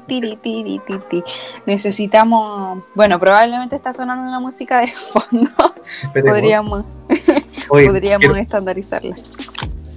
tiri, 0.00 0.36
tiri, 0.36 0.80
tiri, 0.86 1.00
tiri. 1.10 1.24
Necesitamos, 1.66 2.82
bueno, 2.94 3.18
probablemente 3.18 3.76
está 3.76 3.92
sonando 3.92 4.22
una 4.22 4.40
música 4.40 4.80
de 4.80 4.88
fondo. 4.88 5.50
Podríamos, 6.12 6.84
podríamos 7.68 8.38
estandarizarla. 8.38 9.16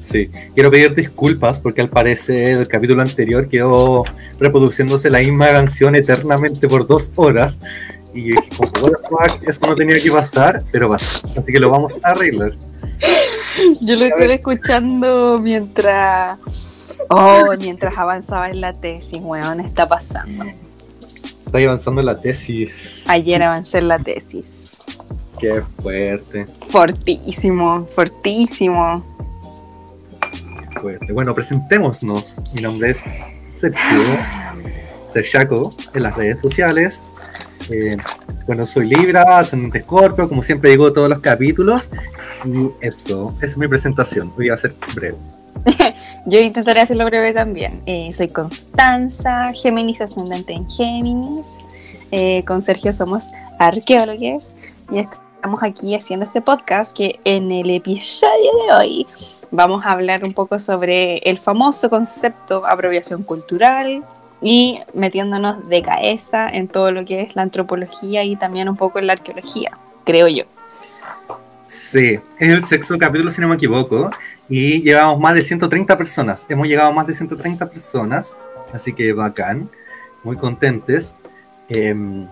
Sí, 0.01 0.31
quiero 0.55 0.71
pedir 0.71 0.95
disculpas 0.95 1.59
porque 1.59 1.81
al 1.81 1.89
parecer 1.89 2.57
el 2.57 2.67
capítulo 2.67 3.03
anterior 3.03 3.47
quedó 3.47 4.03
reproduciéndose 4.39 5.11
la 5.11 5.19
misma 5.19 5.47
canción 5.49 5.95
eternamente 5.95 6.67
por 6.67 6.87
dos 6.87 7.11
horas. 7.15 7.59
Y 8.13 8.31
dije, 8.31 8.49
como, 8.57 8.91
eso 9.47 9.59
no 9.67 9.75
tenía 9.75 10.01
que 10.01 10.11
pasar, 10.11 10.63
pero 10.71 10.89
pasó. 10.89 11.25
Así 11.27 11.51
que 11.51 11.59
lo 11.59 11.69
vamos 11.69 11.97
a 12.03 12.09
arreglar. 12.09 12.51
Yo 13.79 13.95
lo 13.95 14.05
estoy 14.05 14.31
escuchando 14.31 15.39
mientras. 15.41 16.39
Oh, 17.13 17.53
mientras 17.59 17.97
avanzaba 17.97 18.49
en 18.49 18.61
la 18.61 18.73
tesis, 18.73 19.19
weón, 19.21 19.59
está 19.59 19.85
pasando. 19.85 20.45
Está 21.45 21.57
avanzando 21.57 21.99
en 21.99 22.07
la 22.07 22.19
tesis. 22.19 23.05
Ayer 23.09 23.43
avancé 23.43 23.79
en 23.79 23.89
la 23.89 23.99
tesis. 23.99 24.77
Qué 25.37 25.61
fuerte. 25.81 26.45
Fortísimo, 26.69 27.87
fortísimo. 27.93 29.03
Fuerte. 30.79 31.11
Bueno, 31.11 31.35
presentémonos. 31.35 32.39
Mi 32.53 32.61
nombre 32.61 32.91
es 32.91 33.17
Sergio. 33.41 33.81
Sergiaco 35.07 35.75
en 35.93 36.03
las 36.03 36.15
redes 36.15 36.39
sociales. 36.39 37.11
Eh, 37.69 37.97
bueno, 38.47 38.65
soy 38.65 38.87
Libra, 38.87 39.39
ascendente 39.39 39.79
Escorpio, 39.79 40.29
como 40.29 40.41
siempre 40.41 40.69
digo 40.71 40.93
todos 40.93 41.09
los 41.09 41.19
capítulos. 41.19 41.89
Y 42.45 42.69
eso, 42.85 43.35
esa 43.37 43.45
es 43.45 43.57
mi 43.57 43.67
presentación. 43.67 44.31
Voy 44.35 44.49
a 44.49 44.57
ser 44.57 44.73
breve. 44.95 45.17
Yo 46.25 46.39
intentaré 46.39 46.81
hacerlo 46.81 47.05
breve 47.05 47.33
también. 47.33 47.81
Eh, 47.85 48.11
soy 48.13 48.29
Constanza, 48.29 49.51
Géminis 49.53 50.01
ascendente 50.01 50.53
en 50.53 50.69
Géminis. 50.69 51.45
Eh, 52.11 52.43
con 52.45 52.61
Sergio 52.61 52.91
somos 52.91 53.29
arqueólogos 53.57 54.55
y 54.91 54.99
estamos 54.99 55.63
aquí 55.63 55.95
haciendo 55.95 56.25
este 56.25 56.41
podcast 56.41 56.95
que 56.95 57.19
en 57.23 57.51
el 57.51 57.69
episodio 57.69 58.51
de 58.67 58.73
hoy 58.73 59.07
vamos 59.49 59.85
a 59.85 59.91
hablar 59.91 60.25
un 60.25 60.33
poco 60.33 60.59
sobre 60.59 61.17
el 61.19 61.37
famoso 61.37 61.89
concepto 61.89 62.65
apropiación 62.65 63.23
cultural, 63.23 64.03
y 64.41 64.79
metiéndonos 64.93 65.69
de 65.69 65.83
cabeza 65.83 66.49
en 66.49 66.67
todo 66.67 66.91
lo 66.91 67.05
que 67.05 67.21
es 67.21 67.35
la 67.35 67.43
antropología 67.43 68.23
y 68.23 68.35
también 68.35 68.67
un 68.67 68.75
poco 68.75 68.99
en 68.99 69.07
la 69.07 69.13
arqueología, 69.13 69.77
creo 70.03 70.27
yo. 70.27 70.45
Sí, 71.71 72.19
es 72.37 72.49
el 72.49 72.63
sexto 72.65 72.97
capítulo, 72.97 73.31
si 73.31 73.39
no 73.39 73.47
me 73.47 73.55
equivoco, 73.55 74.11
y 74.49 74.81
llevamos 74.81 75.21
más 75.21 75.35
de 75.35 75.41
130 75.41 75.97
personas. 75.97 76.45
Hemos 76.49 76.67
llegado 76.67 76.89
a 76.89 76.91
más 76.91 77.07
de 77.07 77.13
130 77.13 77.69
personas, 77.69 78.35
así 78.73 78.91
que 78.91 79.13
bacán, 79.13 79.69
muy 80.21 80.35
contentes. 80.35 81.15
Em, 81.69 82.27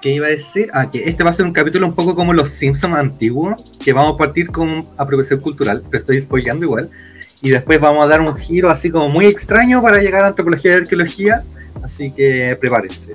¿Qué 0.00 0.10
iba 0.10 0.26
a 0.26 0.30
decir? 0.30 0.68
Ah, 0.74 0.90
que 0.90 0.98
este 0.98 1.22
va 1.22 1.30
a 1.30 1.32
ser 1.32 1.46
un 1.46 1.52
capítulo 1.52 1.86
un 1.86 1.94
poco 1.94 2.16
como 2.16 2.32
los 2.32 2.48
Simpsons 2.48 2.96
antiguos, 2.96 3.62
que 3.78 3.92
vamos 3.92 4.14
a 4.14 4.16
partir 4.16 4.50
con 4.50 4.88
apropiación 4.96 5.38
cultural, 5.38 5.84
pero 5.88 5.98
estoy 5.98 6.18
spoileando 6.18 6.64
igual 6.64 6.90
y 7.40 7.50
después 7.50 7.78
vamos 7.78 8.04
a 8.04 8.08
dar 8.08 8.20
un 8.20 8.34
giro 8.36 8.68
así 8.68 8.90
como 8.90 9.08
muy 9.08 9.26
extraño 9.26 9.80
para 9.80 10.00
llegar 10.00 10.24
a 10.24 10.28
antropología 10.28 10.72
y 10.72 10.74
arqueología, 10.74 11.44
así 11.84 12.10
que 12.10 12.58
prepárense 12.60 13.14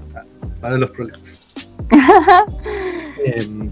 para 0.61 0.77
los 0.77 0.91
problemas. 0.91 1.43
Em, 3.25 3.69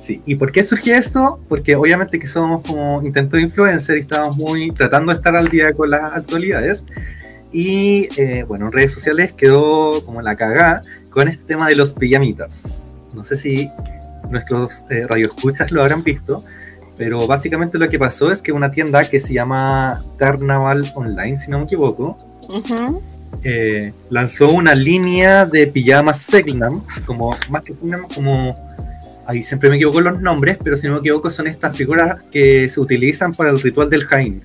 sí, 0.00 0.22
¿y 0.26 0.34
por 0.34 0.50
qué 0.50 0.64
surgió 0.64 0.94
esto? 0.94 1.38
Porque 1.48 1.76
obviamente 1.76 2.18
que 2.18 2.26
somos 2.26 2.62
como 2.66 3.02
intento 3.02 3.36
de 3.36 3.42
influencer 3.42 3.98
y 3.98 4.00
estamos 4.00 4.36
muy 4.36 4.72
tratando 4.72 5.12
de 5.12 5.16
estar 5.16 5.36
al 5.36 5.48
día 5.48 5.72
con 5.72 5.90
las 5.90 6.02
actualidades. 6.14 6.86
Y 7.52 8.08
eh, 8.20 8.44
bueno, 8.46 8.66
en 8.66 8.72
redes 8.72 8.92
sociales 8.92 9.32
quedó 9.32 10.04
como 10.04 10.22
la 10.22 10.36
cagada 10.36 10.82
con 11.10 11.28
este 11.28 11.44
tema 11.44 11.68
de 11.68 11.76
los 11.76 11.92
pijamitas. 11.92 12.94
No 13.14 13.24
sé 13.24 13.36
si 13.36 13.70
nuestros 14.30 14.82
eh, 14.88 15.06
radioescuchas 15.06 15.72
lo 15.72 15.82
habrán 15.82 16.02
visto, 16.02 16.44
pero 16.96 17.26
básicamente 17.26 17.78
lo 17.78 17.88
que 17.88 17.98
pasó 17.98 18.30
es 18.30 18.40
que 18.40 18.52
una 18.52 18.70
tienda 18.70 19.08
que 19.08 19.20
se 19.20 19.34
llama 19.34 20.04
Carnaval 20.16 20.92
Online, 20.94 21.36
si 21.36 21.50
no 21.50 21.58
me 21.58 21.64
equivoco, 21.64 22.16
eh, 23.42 23.92
lanzó 24.10 24.52
una 24.52 24.74
línea 24.74 25.46
de 25.46 25.66
pijamas 25.66 26.18
Segnam, 26.20 26.82
como 27.06 27.34
más 27.48 27.62
que 27.62 27.74
Segnam, 27.74 28.06
como 28.14 28.54
ahí 29.26 29.42
siempre 29.42 29.70
me 29.70 29.76
equivoco 29.76 30.00
los 30.00 30.20
nombres, 30.20 30.58
pero 30.62 30.76
si 30.76 30.86
no 30.86 30.94
me 30.94 30.98
equivoco 31.00 31.30
son 31.30 31.46
estas 31.46 31.76
figuras 31.76 32.24
que 32.30 32.68
se 32.68 32.80
utilizan 32.80 33.34
para 33.34 33.50
el 33.50 33.60
ritual 33.60 33.88
del 33.88 34.04
Jain 34.04 34.42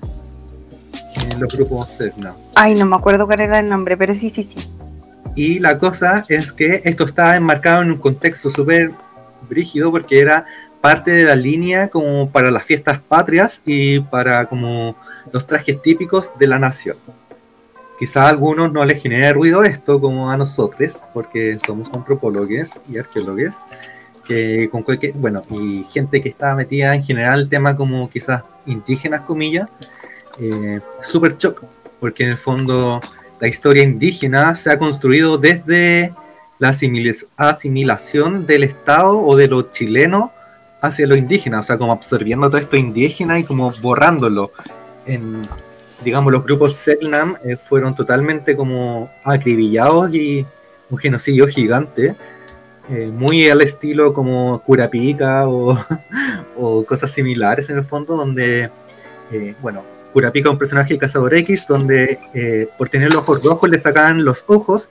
en 1.32 1.40
los 1.40 1.56
grupos 1.56 1.94
Segnam. 1.94 2.34
Ay, 2.54 2.74
no 2.74 2.86
me 2.86 2.96
acuerdo 2.96 3.26
cuál 3.26 3.40
era 3.40 3.58
el 3.58 3.68
nombre, 3.68 3.96
pero 3.96 4.14
sí, 4.14 4.30
sí, 4.30 4.42
sí. 4.42 4.70
Y 5.34 5.58
la 5.58 5.78
cosa 5.78 6.24
es 6.28 6.52
que 6.52 6.80
esto 6.84 7.04
está 7.04 7.36
enmarcado 7.36 7.82
en 7.82 7.90
un 7.90 7.98
contexto 7.98 8.48
súper 8.48 8.92
brígido 9.48 9.90
porque 9.90 10.20
era 10.20 10.46
parte 10.80 11.10
de 11.10 11.24
la 11.24 11.36
línea 11.36 11.88
como 11.88 12.30
para 12.30 12.50
las 12.50 12.62
fiestas 12.62 13.00
patrias 13.00 13.60
y 13.64 14.00
para 14.00 14.46
como 14.46 14.96
los 15.32 15.46
trajes 15.46 15.80
típicos 15.82 16.32
de 16.38 16.46
la 16.46 16.58
nación. 16.58 16.96
Quizá 17.98 18.24
a 18.24 18.28
algunos 18.28 18.72
no 18.72 18.84
les 18.84 19.02
genere 19.02 19.32
ruido 19.32 19.64
esto 19.64 20.00
como 20.00 20.30
a 20.30 20.36
nosotros, 20.36 21.02
porque 21.14 21.58
somos 21.58 21.90
antropólogos 21.92 22.82
y 22.90 22.98
arqueólogos, 22.98 23.60
que 24.26 24.68
con 24.70 24.82
cualquier, 24.82 25.12
bueno, 25.14 25.44
y 25.50 25.84
gente 25.84 26.20
que 26.20 26.28
está 26.28 26.54
metida 26.54 26.94
en 26.94 27.02
general 27.02 27.48
tema 27.48 27.76
como 27.76 28.10
quizás 28.10 28.42
indígenas, 28.66 29.22
comillas, 29.22 29.68
eh, 30.40 30.80
súper 31.00 31.36
shock, 31.36 31.64
porque 32.00 32.24
en 32.24 32.30
el 32.30 32.36
fondo 32.36 33.00
la 33.40 33.48
historia 33.48 33.82
indígena 33.82 34.54
se 34.54 34.70
ha 34.70 34.78
construido 34.78 35.38
desde 35.38 36.14
la 36.58 36.70
asimilación 37.36 38.46
del 38.46 38.64
Estado 38.64 39.18
o 39.18 39.36
de 39.36 39.48
los 39.48 39.70
chilenos 39.70 40.30
hacia 40.80 41.06
lo 41.06 41.16
indígena, 41.16 41.60
o 41.60 41.62
sea, 41.62 41.78
como 41.78 41.92
absorbiendo 41.92 42.48
todo 42.48 42.60
esto 42.60 42.76
indígena 42.76 43.38
y 43.38 43.44
como 43.44 43.70
borrándolo. 43.82 44.52
En, 45.06 45.46
digamos, 46.04 46.32
los 46.32 46.44
grupos 46.44 46.76
Selnam 46.76 47.36
eh, 47.44 47.56
fueron 47.56 47.94
totalmente 47.94 48.56
como 48.56 49.10
acribillados 49.24 50.12
y 50.14 50.46
un 50.90 50.98
genocidio 50.98 51.46
gigante, 51.46 52.16
eh, 52.90 53.10
muy 53.12 53.48
al 53.48 53.60
estilo 53.60 54.12
como 54.12 54.60
Curapica 54.60 55.48
o, 55.48 55.76
o, 56.56 56.84
cosas 56.84 57.10
similares 57.10 57.70
en 57.70 57.78
el 57.78 57.84
fondo, 57.84 58.16
donde, 58.16 58.70
eh, 59.32 59.54
bueno, 59.60 59.82
Curapica 60.12 60.48
es 60.48 60.52
un 60.52 60.58
personaje 60.58 60.94
de 60.94 60.98
Cazador 60.98 61.34
X, 61.34 61.66
donde 61.68 62.18
por 62.78 62.88
tener 62.88 63.12
los 63.12 63.22
ojos 63.22 63.42
rojos 63.42 63.68
le 63.68 63.78
sacaban 63.78 64.24
los 64.24 64.44
ojos 64.46 64.90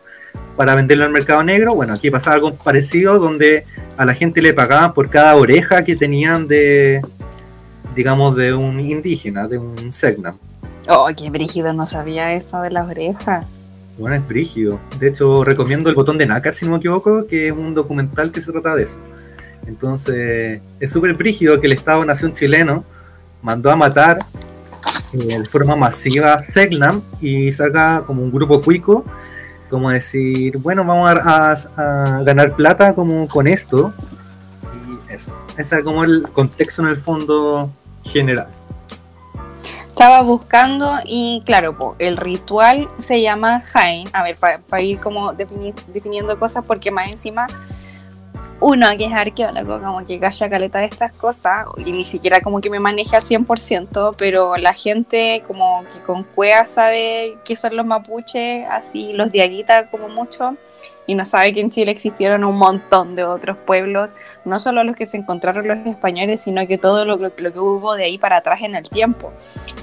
para 0.56 0.76
venderlo 0.76 1.06
al 1.06 1.12
mercado 1.12 1.42
negro. 1.44 1.74
Bueno, 1.74 1.94
aquí 1.94 2.12
pasa 2.12 2.34
algo 2.34 2.54
parecido 2.54 3.18
donde 3.18 3.64
a 3.98 4.06
la 4.06 4.14
gente 4.14 4.42
le 4.42 4.54
pagaban 4.54 4.94
por 4.94 5.10
cada 5.10 5.36
oreja 5.36 5.84
que 5.84 5.96
tenían 5.96 6.48
de, 6.48 7.02
digamos, 7.96 8.36
de 8.36 8.54
un 8.54 8.80
indígena, 8.80 9.48
de 9.48 9.58
un 9.58 9.92
Segnam. 9.92 10.38
Oh, 10.88 11.10
qué 11.18 11.30
brígido, 11.30 11.74
no 11.74 11.88
sabía 11.88 12.34
eso 12.34 12.62
de 12.62 12.72
las 12.72 12.88
orejas. 12.88 13.46
Bueno, 13.98 14.16
es 14.16 14.28
brígido. 14.28 14.80
De 15.00 15.08
hecho, 15.08 15.44
recomiendo 15.44 15.90
El 15.90 15.96
botón 15.96 16.18
de 16.18 16.26
nácar, 16.26 16.54
si 16.54 16.66
no 16.66 16.72
me 16.72 16.78
equivoco, 16.78 17.28
que 17.28 17.48
es 17.48 17.54
un 17.54 17.74
documental 17.74 18.32
que 18.32 18.42
se 18.42 18.52
trata 18.52 18.76
de 18.76 18.84
eso. 18.84 19.00
Entonces, 19.66 20.62
es 20.80 20.92
súper 20.92 21.14
brígido 21.14 21.60
que 21.60 21.68
el 21.68 21.74
Estado-Nación 21.74 22.34
chileno 22.34 22.84
mandó 23.42 23.72
a 23.72 23.76
matar 23.76 24.20
eh, 25.14 25.40
de 25.40 25.46
forma 25.46 25.76
masiva 25.76 26.44
Segnam 26.44 27.02
y 27.22 27.52
salga 27.52 28.04
como 28.06 28.22
un 28.22 28.32
grupo 28.32 28.62
cuico 28.62 29.06
como 29.70 29.90
decir, 29.90 30.58
bueno, 30.58 30.86
vamos 30.86 31.10
a, 31.76 32.22
ganar 32.24 32.56
plata 32.56 32.94
como 32.94 33.28
con 33.28 33.48
esto. 33.48 33.94
Y 34.88 35.14
eso, 35.14 35.36
ese 35.58 35.78
es 35.78 35.84
como 35.84 36.04
el 36.04 36.24
contexto 36.32 36.82
en 36.82 36.90
el 36.90 36.98
fondo 36.98 37.72
general. 38.04 38.48
Estaba 39.96 40.24
buscando 40.24 41.00
y 41.06 41.42
claro, 41.46 41.96
el 42.00 42.18
ritual 42.18 42.90
se 43.00 43.22
llama 43.22 43.62
Jain. 43.62 44.10
A 44.12 44.24
ver, 44.24 44.36
para 44.36 44.82
ir 44.82 45.00
como 45.00 45.32
definiendo 45.32 46.38
cosas, 46.38 46.66
porque 46.66 46.92
más 46.92 47.08
encima 47.08 47.48
uno 48.60 48.88
que 48.98 49.06
es 49.06 49.14
arqueólogo, 49.14 49.82
como 49.82 50.06
que 50.06 50.20
calla 50.20 50.50
caleta 50.50 50.80
de 50.80 50.86
estas 50.88 51.14
cosas, 51.14 51.66
y 51.78 51.94
ni 51.94 52.04
siquiera 52.04 52.42
como 52.42 52.60
que 52.60 52.70
me 52.70 52.82
maneje 52.82 53.16
al 53.16 53.22
100%, 53.22 54.16
pero 54.18 54.58
la 54.58 54.74
gente 54.74 55.42
como 55.48 55.86
que 55.90 56.02
con 56.02 56.26
cueva 56.26 56.66
sabe 56.66 57.38
qué 57.46 57.56
son 57.56 57.78
los 57.78 57.86
mapuches, 57.86 58.68
así 58.70 59.14
los 59.14 59.30
diaguitas 59.30 59.86
como 59.92 60.10
mucho, 60.10 60.58
y 61.08 61.16
no 61.16 61.26
sabe 61.26 61.54
que 61.54 61.60
en 61.60 61.70
Chile 61.70 61.92
existieron 61.92 62.44
un 62.44 62.58
montón 62.58 63.16
de 63.16 63.24
otros 63.24 63.58
pueblos, 63.58 64.16
no 64.44 64.60
solo 64.60 64.84
los 64.84 64.96
que 64.96 65.06
se 65.06 65.18
encontraron 65.18 65.68
los 65.68 65.86
españoles, 65.86 66.42
sino 66.42 66.66
que 66.68 66.78
todo 66.78 67.06
lo, 67.06 67.18
lo, 67.18 67.34
que 67.36 67.60
hubo 67.60 67.96
de 67.96 68.06
ahí 68.06 68.18
para 68.18 68.38
atrás 68.38 68.62
en 68.62 68.76
el 68.76 68.90
tiempo. 68.90 69.32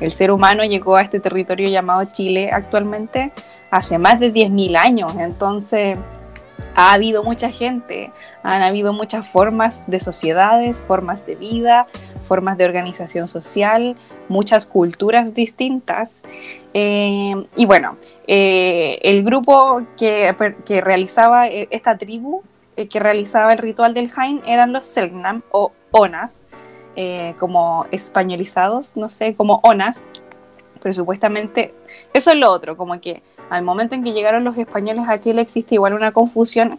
El 0.00 0.10
ser 0.10 0.30
humano 0.30 0.64
llegó 0.64 0.96
a 0.96 1.02
este 1.02 1.20
territorio 1.20 1.68
llamado 1.68 2.04
Chile 2.04 2.50
actualmente 2.52 3.32
hace 3.70 3.98
más 3.98 4.20
de 4.20 4.32
10.000 4.32 4.76
años, 4.76 5.14
entonces 5.18 5.96
ha 6.74 6.92
habido 6.92 7.22
mucha 7.22 7.50
gente, 7.50 8.12
han 8.42 8.62
habido 8.62 8.92
muchas 8.92 9.28
formas 9.28 9.84
de 9.86 10.00
sociedades, 10.00 10.80
formas 10.80 11.26
de 11.26 11.34
vida, 11.34 11.86
formas 12.24 12.56
de 12.56 12.64
organización 12.64 13.28
social, 13.28 13.96
muchas 14.28 14.66
culturas 14.66 15.34
distintas. 15.34 16.22
Eh, 16.72 17.34
y 17.56 17.66
bueno, 17.66 17.96
eh, 18.26 18.98
el 19.02 19.22
grupo 19.22 19.82
que, 19.96 20.34
realizaba 20.80 21.48
eh, 21.48 21.68
esta 21.70 21.98
tribu, 21.98 22.42
que 22.90 23.00
realizaba 23.00 23.52
el 23.52 23.58
ritual 23.58 23.92
del 23.92 24.10
Hain, 24.16 24.40
eran 24.46 24.72
los 24.72 24.86
Selknam 24.86 25.42
o 25.50 25.72
Onas, 25.90 26.42
como 27.38 27.86
españolizados, 27.90 28.96
no 28.96 29.08
sé, 29.08 29.34
como 29.34 29.60
Onas, 29.62 30.04
pero 30.82 30.92
supuestamente 30.92 31.74
eso 32.12 32.30
es 32.30 32.36
lo 32.36 32.50
otro, 32.50 32.76
como 32.76 33.00
que 33.00 33.22
al 33.52 33.62
momento 33.62 33.94
en 33.94 34.02
que 34.02 34.12
llegaron 34.12 34.44
los 34.44 34.56
españoles 34.56 35.04
a 35.08 35.20
Chile 35.20 35.42
existe 35.42 35.74
igual 35.74 35.92
una 35.92 36.12
confusión 36.12 36.78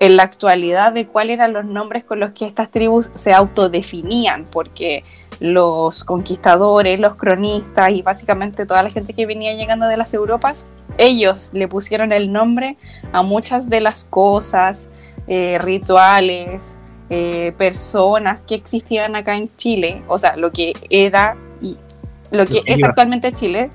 en 0.00 0.16
la 0.16 0.24
actualidad 0.24 0.92
de 0.92 1.06
cuáles 1.06 1.36
eran 1.36 1.54
los 1.54 1.64
nombres 1.64 2.04
con 2.04 2.20
los 2.20 2.32
que 2.32 2.46
estas 2.46 2.70
tribus 2.70 3.10
se 3.14 3.32
autodefinían, 3.32 4.44
porque 4.44 5.02
los 5.40 6.04
conquistadores, 6.04 7.00
los 7.00 7.14
cronistas 7.14 7.90
y 7.92 8.02
básicamente 8.02 8.66
toda 8.66 8.82
la 8.82 8.90
gente 8.90 9.14
que 9.14 9.24
venía 9.24 9.54
llegando 9.54 9.86
de 9.86 9.96
las 9.96 10.12
Europas, 10.12 10.66
ellos 10.98 11.50
le 11.54 11.68
pusieron 11.68 12.12
el 12.12 12.32
nombre 12.32 12.76
a 13.12 13.22
muchas 13.22 13.70
de 13.70 13.80
las 13.80 14.04
cosas, 14.04 14.90
eh, 15.26 15.58
rituales, 15.60 16.76
eh, 17.08 17.52
personas 17.56 18.42
que 18.42 18.56
existían 18.56 19.16
acá 19.16 19.36
en 19.36 19.48
Chile, 19.56 20.02
o 20.06 20.18
sea, 20.18 20.36
lo 20.36 20.52
que 20.52 20.74
era 20.90 21.36
y 21.62 21.78
lo 22.30 22.44
que 22.44 22.62
es 22.66 22.82
actualmente 22.84 23.32
Chile, 23.32 23.70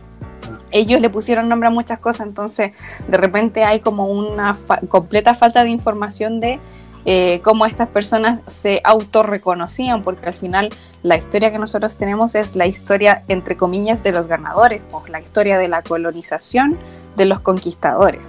ellos 0.71 1.01
le 1.01 1.09
pusieron 1.09 1.49
nombre 1.49 1.67
a 1.67 1.71
muchas 1.71 1.99
cosas, 1.99 2.27
entonces 2.27 2.71
de 3.07 3.17
repente 3.17 3.63
hay 3.63 3.79
como 3.79 4.07
una 4.07 4.57
completa 4.87 5.33
falta 5.35 5.63
de 5.63 5.69
información 5.69 6.39
de 6.39 6.59
eh, 7.05 7.39
cómo 7.43 7.65
estas 7.65 7.87
personas 7.87 8.41
se 8.45 8.81
autorreconocían, 8.83 10.03
porque 10.03 10.27
al 10.27 10.33
final 10.33 10.69
la 11.01 11.17
historia 11.17 11.51
que 11.51 11.57
nosotros 11.57 11.95
tenemos 11.97 12.35
es 12.35 12.55
la 12.55 12.67
historia, 12.67 13.23
entre 13.27 13.55
comillas, 13.55 14.03
de 14.03 14.11
los 14.11 14.27
ganadores, 14.27 14.81
o 14.91 15.07
la 15.07 15.19
historia 15.19 15.57
de 15.57 15.69
la 15.69 15.81
colonización 15.81 16.77
de 17.15 17.25
los 17.25 17.39
conquistadores. 17.39 18.21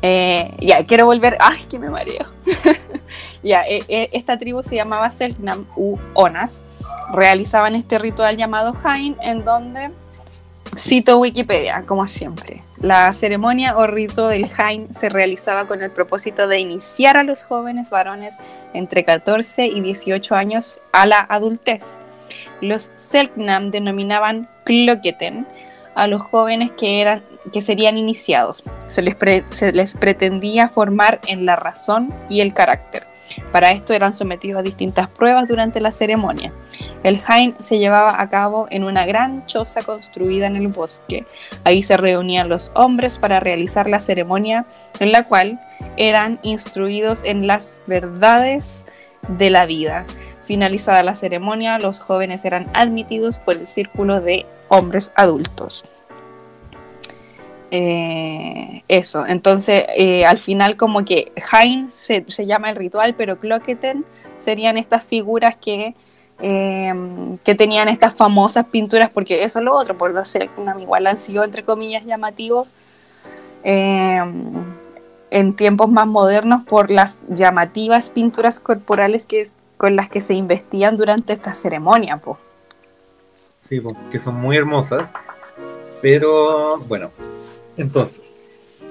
Eh, 0.00 0.54
ya, 0.60 0.84
quiero 0.84 1.04
volver, 1.06 1.36
ay, 1.40 1.64
que 1.68 1.78
me 1.78 1.90
mareo. 1.90 2.26
ya, 3.42 3.62
eh, 3.68 4.08
esta 4.12 4.38
tribu 4.38 4.62
se 4.62 4.76
llamaba 4.76 5.10
Selknam 5.10 5.66
u 5.76 5.98
Onas, 6.14 6.64
realizaban 7.12 7.74
este 7.74 7.98
ritual 7.98 8.36
llamado 8.36 8.74
Hain, 8.82 9.16
en 9.20 9.44
donde 9.44 9.90
Cito 10.76 11.18
Wikipedia, 11.18 11.84
como 11.86 12.06
siempre. 12.06 12.62
La 12.80 13.10
ceremonia 13.12 13.76
o 13.76 13.86
rito 13.86 14.28
del 14.28 14.48
Hain 14.56 14.92
se 14.94 15.08
realizaba 15.08 15.66
con 15.66 15.82
el 15.82 15.90
propósito 15.90 16.46
de 16.46 16.60
iniciar 16.60 17.16
a 17.16 17.24
los 17.24 17.42
jóvenes 17.42 17.90
varones 17.90 18.38
entre 18.72 19.04
14 19.04 19.66
y 19.66 19.80
18 19.80 20.34
años 20.34 20.80
a 20.92 21.06
la 21.06 21.20
adultez. 21.20 21.98
Los 22.60 22.92
Selknam 22.96 23.70
denominaban 23.70 24.48
Kloketen 24.64 25.46
a 25.94 26.06
los 26.06 26.22
jóvenes 26.22 26.70
que, 26.78 27.00
eran, 27.00 27.24
que 27.52 27.60
serían 27.60 27.98
iniciados. 27.98 28.62
Se 28.88 29.02
les, 29.02 29.16
se 29.50 29.72
les 29.72 29.96
pretendía 29.96 30.68
formar 30.68 31.20
en 31.26 31.44
la 31.44 31.56
razón 31.56 32.14
y 32.28 32.40
el 32.40 32.54
carácter. 32.54 33.08
Para 33.52 33.70
esto 33.70 33.92
eran 33.92 34.14
sometidos 34.14 34.60
a 34.60 34.62
distintas 34.62 35.08
pruebas 35.08 35.48
durante 35.48 35.80
la 35.80 35.92
ceremonia. 35.92 36.52
El 37.02 37.20
Hain 37.26 37.54
se 37.60 37.78
llevaba 37.78 38.20
a 38.20 38.28
cabo 38.28 38.66
en 38.70 38.84
una 38.84 39.06
gran 39.06 39.46
choza 39.46 39.82
construida 39.82 40.46
en 40.46 40.56
el 40.56 40.68
bosque. 40.68 41.26
Ahí 41.64 41.82
se 41.82 41.96
reunían 41.96 42.48
los 42.48 42.72
hombres 42.74 43.18
para 43.18 43.40
realizar 43.40 43.88
la 43.88 44.00
ceremonia 44.00 44.66
en 45.00 45.12
la 45.12 45.24
cual 45.24 45.60
eran 45.96 46.38
instruidos 46.42 47.22
en 47.24 47.46
las 47.46 47.82
verdades 47.86 48.84
de 49.28 49.50
la 49.50 49.66
vida. 49.66 50.06
Finalizada 50.42 51.02
la 51.02 51.14
ceremonia, 51.14 51.78
los 51.78 52.00
jóvenes 52.00 52.44
eran 52.44 52.66
admitidos 52.72 53.38
por 53.38 53.56
el 53.56 53.66
círculo 53.66 54.20
de 54.20 54.46
hombres 54.68 55.12
adultos. 55.14 55.84
Eh, 57.70 58.82
eso, 58.88 59.26
entonces 59.26 59.84
eh, 59.94 60.24
al 60.24 60.38
final 60.38 60.78
como 60.78 61.04
que 61.04 61.32
Hain 61.52 61.90
se, 61.90 62.24
llama 62.46 62.70
el 62.70 62.76
ritual, 62.76 63.14
pero 63.14 63.38
Cloqueten 63.38 64.06
serían 64.38 64.78
estas 64.78 65.04
figuras 65.04 65.56
que, 65.56 65.94
eh, 66.40 66.94
que 67.44 67.54
tenían 67.54 67.88
estas 67.88 68.14
famosas 68.14 68.66
pinturas, 68.66 69.10
porque 69.10 69.44
eso 69.44 69.58
es 69.58 69.64
lo 69.66 69.76
otro, 69.76 69.98
por 69.98 70.14
no 70.14 70.24
ser 70.24 70.48
igual 70.80 71.06
han 71.06 71.18
sido 71.18 71.44
entre 71.44 71.62
comillas 71.62 72.04
llamativos 72.06 72.68
en 75.30 75.54
tiempos 75.56 75.90
más 75.90 76.06
modernos 76.06 76.64
por 76.64 76.90
las 76.90 77.18
llamativas 77.28 78.08
pinturas 78.08 78.60
corporales 78.60 79.26
que, 79.26 79.42
con 79.76 79.94
las 79.94 80.08
que 80.08 80.22
se 80.22 80.32
investían 80.32 80.96
durante 80.96 81.34
esta 81.34 81.52
ceremonia. 81.52 82.16
Po. 82.16 82.38
Sí, 83.60 83.82
que 84.10 84.18
son 84.18 84.36
muy 84.36 84.56
hermosas, 84.56 85.12
pero 86.00 86.78
bueno, 86.78 87.10
entonces, 87.78 88.32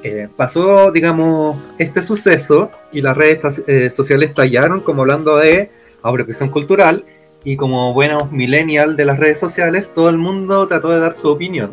eh, 0.03 0.27
pasó, 0.35 0.91
digamos, 0.91 1.57
este 1.77 2.01
suceso 2.01 2.71
y 2.91 3.01
las 3.01 3.17
redes 3.17 3.63
eh, 3.67 3.89
sociales 3.89 4.33
tallaron 4.33 4.81
como 4.81 5.01
hablando 5.01 5.37
de 5.37 5.71
apropiación 6.03 6.49
cultural 6.49 7.03
y 7.43 7.55
como 7.55 7.93
buenos 7.93 8.31
millennials 8.31 8.97
de 8.97 9.05
las 9.05 9.19
redes 9.19 9.39
sociales, 9.39 9.91
todo 9.93 10.09
el 10.09 10.17
mundo 10.17 10.67
trató 10.67 10.89
de 10.89 10.99
dar 10.99 11.13
su 11.13 11.29
opinión. 11.29 11.71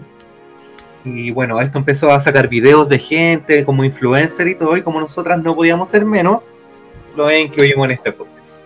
Y 1.04 1.30
bueno, 1.32 1.60
esto 1.60 1.78
empezó 1.78 2.10
a 2.12 2.20
sacar 2.20 2.48
videos 2.48 2.88
de 2.88 2.98
gente 2.98 3.64
como 3.64 3.84
influencer 3.84 4.48
y 4.48 4.54
todo, 4.54 4.76
y 4.76 4.82
como 4.82 5.00
nosotras 5.00 5.42
no 5.42 5.54
podíamos 5.54 5.88
ser 5.88 6.04
menos, 6.04 6.40
lo 7.16 7.26
ven 7.26 7.50
que 7.50 7.70
en 7.70 7.90
este 7.90 8.12
podcast. 8.12 8.60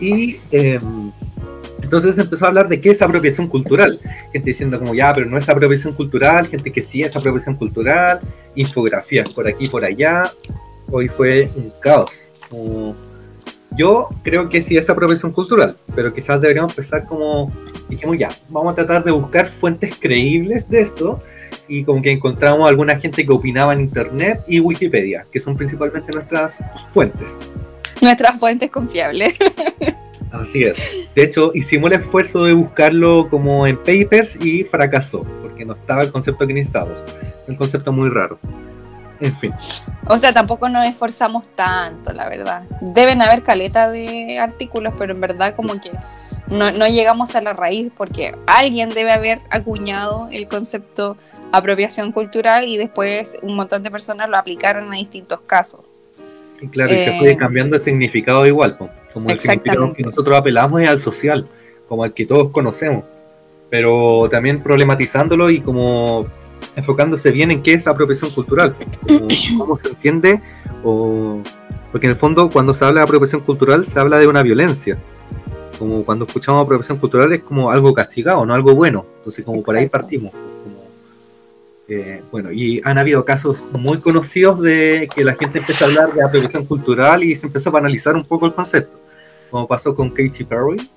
Y 0.00 0.38
em, 0.50 1.10
entonces 1.84 2.16
empezó 2.16 2.46
a 2.46 2.48
hablar 2.48 2.66
de 2.66 2.80
qué 2.80 2.90
es 2.90 3.02
apropiación 3.02 3.46
cultural. 3.46 4.00
Gente 4.32 4.50
diciendo 4.50 4.78
como, 4.78 4.94
ya, 4.94 5.12
pero 5.12 5.26
no 5.26 5.36
es 5.36 5.46
apropiación 5.50 5.92
cultural, 5.92 6.46
gente 6.46 6.72
que 6.72 6.80
sí 6.80 7.02
es 7.02 7.14
apropiación 7.14 7.56
cultural, 7.56 8.20
infografías 8.54 9.28
por 9.28 9.46
aquí, 9.46 9.68
por 9.68 9.84
allá. 9.84 10.32
Hoy 10.90 11.08
fue 11.08 11.50
un 11.54 11.70
caos. 11.80 12.32
yo 13.76 14.08
creo 14.22 14.48
que 14.48 14.62
sí 14.62 14.78
es 14.78 14.88
apropiación 14.88 15.30
cultural, 15.30 15.76
pero 15.94 16.14
quizás 16.14 16.40
deberíamos 16.40 16.72
empezar 16.72 17.04
como, 17.04 17.52
dijimos 17.86 18.16
ya, 18.16 18.34
vamos 18.48 18.72
a 18.72 18.76
tratar 18.76 19.04
de 19.04 19.10
buscar 19.10 19.46
fuentes 19.46 19.92
creíbles 20.00 20.66
de 20.70 20.80
esto 20.80 21.22
y 21.68 21.84
como 21.84 22.00
que 22.00 22.12
encontramos 22.12 22.66
alguna 22.66 22.96
gente 22.96 23.26
que 23.26 23.32
opinaba 23.32 23.74
en 23.74 23.80
internet 23.80 24.40
y 24.48 24.58
Wikipedia, 24.58 25.26
que 25.30 25.38
son 25.38 25.54
principalmente 25.54 26.10
nuestras 26.14 26.64
fuentes. 26.88 27.38
Nuestras 28.00 28.40
fuentes 28.40 28.70
confiables. 28.70 29.34
Así 30.34 30.64
es. 30.64 30.76
De 31.14 31.22
hecho, 31.22 31.52
hicimos 31.54 31.90
el 31.90 32.00
esfuerzo 32.00 32.44
de 32.44 32.52
buscarlo 32.52 33.28
como 33.28 33.66
en 33.66 33.76
papers 33.76 34.36
y 34.36 34.64
fracasó, 34.64 35.24
porque 35.42 35.64
no 35.64 35.74
estaba 35.74 36.02
el 36.02 36.10
concepto 36.10 36.46
que 36.46 36.54
necesitábamos. 36.54 37.04
Un 37.46 37.56
concepto 37.56 37.92
muy 37.92 38.10
raro. 38.10 38.38
En 39.20 39.34
fin. 39.36 39.54
O 40.06 40.18
sea, 40.18 40.32
tampoco 40.34 40.68
nos 40.68 40.86
esforzamos 40.86 41.46
tanto, 41.54 42.12
la 42.12 42.28
verdad. 42.28 42.64
Deben 42.80 43.22
haber 43.22 43.42
caleta 43.42 43.90
de 43.90 44.38
artículos, 44.38 44.92
pero 44.98 45.12
en 45.12 45.20
verdad 45.20 45.54
como 45.54 45.80
que 45.80 45.92
no, 46.48 46.72
no 46.72 46.88
llegamos 46.88 47.34
a 47.36 47.40
la 47.40 47.52
raíz 47.52 47.90
porque 47.96 48.34
alguien 48.46 48.90
debe 48.90 49.12
haber 49.12 49.40
acuñado 49.50 50.28
el 50.32 50.48
concepto 50.48 51.16
apropiación 51.52 52.10
cultural 52.10 52.66
y 52.66 52.76
después 52.76 53.36
un 53.42 53.54
montón 53.54 53.82
de 53.84 53.90
personas 53.90 54.28
lo 54.28 54.36
aplicaron 54.36 54.92
a 54.92 54.96
distintos 54.96 55.40
casos. 55.42 55.80
Y 56.60 56.68
claro, 56.68 56.94
y 56.94 56.98
se 56.98 57.16
fue 57.18 57.30
eh, 57.30 57.36
cambiando 57.36 57.76
el 57.76 57.82
significado 57.82 58.46
igual, 58.46 58.76
como 59.14 59.30
el 59.30 59.38
significado 59.38 59.94
que 59.94 60.02
nosotros 60.02 60.36
apelamos 60.36 60.82
es 60.82 60.88
al 60.88 61.00
social, 61.00 61.46
como 61.88 62.04
el 62.04 62.12
que 62.12 62.26
todos 62.26 62.50
conocemos, 62.50 63.04
pero 63.70 64.28
también 64.30 64.60
problematizándolo 64.60 65.50
y 65.50 65.60
como 65.60 66.26
enfocándose 66.76 67.30
bien 67.30 67.50
en 67.50 67.62
qué 67.62 67.74
es 67.74 67.86
apropiación 67.86 68.32
cultural, 68.32 68.74
cómo 69.58 69.78
se 69.78 69.88
entiende, 69.88 70.42
o, 70.82 71.40
porque 71.92 72.06
en 72.06 72.10
el 72.10 72.16
fondo 72.16 72.50
cuando 72.50 72.74
se 72.74 72.84
habla 72.84 73.00
de 73.00 73.04
apropiación 73.04 73.42
cultural 73.42 73.84
se 73.84 74.00
habla 74.00 74.18
de 74.18 74.26
una 74.26 74.42
violencia, 74.42 74.98
como 75.78 76.04
cuando 76.04 76.24
escuchamos 76.24 76.64
apropiación 76.64 76.98
cultural 76.98 77.32
es 77.32 77.42
como 77.42 77.70
algo 77.70 77.94
castigado, 77.94 78.44
no 78.44 78.54
algo 78.54 78.74
bueno, 78.74 79.06
entonces 79.18 79.44
como 79.44 79.62
por 79.62 79.76
ahí 79.76 79.88
partimos. 79.88 80.32
Eh, 81.86 82.22
bueno, 82.32 82.50
y 82.50 82.80
han 82.84 82.96
habido 82.96 83.26
casos 83.26 83.62
muy 83.78 83.98
conocidos 83.98 84.60
de 84.62 85.06
que 85.14 85.22
la 85.22 85.34
gente 85.34 85.58
empezó 85.58 85.84
a 85.84 85.88
hablar 85.88 86.14
de 86.14 86.22
apropiación 86.22 86.64
cultural 86.64 87.22
y 87.22 87.34
se 87.34 87.46
empezó 87.46 87.74
a 87.74 87.78
analizar 87.78 88.16
un 88.16 88.24
poco 88.24 88.46
el 88.46 88.54
concepto, 88.54 88.98
como 89.54 89.68
pasó 89.68 89.94
con 89.94 90.10
Katy 90.10 90.42
Perry, 90.42 90.90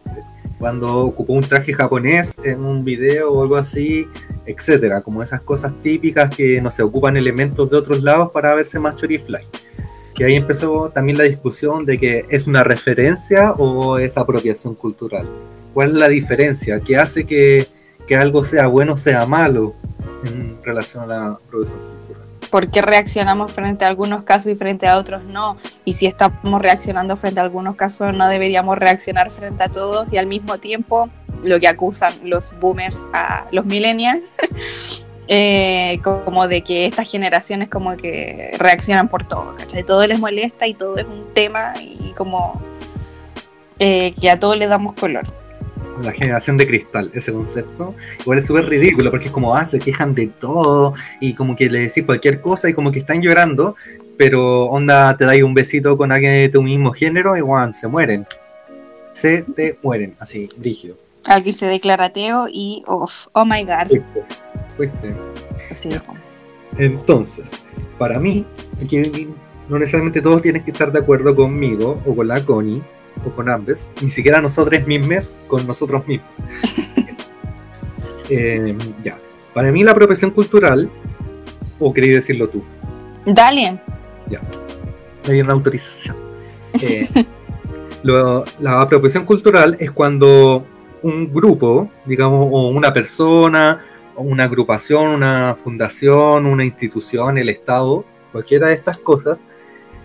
cuando 0.58 0.98
ocupó 0.98 1.34
un 1.34 1.44
traje 1.44 1.74
japonés 1.74 2.36
en 2.44 2.64
un 2.66 2.84
video 2.84 3.32
o 3.32 3.44
algo 3.44 3.56
así, 3.56 4.08
etcétera, 4.48 5.02
como 5.02 5.22
esas 5.22 5.42
cosas 5.42 5.74
típicas 5.84 6.36
que 6.36 6.60
no 6.60 6.72
se 6.72 6.82
ocupan 6.82 7.18
elementos 7.18 7.70
de 7.70 7.78
otros 7.78 8.02
lados 8.02 8.32
para 8.32 8.56
verse 8.56 8.80
más 8.80 8.96
chorifly. 8.96 9.42
Que 10.16 10.26
ahí 10.26 10.34
empezó 10.34 10.90
también 10.90 11.20
la 11.20 11.26
discusión 11.26 11.86
de 11.86 12.00
que 12.00 12.26
es 12.32 12.48
una 12.48 12.64
referencia 12.64 13.52
o 13.52 14.00
es 14.00 14.18
apropiación 14.18 14.74
cultural. 14.74 15.30
¿Cuál 15.76 15.92
es 15.92 15.96
la 15.98 16.10
diferencia? 16.10 16.80
¿Qué 16.80 16.98
hace 16.98 17.28
que, 17.28 17.68
que 18.08 18.16
algo 18.16 18.44
sea 18.44 18.66
bueno 18.66 18.94
o 18.94 18.98
sea 18.98 19.24
malo? 19.28 19.76
en 20.24 20.58
relación 20.64 21.04
a 21.04 21.08
la 21.08 21.40
producción. 21.48 21.80
Por 22.50 22.70
qué 22.70 22.82
reaccionamos 22.82 23.52
frente 23.52 23.86
a 23.86 23.88
algunos 23.88 24.24
casos 24.24 24.52
y 24.52 24.56
frente 24.56 24.88
a 24.88 24.98
otros 24.98 25.26
no. 25.26 25.58
Y 25.86 25.94
si 25.94 26.06
estamos 26.06 26.62
reaccionando 26.62 27.16
frente 27.16 27.40
a 27.40 27.44
algunos 27.44 27.76
casos, 27.76 28.14
no 28.14 28.28
deberíamos 28.28 28.78
reaccionar 28.78 29.30
frente 29.30 29.64
a 29.64 29.70
todos 29.70 30.12
y 30.12 30.18
al 30.18 30.28
mismo 30.28 30.58
tiempo 30.58 31.10
lo 31.44 31.60
que 31.60 31.68
acusan 31.68 32.14
los 32.24 32.54
boomers 32.60 33.06
a 33.14 33.46
los 33.52 33.66
millennials. 33.66 34.34
Eh, 35.30 36.00
como 36.04 36.48
de 36.48 36.62
que 36.62 36.86
estas 36.86 37.12
generaciones 37.12 37.68
como 37.68 37.98
que 37.98 38.56
reaccionan 38.58 39.10
por 39.10 39.28
todo, 39.28 39.56
¿cachai? 39.56 39.84
Todo 39.84 40.08
les 40.08 40.18
molesta 40.20 40.68
y 40.68 40.74
todo 40.74 40.96
es 40.96 41.06
un 41.06 41.34
tema 41.34 41.74
y 41.82 42.14
como 42.16 42.62
eh, 43.78 44.14
que 44.22 44.30
a 44.30 44.40
todo 44.40 44.56
le 44.56 44.68
damos 44.68 44.94
color 44.94 45.28
la 46.02 46.12
generación 46.12 46.58
de 46.58 46.68
cristal, 46.68 47.12
ese 47.14 47.34
concepto. 47.34 47.96
Igual 48.20 48.38
es 48.40 48.46
súper 48.46 48.68
ridículo 48.68 49.12
porque 49.12 49.28
es 49.28 49.32
como, 49.32 49.56
ah, 49.56 49.66
se 49.66 49.80
quejan 49.80 50.14
de 50.16 50.28
todo 50.28 50.94
y 51.20 51.34
como 51.34 51.56
que 51.56 51.70
le 51.70 51.80
decís 51.80 52.04
cualquier 52.06 52.42
cosa 52.42 52.70
y 52.70 52.74
como 52.74 52.92
que 52.92 53.00
están 53.00 53.22
llorando, 53.22 53.76
pero 54.18 54.66
onda, 54.66 55.16
te 55.18 55.26
dais 55.26 55.44
un 55.44 55.54
besito 55.54 55.98
con 55.98 56.12
alguien 56.12 56.34
de 56.34 56.50
tu 56.50 56.62
mismo 56.62 56.92
género 56.92 57.36
y 57.38 57.42
se 57.74 57.88
mueren. 57.88 58.26
Se 59.14 59.44
te 59.44 59.78
mueren, 59.82 60.16
así, 60.20 60.50
brígido. 60.58 60.96
Alguien 61.26 61.56
se 61.56 61.66
declara 61.66 62.06
ateo 62.06 62.48
y, 62.52 62.84
oh, 62.88 63.08
oh 63.34 63.46
my 63.46 63.64
god. 63.64 64.00
Fuiste. 64.76 65.16
Sí. 65.72 65.90
Entonces, 66.78 67.52
para 67.98 68.20
mí, 68.20 68.46
aquí 68.82 69.28
no 69.68 69.80
necesariamente 69.80 70.22
todos 70.22 70.42
tienen 70.42 70.64
que 70.64 70.72
estar 70.72 70.92
de 70.92 71.00
acuerdo 71.00 71.36
conmigo 71.36 72.02
o 72.06 72.16
con 72.16 72.28
la 72.28 72.44
Connie 72.46 72.82
o 73.26 73.32
con 73.32 73.50
ambos, 73.50 73.88
ni 74.02 74.10
siquiera 74.10 74.42
nosotros 74.42 74.86
mismos 74.86 75.34
con 75.48 75.66
nosotros 75.66 76.08
mismos. 76.08 76.38
Eh, 78.30 78.76
ya, 79.02 79.18
para 79.54 79.72
mí 79.72 79.86
la 79.86 79.92
apropiación 79.92 80.32
cultural, 80.32 80.90
o 81.80 81.94
quería 81.94 82.16
decirlo 82.16 82.50
tú. 82.50 82.62
Dale. 83.26 83.80
Ya, 84.30 84.42
hay 85.26 85.40
una 85.40 85.54
autorización. 85.54 86.18
Eh, 86.74 87.08
la 88.04 88.82
apropiación 88.82 89.24
cultural 89.24 89.78
es 89.80 89.92
cuando 89.92 90.66
un 91.02 91.32
grupo, 91.32 91.90
digamos, 92.06 92.50
o 92.52 92.70
una 92.70 92.94
persona, 92.94 93.82
o 94.16 94.24
una 94.24 94.46
agrupación, 94.46 95.08
una 95.08 95.56
fundación, 95.56 96.46
una 96.46 96.66
institución, 96.66 97.38
el 97.38 97.50
Estado, 97.50 98.04
cualquiera 98.32 98.68
de 98.68 98.74
estas 98.74 98.98
cosas, 98.98 99.44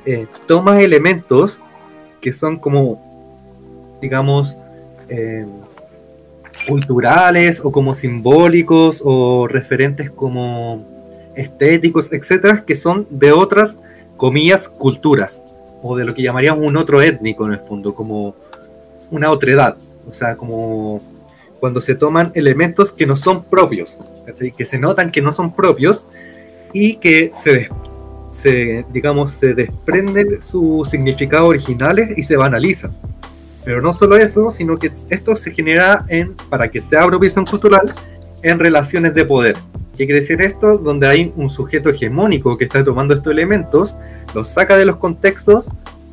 eh, 0.04 0.26
toma 0.46 0.80
elementos 0.80 1.62
que 2.22 2.32
son 2.32 2.58
como, 2.58 3.02
digamos, 4.00 4.56
eh, 5.10 5.44
culturales 6.66 7.60
o 7.62 7.72
como 7.72 7.92
simbólicos 7.92 9.02
o 9.04 9.48
referentes 9.48 10.10
como 10.10 10.86
estéticos, 11.34 12.12
etcétera, 12.12 12.64
que 12.64 12.76
son 12.76 13.06
de 13.10 13.32
otras, 13.32 13.80
comillas, 14.16 14.68
culturas 14.68 15.42
o 15.82 15.96
de 15.96 16.04
lo 16.04 16.14
que 16.14 16.22
llamaríamos 16.22 16.64
un 16.64 16.76
otro 16.76 17.02
étnico 17.02 17.44
en 17.46 17.54
el 17.54 17.58
fondo, 17.58 17.94
como 17.94 18.36
una 19.10 19.30
otredad, 19.30 19.76
o 20.08 20.12
sea, 20.12 20.36
como 20.36 21.00
cuando 21.58 21.80
se 21.80 21.94
toman 21.96 22.30
elementos 22.34 22.92
que 22.92 23.06
no 23.06 23.16
son 23.16 23.44
propios, 23.44 23.98
que 24.56 24.64
se 24.64 24.78
notan 24.78 25.10
que 25.10 25.22
no 25.22 25.32
son 25.32 25.52
propios 25.52 26.04
y 26.72 26.96
que 26.96 27.30
se 27.32 27.68
se, 28.32 28.84
digamos, 28.92 29.32
se 29.32 29.54
desprenden 29.54 30.40
sus 30.40 30.90
significados 30.90 31.48
originales 31.48 32.18
y 32.18 32.22
se 32.22 32.36
banalizan. 32.36 32.90
Pero 33.64 33.80
no 33.80 33.92
solo 33.92 34.16
eso, 34.16 34.50
sino 34.50 34.76
que 34.76 34.90
esto 35.10 35.36
se 35.36 35.52
genera 35.52 36.04
en, 36.08 36.34
para 36.48 36.68
que 36.68 36.80
sea 36.80 37.04
apropiación 37.04 37.44
cultural, 37.44 37.92
en 38.42 38.58
relaciones 38.58 39.14
de 39.14 39.24
poder. 39.24 39.56
¿Qué 39.96 40.06
quiere 40.06 40.20
decir 40.20 40.40
esto? 40.40 40.78
Donde 40.78 41.06
hay 41.06 41.32
un 41.36 41.50
sujeto 41.50 41.90
hegemónico 41.90 42.56
que 42.58 42.64
está 42.64 42.82
tomando 42.82 43.14
estos 43.14 43.32
elementos, 43.32 43.96
los 44.34 44.48
saca 44.48 44.76
de 44.76 44.86
los 44.86 44.96
contextos, 44.96 45.64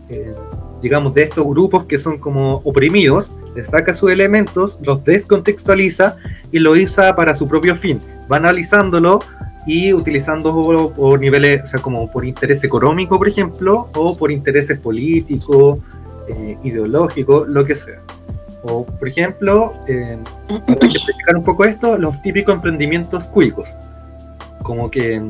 eh, 0.10 0.34
digamos, 0.82 1.14
de 1.14 1.24
estos 1.24 1.46
grupos 1.48 1.86
que 1.86 1.98
son 1.98 2.20
como 2.20 2.62
oprimidos, 2.66 3.32
les 3.56 3.70
saca 3.70 3.94
sus 3.94 4.12
elementos, 4.12 4.78
los 4.84 5.04
descontextualiza 5.04 6.18
y 6.52 6.60
lo 6.60 6.72
usa 6.72 7.16
para 7.16 7.34
su 7.34 7.48
propio 7.48 7.76
fin, 7.76 8.00
banalizándolo 8.28 9.22
y 9.66 9.94
utilizando 9.94 10.94
por 10.96 11.20
niveles, 11.20 11.64
o 11.64 11.66
sea, 11.66 11.82
como 11.82 12.10
por 12.12 12.26
interés 12.26 12.64
económico, 12.64 13.18
por 13.18 13.28
ejemplo, 13.28 13.90
o 13.94 14.18
por 14.18 14.32
intereses 14.32 14.80
políticos, 14.80 15.80
eh, 16.28 16.58
ideológicos, 16.64 17.48
lo 17.48 17.66
que 17.66 17.76
sea. 17.76 18.02
O, 18.64 18.86
por 18.86 19.08
ejemplo, 19.08 19.74
eh, 19.88 20.18
para 20.48 20.86
explicar 20.86 21.36
un 21.36 21.44
poco 21.44 21.66
esto, 21.66 21.98
los 21.98 22.22
típicos 22.22 22.56
emprendimientos 22.56 23.28
cuicos, 23.28 23.78
como 24.64 24.92
que, 24.92 25.22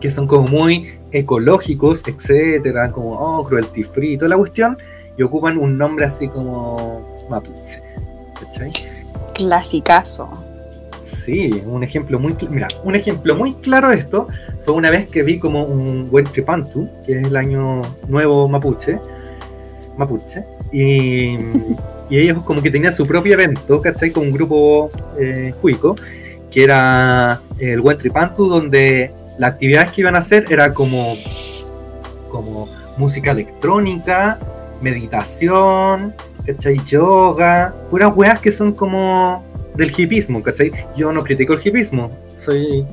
que 0.00 0.10
son 0.10 0.26
como 0.26 0.48
muy 0.48 0.98
ecológicos, 1.12 2.02
etcétera, 2.06 2.90
como, 2.90 3.12
oh, 3.12 3.44
cruelty 3.44 3.82
free, 3.82 4.16
toda 4.16 4.30
la 4.30 4.36
cuestión, 4.36 4.78
y 5.16 5.22
ocupan 5.22 5.58
un 5.58 5.76
nombre 5.76 6.06
así 6.06 6.28
como 6.28 7.26
mapuche. 7.28 7.82
¿Cachai? 8.40 8.72
Clasicazo. 9.34 10.47
Sí, 11.00 11.62
un 11.66 11.84
ejemplo 11.84 12.18
muy 12.18 12.36
mira, 12.50 12.68
un 12.82 12.94
ejemplo 12.94 13.36
muy 13.36 13.54
claro 13.54 13.88
de 13.88 13.96
esto 13.96 14.28
fue 14.62 14.74
una 14.74 14.90
vez 14.90 15.06
que 15.06 15.22
vi 15.22 15.38
como 15.38 15.64
un 15.64 16.10
buen 16.10 16.24
tripantu, 16.24 16.88
que 17.06 17.20
es 17.20 17.26
el 17.26 17.36
año 17.36 17.82
nuevo 18.08 18.48
mapuche, 18.48 18.98
mapuche, 19.96 20.44
y, 20.72 21.36
y 22.10 22.18
ellos 22.18 22.42
como 22.42 22.62
que 22.62 22.70
tenían 22.70 22.92
su 22.92 23.06
propio 23.06 23.34
evento, 23.34 23.80
¿cachai? 23.80 24.10
Con 24.10 24.24
un 24.24 24.32
grupo 24.32 24.90
eh, 25.18 25.54
cuico, 25.60 25.94
que 26.50 26.64
era 26.64 27.40
el 27.58 27.80
buen 27.80 27.98
tripantu, 27.98 28.48
donde 28.48 29.12
las 29.38 29.52
actividades 29.52 29.92
que 29.92 30.00
iban 30.00 30.16
a 30.16 30.18
hacer 30.18 30.46
era 30.50 30.74
como, 30.74 31.14
como 32.28 32.68
música 32.96 33.30
electrónica, 33.30 34.38
meditación, 34.80 36.14
¿cachai? 36.44 36.80
Yoga, 36.84 37.74
puras 37.90 38.12
weas 38.16 38.40
que 38.40 38.50
son 38.50 38.72
como 38.72 39.44
del 39.78 39.92
hipismo, 39.96 40.42
¿cachai? 40.42 40.72
Yo 40.96 41.12
no 41.12 41.22
critico 41.22 41.54
el 41.54 41.60
hipismo, 41.64 42.10
soy 42.36 42.84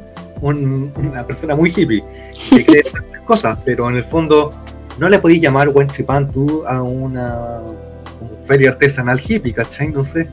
una 0.41 1.25
persona 1.25 1.55
muy 1.55 1.73
hippie 1.75 2.03
que 2.49 2.63
cree 2.63 2.83
en 3.13 3.23
cosas, 3.25 3.57
pero 3.65 3.89
en 3.89 3.95
el 3.97 4.03
fondo 4.03 4.53
no 4.99 5.09
le 5.09 5.17
podéis 5.17 5.41
llamar 5.41 5.71
buen 5.71 5.87
tú 6.31 6.63
a 6.67 6.83
una 6.83 7.59
feria 8.45 8.69
artesanal 8.69 9.19
hippie, 9.19 9.51
¿cachai? 9.51 9.87
No 9.87 10.03
sé. 10.03 10.29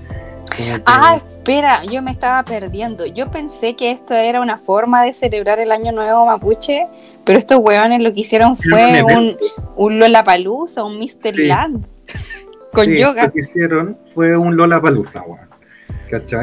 Ah, 0.84 1.22
espera, 1.26 1.82
yo 1.84 2.02
me 2.02 2.10
estaba 2.10 2.42
perdiendo. 2.42 3.06
Yo 3.06 3.30
pensé 3.30 3.74
que 3.74 3.90
esto 3.90 4.12
era 4.12 4.42
una 4.42 4.58
forma 4.58 5.02
de 5.02 5.14
celebrar 5.14 5.58
el 5.58 5.72
Año 5.72 5.92
Nuevo 5.92 6.26
Mapuche, 6.26 6.86
pero 7.24 7.38
estos 7.38 7.58
hueones 7.58 8.02
lo 8.02 8.12
que 8.12 8.20
hicieron 8.20 8.58
fue 8.58 9.02
un, 9.02 9.38
un 9.76 9.98
Lollapalooza, 9.98 10.84
un 10.84 10.98
Mr. 10.98 11.38
Land 11.38 11.86
con 12.72 12.86
yoga. 12.94 13.24
Lo 13.24 13.32
que 13.32 13.40
hicieron 13.40 13.96
fue 14.04 14.36
un 14.36 14.54
Lollapalooza, 14.54 15.22
weón. 15.22 15.51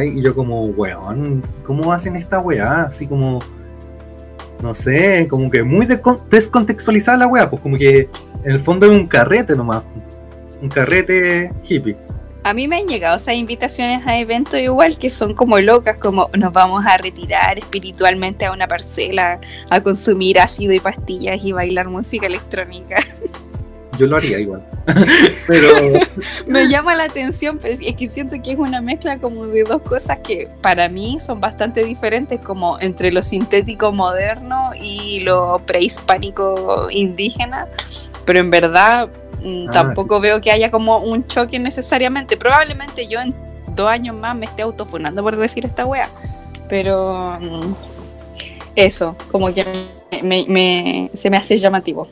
Y 0.04 0.22
yo 0.22 0.34
como, 0.34 0.64
weón, 0.66 1.44
¿cómo 1.64 1.94
hacen 1.94 2.16
esta 2.16 2.40
weá? 2.40 2.84
Así 2.84 3.06
como, 3.06 3.40
no 4.64 4.74
sé, 4.74 5.28
como 5.28 5.50
que 5.52 5.64
muy 5.64 5.88
descontextualizada 6.30 7.20
la 7.20 7.28
weá, 7.28 7.50
pues 7.50 7.62
como 7.62 7.78
que 7.78 8.10
en 8.44 8.52
el 8.52 8.60
fondo 8.60 8.88
es 8.88 8.92
un 8.92 9.06
carrete 9.06 9.56
nomás, 9.56 9.84
un 10.62 10.70
carrete 10.70 11.54
hippie. 11.64 11.96
A 12.44 12.54
mí 12.54 12.68
me 12.68 12.78
han 12.78 12.88
llegado 12.88 13.18
esas 13.18 13.36
invitaciones 13.36 14.08
a 14.08 14.18
eventos 14.18 14.60
igual 14.60 14.98
que 14.98 15.10
son 15.10 15.36
como 15.36 15.60
locas, 15.60 15.98
como 15.98 16.30
nos 16.36 16.52
vamos 16.52 16.84
a 16.86 16.98
retirar 16.98 17.60
espiritualmente 17.60 18.46
a 18.46 18.52
una 18.52 18.68
parcela, 18.68 19.40
a 19.70 19.82
consumir 19.82 20.40
ácido 20.40 20.74
y 20.74 20.80
pastillas 20.80 21.44
y 21.44 21.52
bailar 21.52 21.90
música 21.90 22.26
electrónica. 22.26 22.98
yo 24.00 24.08
lo 24.08 24.16
haría 24.16 24.40
igual. 24.40 24.64
pero 25.48 26.00
me 26.48 26.70
llama 26.70 26.96
la 26.96 27.04
atención, 27.04 27.60
pero 27.62 27.74
es 27.74 27.96
que 27.96 28.08
siento 28.08 28.42
que 28.42 28.54
es 28.54 28.58
una 28.58 28.82
mezcla 28.82 29.18
como 29.18 29.46
de 29.46 29.64
dos 29.64 29.82
cosas 29.82 30.20
que 30.20 30.48
para 30.62 30.88
mí 30.88 31.20
son 31.20 31.42
bastante 31.42 31.84
diferentes, 31.84 32.40
como 32.40 32.80
entre 32.80 33.12
lo 33.12 33.22
sintético 33.22 33.92
moderno 33.92 34.72
y 34.80 35.20
lo 35.20 35.62
prehispánico 35.66 36.88
indígena, 36.90 37.68
pero 38.26 38.40
en 38.40 38.50
verdad 38.50 39.10
mm, 39.44 39.68
ah, 39.68 39.72
tampoco 39.72 40.22
veo 40.22 40.40
que 40.40 40.52
haya 40.52 40.72
como 40.72 41.00
un 41.00 41.28
choque 41.28 41.60
necesariamente. 41.60 42.38
Probablemente 42.38 43.06
yo 43.06 43.20
en 43.20 43.36
dos 43.76 43.90
años 43.90 44.16
más 44.16 44.34
me 44.34 44.46
esté 44.46 44.62
autofunando 44.62 45.22
por 45.22 45.36
decir 45.36 45.66
esta 45.66 45.86
wea, 45.86 46.10
pero 46.70 47.38
mm, 47.42 47.76
eso, 48.76 49.18
como 49.30 49.54
que 49.54 49.66
se 51.14 51.30
me 51.30 51.38
hace 51.38 51.58
llamativo. 51.58 52.08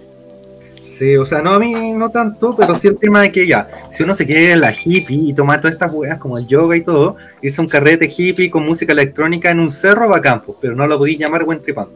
Sí, 0.88 1.18
o 1.18 1.26
sea, 1.26 1.42
no 1.42 1.50
a 1.50 1.60
mí 1.60 1.94
no 1.96 2.10
tanto, 2.10 2.56
pero 2.56 2.74
sí 2.74 2.88
el 2.88 2.98
tema 2.98 3.22
de 3.22 3.30
que 3.30 3.46
ya, 3.46 3.68
si 3.90 4.04
uno 4.04 4.16
se 4.16 4.26
quiere 4.26 4.56
la 4.56 4.72
hippie 4.72 5.18
y 5.18 5.34
tomar 5.34 5.60
todas 5.60 5.74
estas 5.74 5.94
weas 5.94 6.18
como 6.18 6.38
el 6.38 6.48
yoga 6.48 6.78
y 6.78 6.82
todo, 6.82 7.18
irse 7.42 7.60
un 7.60 7.68
carrete 7.68 8.10
hippie 8.10 8.50
con 8.50 8.66
música 8.66 8.94
electrónica 8.94 9.52
en 9.52 9.60
un 9.60 9.70
cerro 9.70 10.08
va 10.08 10.18
a 10.18 10.22
campo, 10.22 10.56
pero 10.62 10.76
no 10.76 10.88
lo 10.88 10.98
podéis 10.98 11.20
llamar 11.20 11.44
buen 11.44 11.62
tripando. 11.62 11.92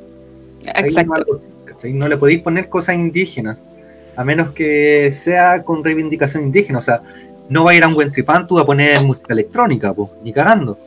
Exacto. 0.65 1.41
No 1.85 2.09
le 2.09 2.17
podéis 2.17 2.41
poner 2.41 2.67
cosas 2.67 2.95
indígenas, 2.95 3.63
a 4.17 4.25
menos 4.25 4.51
que 4.51 5.09
sea 5.13 5.63
con 5.63 5.81
reivindicación 5.85 6.43
indígena, 6.43 6.79
o 6.79 6.81
sea, 6.81 7.01
no 7.47 7.63
va 7.63 7.71
a 7.71 7.75
ir 7.75 7.85
a 7.85 7.87
un 7.87 7.93
buen 7.93 8.11
tripantu 8.11 8.59
a 8.59 8.65
poner 8.65 9.01
música 9.05 9.31
electrónica, 9.31 9.93
pues, 9.93 10.11
ni 10.21 10.33
cagando. 10.33 10.77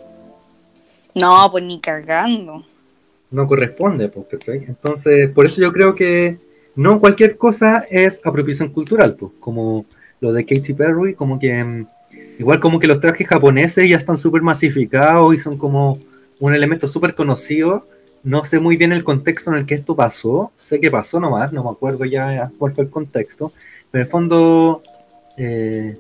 No, 1.15 1.51
pues 1.51 1.65
ni 1.65 1.81
cagando. 1.81 2.67
no 3.31 3.47
corresponde, 3.47 4.09
pues, 4.09 4.27
¿cachai? 4.31 4.63
Entonces, 4.69 5.31
por 5.31 5.47
eso 5.47 5.63
yo 5.63 5.73
creo 5.73 5.95
que 5.95 6.37
no 6.76 7.00
cualquier 7.00 7.37
cosa 7.37 7.85
es 7.90 8.21
apropiación 8.25 8.71
cultural, 8.71 9.14
pues, 9.14 9.33
como 9.40 9.87
lo 10.21 10.33
de 10.33 10.45
Katy 10.45 10.73
Perry, 10.75 11.14
como 11.14 11.38
que 11.38 11.62
mm, 11.62 11.87
igual 12.38 12.61
como 12.61 12.78
que 12.78 12.87
los 12.87 13.00
trajes 13.00 13.26
japoneses 13.26 13.88
ya 13.88 13.97
están 13.97 14.16
súper 14.16 14.43
masificados 14.43 15.35
y 15.35 15.38
son 15.38 15.57
como 15.57 15.99
un 16.40 16.54
elemento 16.54 16.88
súper 16.88 17.14
conocido. 17.14 17.87
No 18.23 18.45
sé 18.45 18.59
muy 18.59 18.76
bien 18.76 18.93
el 18.93 19.04
contexto 19.04 19.50
en 19.50 19.59
el 19.59 19.66
que 19.66 19.75
esto 19.75 19.95
pasó, 19.95 20.50
sé 20.57 20.81
que 20.81 20.90
pasó 20.90 21.21
nomás, 21.21 21.52
no 21.52 21.62
me 21.62 21.71
acuerdo 21.71 22.07
ya 22.07 22.50
cuál 22.59 22.73
fue 22.73 22.85
el 22.85 22.90
contexto, 22.90 23.52
pero 23.90 24.02
en 24.02 24.07
el 24.07 24.11
fondo 24.11 24.83
eh, 25.37 25.99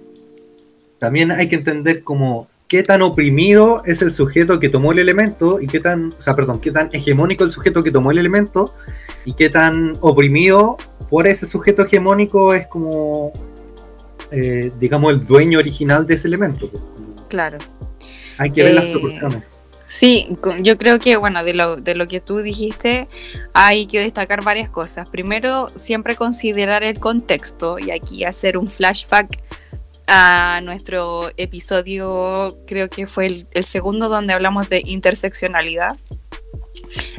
también 0.98 1.30
hay 1.30 1.48
que 1.48 1.56
entender 1.56 2.02
como 2.02 2.48
qué 2.66 2.82
tan 2.82 3.02
oprimido 3.02 3.82
es 3.84 4.00
el 4.00 4.10
sujeto 4.10 4.58
que 4.58 4.70
tomó 4.70 4.92
el 4.92 5.00
elemento 5.00 5.60
y 5.60 5.66
qué 5.66 5.80
tan, 5.80 6.14
o 6.18 6.20
sea, 6.20 6.34
perdón, 6.34 6.60
qué 6.60 6.70
tan 6.70 6.88
hegemónico 6.92 7.44
el 7.44 7.50
sujeto 7.50 7.82
que 7.82 7.90
tomó 7.90 8.10
el 8.10 8.18
elemento 8.18 8.74
y 9.24 9.32
qué 9.32 9.48
tan 9.48 9.96
oprimido 10.00 10.76
por 11.08 11.26
ese 11.26 11.46
sujeto 11.46 11.82
hegemónico 11.82 12.54
es 12.54 12.66
como, 12.66 13.32
eh, 14.30 14.70
digamos, 14.78 15.12
el 15.12 15.24
dueño 15.24 15.58
original 15.58 16.06
de 16.06 16.14
ese 16.14 16.28
elemento. 16.28 16.70
Claro. 17.28 17.58
Hay 18.38 18.50
que 18.50 18.62
ver 18.62 18.74
las 18.74 18.84
eh, 18.84 18.90
proporciones. 18.92 19.42
Sí, 19.86 20.34
yo 20.60 20.78
creo 20.78 20.98
que, 20.98 21.16
bueno, 21.16 21.44
de 21.44 21.54
lo, 21.54 21.76
de 21.76 21.94
lo 21.94 22.08
que 22.08 22.20
tú 22.20 22.38
dijiste, 22.38 23.06
hay 23.52 23.86
que 23.86 24.00
destacar 24.00 24.42
varias 24.42 24.70
cosas. 24.70 25.08
Primero, 25.08 25.68
siempre 25.74 26.16
considerar 26.16 26.82
el 26.82 26.98
contexto 26.98 27.78
y 27.78 27.90
aquí 27.90 28.24
hacer 28.24 28.56
un 28.56 28.68
flashback 28.68 29.40
a 30.06 30.60
nuestro 30.62 31.30
episodio, 31.36 32.58
creo 32.66 32.88
que 32.88 33.06
fue 33.06 33.26
el, 33.26 33.64
segundo 33.64 34.08
donde 34.08 34.32
hablamos 34.32 34.68
de 34.68 34.82
interseccionalidad, 34.84 35.96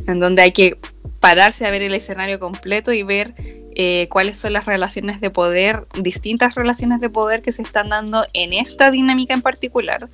en 0.07 0.19
donde 0.19 0.41
hay 0.41 0.51
que 0.51 0.77
pararse 1.19 1.65
a 1.65 1.71
ver 1.71 1.81
el 1.81 1.93
escenario 1.93 2.39
completo 2.39 2.93
y 2.93 3.03
ver 3.03 3.33
eh, 3.75 4.07
cuáles 4.09 4.37
son 4.37 4.53
las 4.53 4.65
relaciones 4.65 5.19
de 5.19 5.29
poder, 5.29 5.85
distintas 5.99 6.55
relaciones 6.55 7.01
de 7.01 7.09
poder 7.09 7.41
que 7.41 7.51
se 7.51 7.61
están 7.61 7.89
dando 7.89 8.25
en 8.33 8.53
esta 8.53 8.91
dinámica 8.91 9.33
en 9.33 9.41
particular. 9.41 10.09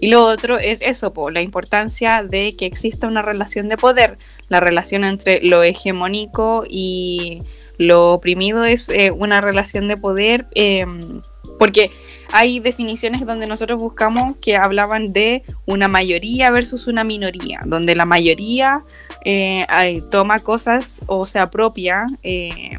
Y 0.00 0.08
lo 0.08 0.24
otro 0.24 0.58
es 0.58 0.80
eso, 0.82 1.12
la 1.30 1.40
importancia 1.40 2.22
de 2.22 2.54
que 2.56 2.66
exista 2.66 3.08
una 3.08 3.22
relación 3.22 3.68
de 3.68 3.76
poder. 3.76 4.16
La 4.48 4.60
relación 4.60 5.04
entre 5.04 5.42
lo 5.42 5.62
hegemónico 5.62 6.64
y 6.68 7.42
lo 7.78 8.12
oprimido 8.12 8.64
es 8.64 8.88
eh, 8.88 9.10
una 9.10 9.40
relación 9.40 9.88
de 9.88 9.96
poder 9.96 10.46
em, 10.54 11.22
porque 11.58 11.90
hay 12.30 12.60
definiciones 12.60 13.24
donde 13.24 13.46
nosotros 13.46 13.78
buscamos 13.78 14.36
que 14.40 14.56
hablaban 14.56 15.12
de 15.12 15.42
una 15.66 15.88
mayoría 15.88 16.50
versus 16.50 16.86
una 16.86 17.04
minoría, 17.04 17.60
donde 17.64 17.94
la 17.94 18.04
mayoría 18.04 18.84
eh, 19.24 19.66
toma 20.10 20.38
cosas 20.38 21.02
o 21.06 21.24
se 21.24 21.38
apropia 21.38 22.06
eh, 22.22 22.78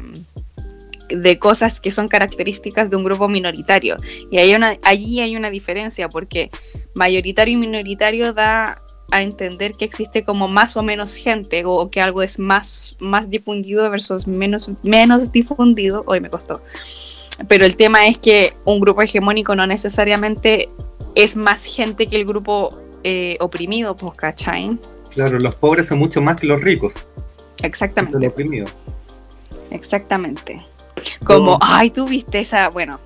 de 1.08 1.38
cosas 1.38 1.80
que 1.80 1.90
son 1.90 2.08
características 2.08 2.90
de 2.90 2.96
un 2.96 3.04
grupo 3.04 3.28
minoritario. 3.28 3.96
Y 4.30 4.38
hay 4.38 4.56
allí 4.82 5.20
hay 5.20 5.36
una 5.36 5.50
diferencia 5.50 6.08
porque 6.08 6.50
mayoritario 6.94 7.54
y 7.54 7.56
minoritario 7.56 8.32
da 8.32 8.82
a 9.12 9.22
entender 9.22 9.72
que 9.72 9.84
existe 9.84 10.24
como 10.24 10.46
más 10.46 10.76
o 10.76 10.82
menos 10.82 11.16
gente 11.16 11.64
o 11.64 11.90
que 11.90 12.00
algo 12.00 12.22
es 12.22 12.38
más, 12.38 12.96
más 13.00 13.28
difundido 13.28 13.88
versus 13.90 14.26
menos, 14.26 14.70
menos 14.82 15.32
difundido. 15.32 16.04
Hoy 16.06 16.20
me 16.20 16.30
costó. 16.30 16.62
Pero 17.48 17.64
el 17.64 17.76
tema 17.76 18.06
es 18.06 18.18
que 18.18 18.54
un 18.64 18.80
grupo 18.80 19.02
hegemónico 19.02 19.54
no 19.54 19.66
necesariamente 19.66 20.68
es 21.14 21.36
más 21.36 21.64
gente 21.64 22.06
que 22.06 22.16
el 22.16 22.24
grupo 22.24 22.76
eh, 23.02 23.36
oprimido, 23.40 23.96
pues, 23.96 24.14
¿cachai? 24.14 24.78
Claro, 25.10 25.38
los 25.38 25.54
pobres 25.54 25.88
son 25.88 25.98
mucho 25.98 26.20
más 26.20 26.40
que 26.40 26.46
los 26.46 26.60
ricos. 26.60 26.94
Exactamente. 27.62 28.18
Los 28.18 28.32
oprimidos. 28.32 28.70
Exactamente. 29.70 30.64
Como, 31.24 31.58
ay, 31.60 31.90
tú 31.90 32.06
viste 32.06 32.40
esa, 32.40 32.68
bueno, 32.68 33.00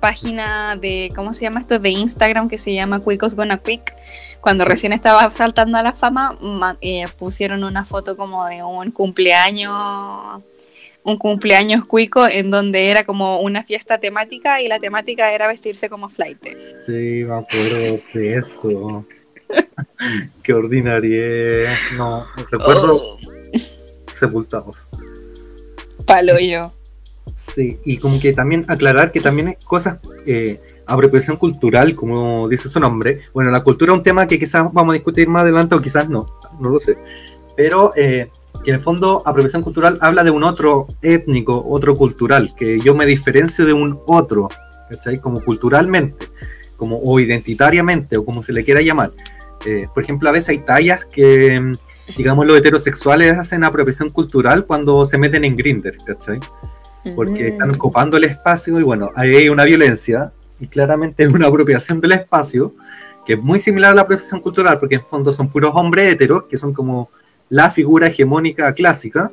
página 0.00 0.76
de, 0.76 1.10
¿cómo 1.14 1.32
se 1.32 1.42
llama 1.42 1.60
esto? 1.60 1.78
De 1.78 1.90
Instagram 1.90 2.48
que 2.48 2.58
se 2.58 2.74
llama 2.74 3.00
Cuicos 3.00 3.34
Gonna 3.34 3.58
Quick. 3.58 3.94
Cuando 4.40 4.64
recién 4.64 4.92
estaba 4.92 5.28
saltando 5.30 5.78
a 5.78 5.82
la 5.82 5.92
fama, 5.92 6.36
eh, 6.80 7.06
pusieron 7.18 7.64
una 7.64 7.84
foto 7.84 8.16
como 8.16 8.46
de 8.46 8.62
un 8.62 8.92
cumpleaños 8.92 10.42
un 11.04 11.16
cumpleaños 11.16 11.86
cuico 11.86 12.26
en 12.26 12.50
donde 12.50 12.90
era 12.90 13.04
como 13.04 13.40
una 13.40 13.64
fiesta 13.64 13.98
temática 13.98 14.60
y 14.60 14.68
la 14.68 14.78
temática 14.78 15.32
era 15.32 15.48
vestirse 15.48 15.88
como 15.88 16.08
flight. 16.08 16.46
Sí, 16.48 17.24
me 17.24 17.36
acuerdo 17.36 18.00
de 18.12 18.36
eso. 18.36 19.06
Qué 20.42 20.52
ordinaria. 20.52 21.70
No, 21.96 22.26
recuerdo 22.50 22.96
oh. 22.96 23.18
sepultados. 24.10 24.86
Palo 26.04 26.38
yo. 26.38 26.72
Sí, 27.34 27.78
y 27.84 27.98
como 27.98 28.18
que 28.18 28.32
también 28.32 28.64
aclarar 28.68 29.12
que 29.12 29.20
también 29.20 29.48
hay 29.48 29.56
cosas, 29.64 29.98
eh, 30.26 30.60
apropiación 30.86 31.36
cultural, 31.36 31.94
como 31.94 32.48
dice 32.48 32.68
su 32.68 32.80
nombre. 32.80 33.20
Bueno, 33.32 33.50
la 33.50 33.62
cultura 33.62 33.92
es 33.92 33.98
un 33.98 34.02
tema 34.02 34.26
que 34.26 34.38
quizás 34.38 34.72
vamos 34.72 34.92
a 34.92 34.94
discutir 34.94 35.28
más 35.28 35.42
adelante 35.42 35.74
o 35.74 35.80
quizás 35.80 36.08
no, 36.08 36.26
no 36.58 36.70
lo 36.70 36.80
sé. 36.80 36.96
Pero 37.56 37.92
eh, 37.96 38.30
que 38.64 38.70
en 38.70 38.76
el 38.76 38.82
fondo 38.82 39.22
apropiación 39.24 39.62
cultural 39.62 39.98
habla 40.00 40.24
de 40.24 40.30
un 40.30 40.44
otro 40.44 40.86
étnico, 41.02 41.64
otro 41.68 41.94
cultural, 41.94 42.54
que 42.56 42.80
yo 42.80 42.94
me 42.94 43.06
diferencio 43.06 43.66
de 43.66 43.72
un 43.72 44.00
otro, 44.06 44.48
¿cachai? 44.88 45.20
Como 45.20 45.42
culturalmente, 45.42 46.28
como, 46.76 46.98
o 46.98 47.20
identitariamente, 47.20 48.16
o 48.16 48.24
como 48.24 48.42
se 48.42 48.52
le 48.52 48.64
quiera 48.64 48.80
llamar. 48.80 49.12
Eh, 49.64 49.88
por 49.92 50.02
ejemplo, 50.02 50.28
a 50.28 50.32
veces 50.32 50.50
hay 50.50 50.58
tallas 50.58 51.04
que, 51.04 51.72
digamos, 52.16 52.46
los 52.46 52.58
heterosexuales 52.58 53.38
hacen 53.38 53.64
apropiación 53.64 54.10
cultural 54.10 54.66
cuando 54.66 55.04
se 55.06 55.18
meten 55.18 55.44
en 55.44 55.56
Grinder, 55.56 55.96
¿cachai? 56.04 56.40
Porque 57.14 57.48
están 57.48 57.70
ocupando 57.70 58.16
el 58.16 58.24
espacio 58.24 58.78
y 58.78 58.82
bueno, 58.82 59.10
ahí 59.14 59.34
hay 59.34 59.48
una 59.48 59.64
violencia 59.64 60.32
y 60.60 60.66
claramente 60.66 61.22
es 61.22 61.28
una 61.28 61.46
apropiación 61.46 62.00
del 62.00 62.12
espacio 62.12 62.74
que 63.24 63.34
es 63.34 63.42
muy 63.42 63.58
similar 63.58 63.92
a 63.92 63.94
la 63.94 64.02
apropiación 64.02 64.40
cultural 64.40 64.78
porque 64.78 64.96
en 64.96 65.02
fondo 65.02 65.32
son 65.32 65.48
puros 65.48 65.72
hombres 65.74 66.12
heteros 66.12 66.44
que 66.44 66.56
son 66.56 66.72
como 66.72 67.10
la 67.48 67.70
figura 67.70 68.08
hegemónica 68.08 68.72
clásica, 68.74 69.30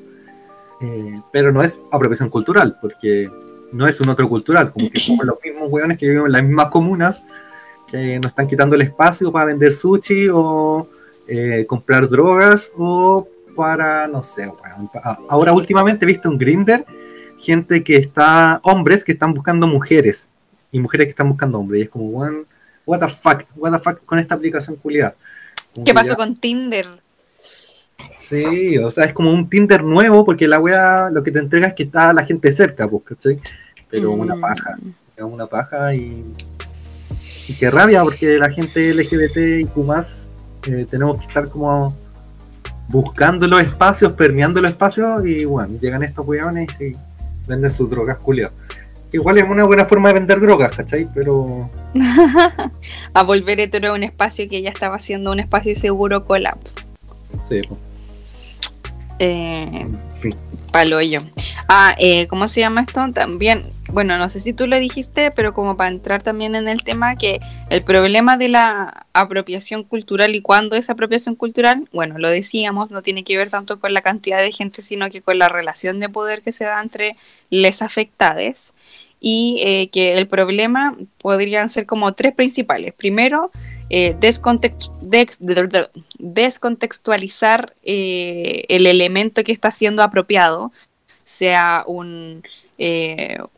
eh, 0.82 1.22
pero 1.32 1.52
no 1.52 1.64
es 1.64 1.82
apropiación 1.92 2.30
cultural, 2.30 2.78
porque 2.82 3.30
no 3.72 3.88
es 3.88 4.00
un 4.00 4.10
otro 4.10 4.30
cultural, 4.30 4.72
como 4.72 4.90
que 4.90 5.00
somos 5.00 5.26
los 5.26 5.38
mismos 5.44 5.70
hueones 5.70 5.98
que 5.98 6.08
viven 6.08 6.26
en 6.26 6.32
las 6.32 6.44
mismas 6.44 6.68
comunas, 6.68 7.24
que 7.88 8.20
nos 8.20 8.32
están 8.32 8.48
quitando 8.48 8.76
el 8.76 8.82
espacio 8.82 9.32
para 9.32 9.46
vender 9.46 9.72
sushi 9.72 10.28
o 10.32 10.88
eh, 11.28 11.66
comprar 11.68 12.08
drogas 12.10 12.72
o 12.76 13.28
para, 13.56 14.08
no 14.08 14.22
sé, 14.22 14.52
ahora 15.30 15.54
últimamente 15.54 16.06
he 16.06 16.08
visto 16.08 16.30
un 16.30 16.38
Grinder, 16.38 16.86
gente 17.38 17.84
que 17.84 17.96
está, 17.96 18.60
hombres 18.64 19.04
que 19.04 19.14
están 19.14 19.34
buscando 19.34 19.66
mujeres 19.66 20.30
y 20.72 20.80
mujeres 20.80 21.06
que 21.06 21.12
están 21.12 21.30
buscando 21.30 21.60
hombres, 21.60 21.80
y 21.80 21.84
es 21.84 21.90
como, 21.90 22.10
what 22.86 23.00
the 23.00 23.08
fuck, 23.08 23.44
what 23.56 23.72
the 23.72 23.80
fuck 23.80 24.04
con 24.06 24.20
esta 24.20 24.36
aplicación 24.36 24.76
culiada. 24.76 25.16
¿Qué 25.86 25.94
pasó 25.94 26.16
con 26.16 26.36
Tinder? 26.36 26.86
Sí, 28.16 28.78
o 28.78 28.90
sea, 28.90 29.06
es 29.06 29.14
como 29.14 29.32
un 29.32 29.50
Tinder 29.50 29.84
nuevo 29.84 30.24
porque 30.26 30.48
la 30.48 30.60
wea 30.60 31.10
lo 31.12 31.24
que 31.24 31.32
te 31.32 31.40
entrega 31.40 31.68
es 31.68 31.74
que 31.74 31.84
está 31.84 32.14
la 32.14 32.26
gente 32.26 32.50
cerca, 32.52 32.88
pues, 32.88 33.04
¿cachai? 33.04 33.40
Pero 33.90 34.12
una 34.12 34.36
mm. 34.36 34.42
paja, 34.42 34.78
una 35.20 35.48
paja 35.48 35.94
y, 35.94 36.24
y 37.48 37.54
qué 37.56 37.70
rabia 37.70 38.04
porque 38.04 38.38
la 38.38 38.50
gente 38.50 38.94
LGBT 38.94 39.38
y 39.62 39.80
más 39.82 40.30
eh, 40.68 40.86
tenemos 40.90 41.18
que 41.20 41.28
estar 41.28 41.50
como 41.50 41.96
buscando 42.88 43.48
los 43.48 43.62
espacios, 43.62 44.14
permeando 44.14 44.62
los 44.62 44.72
espacios 44.72 45.26
y 45.26 45.46
bueno, 45.46 45.78
llegan 45.80 46.04
estos 46.04 46.26
weones 46.26 46.70
y 46.80 46.94
venden 47.48 47.70
sus 47.70 47.90
drogas 47.90 48.18
culiadas. 48.18 48.54
Igual 49.12 49.38
es 49.38 49.46
una 49.48 49.64
buena 49.64 49.86
forma 49.86 50.10
de 50.10 50.16
vender 50.16 50.40
drogas, 50.40 50.76
¿cachai? 50.76 51.08
Pero... 51.14 51.70
a 53.14 53.24
volver 53.24 53.60
hetero 53.60 53.92
a 53.92 53.94
un 53.94 54.04
espacio 54.04 54.50
que 54.50 54.62
ya 54.62 54.70
estaba 54.70 55.00
siendo 55.00 55.32
un 55.32 55.40
espacio 55.40 55.76
seguro 55.76 56.26
colap. 56.26 56.58
Sí. 57.48 57.62
Eh, 59.20 59.86
Paloyo. 60.72 61.20
Ah, 61.68 61.96
eh, 61.98 62.28
¿cómo 62.28 62.48
se 62.48 62.60
llama 62.60 62.82
esto? 62.82 63.02
También, 63.14 63.64
bueno, 63.92 64.18
no 64.18 64.30
sé 64.30 64.40
si 64.40 64.52
tú 64.52 64.68
lo 64.68 64.78
dijiste, 64.78 65.32
pero 65.32 65.54
como 65.54 65.78
para 65.78 65.90
entrar 65.90 66.22
también 66.22 66.54
en 66.54 66.68
el 66.68 66.84
tema, 66.84 67.16
que 67.16 67.40
el 67.70 67.82
problema 67.82 68.38
de 68.38 68.50
la 68.50 69.06
apropiación 69.14 69.84
cultural 69.84 70.36
y 70.36 70.42
cuándo 70.42 70.76
es 70.76 70.90
apropiación 70.90 71.36
cultural, 71.36 71.88
bueno, 71.94 72.18
lo 72.20 72.30
decíamos, 72.30 72.92
no 72.92 73.02
tiene 73.02 73.24
que 73.24 73.38
ver 73.38 73.50
tanto 73.50 73.80
con 73.80 73.94
la 73.94 74.02
cantidad 74.02 74.42
de 74.42 74.52
gente, 74.52 74.82
sino 74.82 75.10
que 75.10 75.22
con 75.22 75.40
la 75.40 75.50
relación 75.50 76.00
de 76.00 76.10
poder 76.10 76.42
que 76.42 76.52
se 76.52 76.66
da 76.66 76.82
entre 76.82 77.16
les 77.50 77.82
afectados 77.82 78.74
y 79.20 79.62
eh, 79.66 79.90
que 79.90 80.18
el 80.18 80.28
problema 80.28 80.96
podrían 81.20 81.70
ser 81.70 81.86
como 81.86 82.14
tres 82.14 82.36
principales. 82.36 82.94
Primero, 82.94 83.50
eh, 83.90 84.16
descontextualizar 86.20 87.74
eh, 87.84 88.66
el 88.70 88.88
elemento 88.88 89.44
que 89.44 89.52
está 89.52 89.72
siendo 89.72 90.04
apropiado, 90.04 90.72
sea 91.24 91.84
un, 91.88 92.44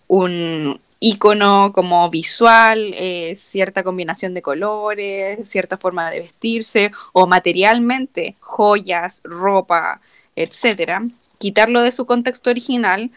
un, 0.07 0.79
icono 0.99 1.73
como 1.73 2.09
visual, 2.09 2.93
eh, 2.95 3.35
cierta 3.35 3.83
combinación 3.83 4.33
de 4.33 4.41
colores, 4.41 5.47
cierta 5.47 5.77
forma 5.77 6.09
de 6.09 6.21
vestirse 6.21 6.91
o 7.13 7.27
materialmente, 7.27 8.35
joyas, 8.39 9.21
ropa, 9.23 10.01
etcétera, 10.35 11.03
quitarlo 11.37 11.81
de 11.81 11.91
su 11.91 12.05
contexto 12.05 12.49
original, 12.49 13.11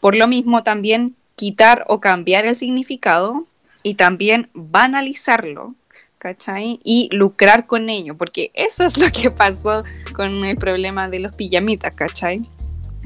por 0.00 0.14
lo 0.14 0.26
mismo 0.26 0.62
también 0.62 1.16
quitar 1.36 1.84
o 1.88 2.00
cambiar 2.00 2.46
el 2.46 2.56
significado 2.56 3.46
y 3.82 3.94
también 3.94 4.48
banalizarlo, 4.54 5.74
¿cachai? 6.18 6.80
Y 6.84 7.08
lucrar 7.12 7.66
con 7.66 7.88
ello, 7.88 8.16
porque 8.16 8.50
eso 8.54 8.84
es 8.84 8.98
lo 8.98 9.10
que 9.10 9.30
pasó 9.30 9.84
con 10.14 10.44
el 10.44 10.56
problema 10.56 11.08
de 11.08 11.20
los 11.20 11.34
pijamitas, 11.34 11.94
¿cachai? 11.94 12.42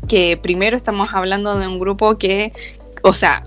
Que 0.08 0.36
primero 0.36 0.76
estamos 0.76 1.10
hablando 1.12 1.58
de 1.58 1.66
un 1.66 1.78
grupo 1.78 2.18
que, 2.18 2.52
o 3.02 3.12
sea, 3.12 3.44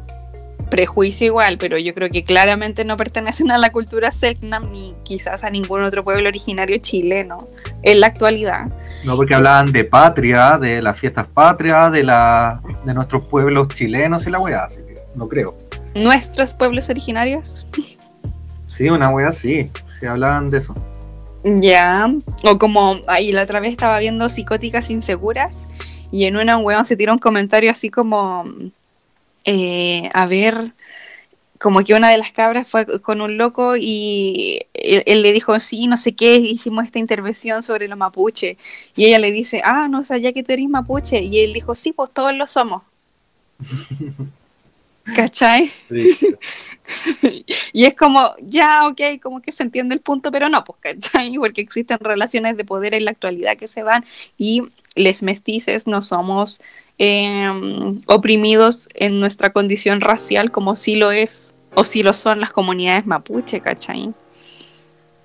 prejuicio 0.69 1.27
igual, 1.27 1.57
pero 1.57 1.77
yo 1.77 1.93
creo 1.93 2.09
que 2.09 2.23
claramente 2.23 2.85
no 2.85 2.97
pertenecen 2.97 3.51
a 3.51 3.57
la 3.57 3.71
cultura 3.71 4.11
Selknam 4.11 4.71
ni 4.71 4.93
quizás 5.03 5.43
a 5.43 5.49
ningún 5.49 5.83
otro 5.83 6.03
pueblo 6.03 6.27
originario 6.27 6.77
chileno 6.77 7.47
en 7.83 7.99
la 7.99 8.07
actualidad. 8.07 8.65
No, 9.03 9.15
porque 9.15 9.35
hablaban 9.35 9.71
de 9.71 9.83
patria, 9.83 10.57
de 10.57 10.81
las 10.81 10.97
fiestas 10.97 11.27
patrias, 11.27 11.91
de, 11.91 12.03
la, 12.03 12.61
de 12.83 12.93
nuestros 12.93 13.25
pueblos 13.25 13.67
chilenos 13.69 14.25
y 14.27 14.31
la 14.31 14.39
weá, 14.39 14.63
así 14.63 14.81
que 14.81 14.95
no 15.15 15.27
creo. 15.27 15.55
¿Nuestros 15.93 16.53
pueblos 16.53 16.89
originarios? 16.89 17.65
Sí, 18.65 18.89
una 18.89 19.09
wea 19.09 19.31
sí, 19.31 19.69
se 19.85 20.07
hablaban 20.07 20.49
de 20.49 20.57
eso. 20.57 20.75
Ya, 21.43 22.11
o 22.43 22.57
como 22.57 22.97
ahí 23.07 23.31
la 23.31 23.43
otra 23.43 23.59
vez 23.59 23.71
estaba 23.71 23.99
viendo 23.99 24.29
Psicóticas 24.29 24.89
Inseguras 24.89 25.67
y 26.11 26.25
en 26.25 26.37
una 26.37 26.57
un 26.57 26.65
weón 26.65 26.85
se 26.85 26.97
tira 26.97 27.13
un 27.13 27.19
comentario 27.19 27.69
así 27.69 27.89
como, 27.89 28.45
eh, 29.43 30.09
a 30.13 30.25
ver, 30.25 30.73
como 31.59 31.83
que 31.83 31.93
una 31.93 32.09
de 32.09 32.17
las 32.17 32.31
cabras 32.31 32.67
fue 32.67 32.85
con 33.01 33.21
un 33.21 33.37
loco 33.37 33.75
y 33.77 34.61
él, 34.73 35.21
le 35.21 35.33
dijo, 35.33 35.59
sí, 35.59 35.87
no 35.87 35.97
sé 35.97 36.15
qué, 36.15 36.35
hicimos 36.35 36.85
esta 36.85 36.99
intervención 36.99 37.63
sobre 37.63 37.87
los 37.87 37.97
mapuche. 37.97 38.57
Y 38.95 39.05
ella 39.05 39.19
le 39.19 39.31
dice, 39.31 39.61
ah, 39.63 39.87
no 39.87 40.03
sabía 40.03 40.33
que 40.33 40.43
tú 40.43 40.51
eres 40.51 40.67
mapuche. 40.67 41.21
Y 41.21 41.39
él 41.39 41.53
dijo, 41.53 41.75
sí, 41.75 41.93
pues 41.93 42.11
todos 42.11 42.33
lo 42.33 42.45
somos. 42.45 42.83
¿Cachai? 45.15 45.71
y 47.73 47.85
es 47.85 47.93
como, 47.95 48.33
ya, 48.41 48.87
ok, 48.87 49.21
como 49.21 49.41
que 49.41 49.51
se 49.51 49.63
entiende 49.63 49.95
el 49.95 50.01
punto, 50.01 50.31
pero 50.31 50.49
no, 50.49 50.63
pues, 50.63 50.79
¿cachai? 50.81 51.35
Porque 51.37 51.61
existen 51.61 51.99
relaciones 51.99 52.57
de 52.57 52.65
poder 52.65 52.93
en 52.93 53.05
la 53.05 53.11
actualidad 53.11 53.57
que 53.57 53.67
se 53.67 53.83
dan 53.83 54.05
y 54.37 54.63
les 54.95 55.23
mestices 55.23 55.87
no 55.87 56.01
somos 56.01 56.61
em, 56.97 57.99
oprimidos 58.07 58.87
en 58.93 59.19
nuestra 59.19 59.51
condición 59.51 60.01
racial 60.01 60.51
como 60.51 60.75
si 60.75 60.95
lo 60.95 61.11
es 61.11 61.55
o 61.73 61.83
si 61.83 62.03
lo 62.03 62.13
son 62.13 62.39
las 62.39 62.51
comunidades 62.51 63.05
mapuche, 63.05 63.59
¿cachai? 63.59 64.13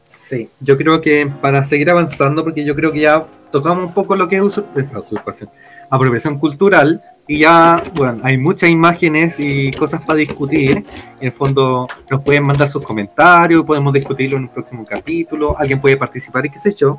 Sí, 0.06 0.48
yo 0.58 0.76
creo 0.76 1.00
que 1.00 1.30
para 1.40 1.64
seguir 1.64 1.88
avanzando, 1.88 2.42
porque 2.42 2.64
yo 2.64 2.74
creo 2.74 2.90
que 2.90 3.00
ya 3.00 3.24
tocamos 3.52 3.86
un 3.86 3.94
poco 3.94 4.16
lo 4.16 4.28
que 4.28 4.36
es 4.36 4.42
usurpación, 4.42 5.48
apropiación 5.88 6.36
cultural, 6.36 7.00
y 7.30 7.38
ya, 7.38 7.80
bueno, 7.94 8.18
hay 8.24 8.36
muchas 8.38 8.70
imágenes 8.70 9.38
y 9.38 9.70
cosas 9.70 10.00
para 10.00 10.18
discutir. 10.18 10.84
En 11.20 11.26
el 11.28 11.30
fondo 11.30 11.86
nos 12.10 12.22
pueden 12.22 12.42
mandar 12.42 12.66
sus 12.66 12.84
comentarios, 12.84 13.64
podemos 13.64 13.92
discutirlo 13.92 14.36
en 14.36 14.42
un 14.42 14.48
próximo 14.48 14.84
capítulo, 14.84 15.56
alguien 15.56 15.80
puede 15.80 15.96
participar 15.96 16.44
y 16.46 16.50
qué 16.50 16.58
sé 16.58 16.74
yo. 16.74 16.98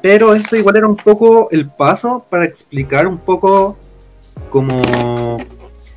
Pero 0.00 0.34
esto 0.34 0.56
igual 0.56 0.76
era 0.76 0.88
un 0.88 0.96
poco 0.96 1.50
el 1.50 1.68
paso 1.68 2.24
para 2.30 2.46
explicar 2.46 3.06
un 3.06 3.18
poco 3.18 3.76
como... 4.48 5.36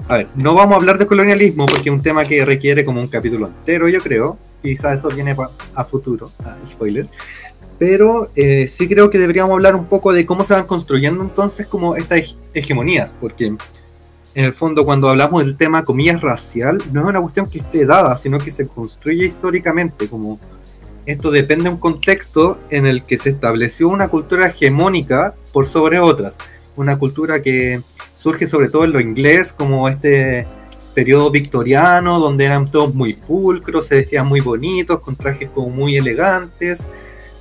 A 0.09 0.17
ver, 0.17 0.27
no 0.35 0.55
vamos 0.55 0.73
a 0.73 0.75
hablar 0.75 0.97
de 0.97 1.07
colonialismo 1.07 1.65
porque 1.65 1.87
es 1.87 1.95
un 1.95 2.03
tema 2.03 2.25
que 2.25 2.43
requiere 2.43 2.83
como 2.83 2.99
un 2.99 3.07
capítulo 3.07 3.47
entero, 3.47 3.87
yo 3.87 4.01
creo. 4.01 4.37
Quizás 4.61 4.99
eso 4.99 5.07
viene 5.15 5.37
a 5.73 5.85
futuro, 5.85 6.31
spoiler 6.65 7.07
pero 7.85 8.29
eh, 8.37 8.69
sí 8.69 8.87
creo 8.87 9.09
que 9.09 9.19
deberíamos 9.19 9.51
hablar 9.51 9.75
un 9.75 9.83
poco 9.83 10.13
de 10.13 10.25
cómo 10.25 10.45
se 10.45 10.53
van 10.53 10.65
construyendo 10.65 11.21
entonces 11.21 11.67
como 11.67 11.97
estas 11.97 12.37
hegemonías, 12.53 13.13
porque 13.19 13.47
en 13.47 13.57
el 14.35 14.53
fondo 14.53 14.85
cuando 14.85 15.09
hablamos 15.09 15.43
del 15.43 15.57
tema 15.57 15.83
comillas 15.83 16.21
racial, 16.21 16.81
no 16.93 17.01
es 17.01 17.07
una 17.07 17.19
cuestión 17.19 17.49
que 17.49 17.57
esté 17.57 17.85
dada, 17.85 18.15
sino 18.15 18.39
que 18.39 18.51
se 18.51 18.67
construye 18.67 19.25
históricamente, 19.25 20.07
como 20.07 20.39
esto 21.05 21.29
depende 21.29 21.65
de 21.65 21.71
un 21.71 21.77
contexto 21.77 22.57
en 22.69 22.85
el 22.85 23.03
que 23.03 23.17
se 23.17 23.31
estableció 23.31 23.89
una 23.89 24.07
cultura 24.07 24.47
hegemónica 24.47 25.35
por 25.51 25.65
sobre 25.65 25.99
otras, 25.99 26.37
una 26.77 26.97
cultura 26.97 27.41
que 27.41 27.81
surge 28.15 28.47
sobre 28.47 28.69
todo 28.69 28.85
en 28.85 28.93
lo 28.93 29.01
inglés, 29.01 29.51
como 29.51 29.89
este 29.89 30.47
periodo 30.95 31.31
victoriano, 31.31 32.17
donde 32.21 32.45
eran 32.45 32.71
todos 32.71 32.95
muy 32.95 33.15
pulcros, 33.15 33.87
se 33.87 33.95
vestían 33.95 34.25
muy 34.25 34.39
bonitos, 34.39 35.01
con 35.01 35.17
trajes 35.17 35.49
como 35.49 35.67
muy 35.67 35.97
elegantes, 35.97 36.87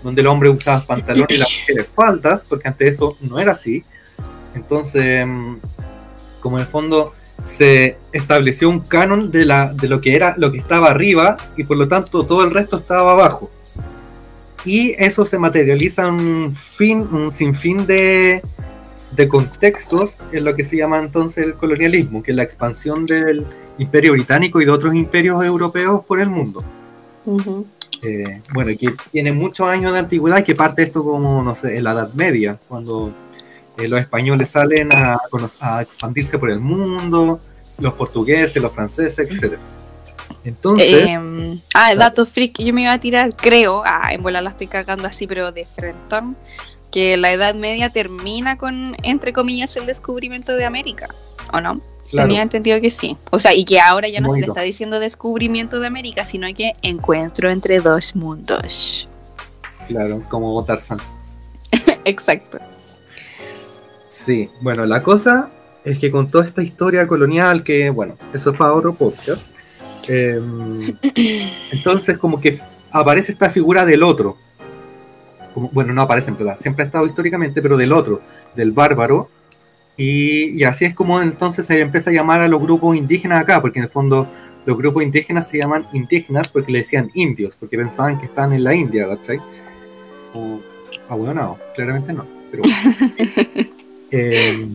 donde 0.02 0.20
el 0.20 0.26
hombre 0.26 0.48
usaba 0.48 0.84
pantalones 0.84 1.36
y 1.36 1.38
las 1.38 1.48
mujeres 1.60 1.88
faldas, 1.94 2.44
porque 2.48 2.68
antes 2.68 2.94
eso 2.94 3.16
no 3.20 3.38
era 3.38 3.52
así. 3.52 3.84
Entonces, 4.54 5.26
mm, 5.26 5.56
como 6.40 6.58
en 6.58 6.62
el 6.62 6.68
fondo 6.68 7.14
se 7.44 7.98
estableció 8.12 8.68
un 8.68 8.80
canon 8.80 9.30
de, 9.30 9.44
la, 9.44 9.72
de 9.72 9.88
lo 9.88 10.00
que 10.00 10.14
era 10.14 10.34
lo 10.36 10.52
que 10.52 10.58
estaba 10.58 10.90
arriba 10.90 11.36
y 11.56 11.64
por 11.64 11.76
lo 11.76 11.88
tanto 11.88 12.24
todo 12.24 12.44
el 12.44 12.50
resto 12.50 12.76
estaba 12.76 13.12
abajo. 13.12 13.50
Y 14.64 14.94
eso 15.02 15.24
se 15.24 15.38
materializa 15.38 16.06
en 16.06 16.14
un, 16.14 16.54
fin, 16.54 17.00
un 17.10 17.32
sinfín 17.32 17.84
de, 17.84 18.42
de 19.10 19.28
contextos 19.28 20.16
en 20.30 20.44
lo 20.44 20.54
que 20.54 20.62
se 20.62 20.76
llama 20.76 20.98
entonces 20.98 21.44
el 21.44 21.54
colonialismo, 21.54 22.22
que 22.22 22.30
es 22.30 22.36
la 22.36 22.44
expansión 22.44 23.06
del 23.06 23.44
imperio 23.78 24.12
británico 24.12 24.60
y 24.60 24.64
de 24.64 24.70
otros 24.70 24.94
imperios 24.94 25.44
europeos 25.44 26.04
por 26.04 26.20
el 26.20 26.30
mundo. 26.30 26.62
Eh, 28.02 28.42
bueno, 28.52 28.72
que 28.78 28.94
tiene 29.12 29.32
muchos 29.32 29.68
años 29.68 29.92
de 29.92 30.00
antigüedad, 30.00 30.42
que 30.42 30.54
parte 30.54 30.82
esto 30.82 31.04
como, 31.04 31.40
no 31.42 31.54
sé, 31.54 31.76
en 31.76 31.84
la 31.84 31.92
Edad 31.92 32.12
Media, 32.14 32.58
cuando 32.66 33.14
eh, 33.78 33.86
los 33.86 34.00
españoles 34.00 34.48
salen 34.50 34.88
a, 34.92 35.18
expandirse 35.80 36.36
por 36.36 36.50
el 36.50 36.58
mundo, 36.58 37.40
los 37.78 37.94
portugueses, 37.94 38.60
los 38.60 38.72
franceses, 38.72 39.18
etc. 39.20 39.56
Entonces. 40.44 41.06
Em, 41.06 41.60
ah, 41.74 41.94
dato 41.94 42.26
freak, 42.26 42.58
yo 42.58 42.74
me 42.74 42.82
iba 42.82 42.92
a 42.92 42.98
tirar, 42.98 43.36
creo, 43.36 43.82
ah, 43.86 44.12
en 44.12 44.20
bola 44.20 44.42
la 44.42 44.50
estoy 44.50 44.66
cagando 44.66 45.06
así, 45.06 45.28
pero 45.28 45.52
de 45.52 45.64
frente, 45.64 46.16
que 46.90 47.16
la 47.16 47.32
Edad 47.32 47.54
Media 47.54 47.90
termina 47.90 48.58
con, 48.58 48.96
entre 49.04 49.32
comillas, 49.32 49.76
el 49.76 49.86
descubrimiento 49.86 50.56
de 50.56 50.64
América, 50.64 51.08
¿o 51.52 51.60
no? 51.60 51.76
Tenía 52.14 52.42
entendido 52.42 52.80
que 52.80 52.90
sí. 52.90 53.16
O 53.30 53.38
sea, 53.38 53.54
y 53.54 53.64
que 53.64 53.80
ahora 53.80 54.08
ya 54.08 54.20
no 54.20 54.32
se 54.32 54.40
le 54.40 54.46
está 54.46 54.62
diciendo 54.62 55.00
descubrimiento 55.00 55.80
de 55.80 55.86
América, 55.86 56.26
sino 56.26 56.46
que 56.54 56.74
encuentro 56.82 57.50
entre 57.50 57.80
dos 57.80 58.14
mundos. 58.14 59.08
Claro, 59.88 60.22
como 60.28 60.64
Tarzan. 60.64 60.98
Exacto. 62.04 62.58
Sí, 64.08 64.50
bueno, 64.60 64.84
la 64.84 65.02
cosa 65.02 65.50
es 65.84 65.98
que 65.98 66.10
con 66.10 66.30
toda 66.30 66.44
esta 66.44 66.62
historia 66.62 67.06
colonial, 67.06 67.64
que 67.64 67.90
bueno, 67.90 68.16
eso 68.32 68.50
es 68.50 68.58
para 68.58 68.74
otro 68.74 68.94
podcast, 68.94 69.48
em, 70.06 70.82
entonces 71.72 72.18
como 72.18 72.40
que 72.40 72.58
aparece 72.92 73.32
esta 73.32 73.50
figura 73.50 73.84
del 73.86 74.02
otro. 74.02 74.36
Como, 75.54 75.68
bueno, 75.70 75.92
no 75.92 76.02
aparece 76.02 76.30
en 76.30 76.36
verdad, 76.36 76.56
siempre 76.56 76.84
ha 76.84 76.86
estado 76.86 77.06
históricamente, 77.06 77.60
pero 77.62 77.76
del 77.76 77.92
otro, 77.92 78.20
del 78.54 78.72
bárbaro, 78.72 79.28
y, 79.96 80.64
así 80.64 80.84
es 80.84 80.94
como 80.94 81.20
entonces 81.20 81.66
se 81.66 81.80
empieza 81.80 82.10
a 82.10 82.12
llamar 82.12 82.40
a 82.40 82.48
los 82.48 82.60
grupos 82.60 82.96
indígenas 82.96 83.42
acá, 83.42 83.60
porque 83.60 83.78
en 83.78 83.84
el 83.84 83.90
fondo 83.90 84.26
los 84.64 84.78
grupos 84.78 85.02
indígenas 85.02 85.48
se 85.48 85.58
llaman 85.58 85.86
indígenas 85.92 86.48
porque 86.48 86.72
le 86.72 86.78
decían 86.78 87.10
indios, 87.14 87.56
porque 87.56 87.76
pensaban 87.76 88.18
que 88.18 88.26
estaban 88.26 88.52
en 88.52 88.64
la 88.64 88.74
India, 88.74 89.08
¿cachai? 89.08 89.38
O, 90.34 90.60
ah, 91.08 91.14
bueno, 91.14 91.34
no, 91.34 91.58
claramente 91.74 92.12
no. 92.12 92.26
Pero, 92.50 92.62
eh, 94.10 94.66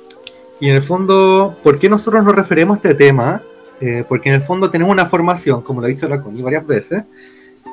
y 0.60 0.68
en 0.68 0.76
el 0.76 0.82
fondo, 0.82 1.56
¿por 1.62 1.78
qué 1.78 1.88
nosotros 1.88 2.24
nos 2.24 2.34
referimos 2.34 2.76
a 2.76 2.76
este 2.76 2.94
tema? 2.94 3.42
Eh, 3.80 4.04
porque 4.08 4.28
en 4.28 4.36
el 4.36 4.42
fondo 4.42 4.70
tenemos 4.70 4.92
una 4.92 5.06
formación, 5.06 5.62
como 5.62 5.80
lo 5.80 5.86
ha 5.86 5.90
dicho 5.90 6.08
la 6.08 6.22
Connie 6.22 6.40
varias 6.40 6.64
veces, 6.64 7.04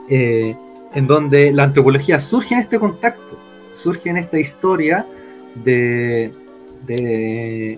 eh, 0.09 0.55
en 0.93 1.05
donde 1.05 1.53
la 1.53 1.63
antropología 1.63 2.19
surge 2.19 2.55
en 2.55 2.61
este 2.61 2.79
contacto, 2.79 3.37
surge 3.71 4.09
en 4.09 4.17
esta 4.17 4.39
historia 4.39 5.05
de, 5.63 6.33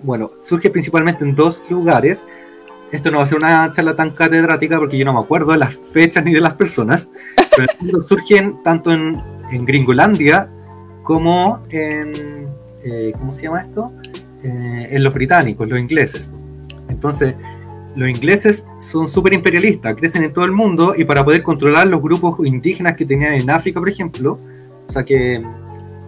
bueno, 0.02 0.30
surge 0.40 0.70
principalmente 0.70 1.24
en 1.24 1.34
dos 1.34 1.70
lugares. 1.70 2.24
Esto 2.90 3.10
no 3.10 3.18
va 3.18 3.24
a 3.24 3.26
ser 3.26 3.38
una 3.38 3.72
charla 3.72 3.96
tan 3.96 4.10
catedrática 4.10 4.78
porque 4.78 4.98
yo 4.98 5.04
no 5.04 5.14
me 5.14 5.20
acuerdo 5.20 5.52
de 5.52 5.58
las 5.58 5.74
fechas 5.74 6.24
ni 6.24 6.32
de 6.32 6.40
las 6.40 6.54
personas, 6.54 7.08
pero 7.56 8.00
surgen 8.02 8.62
tanto 8.62 8.92
en, 8.92 9.18
en, 9.50 9.64
Gringolandia 9.64 10.50
como 11.02 11.62
en, 11.70 12.48
eh, 12.82 13.12
¿cómo 13.18 13.32
se 13.32 13.44
llama 13.44 13.62
esto? 13.62 13.92
Eh, 14.44 14.88
en 14.90 15.02
los 15.02 15.14
británicos, 15.14 15.66
los 15.68 15.78
ingleses. 15.78 16.30
Entonces, 16.88 17.34
los 17.94 18.08
ingleses 18.08 18.66
son 18.78 19.08
súper 19.08 19.34
imperialistas, 19.34 19.94
crecen 19.94 20.24
en 20.24 20.32
todo 20.32 20.44
el 20.44 20.52
mundo 20.52 20.94
y 20.96 21.04
para 21.04 21.24
poder 21.24 21.42
controlar 21.42 21.86
los 21.86 22.02
grupos 22.02 22.38
indígenas 22.44 22.96
que 22.96 23.04
tenían 23.04 23.34
en 23.34 23.48
África, 23.50 23.80
por 23.80 23.88
ejemplo, 23.88 24.38
o 24.88 24.92
sea 24.92 25.04
que 25.04 25.42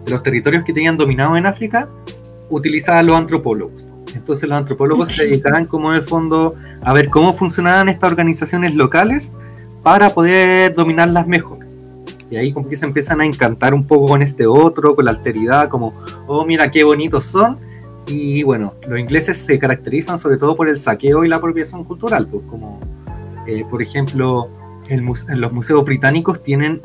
de 0.05 0.11
los 0.11 0.21
territorios 0.21 0.63
que 0.63 0.73
tenían 0.73 0.97
dominados 0.97 1.37
en 1.37 1.45
África, 1.45 1.89
utilizaban 2.49 3.05
los 3.05 3.15
antropólogos. 3.15 3.85
Entonces 4.13 4.47
los 4.47 4.57
antropólogos 4.57 5.09
se 5.09 5.25
dedicaban 5.25 5.65
como 5.65 5.91
en 5.91 5.97
el 5.97 6.03
fondo 6.03 6.55
a 6.81 6.93
ver 6.93 7.09
cómo 7.09 7.33
funcionaban 7.33 7.89
estas 7.89 8.11
organizaciones 8.11 8.75
locales 8.75 9.33
para 9.81 10.13
poder 10.13 10.73
dominarlas 10.73 11.27
mejor. 11.27 11.59
Y 12.29 12.37
ahí 12.37 12.51
como 12.51 12.67
que 12.67 12.75
se 12.75 12.85
empiezan 12.85 13.21
a 13.21 13.25
encantar 13.25 13.73
un 13.73 13.85
poco 13.85 14.07
con 14.07 14.21
este 14.21 14.47
otro, 14.47 14.95
con 14.95 15.05
la 15.05 15.11
alteridad, 15.11 15.69
como, 15.69 15.93
oh, 16.27 16.45
mira 16.45 16.71
qué 16.71 16.83
bonitos 16.83 17.25
son. 17.25 17.57
Y 18.07 18.43
bueno, 18.43 18.75
los 18.87 18.99
ingleses 18.99 19.37
se 19.37 19.59
caracterizan 19.59 20.17
sobre 20.17 20.37
todo 20.37 20.55
por 20.55 20.69
el 20.69 20.77
saqueo 20.77 21.23
y 21.23 21.27
la 21.27 21.37
apropiación 21.37 21.83
cultural, 21.83 22.27
pues 22.27 22.43
como, 22.47 22.79
eh, 23.47 23.63
por 23.69 23.81
ejemplo, 23.81 24.49
en 24.89 25.05
los 25.41 25.51
museos 25.51 25.83
británicos 25.85 26.41
tienen 26.41 26.81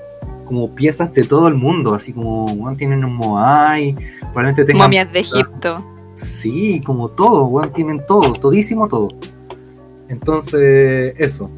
como 0.50 0.68
piezas 0.74 1.14
de 1.14 1.22
todo 1.22 1.46
el 1.46 1.54
mundo, 1.54 1.94
así 1.94 2.12
como, 2.12 2.74
tienen 2.76 3.04
un 3.04 3.14
Moai, 3.14 3.94
probablemente 4.18 4.64
tengan... 4.64 4.86
Momias 4.86 5.12
de 5.12 5.20
Egipto. 5.20 5.86
Sí, 6.16 6.80
como 6.84 7.08
todo, 7.08 7.46
bueno, 7.46 7.70
tienen 7.70 8.04
todo, 8.04 8.32
todísimo 8.32 8.88
todo. 8.88 9.06
Entonces, 10.08 11.14
eso 11.20 11.48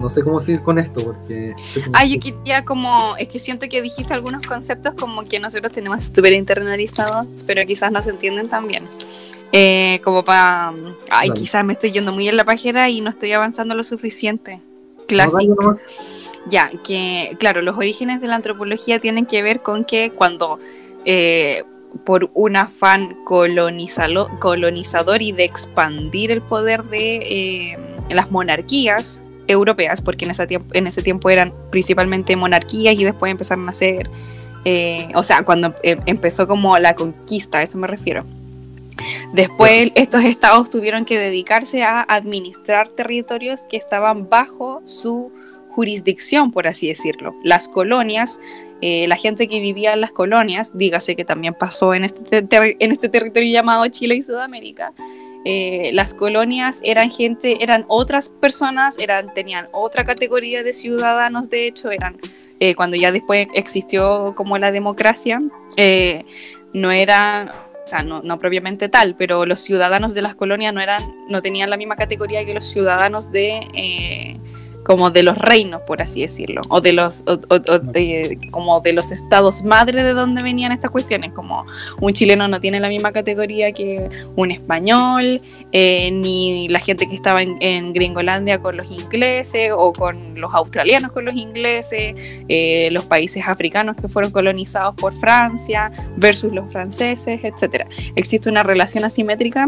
no 0.00 0.10
sé 0.10 0.24
cómo 0.24 0.40
seguir 0.40 0.60
con 0.60 0.80
esto 0.80 1.04
porque... 1.04 1.54
Ah, 1.92 2.04
yo 2.04 2.18
quería 2.18 2.64
como, 2.64 3.16
es 3.16 3.28
que 3.28 3.38
siento 3.38 3.68
que 3.68 3.80
dijiste 3.80 4.12
algunos 4.12 4.44
conceptos 4.44 4.94
como 4.98 5.22
que 5.22 5.38
nosotros 5.38 5.72
tenemos 5.72 6.06
súper 6.06 6.32
internalizados, 6.32 7.28
pero 7.46 7.64
quizás 7.64 7.92
no 7.92 8.02
se 8.02 8.10
entienden 8.10 8.48
también. 8.48 8.88
Eh, 9.52 10.00
como 10.02 10.24
para... 10.24 10.74
Ay, 11.12 11.30
quizás 11.30 11.64
me 11.64 11.74
estoy 11.74 11.92
yendo 11.92 12.12
muy 12.12 12.28
en 12.28 12.36
la 12.36 12.44
página 12.44 12.90
y 12.90 13.00
no 13.00 13.10
estoy 13.10 13.30
avanzando 13.30 13.76
lo 13.76 13.84
suficiente. 13.84 14.60
Clásico. 15.06 15.78
Ya, 16.48 16.70
que 16.84 17.36
claro, 17.38 17.62
los 17.62 17.76
orígenes 17.76 18.20
de 18.20 18.28
la 18.28 18.36
antropología 18.36 18.98
tienen 18.98 19.26
que 19.26 19.42
ver 19.42 19.62
con 19.62 19.84
que 19.84 20.10
cuando... 20.10 20.58
Eh, 21.04 21.64
por 22.04 22.30
un 22.34 22.56
afán 22.56 23.16
colonizador 23.24 25.22
y 25.22 25.32
de 25.32 25.44
expandir 25.44 26.30
el 26.30 26.42
poder 26.42 26.84
de 26.84 27.16
eh, 27.16 27.78
las 28.10 28.30
monarquías, 28.30 29.22
europeas, 29.46 30.02
porque 30.02 30.24
en 30.24 30.32
ese, 30.32 30.46
tiempo, 30.46 30.74
en 30.74 30.86
ese 30.86 31.02
tiempo 31.02 31.30
eran 31.30 31.52
principalmente 31.70 32.36
monarquías 32.36 32.94
y 32.96 33.04
después 33.04 33.30
empezaron 33.30 33.68
a 33.68 33.72
ser, 33.72 34.10
eh, 34.64 35.08
o 35.14 35.22
sea, 35.22 35.44
cuando 35.44 35.74
em, 35.82 35.98
empezó 36.06 36.46
como 36.46 36.76
la 36.78 36.94
conquista, 36.94 37.58
a 37.58 37.62
eso 37.62 37.78
me 37.78 37.86
refiero. 37.86 38.24
Después 39.34 39.90
estos 39.94 40.24
estados 40.24 40.70
tuvieron 40.70 41.04
que 41.04 41.18
dedicarse 41.18 41.82
a 41.82 42.00
administrar 42.02 42.88
territorios 42.88 43.64
que 43.68 43.76
estaban 43.76 44.28
bajo 44.28 44.80
su 44.84 45.32
jurisdicción, 45.76 46.50
por 46.52 46.66
así 46.66 46.88
decirlo. 46.88 47.36
Las 47.42 47.68
colonias, 47.68 48.40
eh, 48.80 49.06
la 49.08 49.16
gente 49.16 49.46
que 49.46 49.60
vivía 49.60 49.92
en 49.92 50.00
las 50.00 50.10
colonias, 50.10 50.72
dígase 50.72 51.14
que 51.16 51.24
también 51.26 51.52
pasó 51.52 51.92
en 51.92 52.04
este, 52.04 52.46
en 52.50 52.92
este 52.92 53.10
territorio 53.10 53.52
llamado 53.52 53.86
Chile 53.88 54.14
y 54.14 54.22
Sudamérica, 54.22 54.94
eh, 55.44 55.90
las 55.92 56.14
colonias 56.14 56.80
eran 56.82 57.10
gente, 57.10 57.62
eran 57.62 57.84
otras 57.88 58.30
personas, 58.30 58.98
eran, 58.98 59.34
tenían 59.34 59.68
otra 59.70 60.02
categoría 60.04 60.62
de 60.62 60.72
ciudadanos, 60.72 61.50
de 61.50 61.66
hecho, 61.66 61.90
eran, 61.90 62.16
eh, 62.58 62.74
cuando 62.74 62.96
ya 62.96 63.12
después 63.12 63.46
existió 63.52 64.32
como 64.34 64.56
la 64.56 64.72
democracia, 64.72 65.42
no 66.72 66.90
eran, 66.90 67.50
o 67.50 67.86
sea, 67.86 68.02
no, 68.02 68.22
no, 68.22 68.38
propiamente 68.38 68.88
tal, 68.88 69.14
pero 69.14 69.44
los 69.44 69.60
ciudadanos 69.60 70.14
de 70.14 70.22
las 70.22 70.34
colonias 70.34 70.72
no, 70.72 70.80
eran, 70.80 71.02
no 71.28 71.42
tenían 71.42 71.68
la 71.68 71.76
misma 71.76 71.96
categoría 71.96 72.46
que 72.46 72.54
los 72.54 72.64
ciudadanos 72.64 73.30
de 73.30 74.40
como 74.86 75.10
de 75.10 75.24
los 75.24 75.36
reinos, 75.36 75.82
por 75.82 76.00
así 76.00 76.20
decirlo, 76.20 76.60
o 76.68 76.80
de 76.80 76.92
los, 76.92 77.24
como 78.52 78.80
de 78.80 78.92
los 78.92 79.10
estados 79.10 79.64
madre 79.64 80.04
de 80.04 80.12
donde 80.12 80.44
venían 80.44 80.70
estas 80.70 80.92
cuestiones, 80.92 81.32
como 81.32 81.66
un 82.00 82.12
chileno 82.12 82.46
no 82.46 82.60
tiene 82.60 82.78
la 82.78 82.86
misma 82.86 83.10
categoría 83.10 83.72
que 83.72 84.08
un 84.36 84.52
español, 84.52 85.42
eh, 85.72 86.12
ni 86.12 86.68
la 86.68 86.78
gente 86.78 87.08
que 87.08 87.16
estaba 87.16 87.42
en, 87.42 87.92
Gringolandia 87.92 88.60
con 88.60 88.76
los 88.76 88.88
ingleses, 88.88 89.72
o 89.76 89.92
con 89.92 90.38
los 90.40 90.54
australianos 90.54 91.10
con 91.10 91.24
los 91.24 91.34
ingleses, 91.34 92.14
eh, 92.48 92.88
los 92.92 93.04
países 93.06 93.48
africanos 93.48 93.96
que 93.96 94.06
fueron 94.06 94.30
colonizados 94.30 94.94
por 94.94 95.12
Francia 95.18 95.90
versus 96.16 96.52
los 96.52 96.70
franceses, 96.70 97.40
etc. 97.42 97.88
Existe 98.14 98.48
una 98.48 98.62
relación 98.62 99.04
asimétrica 99.04 99.66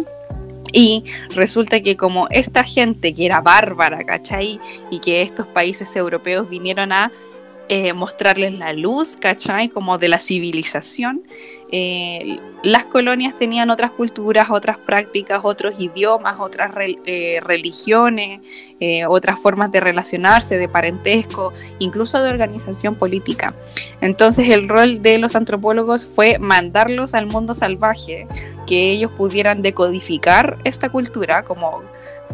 y 0.72 1.04
resulta 1.34 1.80
que 1.80 1.96
como 1.96 2.28
esta 2.30 2.64
gente 2.64 3.14
que 3.14 3.26
era 3.26 3.40
bárbara, 3.40 3.98
¿cachai? 4.04 4.60
Y 4.90 5.00
que 5.00 5.22
estos 5.22 5.46
países 5.46 5.94
europeos 5.96 6.48
vinieron 6.48 6.92
a 6.92 7.12
eh, 7.70 7.92
mostrarles 7.92 8.54
la 8.54 8.72
luz, 8.72 9.16
¿cachai? 9.16 9.68
Como 9.68 9.98
de 9.98 10.08
la 10.08 10.18
civilización. 10.18 11.22
Eh, 11.70 12.40
las 12.62 12.86
colonias 12.86 13.38
tenían 13.38 13.68
otras 13.68 13.90
culturas, 13.90 14.48
otras 14.50 14.78
prácticas, 14.78 15.42
otros 15.44 15.78
idiomas, 15.78 16.40
otras 16.40 16.72
eh, 17.04 17.40
religiones, 17.42 18.40
otras 19.06 19.38
formas 19.38 19.70
de 19.70 19.80
relacionarse, 19.80 20.56
de 20.56 20.66
parentesco, 20.66 21.52
incluso 21.78 22.22
de 22.22 22.30
organización 22.30 22.94
política. 22.94 23.54
Entonces 24.00 24.48
el 24.48 24.66
rol 24.68 25.02
de 25.02 25.18
los 25.18 25.36
antropólogos 25.36 26.06
fue 26.06 26.38
mandarlos 26.38 27.12
al 27.12 27.26
mundo 27.26 27.52
salvaje, 27.52 28.26
que 28.66 28.92
ellos 28.92 29.10
pudieran 29.12 29.60
decodificar 29.60 30.56
esta 30.64 30.88
cultura, 30.88 31.44
como 31.44 31.82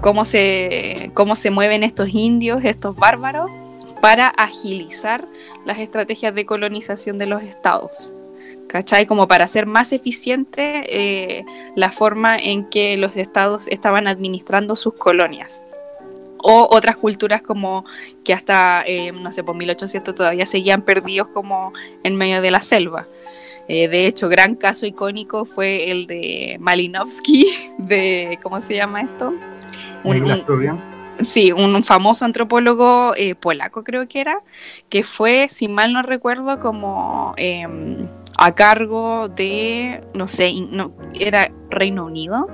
cómo 0.00 0.24
se, 0.24 1.10
cómo 1.14 1.34
se 1.34 1.50
mueven 1.50 1.82
estos 1.82 2.10
indios, 2.10 2.64
estos 2.64 2.94
bárbaros 2.94 3.50
para 4.04 4.28
agilizar 4.28 5.26
las 5.64 5.78
estrategias 5.78 6.34
de 6.34 6.44
colonización 6.44 7.16
de 7.16 7.24
los 7.24 7.42
estados. 7.42 8.12
¿Cachai? 8.68 9.06
Como 9.06 9.26
para 9.28 9.46
hacer 9.46 9.64
más 9.64 9.94
eficiente 9.94 10.82
eh, 10.88 11.46
la 11.74 11.90
forma 11.90 12.36
en 12.36 12.68
que 12.68 12.98
los 12.98 13.16
estados 13.16 13.66
estaban 13.66 14.06
administrando 14.06 14.76
sus 14.76 14.92
colonias. 14.92 15.62
O 16.36 16.68
otras 16.70 16.98
culturas 16.98 17.40
como 17.40 17.86
que 18.26 18.34
hasta, 18.34 18.84
eh, 18.86 19.10
no 19.10 19.32
sé, 19.32 19.42
por 19.42 19.56
1800 19.56 20.14
todavía 20.14 20.44
seguían 20.44 20.82
perdidos 20.82 21.28
como 21.28 21.72
en 22.02 22.14
medio 22.16 22.42
de 22.42 22.50
la 22.50 22.60
selva. 22.60 23.06
Eh, 23.68 23.88
de 23.88 24.06
hecho, 24.06 24.28
gran 24.28 24.54
caso 24.54 24.84
icónico 24.84 25.46
fue 25.46 25.90
el 25.90 26.06
de 26.06 26.58
Malinowski, 26.60 27.46
de, 27.78 28.38
¿cómo 28.42 28.60
se 28.60 28.74
llama 28.74 29.00
esto? 29.00 29.32
Un, 30.04 30.93
Sí, 31.20 31.52
un 31.52 31.84
famoso 31.84 32.24
antropólogo 32.24 33.14
eh, 33.16 33.34
polaco 33.34 33.84
creo 33.84 34.08
que 34.08 34.20
era, 34.20 34.42
que 34.88 35.04
fue, 35.04 35.46
si 35.48 35.68
mal 35.68 35.92
no 35.92 36.02
recuerdo, 36.02 36.58
como 36.58 37.34
em, 37.36 38.08
a 38.36 38.54
cargo 38.54 39.28
de, 39.28 40.02
no 40.12 40.26
sé, 40.26 40.52
no, 40.70 40.92
era 41.14 41.52
Reino 41.70 42.04
Unido 42.04 42.48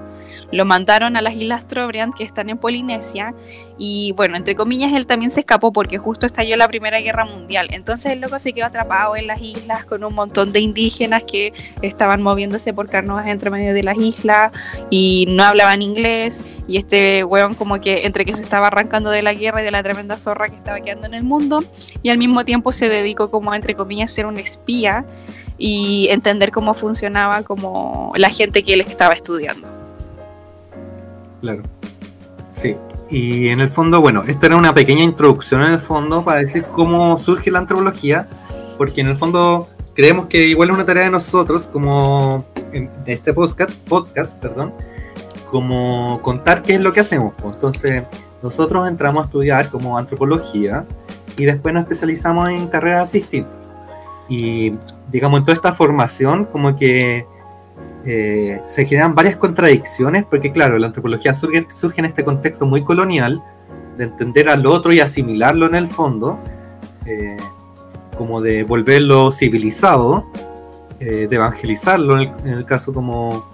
lo 0.52 0.64
mandaron 0.64 1.16
a 1.16 1.22
las 1.22 1.34
Islas 1.34 1.66
Trobriand, 1.66 2.14
que 2.14 2.24
están 2.24 2.50
en 2.50 2.58
Polinesia, 2.58 3.34
y 3.82 4.12
bueno, 4.12 4.36
entre 4.36 4.54
comillas, 4.54 4.92
él 4.92 5.06
también 5.06 5.30
se 5.30 5.40
escapó 5.40 5.72
porque 5.72 5.96
justo 5.96 6.26
estalló 6.26 6.54
la 6.56 6.68
Primera 6.68 7.00
Guerra 7.00 7.24
Mundial. 7.24 7.68
Entonces 7.70 8.12
el 8.12 8.20
loco 8.20 8.38
se 8.38 8.52
quedó 8.52 8.66
atrapado 8.66 9.16
en 9.16 9.26
las 9.26 9.40
islas 9.40 9.86
con 9.86 10.04
un 10.04 10.14
montón 10.14 10.52
de 10.52 10.60
indígenas 10.60 11.22
que 11.22 11.54
estaban 11.80 12.22
moviéndose 12.22 12.74
por 12.74 12.90
carnovas 12.90 13.26
entre 13.26 13.48
medio 13.48 13.72
de 13.72 13.82
las 13.82 13.96
islas 13.96 14.52
y 14.90 15.24
no 15.30 15.44
hablaban 15.44 15.80
inglés. 15.80 16.44
Y 16.68 16.76
este 16.76 17.24
weón, 17.24 17.54
como 17.54 17.80
que 17.80 18.04
entre 18.04 18.26
que 18.26 18.32
se 18.32 18.42
estaba 18.42 18.66
arrancando 18.66 19.08
de 19.08 19.22
la 19.22 19.32
guerra 19.32 19.62
y 19.62 19.64
de 19.64 19.70
la 19.70 19.82
tremenda 19.82 20.18
zorra 20.18 20.50
que 20.50 20.56
estaba 20.56 20.80
quedando 20.80 21.06
en 21.06 21.14
el 21.14 21.22
mundo, 21.22 21.64
y 22.02 22.10
al 22.10 22.18
mismo 22.18 22.44
tiempo 22.44 22.72
se 22.72 22.90
dedicó, 22.90 23.30
como 23.30 23.54
entre 23.54 23.74
comillas, 23.74 24.12
a 24.12 24.14
ser 24.14 24.26
un 24.26 24.36
espía 24.36 25.06
y 25.56 26.08
entender 26.10 26.50
cómo 26.50 26.74
funcionaba 26.74 27.44
como 27.44 28.12
la 28.16 28.28
gente 28.28 28.62
que 28.62 28.74
él 28.74 28.82
estaba 28.82 29.14
estudiando. 29.14 29.79
Claro. 31.40 31.62
Sí. 32.50 32.76
Y 33.08 33.48
en 33.48 33.60
el 33.60 33.68
fondo, 33.68 34.00
bueno, 34.00 34.22
esta 34.26 34.46
era 34.46 34.56
una 34.56 34.72
pequeña 34.72 35.02
introducción 35.02 35.62
en 35.62 35.72
el 35.72 35.78
fondo 35.80 36.24
para 36.24 36.40
decir 36.40 36.64
cómo 36.64 37.18
surge 37.18 37.50
la 37.50 37.58
antropología, 37.58 38.28
porque 38.78 39.00
en 39.00 39.08
el 39.08 39.16
fondo 39.16 39.68
creemos 39.94 40.26
que 40.26 40.46
igual 40.46 40.70
es 40.70 40.74
una 40.74 40.86
tarea 40.86 41.04
de 41.04 41.10
nosotros, 41.10 41.66
como 41.66 42.44
en 42.72 42.88
este 43.06 43.34
podcast, 43.34 43.72
podcast 43.88 44.38
perdón, 44.38 44.72
como 45.50 46.20
contar 46.22 46.62
qué 46.62 46.74
es 46.74 46.80
lo 46.80 46.92
que 46.92 47.00
hacemos. 47.00 47.34
Entonces, 47.44 48.04
nosotros 48.42 48.88
entramos 48.88 49.22
a 49.22 49.26
estudiar 49.26 49.70
como 49.70 49.98
antropología 49.98 50.86
y 51.36 51.44
después 51.44 51.74
nos 51.74 51.82
especializamos 51.82 52.48
en 52.48 52.68
carreras 52.68 53.10
distintas. 53.10 53.72
Y 54.28 54.72
digamos, 55.10 55.40
en 55.40 55.44
toda 55.44 55.56
esta 55.56 55.72
formación, 55.72 56.44
como 56.44 56.76
que 56.76 57.26
eh, 58.06 58.62
se 58.64 58.86
generan 58.86 59.14
varias 59.14 59.36
contradicciones, 59.36 60.24
porque 60.24 60.52
claro, 60.52 60.78
la 60.78 60.86
antropología 60.86 61.34
surge, 61.34 61.66
surge, 61.68 62.00
en 62.00 62.06
este 62.06 62.24
contexto 62.24 62.64
muy 62.66 62.82
colonial, 62.82 63.42
de 63.98 64.04
entender 64.04 64.48
al 64.48 64.66
otro 64.66 64.92
y 64.92 65.00
asimilarlo 65.00 65.66
en 65.66 65.74
el 65.74 65.86
fondo, 65.86 66.38
eh, 67.06 67.36
como 68.16 68.40
de 68.40 68.64
volverlo 68.64 69.30
civilizado, 69.32 70.26
eh, 70.98 71.26
de 71.28 71.36
evangelizarlo, 71.36 72.20
en 72.20 72.48
el, 72.48 72.64
caso 72.64 72.94
como, 72.94 73.46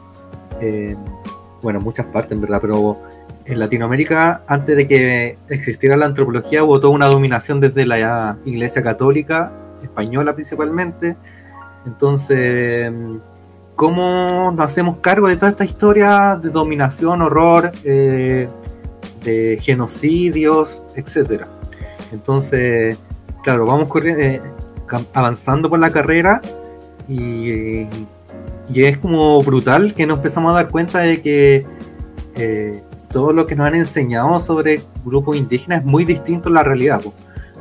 bueno, 1.62 1.80
muchas 1.80 2.06
partes 2.06 2.32
en 2.32 2.40
verdad, 2.40 2.60
pero 2.60 3.00
en 3.44 3.58
Latinoamérica, 3.58 4.42
antes 4.46 4.76
de 4.76 4.86
que 4.86 5.38
existiera 5.48 5.96
la 5.96 6.06
antropología, 6.06 6.62
hubo 6.62 6.80
toda 6.80 6.92
una 6.92 7.06
dominación 7.06 7.60
desde 7.60 7.84
la 7.84 8.38
Iglesia 8.44 8.82
Católica, 8.82 9.52
española 9.82 10.34
principalmente, 10.34 11.16
entonces 11.84 12.92
cómo 13.76 14.50
nos 14.56 14.66
hacemos 14.66 14.96
cargo 14.96 15.28
de 15.28 15.36
toda 15.36 15.50
esta 15.50 15.64
historia 15.64 16.40
de 16.42 16.48
dominación, 16.48 17.20
horror, 17.22 17.72
eh, 17.84 18.48
de 19.22 19.58
genocidios, 19.60 20.82
etcétera. 20.96 21.46
Entonces, 22.10 22.98
claro, 23.44 23.66
vamos 23.66 23.88
eh, 24.04 24.40
avanzando 25.12 25.68
por 25.68 25.78
la 25.78 25.90
carrera 25.90 26.40
y, 27.08 27.86
es 28.74 28.98
como 28.98 29.40
brutal 29.42 29.94
que 29.94 30.06
nos 30.06 30.16
empezamos 30.16 30.52
a 30.52 30.62
dar 30.62 30.70
cuenta 30.70 31.00
de 31.00 31.22
que 31.22 31.66
eh, 32.34 32.82
todo 33.12 33.32
lo 33.32 33.46
que 33.46 33.54
nos 33.54 33.66
han 33.66 33.74
enseñado 33.74 34.40
sobre 34.40 34.82
grupos 35.04 35.36
indígenas 35.36 35.80
es 35.80 35.86
muy 35.86 36.04
distinto 36.04 36.48
a 36.48 36.52
la 36.52 36.62
realidad. 36.62 37.02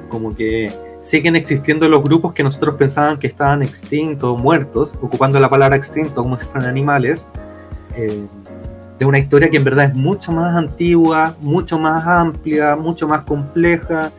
Como 0.09 0.35
que 0.35 0.73
siguen 1.05 1.35
existiendo 1.35 1.87
los 1.87 2.01
grupos 2.01 2.33
que 2.33 2.41
nosotros 2.41 2.73
pensaban 2.79 3.19
que 3.19 3.27
estaban 3.27 3.61
extintos, 3.61 4.39
muertos, 4.39 4.95
ocupando 5.03 5.39
la 5.39 5.47
palabra 5.47 5.75
extinto 5.75 6.23
como 6.23 6.35
si 6.35 6.47
fueran 6.47 6.67
animales, 6.67 7.27
eh, 7.95 8.25
de 8.97 9.05
una 9.05 9.19
historia 9.19 9.51
que 9.51 9.57
en 9.57 9.63
verdad 9.63 9.85
es 9.85 9.95
mucho 9.95 10.31
más 10.31 10.55
antigua, 10.55 11.35
mucho 11.41 11.77
más 11.77 12.07
amplia, 12.07 12.75
mucho 12.75 13.07
más 13.07 13.21
compleja, 13.21 14.11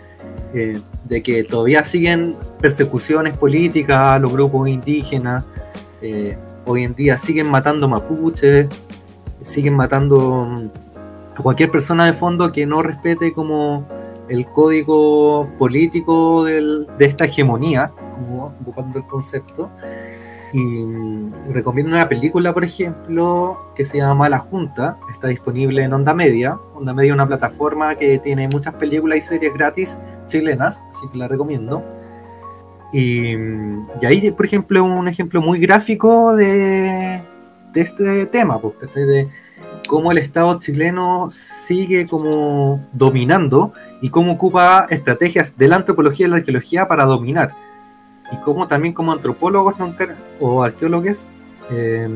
eh, 0.55 0.81
de 1.03 1.23
que 1.25 1.43
todavía 1.43 1.83
siguen 1.83 2.37
persecuciones 2.61 3.37
políticas 3.37 3.99
a 3.99 4.19
los 4.21 4.31
grupos 4.31 4.69
indígenas, 4.69 5.45
eh, 6.03 6.39
hoy 6.67 6.85
en 6.85 6.95
día 6.95 7.17
siguen 7.17 7.49
matando 7.49 7.89
mapuches, 7.89 8.69
siguen 9.43 9.75
matando 9.75 10.71
a 11.37 11.43
cualquier 11.43 11.73
persona 11.73 12.07
de 12.07 12.13
fondo 12.13 12.53
que 12.53 12.65
no 12.65 12.81
respete 12.81 13.33
como 13.33 13.89
el 14.29 14.47
código 14.47 15.49
político 15.59 16.45
de 16.45 16.87
esta 16.99 17.25
hegemonía, 17.27 17.93
como 18.13 18.47
ocupando 18.61 18.99
el 18.99 19.07
concepto. 19.07 19.71
Y 20.53 20.59
mm, 20.59 21.53
recomiendo 21.53 21.93
una 21.93 22.09
película, 22.09 22.55
por 22.55 22.65
ejemplo, 22.65 23.73
que 23.75 23.85
se 23.85 23.99
llama 23.99 24.29
La 24.29 24.39
Junta, 24.39 24.99
está 25.11 25.29
disponible 25.29 25.83
en 25.83 25.93
Onda 25.93 26.15
Media. 26.15 26.59
Onda 26.75 26.95
Media 26.95 27.11
es 27.11 27.15
una 27.15 27.27
plataforma 27.27 27.95
que 27.97 28.19
tiene 28.19 28.49
muchas 28.49 28.75
películas 28.75 29.19
y 29.19 29.21
series 29.21 29.53
gratis 29.53 29.99
chilenas, 30.29 30.81
así 30.91 31.09
que 31.09 31.19
la 31.19 31.29
recomiendo. 31.29 31.85
Y, 32.93 33.37
mm, 33.37 33.87
y 34.01 34.07
ahí, 34.07 34.31
por 34.31 34.47
ejemplo, 34.47 34.85
un 34.85 35.09
ejemplo 35.09 35.43
muy 35.43 35.59
gráfico 35.59 36.35
de, 36.35 37.23
este 37.75 38.27
tema, 38.27 38.59
pues, 38.59 38.95
de, 38.95 39.29
cómo 39.87 40.13
el 40.13 40.19
Estado 40.19 40.59
chileno 40.59 41.29
sigue 41.31 42.07
como 42.07 42.85
dominando 42.93 43.73
y 44.01 44.11
cómo 44.11 44.33
ocupa 44.33 44.87
estrategias 44.91 45.57
de 45.57 45.69
la 45.69 45.77
antropología 45.77 46.27
y 46.27 46.31
la 46.31 46.37
arqueología 46.37 46.87
para 46.87 47.05
dominar. 47.05 47.55
Y 48.33 48.37
cómo 48.39 48.67
también 48.67 48.93
como 48.93 49.13
antropólogos 49.13 49.77
o 50.41 50.63
arqueólogos 50.63 51.29
eh, 51.71 52.09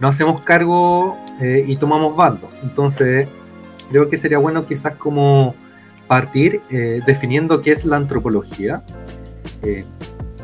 nos 0.00 0.10
hacemos 0.10 0.42
cargo 0.42 1.18
eh, 1.40 1.64
y 1.66 1.76
tomamos 1.76 2.16
bando. 2.16 2.48
Entonces, 2.62 3.28
creo 3.90 4.08
que 4.08 4.16
sería 4.16 4.38
bueno 4.38 4.64
quizás 4.64 4.94
como 4.94 5.54
partir 6.06 6.62
eh, 6.70 7.00
definiendo 7.06 7.62
qué 7.62 7.72
es 7.72 7.84
la 7.84 7.96
antropología. 7.96 8.84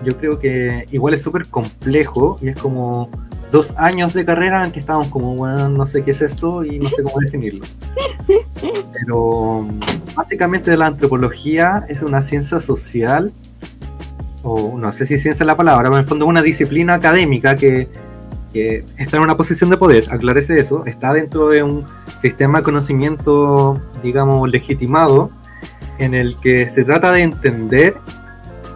yo 0.04 0.16
creo 0.16 0.38
que 0.38 0.86
igual 0.92 1.14
es 1.14 1.22
súper 1.22 1.46
complejo 1.46 2.38
y 2.40 2.48
es 2.48 2.56
como 2.56 3.10
dos 3.50 3.74
años 3.76 4.12
de 4.14 4.24
carrera 4.24 4.64
en 4.64 4.72
que 4.72 4.80
estábamos 4.80 5.08
como, 5.08 5.34
bueno, 5.34 5.68
no 5.68 5.86
sé 5.86 6.02
qué 6.02 6.10
es 6.10 6.22
esto 6.22 6.64
y 6.64 6.78
no 6.78 6.88
sé 6.88 7.02
cómo 7.02 7.18
definirlo. 7.20 7.64
Pero 8.92 9.66
básicamente 10.14 10.76
la 10.76 10.86
antropología 10.86 11.84
es 11.88 12.02
una 12.02 12.20
ciencia 12.20 12.60
social, 12.60 13.32
o 14.42 14.76
no 14.78 14.92
sé 14.92 15.06
si 15.06 15.18
ciencia 15.18 15.42
es 15.42 15.46
la 15.46 15.56
palabra, 15.56 15.84
pero 15.84 15.96
en 15.96 16.00
el 16.00 16.06
fondo 16.06 16.24
es 16.24 16.28
una 16.28 16.42
disciplina 16.42 16.94
académica 16.94 17.56
que, 17.56 17.88
está 18.96 19.18
en 19.18 19.22
una 19.22 19.36
posición 19.36 19.70
de 19.70 19.76
poder, 19.76 20.06
aclarece 20.10 20.58
eso, 20.58 20.84
está 20.84 21.12
dentro 21.12 21.48
de 21.50 21.62
un 21.62 21.84
sistema 22.16 22.58
de 22.58 22.64
conocimiento, 22.64 23.80
digamos, 24.02 24.50
legitimado, 24.50 25.30
en 25.98 26.14
el 26.14 26.36
que 26.36 26.68
se 26.68 26.84
trata 26.84 27.12
de 27.12 27.22
entender 27.22 27.96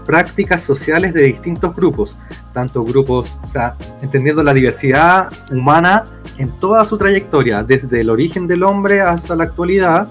prácticas 0.07 0.63
sociales 0.63 1.15
de 1.15 1.23
distintos 1.23 1.75
grupos, 1.75 2.17
tanto 2.53 2.85
grupos, 2.85 3.39
o 3.43 3.49
sea, 3.49 3.77
entendiendo 4.03 4.43
la 4.43 4.55
diversidad 4.55 5.33
humana 5.51 6.05
en 6.39 6.51
toda 6.61 6.85
su 6.85 6.99
trayectoria, 6.99 7.63
desde 7.63 8.01
el 8.01 8.11
origen 8.11 8.47
del 8.47 8.63
hombre 8.63 9.01
hasta 9.01 9.37
la 9.37 9.45
actualidad, 9.45 10.09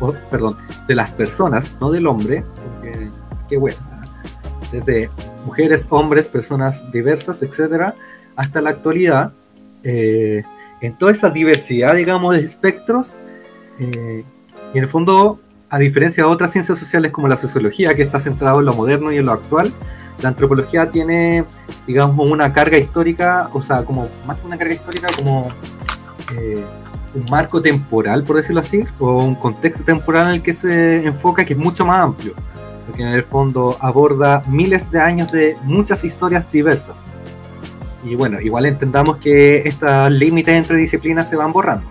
o, 0.00 0.12
perdón, 0.30 0.56
de 0.86 0.94
las 0.94 1.14
personas, 1.14 1.70
no 1.80 1.90
del 1.90 2.06
hombre, 2.06 2.44
porque 2.64 3.10
qué 3.48 3.56
bueno, 3.56 3.78
desde 4.72 5.10
mujeres, 5.44 5.86
hombres, 5.90 6.28
personas 6.28 6.90
diversas, 6.92 7.42
etcétera, 7.42 7.94
hasta 8.36 8.60
la 8.60 8.70
actualidad, 8.70 9.32
eh, 9.82 10.42
en 10.80 10.96
toda 10.96 11.12
esa 11.12 11.30
diversidad, 11.30 11.94
digamos, 11.94 12.34
de 12.34 12.44
espectros, 12.44 13.14
eh, 13.78 14.24
y 14.72 14.78
en 14.78 14.84
el 14.84 14.88
fondo 14.88 15.40
a 15.70 15.78
diferencia 15.78 16.24
de 16.24 16.30
otras 16.30 16.50
ciencias 16.50 16.78
sociales 16.78 17.12
como 17.12 17.28
la 17.28 17.36
sociología, 17.36 17.94
que 17.94 18.02
está 18.02 18.18
centrado 18.18 18.58
en 18.58 18.66
lo 18.66 18.74
moderno 18.74 19.12
y 19.12 19.18
en 19.18 19.26
lo 19.26 19.32
actual, 19.32 19.72
la 20.20 20.28
antropología 20.28 20.90
tiene, 20.90 21.44
digamos, 21.86 22.30
una 22.30 22.52
carga 22.52 22.76
histórica, 22.76 23.48
o 23.52 23.62
sea, 23.62 23.84
como 23.84 24.08
más 24.26 24.38
que 24.38 24.46
una 24.46 24.58
carga 24.58 24.74
histórica, 24.74 25.08
como 25.16 25.48
eh, 26.36 26.64
un 27.14 27.24
marco 27.30 27.62
temporal, 27.62 28.24
por 28.24 28.36
decirlo 28.36 28.60
así, 28.60 28.84
o 28.98 29.18
un 29.24 29.36
contexto 29.36 29.84
temporal 29.84 30.26
en 30.26 30.32
el 30.34 30.42
que 30.42 30.52
se 30.52 31.06
enfoca 31.06 31.44
que 31.44 31.52
es 31.54 31.58
mucho 31.58 31.86
más 31.86 32.00
amplio, 32.00 32.34
porque 32.86 33.02
en 33.02 33.08
el 33.08 33.22
fondo 33.22 33.76
aborda 33.80 34.42
miles 34.48 34.90
de 34.90 35.00
años 35.00 35.30
de 35.30 35.56
muchas 35.62 36.04
historias 36.04 36.50
diversas. 36.50 37.04
Y 38.04 38.16
bueno, 38.16 38.40
igual 38.40 38.66
entendamos 38.66 39.18
que 39.18 39.58
estos 39.58 40.10
límites 40.10 40.54
entre 40.54 40.78
disciplinas 40.78 41.28
se 41.28 41.36
van 41.36 41.52
borrando. 41.52 41.86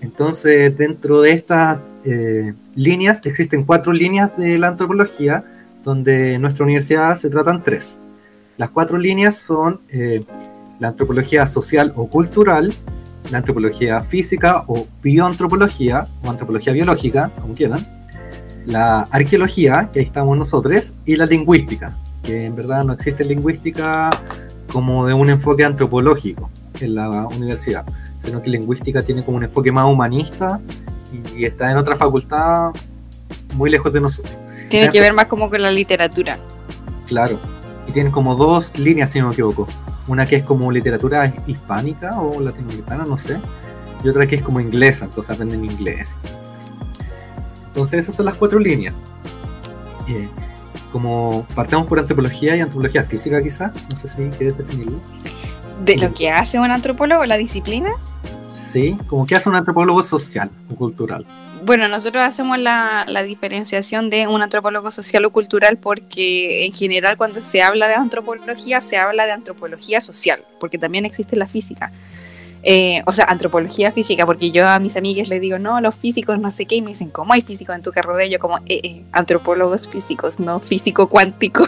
Entonces, 0.00 0.76
dentro 0.76 1.22
de 1.22 1.32
estas 1.32 1.78
eh, 2.06 2.54
líneas, 2.76 3.20
existen 3.26 3.64
cuatro 3.64 3.92
líneas 3.92 4.36
de 4.36 4.58
la 4.58 4.68
antropología, 4.68 5.44
donde 5.82 6.34
en 6.34 6.42
nuestra 6.42 6.64
universidad 6.64 7.16
se 7.16 7.30
tratan 7.30 7.64
tres. 7.64 7.98
Las 8.56 8.70
cuatro 8.70 8.96
líneas 8.96 9.34
son 9.36 9.80
eh, 9.88 10.24
la 10.78 10.88
antropología 10.88 11.46
social 11.46 11.92
o 11.96 12.08
cultural, 12.08 12.72
la 13.30 13.38
antropología 13.38 14.00
física 14.02 14.62
o 14.68 14.86
bioantropología, 15.02 16.06
o 16.22 16.30
antropología 16.30 16.72
biológica, 16.72 17.32
como 17.40 17.54
quieran, 17.54 17.84
la 18.66 19.00
arqueología, 19.10 19.90
que 19.92 19.98
ahí 19.98 20.04
estamos 20.04 20.38
nosotros, 20.38 20.94
y 21.04 21.16
la 21.16 21.26
lingüística, 21.26 21.96
que 22.22 22.44
en 22.44 22.54
verdad 22.54 22.84
no 22.84 22.92
existe 22.92 23.24
lingüística 23.24 24.10
como 24.72 25.06
de 25.06 25.14
un 25.14 25.28
enfoque 25.28 25.64
antropológico 25.64 26.50
en 26.80 26.94
la 26.94 27.26
universidad, 27.26 27.84
sino 28.20 28.42
que 28.42 28.50
lingüística 28.50 29.02
tiene 29.02 29.24
como 29.24 29.38
un 29.38 29.44
enfoque 29.44 29.72
más 29.72 29.86
humanista 29.86 30.60
y 31.36 31.44
está 31.44 31.70
en 31.70 31.76
otra 31.76 31.96
facultad 31.96 32.72
muy 33.54 33.70
lejos 33.70 33.92
de 33.92 34.00
nosotros. 34.00 34.34
Tiene 34.68 34.90
que 34.90 35.00
ver 35.00 35.12
más 35.12 35.26
como 35.26 35.48
con 35.50 35.62
la 35.62 35.70
literatura. 35.70 36.38
Claro, 37.06 37.38
y 37.86 37.92
tienen 37.92 38.12
como 38.12 38.34
dos 38.34 38.76
líneas, 38.78 39.10
si 39.10 39.20
no 39.20 39.28
me 39.28 39.32
equivoco. 39.32 39.66
Una 40.08 40.26
que 40.26 40.36
es 40.36 40.44
como 40.44 40.70
literatura 40.70 41.32
hispánica 41.46 42.20
o 42.20 42.40
latinoamericana, 42.40 43.04
no 43.04 43.16
sé. 43.18 43.38
Y 44.04 44.08
otra 44.08 44.26
que 44.26 44.36
es 44.36 44.42
como 44.42 44.60
inglesa, 44.60 45.06
entonces 45.06 45.34
aprenden 45.34 45.64
inglés. 45.64 46.16
Entonces 47.68 48.04
esas 48.04 48.14
son 48.14 48.26
las 48.26 48.34
cuatro 48.34 48.58
líneas. 48.58 49.02
Eh, 50.08 50.28
como 50.92 51.46
partamos 51.54 51.86
por 51.86 51.98
antropología 51.98 52.56
y 52.56 52.60
antropología 52.60 53.04
física 53.04 53.42
quizás, 53.42 53.72
no 53.90 53.96
sé 53.96 54.08
si 54.08 54.16
quieres 54.30 54.56
definirlo. 54.56 54.98
¿De 55.84 55.96
lo 55.96 56.14
que 56.14 56.30
hace 56.30 56.58
un 56.58 56.70
antropólogo, 56.70 57.24
la 57.26 57.36
disciplina? 57.36 57.90
Sí, 58.56 58.96
como 59.06 59.26
que 59.26 59.36
hace 59.36 59.50
un 59.50 59.54
antropólogo 59.54 60.02
social 60.02 60.50
o 60.72 60.76
cultural. 60.76 61.26
Bueno, 61.66 61.88
nosotros 61.88 62.22
hacemos 62.22 62.58
la, 62.58 63.04
diferenciación 63.26 64.08
de 64.08 64.26
un 64.26 64.40
antropólogo 64.40 64.90
social 64.90 65.26
o 65.26 65.30
cultural 65.30 65.76
porque 65.76 66.64
en 66.64 66.72
general 66.72 67.18
cuando 67.18 67.42
se 67.42 67.60
habla 67.60 67.86
de 67.86 67.94
antropología 67.94 68.80
se 68.80 68.96
habla 68.96 69.26
de 69.26 69.32
antropología 69.32 70.00
social, 70.00 70.42
porque 70.58 70.78
también 70.78 71.04
existe 71.04 71.36
la 71.36 71.46
física. 71.46 71.92
Eh, 72.62 73.02
o 73.04 73.12
sea, 73.12 73.26
antropología 73.26 73.92
física, 73.92 74.24
porque 74.24 74.50
yo 74.50 74.66
a 74.66 74.78
mis 74.78 74.96
amigas 74.96 75.28
les 75.28 75.40
digo, 75.42 75.58
no, 75.58 75.82
los 75.82 75.94
físicos 75.94 76.40
no 76.40 76.50
sé 76.50 76.64
qué, 76.64 76.76
y 76.76 76.82
me 76.82 76.88
dicen, 76.88 77.10
¿cómo 77.10 77.34
hay 77.34 77.42
físicos 77.42 77.76
en 77.76 77.82
tu 77.82 77.92
carrera? 77.92 78.24
Y 78.24 78.30
yo 78.30 78.38
como, 78.38 78.56
eh, 78.58 78.80
eh, 78.82 79.04
antropólogos 79.12 79.86
físicos, 79.86 80.40
no 80.40 80.60
físico 80.60 81.08
cuántico. 81.08 81.66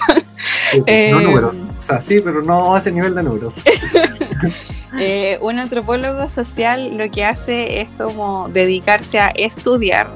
Pues, 0.87 1.12
no 1.12 1.20
números. 1.20 1.55
O 1.79 1.83
sea, 1.83 2.01
sí, 2.01 2.20
pero 2.24 2.42
no 2.42 2.74
a 2.74 2.79
ese 2.79 2.90
nivel 2.92 3.14
de 3.14 3.22
números. 3.22 3.62
Eh, 5.01 5.39
un 5.41 5.59
antropólogo 5.59 6.29
social 6.29 6.97
lo 6.97 7.11
que 7.11 7.25
hace 7.25 7.81
es 7.81 7.89
como 7.91 8.49
dedicarse 8.49 9.21
a 9.21 9.29
estudiar 9.29 10.11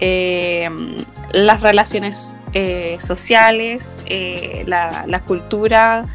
eh, 0.00 0.68
las 1.32 1.60
relaciones 1.60 2.36
eh, 2.54 2.96
sociales, 2.98 4.00
la, 4.66 5.22
cultura, 5.26 6.06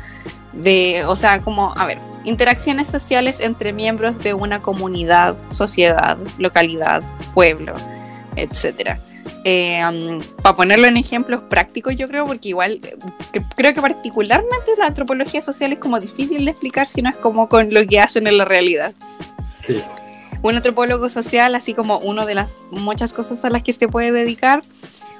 de, 0.53 1.05
o 1.05 1.15
sea, 1.15 1.41
como, 1.41 1.73
a 1.77 1.85
ver, 1.85 1.99
interacciones 2.23 2.87
sociales 2.87 3.39
entre 3.39 3.73
miembros 3.73 4.19
de 4.19 4.33
una 4.33 4.61
comunidad, 4.61 5.35
sociedad, 5.51 6.17
localidad, 6.37 7.03
pueblo, 7.33 7.73
etc. 8.35 8.99
Eh, 9.43 10.19
para 10.41 10.55
ponerlo 10.55 10.87
en 10.87 10.97
ejemplos 10.97 11.41
prácticos, 11.49 11.95
yo 11.95 12.07
creo, 12.07 12.25
porque 12.25 12.49
igual 12.49 12.79
creo 13.55 13.73
que 13.73 13.81
particularmente 13.81 14.71
la 14.77 14.87
antropología 14.87 15.41
social 15.41 15.73
es 15.73 15.79
como 15.79 15.99
difícil 15.99 16.45
de 16.45 16.51
explicar 16.51 16.87
si 16.87 17.01
no 17.01 17.09
es 17.09 17.17
como 17.17 17.49
con 17.49 17.73
lo 17.73 17.85
que 17.85 17.99
hacen 17.99 18.27
en 18.27 18.37
la 18.37 18.45
realidad. 18.45 18.93
Sí. 19.51 19.81
Un 20.41 20.55
antropólogo 20.55 21.09
social, 21.09 21.55
así 21.55 21.73
como 21.73 21.97
una 21.99 22.25
de 22.25 22.35
las 22.35 22.59
muchas 22.71 23.13
cosas 23.13 23.43
a 23.43 23.49
las 23.49 23.63
que 23.63 23.71
se 23.71 23.87
puede 23.87 24.11
dedicar, 24.11 24.61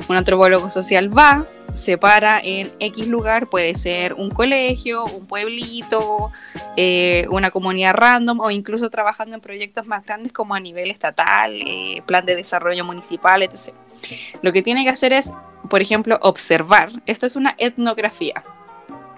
un 0.07 0.15
antropólogo 0.15 0.69
social 0.69 1.15
va, 1.15 1.45
se 1.73 1.97
para 1.97 2.39
en 2.39 2.71
X 2.79 3.07
lugar, 3.07 3.47
puede 3.47 3.75
ser 3.75 4.13
un 4.13 4.29
colegio, 4.29 5.05
un 5.05 5.25
pueblito, 5.25 6.31
eh, 6.75 7.27
una 7.29 7.51
comunidad 7.51 7.93
random 7.93 8.39
o 8.39 8.51
incluso 8.51 8.89
trabajando 8.89 9.35
en 9.35 9.41
proyectos 9.41 9.85
más 9.85 10.05
grandes 10.05 10.33
como 10.33 10.55
a 10.55 10.59
nivel 10.59 10.91
estatal, 10.91 11.53
eh, 11.61 12.01
plan 12.05 12.25
de 12.25 12.35
desarrollo 12.35 12.85
municipal, 12.85 13.43
etc. 13.43 13.73
Lo 14.41 14.53
que 14.53 14.61
tiene 14.61 14.83
que 14.83 14.89
hacer 14.89 15.13
es, 15.13 15.33
por 15.69 15.81
ejemplo, 15.81 16.17
observar. 16.21 16.91
Esto 17.05 17.25
es 17.25 17.35
una 17.35 17.55
etnografía 17.57 18.43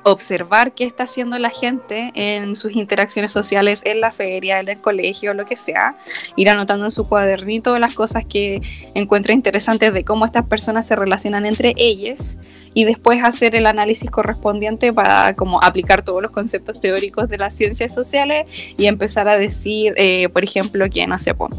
observar 0.03 0.73
qué 0.73 0.85
está 0.85 1.03
haciendo 1.03 1.37
la 1.39 1.49
gente 1.49 2.11
en 2.15 2.55
sus 2.55 2.75
interacciones 2.75 3.31
sociales 3.31 3.81
en 3.85 4.01
la 4.01 4.11
feria, 4.11 4.59
en 4.59 4.69
el 4.69 4.79
colegio, 4.79 5.33
lo 5.33 5.45
que 5.45 5.55
sea, 5.55 5.95
ir 6.35 6.49
anotando 6.49 6.85
en 6.85 6.91
su 6.91 7.07
cuadernito 7.07 7.77
las 7.79 7.93
cosas 7.93 8.25
que 8.25 8.61
encuentra 8.93 9.33
interesantes 9.33 9.93
de 9.93 10.03
cómo 10.03 10.25
estas 10.25 10.45
personas 10.45 10.87
se 10.87 10.95
relacionan 10.95 11.45
entre 11.45 11.73
ellas 11.77 12.37
y 12.73 12.85
después 12.85 13.23
hacer 13.23 13.55
el 13.55 13.65
análisis 13.65 14.09
correspondiente 14.11 14.93
para 14.93 15.35
como 15.35 15.61
aplicar 15.61 16.03
todos 16.03 16.21
los 16.21 16.31
conceptos 16.31 16.79
teóricos 16.79 17.27
de 17.27 17.37
las 17.37 17.53
ciencias 17.53 17.93
sociales 17.93 18.45
y 18.77 18.85
empezar 18.85 19.27
a 19.27 19.37
decir, 19.37 19.93
eh, 19.97 20.29
por 20.29 20.43
ejemplo, 20.43 20.89
que 20.89 21.05
no 21.07 21.17
sé, 21.17 21.33
pues, 21.33 21.51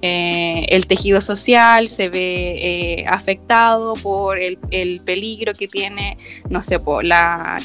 eh, 0.00 0.66
el 0.68 0.86
tejido 0.86 1.20
social 1.20 1.88
se 1.88 2.08
ve 2.08 3.00
eh, 3.00 3.04
afectado 3.08 3.94
por 3.94 4.38
el, 4.38 4.58
peligro 5.04 5.54
que 5.54 5.68
tiene, 5.68 6.18
no 6.48 6.62
sé, 6.62 6.78
por 6.78 7.04
la, 7.04 7.58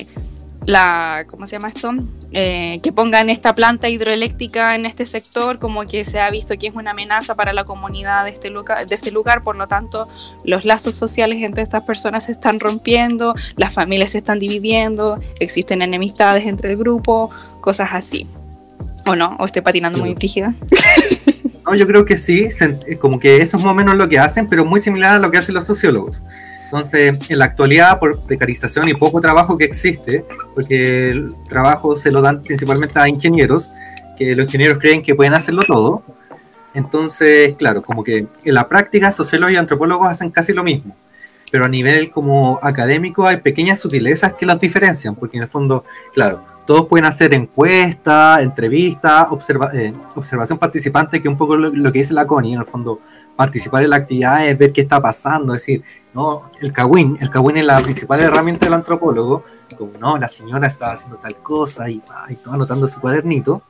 la, 0.65 1.25
¿cómo 1.27 1.45
se 1.45 1.53
llama 1.57 1.67
esto? 1.67 1.91
Eh, 2.31 2.79
que 2.81 2.91
pongan 2.91 3.29
esta 3.29 3.53
planta 3.53 3.89
hidroeléctrica 3.89 4.73
en 4.73 4.88
este 4.88 5.05
sector, 5.05 5.59
como 5.59 5.84
que 5.84 6.05
se 6.05 6.19
ha 6.19 6.29
visto 6.31 6.57
que 6.57 6.67
es 6.67 6.73
una 6.73 6.91
amenaza 6.91 7.36
para 7.36 7.53
la 7.53 7.65
comunidad 7.65 8.23
de 8.25 8.31
este 8.31 8.49
lugar, 8.49 8.88
de 8.88 8.95
este 8.95 9.11
lugar 9.11 9.43
por 9.43 9.55
lo 9.55 9.67
tanto 9.67 10.07
los 10.43 10.65
lazos 10.65 10.95
sociales 10.95 11.43
entre 11.43 11.61
estas 11.61 11.84
personas 11.84 12.25
se 12.25 12.31
están 12.31 12.59
rompiendo, 12.59 13.36
las 13.57 13.73
familias 13.73 14.11
se 14.11 14.19
están 14.19 14.39
dividiendo, 14.39 15.19
existen 15.39 15.84
enemistades 15.84 16.47
entre 16.47 16.71
el 16.71 16.77
grupo, 16.77 17.29
cosas 17.61 17.89
así. 17.93 18.27
¿O 19.05 19.15
no? 19.17 19.36
¿O 19.38 19.45
estoy 19.45 19.61
patinando 19.61 19.99
muy 19.99 20.15
rígida? 20.15 20.53
No, 21.66 21.76
yo 21.76 21.88
creo 21.88 22.03
que 22.03 22.18
sí, 22.18 22.47
eh, 22.88 22.97
como 22.97 23.20
que 23.20 23.38
eso 23.38 23.57
es 23.57 23.64
más 23.64 23.72
o 23.72 23.76
menos 23.76 23.95
lo 23.95 24.09
que 24.09 24.20
hacen, 24.20 24.47
pero 24.47 24.66
muy 24.66 24.80
similar 24.80 25.14
a 25.14 25.20
lo 25.20 25.32
que 25.32 25.38
hacen 25.38 25.55
los 25.55 25.66
sociólogos. 25.66 26.24
Entonces, 26.66 27.14
en 27.30 27.39
la 27.39 27.45
actualidad, 27.45 27.99
por 27.99 28.20
precarización 28.22 28.89
y 28.89 28.95
poco 28.95 29.22
trabajo 29.22 29.57
que 29.57 29.64
existe, 29.64 30.26
porque 30.55 31.11
el 31.11 31.36
trabajo 31.47 31.95
se 31.95 32.11
lo 32.11 32.22
dan 32.22 32.39
principalmente 32.39 32.99
a 32.99 33.07
ingenieros, 33.07 33.70
que 34.18 34.36
los 34.36 34.45
ingenieros 34.47 34.80
creen 34.80 35.01
que 35.01 35.16
pueden 35.16 35.34
hacerlo 35.34 35.61
todo. 35.66 36.03
Entonces, 36.74 37.55
claro, 37.57 37.84
como 37.84 38.03
que 38.03 38.28
en 38.43 38.53
la 38.53 38.68
práctica 38.68 39.11
sociólogos 39.11 39.53
y 39.53 39.57
antropólogos 39.57 40.07
hacen 40.07 40.32
casi 40.32 40.53
lo 40.53 40.64
mismo, 40.64 40.95
pero 41.51 41.66
a 41.66 41.70
nivel 41.70 42.09
como 42.09 42.59
académico 42.64 43.28
hay 43.28 43.38
pequeñas 43.38 43.80
sutilezas 43.80 44.34
que 44.34 44.47
las 44.47 44.59
diferencian, 44.59 45.16
porque 45.16 45.38
en 45.38 45.43
el 45.43 45.49
fondo, 45.49 45.84
claro, 46.14 46.43
todos 46.66 46.88
pueden 46.88 47.05
hacer 47.05 47.34
encuestas, 47.34 48.41
entrevistas, 48.41 49.28
eh, 49.74 49.93
observación 50.16 50.57
participante, 50.57 51.22
que 51.22 51.28
un 51.28 51.38
poco 51.38 51.55
lo, 51.55 51.91
que 51.91 51.99
dice 51.99 52.14
la 52.14 52.26
CONI, 52.26 52.53
en 52.53 52.59
el 52.59 52.66
fondo, 52.66 52.99
participar 53.36 53.84
en 53.84 53.89
la 53.89 53.97
actividad 53.97 54.47
es 54.47 54.57
ver 54.57 54.72
qué 54.72 54.82
está 54.82 55.01
pasando, 55.01 55.53
es 55.53 55.61
decir, 55.61 55.84
no, 56.14 56.51
el 56.61 56.72
CAWIN, 56.72 57.18
el 57.20 57.30
CAWIN 57.30 57.57
es 57.57 57.66
la 57.66 57.80
principal 57.82 58.20
herramienta 58.22 58.66
del 58.66 58.76
antropólogo, 58.76 59.43
como 59.78 59.91
no, 59.99 60.18
la 60.18 60.28
señora 60.28 60.68
está 60.68 60.91
haciendo 60.91 61.18
tal 61.18 61.36
cosa 61.38 61.89
y, 61.89 62.01
y 62.30 62.36
todo 62.36 62.53
anotando 62.53 62.88
su 62.88 62.99
cuadernito, 62.99 63.61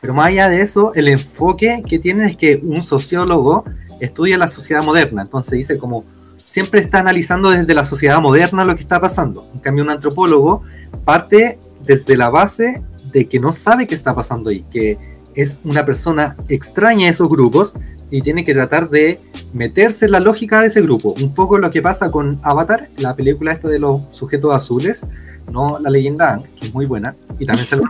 pero 0.00 0.14
más 0.14 0.28
allá 0.28 0.48
de 0.48 0.62
eso, 0.62 0.92
el 0.94 1.08
enfoque 1.08 1.82
que 1.86 1.98
tienen 1.98 2.26
es 2.26 2.36
que 2.36 2.60
un 2.62 2.82
sociólogo 2.82 3.64
estudia 3.98 4.38
la 4.38 4.48
sociedad 4.48 4.82
moderna, 4.82 5.22
entonces 5.22 5.52
dice 5.52 5.76
como 5.76 6.04
siempre 6.50 6.80
está 6.80 6.98
analizando 6.98 7.50
desde 7.50 7.74
la 7.74 7.84
sociedad 7.84 8.20
moderna 8.20 8.64
lo 8.64 8.74
que 8.74 8.80
está 8.80 9.00
pasando. 9.00 9.48
En 9.54 9.60
cambio, 9.60 9.84
un 9.84 9.90
antropólogo 9.90 10.62
parte 11.04 11.60
desde 11.90 12.16
la 12.16 12.30
base 12.30 12.84
de 13.10 13.26
que 13.26 13.40
no 13.40 13.52
sabe 13.52 13.88
qué 13.88 13.96
está 13.96 14.14
pasando 14.14 14.50
ahí, 14.50 14.64
que 14.70 14.96
es 15.34 15.58
una 15.64 15.84
persona 15.84 16.36
extraña 16.48 17.08
a 17.08 17.10
esos 17.10 17.28
grupos 17.28 17.74
y 18.12 18.22
tiene 18.22 18.44
que 18.44 18.54
tratar 18.54 18.88
de 18.88 19.18
meterse 19.52 20.04
en 20.04 20.12
la 20.12 20.20
lógica 20.20 20.60
de 20.60 20.68
ese 20.68 20.82
grupo. 20.82 21.16
Un 21.20 21.34
poco 21.34 21.58
lo 21.58 21.68
que 21.72 21.82
pasa 21.82 22.12
con 22.12 22.38
Avatar, 22.44 22.86
la 22.96 23.16
película 23.16 23.50
esta 23.50 23.66
de 23.66 23.80
los 23.80 24.02
sujetos 24.12 24.54
azules, 24.54 25.04
no 25.50 25.80
la 25.80 25.90
leyenda 25.90 26.40
que 26.60 26.68
es 26.68 26.72
muy 26.72 26.86
buena, 26.86 27.16
y 27.40 27.44
también 27.46 27.66
se 27.66 27.74
lo 27.74 27.82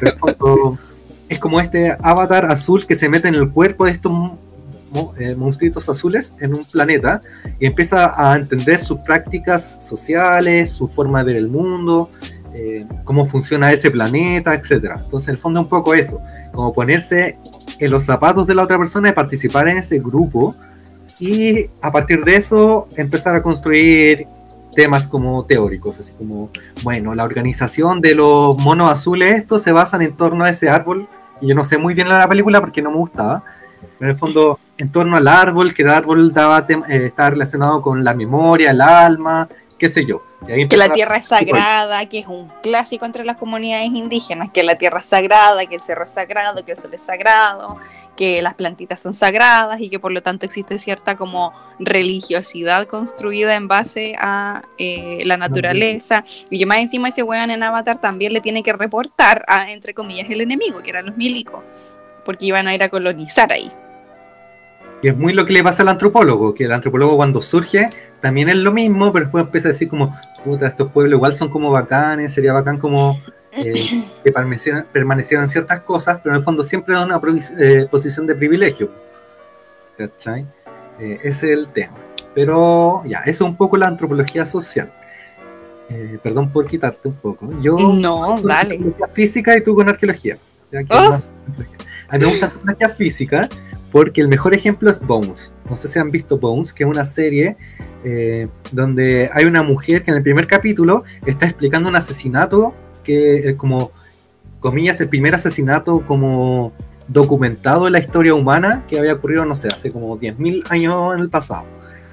pero 0.00 0.78
es 1.28 1.38
como 1.38 1.60
este 1.60 1.94
avatar 2.00 2.46
azul 2.46 2.86
que 2.86 2.94
se 2.94 3.10
mete 3.10 3.28
en 3.28 3.34
el 3.34 3.50
cuerpo 3.50 3.84
de 3.84 3.90
estos 3.90 4.12
eh, 5.18 5.34
monstruitos 5.34 5.86
azules 5.90 6.32
en 6.40 6.54
un 6.54 6.64
planeta 6.64 7.20
y 7.58 7.66
empieza 7.66 8.14
a 8.16 8.36
entender 8.36 8.78
sus 8.78 9.00
prácticas 9.00 9.84
sociales, 9.84 10.70
su 10.70 10.88
forma 10.88 11.18
de 11.22 11.32
ver 11.32 11.36
el 11.36 11.48
mundo, 11.48 12.08
eh, 12.58 12.86
cómo 13.04 13.26
funciona 13.26 13.70
ese 13.70 13.90
planeta, 13.90 14.54
etcétera. 14.54 15.00
Entonces, 15.04 15.28
en 15.28 15.34
el 15.34 15.38
fondo, 15.38 15.60
un 15.60 15.68
poco 15.68 15.92
eso, 15.92 16.22
como 16.52 16.72
ponerse 16.72 17.38
en 17.78 17.90
los 17.90 18.04
zapatos 18.04 18.46
de 18.46 18.54
la 18.54 18.62
otra 18.62 18.78
persona 18.78 19.10
y 19.10 19.12
participar 19.12 19.68
en 19.68 19.76
ese 19.76 19.98
grupo 19.98 20.54
y 21.18 21.66
a 21.82 21.92
partir 21.92 22.24
de 22.24 22.36
eso 22.36 22.88
empezar 22.96 23.34
a 23.36 23.42
construir 23.42 24.26
temas 24.74 25.06
como 25.06 25.44
teóricos, 25.44 25.98
así 25.98 26.14
como, 26.14 26.48
bueno, 26.82 27.14
la 27.14 27.24
organización 27.24 28.00
de 28.00 28.14
los 28.14 28.56
monos 28.56 28.90
azules, 28.90 29.32
estos 29.34 29.62
se 29.62 29.72
basan 29.72 30.00
en 30.00 30.16
torno 30.16 30.44
a 30.44 30.50
ese 30.50 30.70
árbol, 30.70 31.08
y 31.42 31.48
yo 31.48 31.54
no 31.54 31.64
sé 31.64 31.76
muy 31.76 31.92
bien 31.92 32.08
la 32.08 32.28
película 32.28 32.60
porque 32.60 32.80
no 32.80 32.90
me 32.90 32.96
gustaba, 32.96 33.42
pero 33.98 34.10
en 34.10 34.14
el 34.14 34.16
fondo 34.16 34.58
en 34.78 34.90
torno 34.90 35.16
al 35.16 35.28
árbol, 35.28 35.74
que 35.74 35.82
el 35.82 35.90
árbol 35.90 36.32
daba 36.32 36.66
eh, 36.68 37.06
estaba 37.06 37.30
relacionado 37.30 37.80
con 37.80 38.04
la 38.04 38.14
memoria, 38.14 38.70
el 38.70 38.80
alma, 38.80 39.48
qué 39.78 39.88
sé 39.88 40.06
yo. 40.06 40.22
que 40.68 40.76
la 40.76 40.92
tierra 40.92 41.16
es 41.16 41.26
sagrada, 41.26 42.06
que 42.08 42.20
es 42.20 42.26
un 42.26 42.50
clásico 42.62 43.04
entre 43.04 43.24
las 43.24 43.36
comunidades 43.36 43.90
indígenas, 43.92 44.50
que 44.52 44.62
la 44.62 44.78
tierra 44.78 45.00
es 45.00 45.06
sagrada, 45.06 45.66
que 45.66 45.74
el 45.74 45.80
cerro 45.80 46.04
es 46.04 46.10
sagrado, 46.10 46.64
que 46.64 46.72
el 46.72 46.80
sol 46.80 46.94
es 46.94 47.02
sagrado, 47.02 47.76
que 48.16 48.40
las 48.42 48.54
plantitas 48.54 49.00
son 49.00 49.14
sagradas 49.14 49.80
y 49.80 49.90
que 49.90 49.98
por 49.98 50.12
lo 50.12 50.22
tanto 50.22 50.46
existe 50.46 50.78
cierta 50.78 51.16
como 51.16 51.52
religiosidad 51.78 52.86
construida 52.86 53.54
en 53.54 53.68
base 53.68 54.14
a 54.18 54.62
eh, 54.78 55.22
la 55.24 55.36
naturaleza. 55.36 56.24
Y 56.48 56.58
que 56.58 56.66
más 56.66 56.78
encima 56.78 57.08
ese 57.08 57.22
weón 57.22 57.50
en 57.50 57.62
Avatar 57.62 58.00
también 58.00 58.32
le 58.32 58.40
tiene 58.40 58.62
que 58.62 58.72
reportar 58.72 59.44
a, 59.48 59.70
entre 59.70 59.94
comillas, 59.94 60.30
el 60.30 60.40
enemigo, 60.40 60.82
que 60.82 60.90
eran 60.90 61.06
los 61.06 61.16
milicos, 61.16 61.62
porque 62.24 62.46
iban 62.46 62.66
a 62.66 62.74
ir 62.74 62.82
a 62.82 62.88
colonizar 62.88 63.52
ahí. 63.52 63.70
Y 65.02 65.08
es 65.08 65.16
muy 65.16 65.32
lo 65.34 65.44
que 65.44 65.52
le 65.52 65.62
pasa 65.62 65.82
al 65.82 65.88
antropólogo, 65.88 66.54
que 66.54 66.64
el 66.64 66.72
antropólogo 66.72 67.16
cuando 67.16 67.42
surge 67.42 67.90
también 68.20 68.48
es 68.48 68.56
lo 68.56 68.72
mismo, 68.72 69.12
pero 69.12 69.26
después 69.26 69.44
empieza 69.44 69.68
a 69.68 69.72
decir 69.72 69.88
como, 69.88 70.14
puta, 70.44 70.66
estos 70.66 70.90
pueblos 70.90 71.18
igual 71.18 71.36
son 71.36 71.50
como 71.50 71.70
bacanes, 71.70 72.32
sería 72.32 72.54
bacán 72.54 72.78
como 72.78 73.20
eh, 73.52 74.08
que 74.24 74.32
permanecieran, 74.32 75.48
ciertas 75.48 75.80
cosas, 75.80 76.18
pero 76.22 76.34
en 76.34 76.38
el 76.38 76.44
fondo 76.44 76.62
siempre 76.62 76.94
da 76.94 77.04
una 77.04 77.20
eh, 77.58 77.86
posición 77.90 78.26
de 78.26 78.34
privilegio. 78.34 78.90
¿Cachai? 79.98 80.46
Eh, 80.98 81.18
ese 81.22 81.52
es 81.52 81.58
el 81.58 81.68
tema. 81.68 81.98
Pero 82.34 83.02
ya, 83.04 83.20
eso 83.20 83.44
es 83.44 83.50
un 83.50 83.56
poco 83.56 83.76
la 83.76 83.88
antropología 83.88 84.44
social. 84.44 84.92
perdón 86.22 86.50
por 86.50 86.66
quitarte 86.66 87.08
un 87.08 87.14
poco. 87.14 87.48
Yo 87.60 87.76
no, 87.78 88.40
dale. 88.42 88.80
física 89.12 89.56
y 89.56 89.62
tú 89.62 89.74
con 89.74 89.88
arqueología. 89.88 90.38
Oh. 90.90 91.20
A 92.08 92.18
mí 92.18 92.24
me 92.24 92.26
gusta 92.26 92.46
la 92.46 92.52
arqueología 92.72 92.88
física 92.88 93.48
porque 93.92 94.20
el 94.20 94.28
mejor 94.28 94.54
ejemplo 94.54 94.90
es 94.90 95.00
Bones. 95.00 95.54
No 95.68 95.76
sé 95.76 95.88
si 95.88 95.98
han 95.98 96.10
visto 96.10 96.38
Bones, 96.38 96.72
que 96.72 96.84
es 96.84 96.90
una 96.90 97.04
serie 97.04 97.56
eh, 98.04 98.48
donde 98.72 99.30
hay 99.32 99.44
una 99.44 99.62
mujer 99.62 100.02
que 100.02 100.10
en 100.10 100.16
el 100.16 100.22
primer 100.22 100.46
capítulo 100.46 101.04
está 101.24 101.46
explicando 101.46 101.88
un 101.88 101.96
asesinato 101.96 102.74
que 103.04 103.50
es 103.50 103.54
como, 103.56 103.92
comillas, 104.60 105.00
el 105.00 105.08
primer 105.08 105.34
asesinato 105.34 106.04
como 106.06 106.72
documentado 107.08 107.86
en 107.86 107.92
la 107.92 108.00
historia 108.00 108.34
humana 108.34 108.84
que 108.88 108.98
había 108.98 109.14
ocurrido, 109.14 109.44
no 109.44 109.54
sé, 109.54 109.68
hace 109.68 109.92
como 109.92 110.18
10.000 110.18 110.64
años 110.70 111.14
en 111.14 111.20
el 111.20 111.30
pasado. 111.30 111.66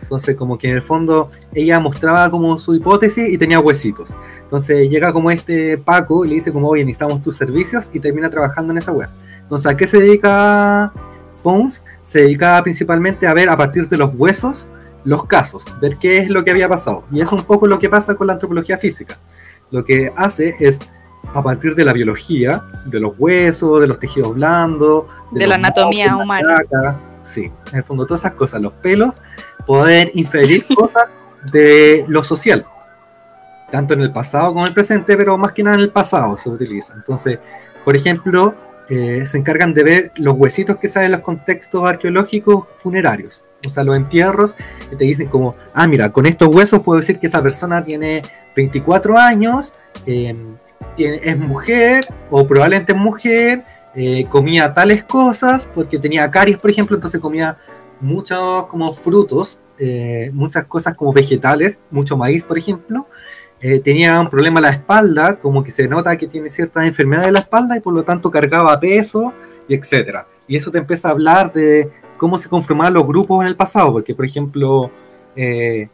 Entonces, 0.03 0.36
como 0.36 0.57
que 0.57 0.69
en 0.69 0.76
el 0.76 0.82
fondo 0.82 1.30
ella 1.53 1.80
mostraba 1.80 2.30
como 2.30 2.59
su 2.59 2.76
hipótesis 2.76 3.32
y 3.32 3.38
tenía 3.38 3.59
huesitos. 3.59 4.15
Entonces 4.43 4.89
llega 4.89 5.11
como 5.11 5.32
este 5.32 5.78
Paco 5.78 6.26
y 6.26 6.30
le 6.30 6.36
dice 6.36 6.51
como, 6.51 6.67
oye, 6.67 6.86
necesitamos 6.86 7.21
tus 7.21 7.36
servicios 7.36 7.89
y 7.91 7.99
termina 7.99 8.30
trabajando 8.30 8.71
en 8.71 8.78
esa 8.78 8.91
web. 8.91 9.09
Entonces, 9.41 9.71
¿a 9.71 9.76
qué 9.76 9.88
se 9.88 9.99
dedica 9.99 10.93
Bones 11.44 11.84
se 12.02 12.22
dedicaba 12.22 12.64
principalmente 12.64 13.28
a 13.28 13.34
ver 13.34 13.50
a 13.50 13.58
partir 13.58 13.88
de 13.88 13.98
los 13.98 14.12
huesos 14.16 14.68
los 15.04 15.26
casos, 15.26 15.66
ver 15.82 15.98
qué 15.98 16.18
es 16.18 16.30
lo 16.30 16.44
que 16.44 16.52
había 16.52 16.70
pasado. 16.70 17.04
Y 17.12 17.22
es 17.22 17.32
un 17.32 17.44
poco 17.44 17.68
lo 17.68 17.80
que 17.80 17.89
pasa 17.89 18.16
con 18.16 18.28
la 18.28 18.34
antropología 18.34 18.78
física. 18.78 19.18
Lo 19.70 19.84
que 19.84 20.12
hace 20.16 20.56
es, 20.60 20.80
a 21.34 21.44
partir 21.44 21.76
de 21.76 21.84
la 21.84 21.94
biología, 21.94 22.64
de 22.86 23.00
los 23.00 23.14
huesos, 23.18 23.82
de 23.82 23.88
los 23.88 24.00
tejidos 24.00 24.36
blandos, 24.36 25.06
de, 25.32 25.48
la 25.48 25.56
anatomía 25.56 26.16
humana. 26.16 26.64
sí, 27.22 27.52
en 27.72 27.78
el 27.78 27.84
fondo 27.84 28.06
todas 28.06 28.22
esas 28.22 28.34
cosas, 28.34 28.62
los 28.62 28.74
pelos, 28.74 29.16
poder 29.66 30.12
inferir 30.14 30.66
cosas 30.76 31.18
de 31.52 32.06
lo 32.08 32.24
social, 32.24 32.66
tanto 33.72 33.94
en 33.94 34.02
el 34.02 34.12
pasado 34.12 34.50
como 34.50 34.62
en 34.62 34.68
el 34.68 34.74
presente, 34.74 35.18
pero 35.18 35.38
más 35.38 35.52
que 35.52 35.64
nada 35.64 35.76
en 35.76 35.82
el 35.82 35.91
pasado 35.91 36.38
se 36.38 36.50
utiliza. 36.50 36.94
Entonces, 36.96 37.39
por 37.84 37.96
ejemplo, 37.96 38.56
eh, 38.90 39.24
se 39.26 39.38
encargan 39.38 39.74
de 39.74 39.84
ver 39.84 40.12
los 40.16 40.36
huesitos 40.38 40.78
que 40.78 40.88
salen 40.88 41.08
en 41.08 41.12
los 41.14 41.22
contextos 41.22 41.86
arqueológicos 41.86 42.68
funerarios, 42.78 43.44
o 43.66 43.70
sea, 43.70 43.84
los 43.84 43.96
entierros, 43.96 44.56
y 44.92 44.96
te 44.96 45.06
dicen 45.06 45.28
como, 45.28 45.56
ah, 45.74 45.88
mira, 45.88 46.12
con 46.12 46.26
estos 46.26 46.50
huesos 46.50 46.82
puedo 46.82 47.00
decir 47.00 47.20
que 47.20 47.28
esa 47.28 47.42
persona 47.42 47.84
tiene 47.84 48.22
24 48.56 49.18
años, 49.18 49.74
em, 50.06 50.58
es 50.98 51.38
mujer, 51.40 52.06
o 52.30 52.46
probablemente 52.46 52.92
es 52.92 52.98
mujer, 52.98 53.64
eh, 53.96 54.26
comía 54.30 54.74
tales 54.74 55.04
cosas, 55.04 55.70
porque 55.74 55.98
tenía 56.00 56.30
caries, 56.30 56.58
por 56.58 56.70
ejemplo, 56.70 56.96
entonces 56.96 57.22
comía 57.22 57.58
muchos 58.02 58.68
como 58.68 58.92
frutos, 58.92 59.60
eh, 59.80 60.30
muchas 60.34 60.66
cosas 60.66 60.96
como 60.96 61.14
vegetales, 61.14 61.80
mucho 61.90 62.18
maíz, 62.18 62.44
por 62.44 62.58
ejemplo, 62.58 63.08
eh, 63.66 63.80
tenía 63.80 64.20
un 64.20 64.30
problema 64.30 64.59
en 64.59 64.64
la 64.64 64.72
espalda, 64.72 65.39
como 65.39 65.64
que 65.64 65.72
se 65.72 65.88
nota 65.88 66.18
que 66.18 66.28
tiene 66.28 66.49
ciertas 66.49 66.86
enfermedades 66.86 67.28
de 67.28 67.32
la 67.32 67.39
espalda 67.39 67.78
y 67.78 67.80
por 67.80 67.93
lo 67.93 68.03
tanto 68.03 68.30
cargaba 68.30 68.78
peso 68.78 69.34
y 69.70 69.74
etcétera. 69.74 70.28
Y 70.49 70.57
eso 70.57 70.70
te 70.70 70.80
empieza 70.80 71.07
a 71.07 71.11
hablar 71.11 71.53
de 71.53 71.89
cómo 72.18 72.38
se 72.38 72.49
conformaban 72.49 72.93
los 72.93 73.07
grupos 73.07 73.39
en 73.41 73.47
el 73.47 73.55
pasado, 73.55 73.93
porque 73.93 74.14
por 74.14 74.26
ejemplo, 74.26 74.91
eh, 75.38 75.88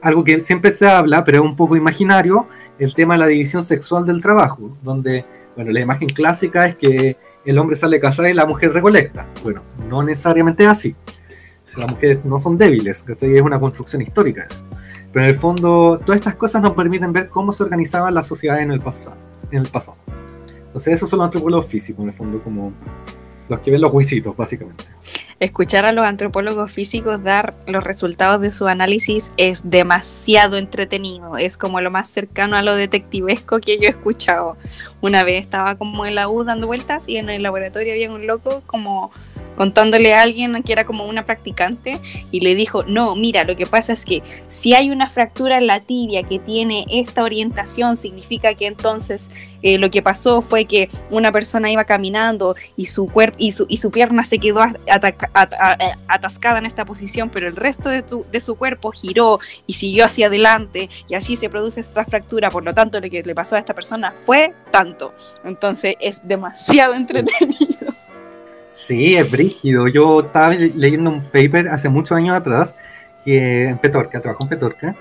algo 0.00 0.24
que 0.24 0.40
siempre 0.40 0.70
se 0.70 0.88
habla, 0.88 1.22
pero 1.24 1.42
es 1.42 1.44
un 1.44 1.56
poco 1.56 1.76
imaginario, 1.76 2.48
el 2.78 2.94
tema 2.94 3.14
de 3.14 3.18
la 3.18 3.26
división 3.26 3.62
sexual 3.62 4.06
del 4.06 4.22
trabajo, 4.22 4.74
donde, 4.82 5.26
bueno, 5.56 5.72
la 5.72 5.80
imagen 5.80 6.08
clásica 6.08 6.66
es 6.66 6.74
que 6.74 7.18
el 7.44 7.58
hombre 7.58 7.76
sale 7.76 7.98
a 7.98 8.00
cazar 8.00 8.30
y 8.30 8.32
la 8.32 8.46
mujer 8.46 8.72
recolecta. 8.72 9.28
Bueno, 9.42 9.62
no 9.90 10.02
necesariamente 10.02 10.62
es 10.62 10.70
así. 10.70 10.96
las 11.76 11.90
mujeres 11.90 12.24
no 12.24 12.40
son 12.40 12.56
débiles, 12.56 13.04
esto 13.06 13.26
es 13.26 13.42
una 13.42 13.60
construcción 13.60 14.00
histórica 14.00 14.46
eso. 14.48 14.64
Pero 15.14 15.26
en 15.26 15.30
el 15.30 15.36
fondo, 15.36 16.00
todas 16.04 16.18
estas 16.18 16.34
cosas 16.34 16.60
nos 16.60 16.72
permiten 16.72 17.12
ver 17.12 17.28
cómo 17.28 17.52
se 17.52 17.62
organizaban 17.62 18.12
las 18.12 18.26
sociedades 18.26 18.64
en 18.64 18.72
el 18.72 18.80
pasado. 18.80 19.16
En 19.52 19.60
el 19.60 19.68
pasado. 19.68 19.96
Entonces, 20.66 20.94
esos 20.94 21.08
son 21.08 21.18
los 21.18 21.26
antropólogos 21.26 21.66
físicos, 21.66 22.02
en 22.02 22.08
el 22.08 22.14
fondo, 22.14 22.42
como 22.42 22.72
los 23.48 23.60
que 23.60 23.70
ven 23.70 23.80
los 23.80 23.94
huesitos, 23.94 24.36
básicamente. 24.36 24.84
Escuchar 25.38 25.84
a 25.84 25.92
los 25.92 26.04
antropólogos 26.04 26.72
físicos 26.72 27.22
dar 27.22 27.54
los 27.68 27.84
resultados 27.84 28.40
de 28.40 28.52
su 28.52 28.66
análisis 28.66 29.30
es 29.36 29.62
demasiado 29.64 30.56
entretenido. 30.56 31.36
Es 31.36 31.58
como 31.58 31.80
lo 31.80 31.92
más 31.92 32.08
cercano 32.08 32.56
a 32.56 32.62
lo 32.62 32.74
detectivesco 32.74 33.60
que 33.60 33.76
yo 33.78 33.84
he 33.84 33.90
escuchado. 33.90 34.56
Una 35.00 35.22
vez 35.22 35.42
estaba 35.42 35.76
como 35.76 36.06
en 36.06 36.16
la 36.16 36.28
U 36.28 36.42
dando 36.42 36.66
vueltas 36.66 37.08
y 37.08 37.18
en 37.18 37.28
el 37.28 37.42
laboratorio 37.42 37.92
había 37.92 38.10
un 38.10 38.26
loco 38.26 38.62
como 38.66 39.12
contándole 39.56 40.14
a 40.14 40.22
alguien 40.22 40.62
que 40.62 40.72
era 40.72 40.84
como 40.84 41.04
una 41.06 41.24
practicante 41.24 42.00
y 42.30 42.40
le 42.40 42.54
dijo, 42.54 42.84
no, 42.84 43.14
mira, 43.14 43.44
lo 43.44 43.56
que 43.56 43.66
pasa 43.66 43.92
es 43.92 44.04
que 44.04 44.22
si 44.48 44.74
hay 44.74 44.90
una 44.90 45.08
fractura 45.08 45.58
en 45.58 45.66
la 45.66 45.80
tibia 45.80 46.22
que 46.22 46.38
tiene 46.38 46.86
esta 46.90 47.22
orientación, 47.22 47.96
significa 47.96 48.54
que 48.54 48.66
entonces 48.66 49.30
eh, 49.62 49.78
lo 49.78 49.90
que 49.90 50.02
pasó 50.02 50.42
fue 50.42 50.64
que 50.64 50.88
una 51.10 51.32
persona 51.32 51.70
iba 51.70 51.84
caminando 51.84 52.54
y 52.76 52.86
su, 52.86 53.06
cuerpo 53.06 53.36
y 53.38 53.52
su, 53.52 53.66
y 53.68 53.78
su 53.78 53.90
pierna 53.90 54.24
se 54.24 54.38
quedó 54.38 54.60
atascada 56.08 56.58
en 56.58 56.66
esta 56.66 56.84
posición, 56.84 57.30
pero 57.30 57.48
el 57.48 57.56
resto 57.56 57.88
de, 57.88 58.04
de 58.30 58.40
su 58.40 58.56
cuerpo 58.56 58.90
giró 58.92 59.40
y 59.66 59.74
siguió 59.74 60.04
hacia 60.04 60.26
adelante 60.26 60.88
y 61.08 61.14
así 61.14 61.36
se 61.36 61.48
produce 61.48 61.80
esta 61.80 62.04
fractura, 62.04 62.50
por 62.50 62.64
lo 62.64 62.74
tanto 62.74 63.00
lo 63.00 63.08
que 63.08 63.22
le 63.22 63.34
pasó 63.34 63.56
a 63.56 63.58
esta 63.58 63.74
persona 63.74 64.14
fue 64.24 64.54
tanto. 64.70 65.14
Entonces 65.44 65.96
es 66.00 66.26
demasiado 66.26 66.94
entretenido. 66.94 67.94
Sí, 68.74 69.14
es 69.14 69.30
brígido. 69.30 69.86
Yo 69.86 70.20
estaba 70.20 70.50
leyendo 70.50 71.08
un 71.08 71.22
paper 71.22 71.68
hace 71.68 71.88
muchos 71.88 72.18
años 72.18 72.36
atrás 72.36 72.74
que 73.24 73.68
en 73.68 73.78
Petorca, 73.78 74.20
trabajo 74.20 74.42
en 74.42 74.48
Petorca, 74.48 74.96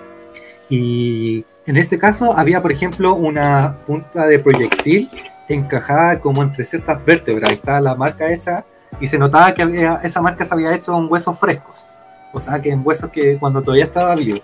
y 0.70 1.44
en 1.66 1.78
este 1.78 1.98
caso 1.98 2.38
había, 2.38 2.62
por 2.62 2.72
ejemplo, 2.72 3.16
una 3.16 3.76
punta 3.88 4.28
de 4.28 4.40
proyectil 4.40 5.10
encajada 5.50 6.20
como 6.20 6.44
entre 6.44 6.64
ciertas 6.64 7.04
vértebras. 7.04 7.50
Ahí 7.50 7.56
estaba 7.56 7.82
la 7.82 7.96
marca 7.96 8.32
hecha 8.32 8.64
y 9.02 9.08
se 9.08 9.18
notaba 9.18 9.54
que 9.54 9.90
esa 10.04 10.22
marca 10.22 10.46
se 10.46 10.54
había 10.54 10.74
hecho 10.74 10.96
en 10.98 11.12
huesos 11.12 11.38
frescos. 11.38 11.88
O 12.32 12.40
sea, 12.40 12.62
que 12.62 12.70
en 12.70 12.86
huesos 12.86 13.10
que 13.10 13.38
cuando 13.40 13.62
todavía 13.62 13.86
estaba 13.86 14.16
vivo. 14.16 14.40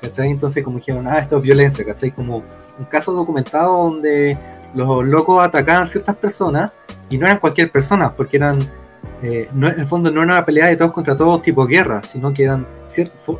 ¿Cachai? 0.00 0.30
Entonces, 0.30 0.62
como 0.62 0.78
dijeron, 0.78 1.06
ah, 1.08 1.18
esto 1.18 1.38
es 1.38 1.42
violencia, 1.42 1.84
¿cachai? 1.84 2.10
Como 2.10 2.42
un 2.78 2.84
caso 2.84 3.12
documentado 3.12 3.84
donde 3.84 4.36
los 4.74 5.04
locos 5.04 5.44
atacaban 5.44 5.84
a 5.84 5.86
ciertas 5.86 6.16
personas 6.16 6.72
y 7.10 7.18
no 7.18 7.26
eran 7.26 7.38
cualquier 7.38 7.70
persona, 7.70 8.14
porque 8.14 8.36
eran, 8.36 8.58
eh, 9.22 9.48
no, 9.54 9.68
en 9.68 9.80
el 9.80 9.86
fondo 9.86 10.10
no 10.10 10.22
era 10.22 10.32
una 10.32 10.44
pelea 10.44 10.66
de 10.66 10.76
todos 10.76 10.92
contra 10.92 11.16
todos 11.16 11.42
tipo 11.42 11.66
guerra, 11.66 12.02
sino 12.02 12.32
que 12.32 12.44
eran 12.44 12.66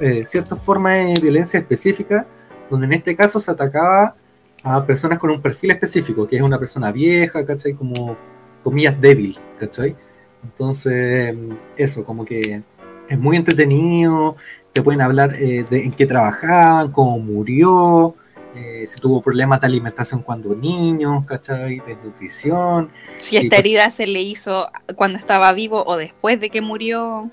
eh, 0.01 0.23
ciertas 0.25 0.61
formas 0.61 0.95
de 0.95 1.21
violencia 1.21 1.59
específica, 1.59 2.27
donde 2.71 2.87
en 2.87 2.93
este 2.95 3.17
caso 3.17 3.41
se 3.41 3.51
atacaba 3.51 4.15
a 4.63 4.85
personas 4.87 5.19
con 5.19 5.31
un 5.31 5.43
perfil 5.43 5.73
específico, 5.73 6.27
que 6.27 6.37
es 6.37 6.43
una 6.43 6.59
persona 6.59 6.91
vieja, 6.91 7.45
¿cachai? 7.45 7.75
Como 7.75 8.17
comillas 8.63 8.99
débil, 8.99 9.39
¿cachai? 9.59 9.95
Entonces, 10.43 11.37
eso, 11.77 12.05
como 12.05 12.25
que 12.25 12.63
es 13.09 13.19
muy 13.19 13.37
entretenido, 13.37 14.37
te 14.73 14.83
pueden 14.83 15.01
hablar 15.01 15.35
eh, 15.37 15.65
de 15.69 15.85
en 15.85 15.93
qué 15.93 16.07
trabajaban, 16.07 16.91
cómo 16.91 17.19
murió, 17.19 18.15
eh, 18.55 18.87
si 18.87 19.01
tuvo 19.01 19.21
problemas 19.21 19.61
de 19.61 19.67
alimentación 19.67 20.23
cuando 20.23 20.55
niño, 20.55 21.27
¿cachai? 21.27 21.81
De 21.81 21.97
nutrición. 21.97 22.91
Si 23.19 23.37
esta 23.37 23.57
herida 23.57 23.91
se 23.91 24.07
le 24.07 24.23
hizo 24.23 24.71
cuando 24.95 25.19
estaba 25.19 25.53
vivo 25.53 25.83
o 25.85 25.97
después 25.97 26.39
de 26.41 26.51
que 26.51 26.61
murió. 26.61 27.31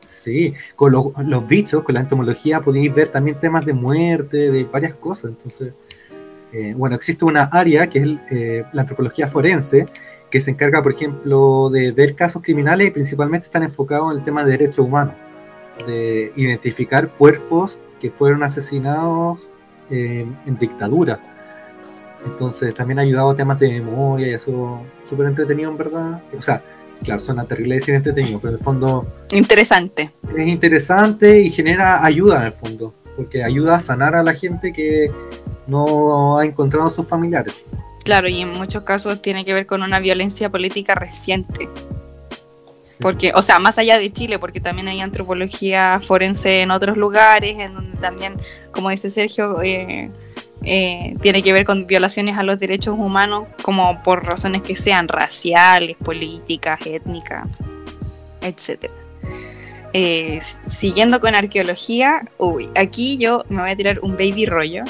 Sí, 0.00 0.54
con 0.74 0.92
los 0.92 1.46
bichos, 1.46 1.82
con 1.82 1.94
la 1.94 2.00
entomología 2.00 2.60
podéis 2.60 2.92
ver 2.92 3.08
también 3.08 3.38
temas 3.38 3.64
de 3.66 3.72
muerte, 3.74 4.50
de 4.50 4.64
varias 4.64 4.94
cosas. 4.94 5.30
Entonces, 5.30 5.74
eh, 6.52 6.74
bueno, 6.76 6.96
existe 6.96 7.24
una 7.24 7.44
área 7.44 7.88
que 7.88 7.98
es 7.98 8.08
eh, 8.30 8.64
la 8.72 8.82
antropología 8.82 9.28
forense, 9.28 9.86
que 10.30 10.40
se 10.40 10.50
encarga, 10.50 10.82
por 10.82 10.92
ejemplo, 10.92 11.68
de 11.70 11.92
ver 11.92 12.14
casos 12.16 12.42
criminales 12.42 12.88
y 12.88 12.90
principalmente 12.90 13.44
están 13.44 13.62
enfocados 13.62 14.10
en 14.10 14.18
el 14.18 14.24
tema 14.24 14.44
de 14.44 14.52
derechos 14.52 14.78
humanos, 14.78 15.14
de 15.86 16.32
identificar 16.34 17.10
cuerpos 17.10 17.78
que 18.00 18.10
fueron 18.10 18.42
asesinados 18.42 19.50
en 19.92 20.56
dictadura. 20.58 21.20
Entonces 22.24 22.72
también 22.72 22.98
ha 22.98 23.02
ayudado 23.02 23.30
a 23.30 23.36
temas 23.36 23.58
de 23.58 23.68
memoria 23.68 24.28
y 24.28 24.34
eso 24.34 24.82
súper 25.04 25.26
entretenido 25.26 25.70
en 25.70 25.76
verdad. 25.76 26.22
O 26.36 26.42
sea, 26.42 26.62
claro, 27.02 27.20
suena 27.20 27.44
terrible 27.44 27.74
decir 27.76 27.94
entretenido, 27.94 28.38
pero 28.38 28.52
en 28.52 28.58
el 28.58 28.64
fondo... 28.64 29.06
Interesante. 29.32 30.12
Es 30.36 30.48
interesante 30.48 31.40
y 31.40 31.50
genera 31.50 32.04
ayuda 32.04 32.38
en 32.38 32.42
el 32.44 32.52
fondo, 32.52 32.94
porque 33.16 33.42
ayuda 33.42 33.76
a 33.76 33.80
sanar 33.80 34.14
a 34.14 34.22
la 34.22 34.34
gente 34.34 34.72
que 34.72 35.10
no 35.66 36.38
ha 36.38 36.44
encontrado 36.44 36.86
a 36.86 36.90
sus 36.90 37.06
familiares. 37.06 37.54
Claro, 38.04 38.28
y 38.28 38.40
en 38.40 38.52
muchos 38.54 38.82
casos 38.82 39.22
tiene 39.22 39.44
que 39.44 39.52
ver 39.52 39.66
con 39.66 39.82
una 39.82 40.00
violencia 40.00 40.50
política 40.50 40.94
reciente. 40.94 41.68
Porque, 43.00 43.32
o 43.34 43.42
sea, 43.42 43.58
más 43.60 43.78
allá 43.78 43.96
de 43.98 44.12
Chile, 44.12 44.38
porque 44.38 44.60
también 44.60 44.88
hay 44.88 45.00
antropología 45.00 46.00
forense 46.04 46.62
en 46.62 46.72
otros 46.72 46.96
lugares, 46.96 47.58
en 47.58 47.74
donde 47.74 47.96
también, 47.98 48.34
como 48.72 48.90
dice 48.90 49.08
Sergio, 49.08 49.62
eh, 49.62 50.10
eh, 50.64 51.14
tiene 51.20 51.44
que 51.44 51.52
ver 51.52 51.64
con 51.64 51.86
violaciones 51.86 52.36
a 52.38 52.42
los 52.42 52.58
derechos 52.58 52.98
humanos, 52.98 53.46
como 53.62 54.02
por 54.02 54.24
razones 54.24 54.62
que 54.62 54.74
sean 54.74 55.06
raciales, 55.06 55.96
políticas, 55.96 56.80
étnicas, 56.84 57.46
etc. 58.40 58.90
Eh, 59.92 60.40
siguiendo 60.40 61.20
con 61.20 61.36
arqueología, 61.36 62.22
uy, 62.38 62.68
aquí 62.74 63.16
yo 63.16 63.44
me 63.48 63.62
voy 63.62 63.70
a 63.70 63.76
tirar 63.76 64.00
un 64.00 64.12
baby 64.12 64.46
rollo. 64.46 64.82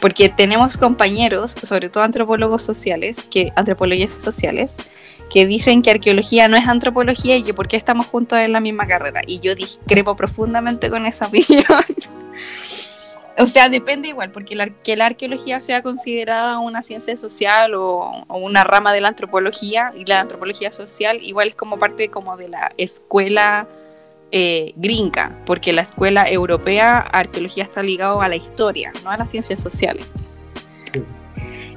porque 0.00 0.28
tenemos 0.28 0.76
compañeros, 0.76 1.56
sobre 1.62 1.88
todo 1.88 2.04
antropólogos 2.04 2.62
sociales, 2.62 3.24
que 3.30 3.50
antropologías 3.56 4.10
sociales, 4.10 4.76
que 5.30 5.46
dicen 5.46 5.80
que 5.80 5.92
arqueología 5.92 6.48
no 6.48 6.56
es 6.56 6.66
antropología 6.66 7.36
y 7.36 7.44
que 7.44 7.54
por 7.54 7.68
qué 7.68 7.76
estamos 7.76 8.06
juntos 8.06 8.40
en 8.40 8.52
la 8.52 8.60
misma 8.60 8.86
carrera. 8.86 9.22
Y 9.26 9.38
yo 9.38 9.54
discrepo 9.54 10.16
profundamente 10.16 10.90
con 10.90 11.06
esa 11.06 11.26
opinión. 11.28 11.64
o 13.38 13.46
sea, 13.46 13.68
depende 13.68 14.08
igual, 14.08 14.32
porque 14.32 14.56
la, 14.56 14.68
que 14.68 14.96
la 14.96 15.06
arqueología 15.06 15.60
sea 15.60 15.82
considerada 15.82 16.58
una 16.58 16.82
ciencia 16.82 17.16
social 17.16 17.74
o, 17.74 18.24
una 18.28 18.64
rama 18.64 18.92
de 18.92 19.00
la 19.00 19.08
antropología, 19.08 19.92
y 19.96 20.04
la 20.04 20.20
antropología 20.20 20.72
social 20.72 21.20
igual 21.22 21.48
es 21.48 21.54
como 21.54 21.78
parte 21.78 22.08
como 22.08 22.36
de 22.36 22.48
la 22.48 22.72
escuela 22.76 23.68
eh, 24.32 24.72
gringa, 24.76 25.38
porque 25.46 25.72
la 25.72 25.82
escuela 25.82 26.28
europea, 26.28 26.98
arqueología 26.98 27.62
está 27.62 27.84
ligado 27.84 28.20
a 28.20 28.28
la 28.28 28.36
historia, 28.36 28.92
no 29.04 29.10
a 29.10 29.16
las 29.16 29.30
ciencias 29.30 29.62
sociales. 29.62 30.04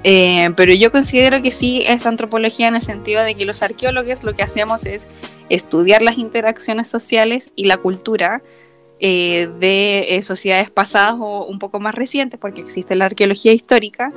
Eh, 0.03 0.51
pero 0.57 0.73
yo 0.73 0.91
considero 0.91 1.41
que 1.41 1.51
sí 1.51 1.83
es 1.87 2.05
antropología 2.05 2.67
en 2.67 2.75
el 2.75 2.81
sentido 2.81 3.23
de 3.23 3.35
que 3.35 3.45
los 3.45 3.63
arqueólogos 3.63 4.23
lo 4.23 4.35
que 4.35 4.43
hacemos 4.43 4.85
es 4.85 5.07
estudiar 5.49 6.01
las 6.01 6.17
interacciones 6.17 6.89
sociales 6.89 7.51
y 7.55 7.65
la 7.65 7.77
cultura 7.77 8.41
eh, 8.99 9.49
de 9.59 10.15
eh, 10.15 10.23
sociedades 10.23 10.69
pasadas 10.71 11.15
o 11.19 11.45
un 11.45 11.59
poco 11.59 11.79
más 11.79 11.95
recientes, 11.95 12.39
porque 12.39 12.61
existe 12.61 12.95
la 12.95 13.05
arqueología 13.05 13.53
histórica, 13.53 14.13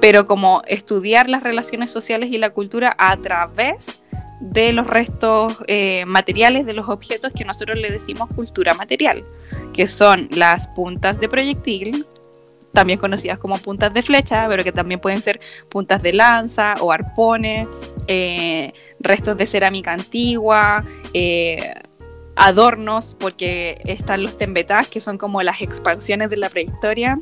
pero 0.00 0.26
como 0.26 0.62
estudiar 0.68 1.28
las 1.28 1.42
relaciones 1.42 1.90
sociales 1.90 2.30
y 2.30 2.38
la 2.38 2.50
cultura 2.50 2.94
a 2.96 3.16
través 3.16 4.00
de 4.40 4.72
los 4.72 4.86
restos 4.86 5.56
eh, 5.66 6.04
materiales 6.06 6.64
de 6.64 6.74
los 6.74 6.88
objetos 6.88 7.32
que 7.32 7.44
nosotros 7.44 7.78
le 7.78 7.90
decimos 7.90 8.28
cultura 8.34 8.74
material, 8.74 9.24
que 9.72 9.86
son 9.86 10.28
las 10.30 10.68
puntas 10.68 11.20
de 11.20 11.28
proyectil, 11.28 12.06
también 12.72 12.98
conocidas 12.98 13.38
como 13.38 13.58
puntas 13.58 13.92
de 13.92 14.02
flecha, 14.02 14.46
pero 14.48 14.64
que 14.64 14.72
también 14.72 15.00
pueden 15.00 15.22
ser 15.22 15.40
puntas 15.68 16.02
de 16.02 16.12
lanza 16.12 16.74
o 16.80 16.92
arpones, 16.92 17.66
eh, 18.06 18.72
restos 19.00 19.36
de 19.36 19.46
cerámica 19.46 19.92
antigua, 19.92 20.84
eh, 21.14 21.74
adornos, 22.36 23.16
porque 23.18 23.80
están 23.84 24.22
los 24.22 24.36
tembetás, 24.38 24.86
que 24.88 25.00
son 25.00 25.18
como 25.18 25.42
las 25.42 25.60
expansiones 25.60 26.30
de 26.30 26.36
la 26.36 26.48
prehistoria. 26.48 27.18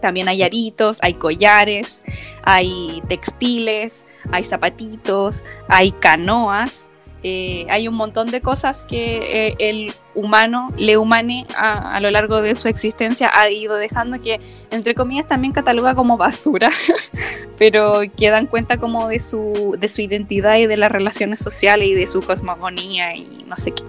También 0.00 0.28
hay 0.28 0.42
aritos, 0.42 0.98
hay 1.02 1.14
collares, 1.14 2.02
hay 2.42 3.02
textiles, 3.08 4.06
hay 4.30 4.44
zapatitos, 4.44 5.44
hay 5.68 5.92
canoas, 5.92 6.90
eh, 7.22 7.66
hay 7.70 7.88
un 7.88 7.94
montón 7.94 8.30
de 8.30 8.40
cosas 8.40 8.86
que 8.86 9.48
eh, 9.48 9.56
el 9.58 9.94
humano, 10.14 10.68
le 10.76 10.96
humane 10.96 11.46
a, 11.56 11.98
lo 12.00 12.10
largo 12.10 12.40
de 12.42 12.54
su 12.56 12.68
existencia 12.68 13.30
ha 13.32 13.50
ido 13.50 13.76
dejando 13.76 14.20
que, 14.20 14.40
entre 14.70 14.94
comillas, 14.94 15.26
también 15.26 15.52
cataloga 15.52 15.94
como 15.94 16.16
basura, 16.16 16.70
pero 17.58 18.02
que 18.16 18.30
dan 18.30 18.46
cuenta 18.46 18.78
como 18.78 19.08
de 19.08 19.18
su, 19.18 19.76
de 19.78 19.88
su 19.88 20.02
identidad 20.02 20.56
y 20.58 20.66
de 20.66 20.76
las 20.76 20.92
relaciones 20.92 21.40
sociales 21.40 21.88
y 21.88 21.94
de 21.94 22.06
su 22.06 22.22
cosmogonía 22.22 23.14
y 23.16 23.44
no 23.46 23.56
sé 23.56 23.72
qué. 23.72 23.82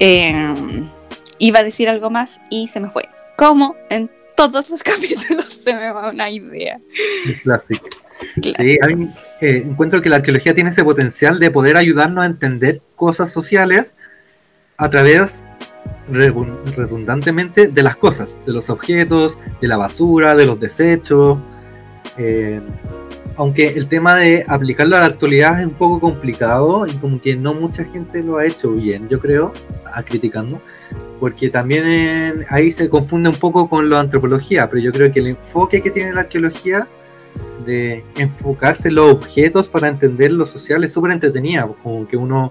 Eh, 0.00 0.54
iba 1.38 1.58
a 1.58 1.64
decir 1.64 1.88
algo 1.88 2.10
más 2.10 2.40
y 2.50 2.68
se 2.68 2.80
me 2.80 2.90
fue. 2.90 3.08
Como 3.36 3.74
en 3.90 4.10
todos 4.36 4.70
los 4.70 4.82
capítulos 4.84 5.48
se 5.48 5.74
me 5.74 5.90
va 5.90 6.10
una 6.10 6.30
idea. 6.30 6.80
Clásico. 7.42 7.88
Sí, 8.42 8.78
a 8.82 8.86
mí 8.88 9.08
eh, 9.40 9.62
encuentro 9.64 10.02
que 10.02 10.08
la 10.08 10.16
arqueología 10.16 10.54
tiene 10.54 10.70
ese 10.70 10.84
potencial 10.84 11.38
de 11.38 11.50
poder 11.50 11.76
ayudarnos 11.76 12.24
a 12.24 12.26
entender 12.26 12.82
cosas 12.96 13.30
sociales 13.30 13.96
a 14.76 14.90
través 14.90 15.44
redundantemente 16.10 17.68
de 17.68 17.82
las 17.82 17.96
cosas, 17.96 18.38
de 18.46 18.52
los 18.52 18.70
objetos, 18.70 19.38
de 19.60 19.68
la 19.68 19.76
basura, 19.76 20.34
de 20.34 20.46
los 20.46 20.58
desechos. 20.58 21.38
Eh, 22.16 22.60
aunque 23.36 23.68
el 23.68 23.86
tema 23.86 24.16
de 24.16 24.44
aplicarlo 24.48 24.96
a 24.96 25.00
la 25.00 25.06
actualidad 25.06 25.60
es 25.60 25.66
un 25.66 25.74
poco 25.74 26.00
complicado 26.00 26.86
y 26.86 26.92
como 26.94 27.20
que 27.20 27.36
no 27.36 27.54
mucha 27.54 27.84
gente 27.84 28.22
lo 28.22 28.38
ha 28.38 28.46
hecho 28.46 28.72
bien, 28.72 29.08
yo 29.08 29.20
creo, 29.20 29.52
a 29.86 30.02
criticando, 30.02 30.60
porque 31.20 31.48
también 31.48 32.44
ahí 32.48 32.72
se 32.72 32.88
confunde 32.88 33.28
un 33.28 33.36
poco 33.36 33.68
con 33.68 33.88
la 33.88 34.00
antropología, 34.00 34.68
pero 34.68 34.82
yo 34.82 34.92
creo 34.92 35.12
que 35.12 35.20
el 35.20 35.28
enfoque 35.28 35.80
que 35.80 35.90
tiene 35.90 36.12
la 36.12 36.22
arqueología 36.22 36.88
de 37.68 38.02
enfocarse 38.16 38.88
en 38.88 38.94
los 38.94 39.12
objetos 39.12 39.68
para 39.68 39.88
entender 39.88 40.32
lo 40.32 40.46
social 40.46 40.82
es 40.84 40.92
súper 40.92 41.12
entretenida, 41.12 41.66
pues, 41.66 41.78
como 41.82 42.08
que 42.08 42.16
uno 42.16 42.50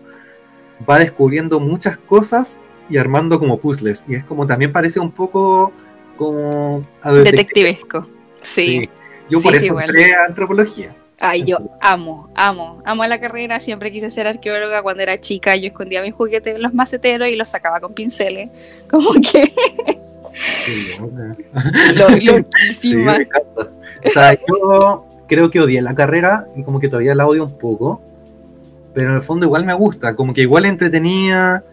va 0.88 1.00
descubriendo 1.00 1.60
muchas 1.60 1.98
cosas 1.98 2.60
y 2.88 2.98
armando 2.98 3.40
como 3.40 3.60
puzzles, 3.60 4.06
y 4.08 4.14
es 4.14 4.24
como 4.24 4.46
también 4.46 4.72
parece 4.72 5.00
un 5.00 5.12
poco 5.12 5.74
como... 6.16 6.84
Detectivesco, 7.04 8.08
sí. 8.44 8.88
Yo 9.28 9.42
por 9.42 9.56
eso 9.56 9.80
entré 9.80 10.14
antropología. 10.14 10.96
Ay, 11.20 11.46
yo 11.46 11.58
amo, 11.82 12.30
amo, 12.36 12.84
amo 12.86 13.06
la 13.08 13.20
carrera. 13.20 13.60
Siempre 13.60 13.92
quise 13.92 14.12
ser 14.12 14.28
arqueóloga 14.28 14.84
cuando 14.84 15.02
era 15.02 15.20
chica. 15.20 15.56
Yo 15.56 15.68
escondía 15.68 16.04
mis 16.04 16.14
juguetes 16.14 16.56
en 16.56 16.62
los 16.62 16.76
maceteros 16.76 17.28
y 17.28 17.36
los 17.36 17.50
sacaba 17.50 17.80
con 17.80 17.94
pinceles. 17.94 18.50
Como 18.90 19.10
que. 19.14 19.52
Lo, 21.96 22.10
loquísima. 22.34 23.18
O 24.06 24.10
sea, 24.10 24.34
yo 24.34 25.06
creo 25.28 25.50
que 25.50 25.60
odié 25.60 25.82
la 25.82 25.96
carrera 25.96 26.48
y 26.56 26.64
como 26.64 26.80
que 26.80 26.90
todavía 26.90 27.16
la 27.16 27.28
odio 27.28 27.46
un 27.46 27.58
poco. 27.58 28.02
Pero 28.94 29.10
en 29.10 29.16
el 29.16 29.22
fondo 29.22 29.46
igual 29.46 29.66
me 29.66 29.74
gusta. 29.74 30.16
Como 30.16 30.34
que 30.34 30.42
igual 30.42 30.66
entretenía 30.66 31.64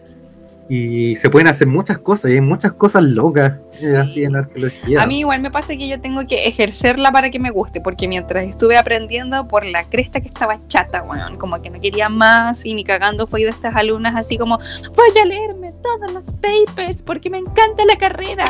y 0.67 1.15
se 1.15 1.29
pueden 1.29 1.47
hacer 1.47 1.67
muchas 1.67 1.99
cosas, 1.99 2.31
y 2.31 2.35
hay 2.35 2.41
muchas 2.41 2.73
cosas 2.73 3.03
locas 3.03 3.53
así 3.99 4.23
en 4.23 4.33
la 4.33 4.39
arqueología. 4.39 5.01
A 5.01 5.05
mí 5.05 5.19
igual 5.19 5.41
me 5.41 5.51
pasa 5.51 5.75
que 5.75 5.87
yo 5.87 6.01
tengo 6.01 6.25
que 6.25 6.47
ejercerla 6.47 7.11
para 7.11 7.29
que 7.29 7.37
me 7.37 7.51
guste, 7.51 7.81
porque 7.81 8.07
mientras 8.07 8.45
estuve 8.45 8.77
aprendiendo 8.77 9.47
por 9.47 9.65
la 9.65 9.83
cresta 9.83 10.21
que 10.21 10.27
estaba 10.27 10.57
chata, 10.67 11.03
bueno, 11.03 11.37
como 11.37 11.61
que 11.61 11.69
no 11.69 11.79
quería 11.79 12.09
más 12.09 12.65
y 12.65 12.73
ni 12.73 12.83
cagando 12.83 13.27
fue 13.27 13.41
de 13.41 13.49
estas 13.49 13.75
alumnas 13.75 14.15
así 14.15 14.37
como, 14.37 14.57
voy 14.95 15.21
a 15.21 15.25
leerme 15.25 15.71
todos 15.83 16.11
los 16.11 16.31
papers 16.31 17.03
porque 17.03 17.29
me 17.29 17.37
encanta 17.37 17.85
la 17.85 17.97
carrera. 17.97 18.45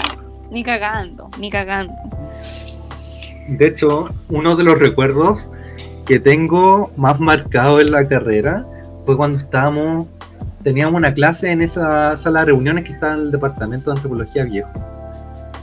Ni 0.51 0.63
cagando, 0.63 1.29
ni 1.39 1.49
cagando. 1.49 1.93
De 3.47 3.67
hecho, 3.67 4.09
uno 4.29 4.55
de 4.55 4.63
los 4.63 4.79
recuerdos 4.79 5.49
que 6.05 6.19
tengo 6.19 6.91
más 6.95 7.19
marcado 7.19 7.79
en 7.79 7.91
la 7.91 8.07
carrera 8.07 8.65
fue 9.05 9.17
cuando 9.17 9.37
estábamos 9.37 10.07
teníamos 10.65 10.95
una 10.95 11.13
clase 11.13 11.51
en 11.51 11.61
esa 11.61 12.17
sala 12.17 12.39
de 12.39 12.47
reuniones 12.47 12.83
que 12.85 12.93
está 12.93 13.13
en 13.13 13.19
el 13.19 13.31
departamento 13.31 13.91
de 13.91 13.97
antropología 13.97 14.45
viejo. 14.45 14.71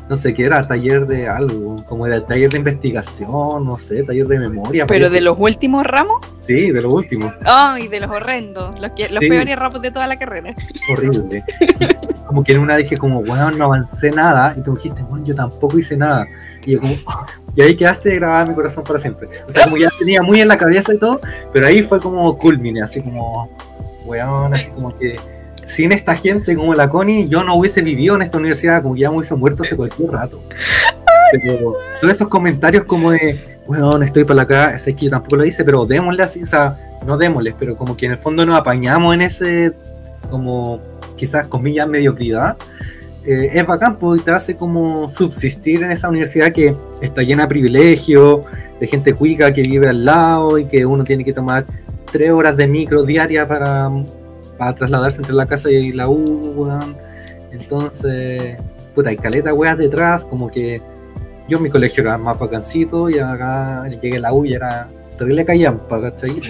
No 0.08 0.14
sé 0.14 0.32
qué 0.32 0.44
era, 0.44 0.64
taller 0.66 1.06
de 1.06 1.28
algo, 1.28 1.84
como 1.86 2.06
de 2.06 2.20
taller 2.20 2.50
de 2.50 2.58
investigación, 2.58 3.64
no 3.64 3.78
sé, 3.78 4.04
taller 4.04 4.28
de 4.28 4.38
memoria. 4.38 4.86
¿Pero 4.86 5.10
de 5.10 5.20
los 5.20 5.36
últimos 5.40 5.84
ramos? 5.84 6.24
Sí, 6.30 6.70
de 6.70 6.82
los 6.82 6.92
últimos. 6.92 7.32
Ay, 7.44 7.88
de 7.88 7.98
los 7.98 8.10
horrendos, 8.10 8.78
los, 8.78 8.92
los 9.12 9.18
peores 9.20 9.58
ramos 9.58 9.82
de 9.82 9.90
toda 9.90 10.06
la 10.06 10.16
carrera. 10.16 10.54
Horrible. 10.88 11.44
como 12.26 12.44
que 12.44 12.52
en 12.52 12.58
una 12.58 12.76
dije 12.76 12.96
como, 12.96 13.22
bueno, 13.22 13.50
no 13.50 13.64
avancé 13.64 14.12
nada, 14.12 14.54
y 14.56 14.62
tú 14.62 14.74
dijiste, 14.74 15.02
bueno, 15.02 15.24
yo 15.24 15.34
tampoco 15.34 15.78
hice 15.78 15.96
nada. 15.96 16.28
Y 16.64 16.72
yo 16.72 16.80
como, 16.80 16.94
y 17.54 17.62
ahí 17.62 17.76
quedaste 17.76 18.14
grabada 18.16 18.42
en 18.42 18.48
mi 18.48 18.54
corazón 18.54 18.84
para 18.84 18.98
siempre. 18.98 19.28
O 19.46 19.50
sea, 19.50 19.64
como 19.64 19.76
ya 19.76 19.88
tenía 19.98 20.22
muy 20.22 20.40
en 20.40 20.48
la 20.48 20.56
cabeza 20.56 20.94
y 20.94 20.98
todo, 20.98 21.20
pero 21.52 21.66
ahí 21.66 21.82
fue 21.82 22.00
como 22.00 22.36
culmine, 22.38 22.82
así 22.82 23.02
como, 23.02 23.50
weón, 24.04 24.54
así 24.54 24.70
como 24.70 24.96
que 24.96 25.18
sin 25.64 25.92
esta 25.92 26.14
gente 26.14 26.56
como 26.56 26.74
la 26.74 26.88
Connie, 26.88 27.28
yo 27.28 27.44
no 27.44 27.54
hubiese 27.54 27.82
vivido 27.82 28.14
en 28.16 28.22
esta 28.22 28.38
universidad, 28.38 28.82
como 28.82 28.94
que 28.94 29.02
ya 29.02 29.10
me 29.10 29.16
hubiese 29.16 29.34
muerto 29.34 29.62
hace 29.62 29.76
cualquier 29.76 30.10
rato. 30.10 30.42
Pero 31.30 31.74
todos 32.00 32.14
esos 32.14 32.28
comentarios 32.28 32.84
como 32.84 33.10
de, 33.10 33.40
weón, 33.66 34.02
estoy 34.02 34.24
para 34.24 34.42
acá, 34.42 34.78
sé 34.78 34.94
que 34.94 35.06
yo 35.06 35.10
tampoco 35.10 35.36
lo 35.36 35.44
hice, 35.44 35.64
pero 35.64 35.86
démosle 35.86 36.22
así, 36.22 36.42
o 36.42 36.46
sea, 36.46 36.98
no 37.06 37.16
démosle, 37.16 37.54
pero 37.58 37.76
como 37.76 37.96
que 37.96 38.06
en 38.06 38.12
el 38.12 38.18
fondo 38.18 38.44
nos 38.44 38.56
apañamos 38.56 39.14
en 39.14 39.22
ese, 39.22 39.72
como 40.30 40.80
quizás 41.16 41.46
comillas, 41.46 41.88
mediocridad. 41.88 42.56
Eh, 43.24 43.50
es 43.52 43.66
bacán 43.66 43.98
porque 43.98 44.24
te 44.24 44.30
hace 44.32 44.56
como 44.56 45.08
subsistir 45.08 45.82
en 45.84 45.92
esa 45.92 46.08
universidad 46.08 46.52
que 46.52 46.74
está 47.00 47.22
llena 47.22 47.42
de 47.42 47.48
privilegios, 47.48 48.40
de 48.80 48.86
gente 48.86 49.14
cuica 49.14 49.52
que 49.52 49.62
vive 49.62 49.88
al 49.88 50.04
lado 50.04 50.58
y 50.58 50.64
que 50.64 50.84
uno 50.84 51.04
tiene 51.04 51.24
que 51.24 51.32
tomar 51.32 51.64
tres 52.10 52.32
horas 52.32 52.56
de 52.56 52.66
micro 52.66 53.04
diaria 53.04 53.46
para, 53.46 53.90
para 54.58 54.74
trasladarse 54.74 55.20
entre 55.20 55.34
la 55.34 55.46
casa 55.46 55.70
y 55.70 55.92
la 55.92 56.08
U, 56.08 56.68
Entonces, 57.52 58.58
puta, 58.94 59.10
hay 59.10 59.16
caleta 59.16 59.54
weas 59.54 59.78
detrás, 59.78 60.24
como 60.24 60.50
que 60.50 60.82
yo 61.48 61.58
en 61.58 61.62
mi 61.62 61.70
colegio 61.70 62.02
era 62.02 62.18
más 62.18 62.38
vacancito 62.38 63.08
y 63.08 63.18
acá 63.18 63.88
llegué 63.88 64.16
a 64.16 64.20
la 64.20 64.32
U 64.32 64.44
y 64.44 64.54
era 64.54 64.88
terrible 65.16 65.44
callampa, 65.44 66.00
¿cachai? 66.00 66.32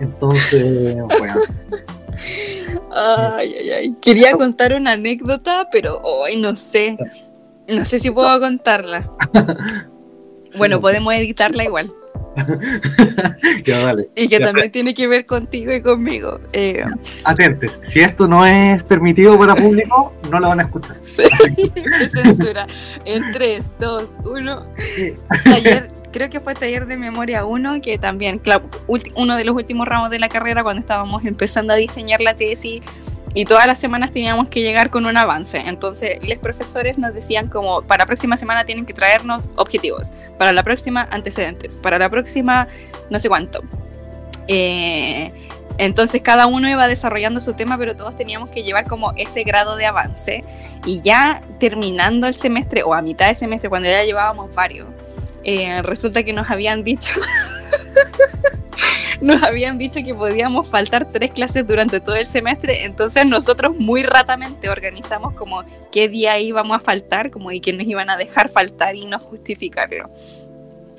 Entonces, 0.00 0.96
bueno. 1.18 1.34
Ay, 2.98 3.54
ay, 3.54 3.70
ay. 3.70 3.96
Quería 4.00 4.32
contar 4.32 4.74
una 4.74 4.92
anécdota, 4.92 5.68
pero 5.70 6.00
hoy 6.02 6.36
no 6.40 6.56
sé. 6.56 6.96
No 7.68 7.84
sé 7.84 8.00
si 8.00 8.10
puedo 8.10 8.40
contarla. 8.40 9.08
bueno, 10.58 10.80
podemos 10.80 11.14
editarla 11.14 11.64
igual. 11.64 11.92
Y 14.16 14.28
que 14.28 14.40
también 14.40 14.70
tiene 14.72 14.94
que 14.94 15.06
ver 15.06 15.26
contigo 15.26 15.72
y 15.72 15.80
conmigo. 15.80 16.40
Eh, 16.52 16.84
Atentes, 17.24 17.78
si 17.82 18.00
esto 18.00 18.26
no 18.26 18.44
es 18.46 18.82
permitido 18.82 19.38
para 19.38 19.54
público, 19.54 20.14
no 20.30 20.40
lo 20.40 20.48
van 20.48 20.60
a 20.60 20.62
escuchar. 20.64 20.96
se 21.02 21.28
censura. 22.08 22.66
En 23.04 23.32
3, 23.32 23.72
2, 23.78 24.04
1. 24.24 24.66
Creo 26.18 26.30
que 26.30 26.40
fue 26.40 26.54
taller 26.54 26.86
de 26.86 26.96
memoria 26.96 27.44
1, 27.44 27.80
que 27.80 27.96
también, 27.96 28.42
uno 29.14 29.36
de 29.36 29.44
los 29.44 29.54
últimos 29.54 29.86
ramos 29.86 30.10
de 30.10 30.18
la 30.18 30.28
carrera, 30.28 30.64
cuando 30.64 30.80
estábamos 30.80 31.24
empezando 31.24 31.72
a 31.72 31.76
diseñar 31.76 32.20
la 32.20 32.34
tesis 32.34 32.82
y 33.34 33.44
todas 33.44 33.68
las 33.68 33.78
semanas 33.78 34.10
teníamos 34.10 34.48
que 34.48 34.60
llegar 34.62 34.90
con 34.90 35.06
un 35.06 35.16
avance. 35.16 35.58
Entonces, 35.58 36.18
los 36.26 36.38
profesores 36.38 36.98
nos 36.98 37.14
decían 37.14 37.46
como, 37.46 37.82
para 37.82 38.02
la 38.02 38.06
próxima 38.06 38.36
semana 38.36 38.64
tienen 38.64 38.84
que 38.84 38.94
traernos 38.94 39.52
objetivos, 39.54 40.10
para 40.36 40.52
la 40.52 40.64
próxima 40.64 41.06
antecedentes, 41.12 41.76
para 41.76 42.00
la 42.00 42.10
próxima 42.10 42.66
no 43.10 43.20
sé 43.20 43.28
cuánto. 43.28 43.62
Eh, 44.48 45.30
entonces 45.78 46.20
cada 46.22 46.48
uno 46.48 46.68
iba 46.68 46.88
desarrollando 46.88 47.40
su 47.40 47.52
tema, 47.52 47.78
pero 47.78 47.94
todos 47.94 48.16
teníamos 48.16 48.50
que 48.50 48.64
llevar 48.64 48.88
como 48.88 49.12
ese 49.16 49.44
grado 49.44 49.76
de 49.76 49.86
avance. 49.86 50.42
Y 50.84 51.00
ya 51.00 51.42
terminando 51.60 52.26
el 52.26 52.34
semestre, 52.34 52.82
o 52.82 52.92
a 52.92 53.02
mitad 53.02 53.28
de 53.28 53.34
semestre, 53.34 53.68
cuando 53.68 53.88
ya 53.88 54.02
llevábamos 54.02 54.52
varios, 54.52 54.88
eh, 55.44 55.82
resulta 55.82 56.22
que 56.22 56.32
nos 56.32 56.50
habían 56.50 56.84
dicho 56.84 57.12
nos 59.20 59.42
habían 59.42 59.78
dicho 59.78 60.00
que 60.04 60.14
podíamos 60.14 60.68
faltar 60.68 61.10
tres 61.10 61.32
clases 61.32 61.66
durante 61.66 62.00
todo 62.00 62.16
el 62.16 62.26
semestre, 62.26 62.84
entonces 62.84 63.26
nosotros 63.26 63.76
muy 63.76 64.02
ratamente 64.02 64.68
organizamos 64.68 65.34
como 65.34 65.64
qué 65.90 66.08
día 66.08 66.38
íbamos 66.38 66.76
a 66.76 66.80
faltar, 66.80 67.30
como 67.30 67.50
y 67.50 67.60
quiénes 67.60 67.88
iban 67.88 68.10
a 68.10 68.16
dejar 68.16 68.48
faltar 68.48 68.94
y 68.94 69.06
no 69.06 69.18
justificarlo. 69.18 70.10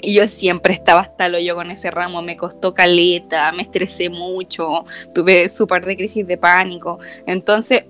Y 0.02 0.14
yo 0.14 0.28
siempre 0.28 0.74
estaba 0.74 1.02
hasta 1.02 1.28
lo 1.28 1.40
yo 1.40 1.56
con 1.56 1.72
ese 1.72 1.92
ramo, 1.92 2.22
me 2.22 2.38
costó 2.38 2.74
caleta, 2.74 3.52
me 3.52 3.64
estresé 3.64 4.10
mucho, 4.10 4.86
tuve 5.14 5.50
súper 5.50 5.86
de 5.86 5.98
crisis 5.98 6.26
de 6.26 6.38
pánico. 6.38 7.00
Entonces, 7.26 7.84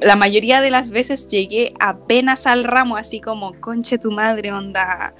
la 0.00 0.16
mayoría 0.16 0.62
de 0.62 0.70
las 0.70 0.90
veces 0.90 1.28
llegué 1.28 1.74
apenas 1.78 2.46
al 2.46 2.64
ramo, 2.64 2.96
así 2.96 3.20
como, 3.20 3.60
conche 3.60 3.98
tu 3.98 4.10
madre, 4.10 4.52
onda. 4.52 5.14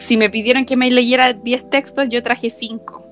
Si 0.00 0.16
me 0.16 0.30
pidieron 0.30 0.64
que 0.64 0.76
me 0.76 0.90
leyera 0.90 1.34
10 1.34 1.68
textos, 1.68 2.08
yo 2.08 2.22
traje 2.22 2.48
5. 2.48 3.06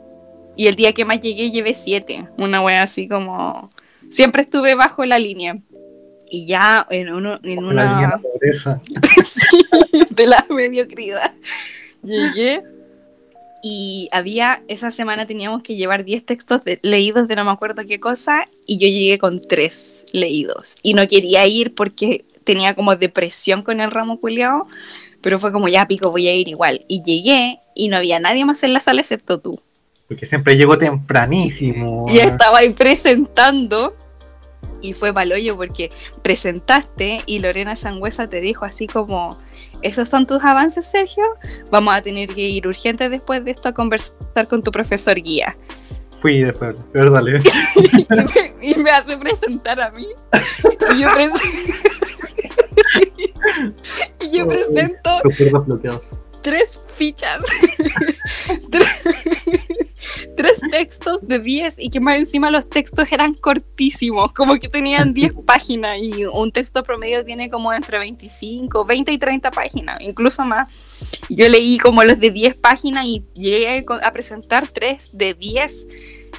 Y 0.56 0.68
el 0.68 0.74
día 0.74 0.94
que 0.94 1.04
más 1.04 1.20
llegué, 1.20 1.50
llevé 1.50 1.74
7. 1.74 2.30
Una 2.38 2.62
wea 2.62 2.82
así 2.82 3.06
como. 3.06 3.70
Siempre 4.08 4.40
estuve 4.40 4.74
bajo 4.74 5.04
la 5.04 5.18
línea. 5.18 5.58
Y 6.30 6.46
ya 6.46 6.86
en, 6.88 7.12
uno, 7.12 7.40
en 7.42 7.62
una. 7.62 8.00
La 8.00 8.18
pobreza. 8.18 8.80
sí, 9.24 9.58
de 10.08 10.26
la 10.26 10.46
mediocridad. 10.48 11.30
Llegué 12.02 12.62
y 13.62 14.08
había, 14.10 14.62
esa 14.68 14.90
semana 14.90 15.26
teníamos 15.26 15.62
que 15.62 15.76
llevar 15.76 16.04
10 16.04 16.24
textos 16.24 16.62
leídos 16.80 17.28
de 17.28 17.36
no 17.36 17.44
me 17.44 17.50
acuerdo 17.50 17.86
qué 17.86 18.00
cosa 18.00 18.46
y 18.66 18.78
yo 18.78 18.88
llegué 18.88 19.18
con 19.18 19.40
3 19.40 20.06
leídos 20.12 20.78
y 20.82 20.94
no 20.94 21.06
quería 21.06 21.46
ir 21.46 21.74
porque 21.74 22.24
tenía 22.44 22.74
como 22.74 22.96
depresión 22.96 23.62
con 23.62 23.80
el 23.80 23.90
ramo 23.90 24.20
culiao, 24.20 24.66
pero 25.20 25.38
fue 25.38 25.52
como 25.52 25.68
ya 25.68 25.86
pico, 25.86 26.10
voy 26.10 26.28
a 26.28 26.34
ir 26.34 26.48
igual. 26.48 26.84
Y 26.88 27.02
llegué 27.02 27.60
y 27.74 27.88
no 27.88 27.96
había 27.96 28.20
nadie 28.20 28.44
más 28.44 28.62
en 28.62 28.72
la 28.72 28.80
sala 28.80 29.00
excepto 29.00 29.40
tú. 29.40 29.60
Porque 30.06 30.26
siempre 30.26 30.56
llegó 30.56 30.78
tempranísimo. 30.78 32.06
Y 32.08 32.18
estaba 32.18 32.58
ahí 32.58 32.70
presentando 32.70 33.94
y 34.80 34.94
fue 34.94 35.12
paloyo 35.12 35.56
porque 35.56 35.90
presentaste 36.22 37.22
y 37.26 37.40
Lorena 37.40 37.76
Sangüesa 37.76 38.28
te 38.28 38.40
dijo 38.40 38.64
así 38.64 38.86
como, 38.86 39.38
¿esos 39.82 40.08
son 40.08 40.26
tus 40.26 40.42
avances, 40.44 40.86
Sergio? 40.86 41.24
Vamos 41.70 41.94
a 41.94 42.02
tener 42.02 42.32
que 42.32 42.42
ir 42.42 42.66
urgente 42.66 43.08
después 43.08 43.44
de 43.44 43.50
esto 43.50 43.68
a 43.68 43.72
conversar 43.72 44.48
con 44.48 44.62
tu 44.62 44.70
profesor 44.70 45.20
guía. 45.20 45.56
Fui 46.20 46.40
después, 46.40 46.74
pero 46.92 47.10
dale. 47.10 47.42
y, 48.62 48.74
me, 48.74 48.90
hace 48.90 49.16
presentar 49.16 49.80
a 49.80 49.90
mí. 49.90 50.08
Y 50.94 51.00
yo, 51.00 51.08
y 54.20 54.36
yo 54.36 54.46
presento... 54.46 55.20
Tres 56.42 56.80
fichas. 56.94 57.40
tres 60.36 60.60
textos 60.70 61.26
de 61.26 61.40
10 61.40 61.76
y 61.78 61.90
que 61.90 62.00
más 62.00 62.16
encima 62.16 62.50
los 62.50 62.68
textos 62.68 63.10
eran 63.10 63.34
cortísimos, 63.34 64.32
como 64.32 64.58
que 64.58 64.68
tenían 64.68 65.12
10 65.12 65.32
páginas 65.46 65.98
y 66.00 66.24
un 66.26 66.52
texto 66.52 66.82
promedio 66.82 67.24
tiene 67.24 67.50
como 67.50 67.72
entre 67.72 67.98
25, 67.98 68.84
20 68.84 69.12
y 69.12 69.18
30 69.18 69.50
páginas, 69.50 69.98
incluso 70.00 70.44
más. 70.44 70.72
Yo 71.28 71.48
leí 71.48 71.78
como 71.78 72.04
los 72.04 72.20
de 72.20 72.30
10 72.30 72.56
páginas 72.56 73.04
y 73.06 73.24
llegué 73.34 73.84
a 74.02 74.12
presentar 74.12 74.68
tres 74.68 75.10
de 75.12 75.34
10. 75.34 75.86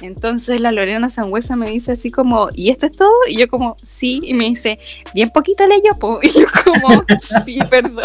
Entonces 0.00 0.60
la 0.60 0.72
Lorena 0.72 1.08
Sangüesa 1.08 1.56
me 1.56 1.70
dice 1.70 1.92
así 1.92 2.10
como, 2.10 2.48
¿y 2.54 2.70
esto 2.70 2.86
es 2.86 2.92
todo? 2.92 3.12
Y 3.28 3.38
yo 3.38 3.48
como, 3.48 3.76
sí, 3.82 4.20
y 4.22 4.34
me 4.34 4.44
dice, 4.44 4.78
bien 5.14 5.30
poquito 5.30 5.66
leyó, 5.66 5.98
po. 5.98 6.20
Y 6.22 6.30
yo 6.32 6.46
como, 6.64 7.04
sí, 7.44 7.58
perdón. 7.68 8.04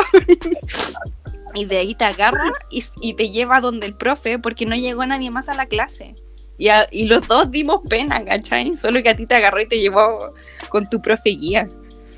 Y 1.53 1.65
de 1.65 1.77
ahí 1.77 1.95
te 1.95 2.03
agarra 2.03 2.51
y, 2.69 3.13
te 3.13 3.29
lleva 3.29 3.61
donde 3.61 3.85
el 3.85 3.93
profe 3.93 4.39
porque 4.39 4.65
no 4.65 4.75
llegó 4.75 5.05
nadie 5.05 5.31
más 5.31 5.47
a 5.47 5.53
la 5.53 5.67
clase. 5.67 6.15
Y, 6.57 6.67
y, 6.91 7.07
los 7.07 7.27
dos 7.27 7.49
dimos 7.49 7.81
pena, 7.89 8.23
¿cachai? 8.25 8.75
Solo 8.75 9.01
que 9.01 9.09
a 9.09 9.15
ti 9.15 9.25
te 9.25 9.35
agarró 9.35 9.61
y 9.61 9.67
te 9.67 9.79
llevó 9.79 10.33
con 10.69 10.89
tu 10.89 11.01
profe 11.01 11.29
guía. 11.29 11.69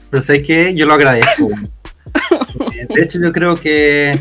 Pero 0.10 0.22
sé 0.22 0.42
que 0.42 0.74
yo 0.74 0.86
lo 0.86 0.94
agradezco. 0.94 1.50
de 2.90 3.04
hecho, 3.04 3.20
yo 3.22 3.32
creo 3.32 3.60
que 3.60 4.20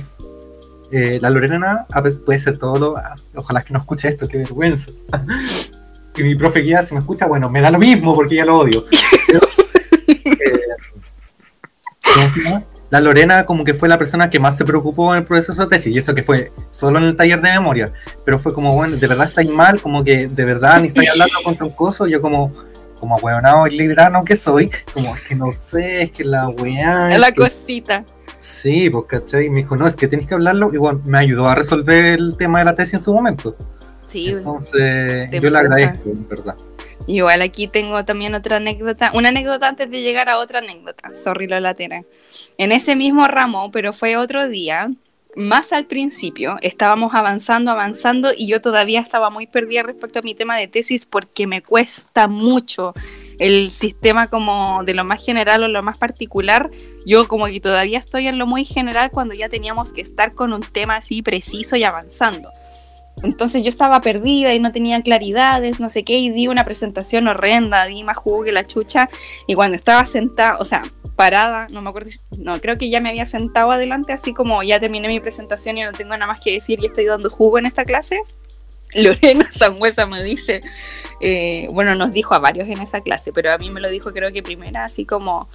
eh, 0.92 1.18
la 1.20 1.30
Lorena 1.30 1.86
a 1.90 2.00
veces 2.00 2.20
puede 2.20 2.38
ser 2.38 2.58
todo 2.58 2.78
lo. 2.78 2.96
Ah, 2.96 3.16
ojalá 3.34 3.62
que 3.62 3.72
no 3.72 3.80
escuche 3.80 4.08
esto, 4.08 4.28
qué 4.28 4.38
vergüenza. 4.38 4.90
y 6.16 6.22
mi 6.22 6.34
profe 6.34 6.60
guía, 6.60 6.82
si 6.82 6.94
me 6.94 7.00
escucha, 7.00 7.26
bueno, 7.26 7.50
me 7.50 7.60
da 7.60 7.70
lo 7.70 7.78
mismo 7.78 8.14
porque 8.14 8.36
ya 8.36 8.44
lo 8.44 8.58
odio. 8.58 8.84
eh, 10.06 10.60
la 12.90 13.00
Lorena 13.00 13.46
como 13.46 13.64
que 13.64 13.74
fue 13.74 13.88
la 13.88 13.98
persona 13.98 14.30
que 14.30 14.38
más 14.38 14.56
se 14.56 14.64
preocupó 14.64 15.12
en 15.12 15.18
el 15.18 15.24
proceso 15.24 15.60
de 15.62 15.68
tesis, 15.68 15.94
y 15.94 15.98
eso 15.98 16.14
que 16.14 16.22
fue 16.22 16.52
solo 16.70 16.98
en 16.98 17.04
el 17.04 17.16
taller 17.16 17.40
de 17.40 17.50
memoria, 17.50 17.92
pero 18.24 18.38
fue 18.38 18.54
como, 18.54 18.74
bueno, 18.74 18.96
de 18.96 19.06
verdad 19.06 19.26
estáis 19.28 19.50
mal, 19.50 19.80
como 19.80 20.04
que 20.04 20.28
de 20.28 20.44
verdad 20.44 20.80
ni 20.80 20.86
estáis 20.86 21.10
hablando 21.10 21.34
con 21.42 21.70
coso, 21.70 22.06
yo 22.06 22.22
como, 22.22 22.52
como 23.00 23.16
hueonado 23.16 23.66
y 23.66 23.76
librano 23.76 24.24
que 24.24 24.36
soy, 24.36 24.70
como 24.94 25.14
es 25.14 25.20
que 25.22 25.34
no 25.34 25.50
sé, 25.50 26.04
es 26.04 26.10
que 26.12 26.24
la 26.24 26.48
weá... 26.48 27.18
La 27.18 27.32
cosita. 27.32 28.04
Sí, 28.46 28.88
pues, 28.90 29.06
¿cachai? 29.06 29.46
Y 29.46 29.50
me 29.50 29.62
dijo, 29.62 29.76
no, 29.76 29.88
es 29.88 29.96
que 29.96 30.06
tienes 30.06 30.28
que 30.28 30.34
hablarlo, 30.34 30.72
y 30.72 30.76
bueno, 30.76 31.02
me 31.04 31.18
ayudó 31.18 31.48
a 31.48 31.56
resolver 31.56 32.04
el 32.04 32.36
tema 32.36 32.60
de 32.60 32.66
la 32.66 32.76
tesis 32.76 32.94
en 32.94 33.00
su 33.00 33.12
momento. 33.12 33.56
Sí, 34.06 34.28
Entonces, 34.28 35.28
yo 35.32 35.50
le 35.50 35.58
agradezco, 35.58 36.10
en 36.10 36.28
verdad. 36.28 36.54
Igual 37.08 37.42
aquí 37.42 37.66
tengo 37.66 38.04
también 38.04 38.36
otra 38.36 38.58
anécdota, 38.58 39.10
una 39.14 39.30
anécdota 39.30 39.66
antes 39.66 39.90
de 39.90 40.00
llegar 40.00 40.28
a 40.28 40.38
otra 40.38 40.60
anécdota, 40.60 41.12
sorry 41.12 41.48
lo 41.48 41.58
latera. 41.58 42.04
En 42.56 42.70
ese 42.70 42.94
mismo 42.94 43.26
ramo, 43.26 43.72
pero 43.72 43.92
fue 43.92 44.16
otro 44.16 44.48
día, 44.48 44.92
más 45.36 45.72
al 45.72 45.86
principio, 45.86 46.56
estábamos 46.62 47.14
avanzando, 47.14 47.70
avanzando 47.70 48.32
y 48.36 48.46
yo 48.46 48.60
todavía 48.60 49.00
estaba 49.00 49.28
muy 49.30 49.46
perdida 49.46 49.82
respecto 49.82 50.18
a 50.18 50.22
mi 50.22 50.34
tema 50.34 50.56
de 50.56 50.66
tesis 50.66 51.04
porque 51.04 51.46
me 51.46 51.62
cuesta 51.62 52.26
mucho 52.26 52.94
el 53.38 53.70
sistema 53.70 54.28
como 54.28 54.82
de 54.84 54.94
lo 54.94 55.04
más 55.04 55.24
general 55.24 55.62
o 55.62 55.68
lo 55.68 55.82
más 55.82 55.98
particular. 55.98 56.70
Yo 57.04 57.28
como 57.28 57.46
que 57.46 57.60
todavía 57.60 57.98
estoy 57.98 58.28
en 58.28 58.38
lo 58.38 58.46
muy 58.46 58.64
general 58.64 59.10
cuando 59.10 59.34
ya 59.34 59.48
teníamos 59.48 59.92
que 59.92 60.00
estar 60.00 60.32
con 60.32 60.52
un 60.52 60.62
tema 60.62 60.96
así 60.96 61.22
preciso 61.22 61.76
y 61.76 61.84
avanzando. 61.84 62.50
Entonces 63.22 63.62
yo 63.62 63.70
estaba 63.70 64.00
perdida 64.00 64.52
y 64.52 64.60
no 64.60 64.72
tenía 64.72 65.02
claridades, 65.02 65.80
no 65.80 65.88
sé 65.90 66.04
qué, 66.04 66.14
y 66.18 66.30
di 66.30 66.48
una 66.48 66.64
presentación 66.64 67.28
horrenda, 67.28 67.86
di 67.86 68.02
más 68.04 68.16
jugo 68.16 68.44
que 68.44 68.52
la 68.52 68.66
chucha, 68.66 69.08
y 69.46 69.54
cuando 69.54 69.76
estaba 69.76 70.04
sentada, 70.04 70.58
o 70.58 70.64
sea, 70.64 70.82
parada, 71.16 71.66
no 71.70 71.80
me 71.80 71.88
acuerdo, 71.88 72.10
no, 72.38 72.60
creo 72.60 72.76
que 72.76 72.90
ya 72.90 73.00
me 73.00 73.08
había 73.08 73.24
sentado 73.24 73.70
adelante, 73.72 74.12
así 74.12 74.34
como 74.34 74.62
ya 74.62 74.78
terminé 74.78 75.08
mi 75.08 75.18
presentación 75.18 75.78
y 75.78 75.82
no 75.82 75.92
tengo 75.92 76.10
nada 76.10 76.26
más 76.26 76.40
que 76.40 76.52
decir 76.52 76.78
y 76.82 76.86
estoy 76.86 77.06
dando 77.06 77.30
jugo 77.30 77.58
en 77.58 77.66
esta 77.66 77.84
clase. 77.84 78.20
Lorena 78.94 79.48
Sangüesa 79.52 80.06
me 80.06 80.22
dice, 80.22 80.60
eh, 81.20 81.68
bueno, 81.72 81.94
nos 81.94 82.12
dijo 82.12 82.34
a 82.34 82.38
varios 82.38 82.68
en 82.68 82.80
esa 82.80 83.00
clase, 83.00 83.32
pero 83.32 83.50
a 83.50 83.58
mí 83.58 83.70
me 83.70 83.80
lo 83.80 83.90
dijo 83.90 84.12
creo 84.12 84.30
que 84.32 84.42
primera, 84.42 84.84
así 84.84 85.06
como, 85.06 85.48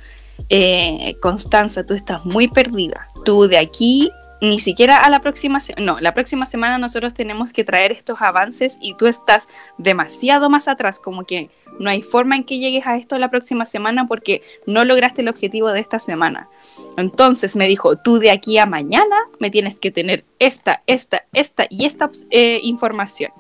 eh, 0.50 1.16
Constanza, 1.22 1.86
tú 1.86 1.94
estás 1.94 2.26
muy 2.26 2.48
perdida. 2.48 3.08
Tú 3.24 3.48
de 3.48 3.60
aquí 3.60 4.12
ni 4.42 4.60
siquiera 4.60 4.98
a 4.98 5.10
la 5.10 5.22
próxima 5.22 5.60
semana, 5.60 5.94
no, 5.94 6.00
la 6.00 6.14
próxima 6.14 6.48
semana 6.48 6.80
nosotros 6.80 7.14
tenemos 7.14 7.54
que 7.54 7.64
traer 7.64 7.92
estos 7.92 8.22
avances 8.22 8.80
y 8.82 8.96
tú 8.96 9.06
estás 9.06 9.48
demasiado 9.78 10.50
más 10.50 10.68
atrás, 10.68 11.00
como 11.00 11.26
que 11.26 11.52
no 11.80 11.90
hay 11.90 12.02
forma 12.02 12.36
en 12.36 12.44
que 12.44 12.58
llegues 12.58 12.86
a 12.88 12.98
esto 12.98 13.18
la 13.20 13.30
próxima 13.30 13.66
semana 13.66 14.06
porque 14.08 14.42
no 14.66 14.84
lograste 14.84 15.22
el 15.22 15.30
objetivo 15.30 15.70
de 15.72 15.80
esta 15.80 16.00
semana. 16.00 16.50
Entonces 16.98 17.56
me 17.56 17.68
dijo, 17.68 17.98
tú 17.98 18.18
de 18.18 18.32
aquí 18.32 18.58
a 18.58 18.66
mañana 18.66 19.16
me 19.40 19.52
tienes 19.52 19.80
que 19.80 19.92
tener 19.92 20.26
esta, 20.40 20.82
esta, 20.88 21.26
esta 21.34 21.68
y 21.70 21.86
esta 21.86 22.10
eh, 22.32 22.60
información. 22.64 23.32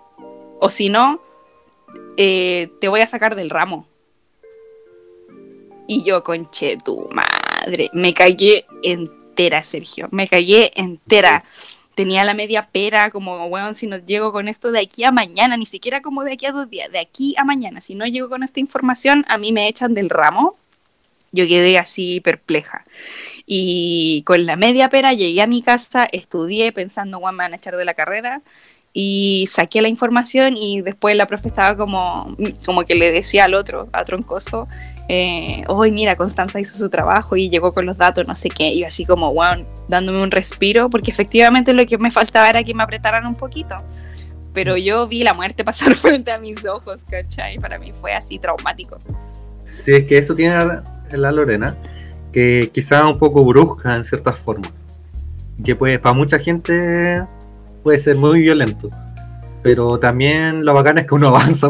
O 0.59 0.69
si 0.69 0.89
no, 0.89 1.19
eh, 2.17 2.71
te 2.79 2.87
voy 2.87 3.01
a 3.01 3.07
sacar 3.07 3.35
del 3.35 3.49
ramo. 3.49 3.87
Y 5.87 6.03
yo, 6.03 6.23
conche 6.23 6.77
tu 6.77 7.07
madre, 7.11 7.89
me 7.93 8.13
cagué 8.13 8.65
en 8.83 9.20
entera, 9.31 9.63
Sergio. 9.63 10.07
Me 10.11 10.27
callé 10.27 10.71
entera. 10.75 11.43
Tenía 11.95 12.23
la 12.23 12.33
media 12.33 12.67
pera, 12.71 13.09
como, 13.11 13.49
bueno, 13.49 13.73
si 13.73 13.87
no 13.87 13.97
llego 13.97 14.31
con 14.31 14.47
esto 14.47 14.71
de 14.71 14.79
aquí 14.79 15.03
a 15.03 15.11
mañana, 15.11 15.57
ni 15.57 15.65
siquiera 15.65 16.01
como 16.01 16.23
de 16.23 16.33
aquí 16.33 16.45
a 16.45 16.51
dos 16.51 16.69
días, 16.69 16.91
de 16.91 16.99
aquí 16.99 17.35
a 17.37 17.43
mañana, 17.43 17.81
si 17.81 17.95
no 17.95 18.05
llego 18.05 18.29
con 18.29 18.43
esta 18.43 18.61
información, 18.61 19.25
a 19.27 19.37
mí 19.37 19.51
me 19.51 19.67
echan 19.67 19.93
del 19.93 20.09
ramo. 20.09 20.55
Yo 21.33 21.47
quedé 21.47 21.77
así 21.77 22.19
perpleja. 22.21 22.83
Y 23.45 24.23
con 24.25 24.45
la 24.45 24.55
media 24.55 24.89
pera 24.89 25.13
llegué 25.13 25.41
a 25.41 25.47
mi 25.47 25.61
casa, 25.61 26.07
estudié 26.11 26.71
pensando, 26.71 27.19
bueno, 27.19 27.37
me 27.37 27.43
van 27.45 27.53
a 27.53 27.57
echar 27.57 27.77
de 27.77 27.85
la 27.85 27.93
carrera 27.93 28.41
y 28.93 29.47
saqué 29.49 29.81
la 29.81 29.87
información 29.87 30.57
y 30.57 30.81
después 30.81 31.15
la 31.15 31.27
profe 31.27 31.47
estaba 31.47 31.77
como, 31.77 32.35
como 32.65 32.83
que 32.83 32.95
le 32.95 33.11
decía 33.11 33.45
al 33.45 33.53
otro, 33.53 33.87
a 33.93 34.03
Troncoso, 34.03 34.67
eh, 35.07 35.63
hoy 35.67 35.91
mira, 35.91 36.15
Constanza 36.15 36.59
hizo 36.59 36.77
su 36.77 36.89
trabajo 36.89 37.35
y 37.35 37.49
llegó 37.49 37.73
con 37.73 37.85
los 37.85 37.97
datos, 37.97 38.27
no 38.27 38.35
sé 38.35 38.49
qué, 38.49 38.73
y 38.73 38.83
así 38.83 39.05
como, 39.05 39.33
wow, 39.33 39.65
dándome 39.87 40.21
un 40.21 40.31
respiro, 40.31 40.89
porque 40.89 41.11
efectivamente 41.11 41.73
lo 41.73 41.85
que 41.85 41.97
me 41.97 42.11
faltaba 42.11 42.49
era 42.49 42.63
que 42.63 42.73
me 42.73 42.83
apretaran 42.83 43.25
un 43.25 43.35
poquito. 43.35 43.75
Pero 44.53 44.77
yo 44.77 45.07
vi 45.07 45.23
la 45.23 45.33
muerte 45.33 45.63
pasar 45.65 45.95
frente 45.95 46.31
a 46.31 46.37
mis 46.37 46.65
ojos, 46.65 47.03
¿cachai? 47.09 47.57
Para 47.57 47.79
mí 47.79 47.91
fue 47.93 48.13
así 48.13 48.39
traumático. 48.39 48.97
Sí, 49.63 49.93
es 49.93 50.05
que 50.05 50.17
eso 50.17 50.35
tiene 50.35 50.55
la 51.11 51.31
Lorena, 51.31 51.75
que 52.31 52.69
quizá 52.73 53.07
un 53.07 53.19
poco 53.19 53.43
brusca 53.43 53.95
en 53.95 54.03
ciertas 54.03 54.37
formas. 54.37 54.71
Que 55.63 55.75
pues 55.75 55.99
para 55.99 56.13
mucha 56.13 56.39
gente 56.39 57.25
puede 57.83 57.97
ser 57.97 58.15
muy 58.15 58.41
violento. 58.41 58.89
Pero 59.63 59.99
también 59.99 60.65
lo 60.65 60.73
bacán 60.73 60.97
es 60.97 61.05
que 61.05 61.15
uno 61.15 61.27
avanza, 61.35 61.69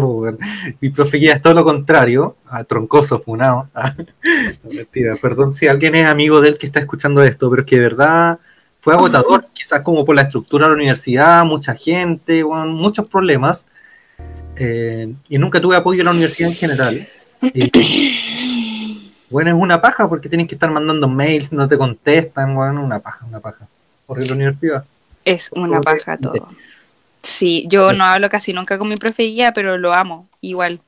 Mi 0.79 0.89
profe 0.89 1.17
guía 1.17 1.33
es 1.33 1.41
todo 1.41 1.53
lo 1.53 1.63
contrario, 1.63 2.37
a 2.49 2.63
troncoso, 2.63 3.19
funado. 3.19 3.69
mentira, 4.63 5.15
perdón 5.21 5.53
si 5.53 5.67
alguien 5.67 5.95
es 5.95 6.05
amigo 6.05 6.41
de 6.41 6.49
él 6.49 6.57
que 6.57 6.65
está 6.65 6.79
escuchando 6.79 7.21
esto, 7.23 7.49
pero 7.49 7.63
es 7.63 7.67
que 7.67 7.75
de 7.77 7.81
verdad 7.81 8.39
fue 8.81 8.95
agotador, 8.95 9.47
quizás 9.53 9.81
como 9.81 10.03
por 10.03 10.15
la 10.15 10.23
estructura 10.23 10.65
de 10.65 10.71
la 10.71 10.75
universidad, 10.75 11.45
mucha 11.45 11.75
gente, 11.75 12.43
muchos 12.43 13.07
problemas. 13.07 13.67
Eh, 14.57 15.13
y 15.29 15.37
nunca 15.37 15.61
tuve 15.61 15.75
apoyo 15.75 16.01
en 16.01 16.05
la 16.05 16.11
universidad 16.11 16.49
en 16.49 16.55
general. 16.55 17.07
bueno, 19.29 19.51
es 19.51 19.55
una 19.55 19.79
paja 19.81 20.09
porque 20.09 20.29
tienes 20.29 20.47
que 20.47 20.55
estar 20.55 20.71
mandando 20.71 21.07
mails, 21.07 21.51
no 21.51 21.67
te 21.67 21.77
contestan, 21.77 22.55
bueno, 22.55 22.83
una 22.83 22.99
paja, 22.99 23.25
una 23.27 23.39
paja. 23.39 23.67
Por 24.07 24.27
la 24.27 24.33
universidad. 24.33 24.83
Es 25.23 25.51
una 25.53 25.79
paja 25.79 26.17
todo. 26.17 26.33
Sí, 27.21 27.65
yo 27.67 27.93
no 27.93 28.03
hablo 28.03 28.29
casi 28.29 28.53
nunca 28.53 28.77
con 28.77 28.89
mi 28.89 28.95
profe 28.95 29.23
guía, 29.23 29.53
pero 29.53 29.77
lo 29.77 29.93
amo 29.93 30.27
igual. 30.41 30.79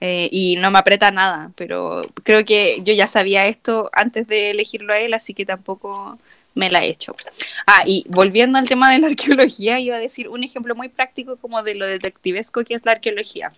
Eh, 0.00 0.28
y 0.30 0.56
no 0.56 0.70
me 0.70 0.78
aprieta 0.78 1.10
nada, 1.10 1.50
pero 1.56 2.02
creo 2.24 2.44
que 2.44 2.82
yo 2.84 2.92
ya 2.92 3.06
sabía 3.06 3.46
esto 3.46 3.90
antes 3.92 4.26
de 4.26 4.50
elegirlo 4.50 4.92
a 4.92 4.98
él, 4.98 5.14
así 5.14 5.32
que 5.34 5.46
tampoco 5.46 6.18
me 6.54 6.70
la 6.70 6.84
he 6.84 6.88
hecho. 6.88 7.14
Ah, 7.66 7.82
y 7.86 8.04
volviendo 8.08 8.58
al 8.58 8.68
tema 8.68 8.92
de 8.92 8.98
la 8.98 9.06
arqueología, 9.08 9.78
iba 9.80 9.96
a 9.96 10.00
decir 10.00 10.28
un 10.28 10.44
ejemplo 10.44 10.74
muy 10.74 10.88
práctico 10.88 11.36
como 11.36 11.62
de 11.62 11.74
lo 11.74 11.86
detectivesco 11.86 12.64
que 12.64 12.74
es 12.74 12.84
la 12.84 12.92
arqueología. 12.92 13.52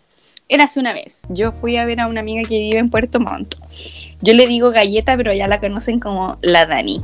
Era 0.49 0.65
hace 0.65 0.79
una 0.79 0.93
vez, 0.93 1.25
yo 1.29 1.51
fui 1.51 1.77
a 1.77 1.85
ver 1.85 2.01
a 2.01 2.07
una 2.07 2.21
amiga 2.21 2.49
que 2.49 2.59
vive 2.59 2.79
en 2.79 2.91
Puerto 2.91 3.19
Montt. 3.19 3.57
Yo 4.21 4.33
le 4.33 4.47
digo 4.47 4.71
galleta, 4.71 5.17
pero 5.17 5.33
ya 5.33 5.49
la 5.49 5.59
conocen 5.59 5.99
como 5.99 6.39
la 6.43 6.67
Dani. 6.67 7.01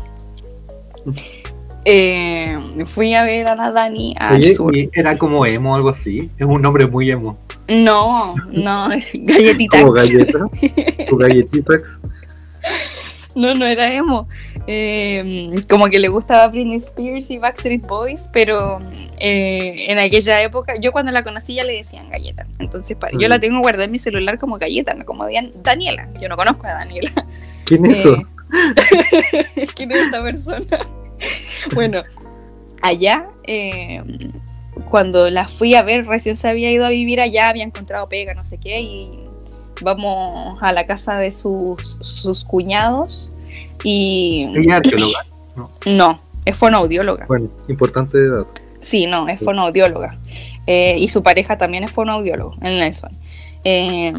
Eh, 1.84 2.58
fui 2.86 3.14
a 3.14 3.24
ver 3.24 3.48
a 3.48 3.56
la 3.56 3.72
Dani 3.72 4.14
al 4.18 4.42
sur. 4.44 4.72
¿Era 4.92 5.18
como 5.18 5.44
emo 5.46 5.72
o 5.72 5.74
algo 5.74 5.88
así? 5.88 6.30
Es 6.38 6.46
un 6.46 6.62
nombre 6.62 6.86
muy 6.86 7.10
emo. 7.10 7.38
No, 7.68 8.34
no, 8.50 8.88
galletita. 9.14 9.80
¿Como 9.80 9.92
galleta? 9.92 10.46
¿Tu 11.08 11.16
galletitax? 11.16 12.00
No, 13.34 13.54
no 13.54 13.66
era 13.66 13.92
emo. 13.92 14.28
Em, 14.66 15.62
como 15.68 15.86
que 15.86 15.98
le 15.98 16.08
gustaba 16.08 16.46
Britney 16.48 16.76
Spears 16.76 17.30
y 17.30 17.38
Backstreet 17.38 17.86
Boys, 17.86 18.28
pero 18.32 18.78
eh, 19.18 19.86
en 19.88 19.98
aquella 19.98 20.40
época, 20.42 20.74
yo 20.80 20.92
cuando 20.92 21.12
la 21.12 21.24
conocí 21.24 21.54
ya 21.54 21.64
le 21.64 21.72
decían 21.72 22.10
galleta. 22.10 22.46
Entonces, 22.58 22.96
yo 23.18 23.28
la 23.28 23.38
mm. 23.38 23.40
tengo 23.40 23.60
guardada 23.60 23.84
en 23.84 23.90
mi 23.90 23.98
celular 23.98 24.38
como 24.38 24.58
galleta, 24.58 24.94
no 24.94 25.04
como 25.04 25.26
Daniela. 25.62 26.08
Yo 26.20 26.28
no 26.28 26.36
conozco 26.36 26.66
a 26.66 26.72
Daniela. 26.72 27.10
¿Quién 27.64 27.86
es 27.86 28.00
eso? 28.00 28.16
Eh, 28.16 29.66
¿Quién 29.74 29.92
es 29.92 29.98
esta 29.98 30.22
persona? 30.22 30.86
bueno, 31.74 32.00
allá, 32.80 33.28
em, 33.44 34.32
cuando 34.90 35.30
la 35.30 35.48
fui 35.48 35.74
a 35.74 35.82
ver, 35.82 36.06
recién 36.06 36.36
se 36.36 36.48
había 36.48 36.70
ido 36.70 36.84
a 36.84 36.90
vivir 36.90 37.20
allá, 37.20 37.48
había 37.48 37.64
encontrado 37.64 38.08
pega, 38.08 38.34
no 38.34 38.44
sé 38.44 38.58
qué, 38.58 38.80
y 38.80 39.20
vamos 39.82 40.58
a 40.62 40.72
la 40.72 40.86
casa 40.86 41.18
de 41.18 41.30
sus, 41.32 41.96
sus 42.00 42.44
cuñados 42.44 43.30
y... 43.84 44.46
¿Ella 44.54 44.60
es 44.60 44.72
arqueóloga? 44.72 45.26
No. 45.56 45.70
no, 45.86 46.20
es 46.44 46.56
fonoaudióloga. 46.56 47.26
Bueno, 47.26 47.48
importante 47.68 48.18
edad. 48.18 48.46
Sí, 48.78 49.06
no, 49.06 49.28
es 49.28 49.40
fonoaudióloga. 49.40 50.18
Eh, 50.66 50.96
y 50.98 51.08
su 51.08 51.22
pareja 51.22 51.58
también 51.58 51.84
es 51.84 51.90
fonoaudiólogo, 51.90 52.54
en 52.62 52.78
Nelson. 52.78 53.10
Eh, 53.64 54.12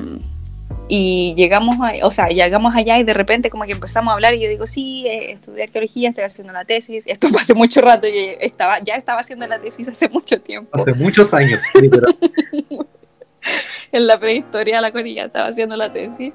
y 0.87 1.33
llegamos, 1.35 1.77
a, 1.81 2.05
o 2.05 2.11
sea, 2.11 2.27
llegamos 2.27 2.75
allá 2.75 2.99
y 2.99 3.03
de 3.03 3.13
repente 3.13 3.49
como 3.49 3.63
que 3.63 3.71
empezamos 3.71 4.11
a 4.11 4.15
hablar 4.15 4.33
y 4.33 4.41
yo 4.41 4.49
digo, 4.49 4.67
sí, 4.67 5.07
eh, 5.07 5.31
estudié 5.31 5.63
arqueología, 5.63 6.09
estoy 6.09 6.25
haciendo 6.25 6.53
la 6.53 6.65
tesis. 6.65 7.05
Esto 7.07 7.29
fue 7.29 7.41
hace 7.41 7.53
mucho 7.53 7.81
rato, 7.81 8.07
yo 8.07 8.13
estaba, 8.39 8.79
ya 8.79 8.95
estaba 8.95 9.21
haciendo 9.21 9.47
la 9.47 9.59
tesis 9.59 9.87
hace 9.87 10.09
mucho 10.09 10.39
tiempo. 10.41 10.69
Hace 10.73 10.93
muchos 10.93 11.33
años, 11.33 11.61
literal. 11.81 12.15
en 13.91 14.07
la 14.07 14.19
prehistoria 14.19 14.81
la 14.81 14.91
Corilla 14.91 15.25
estaba 15.25 15.47
haciendo 15.47 15.75
la 15.75 15.91
tesis. 15.91 16.33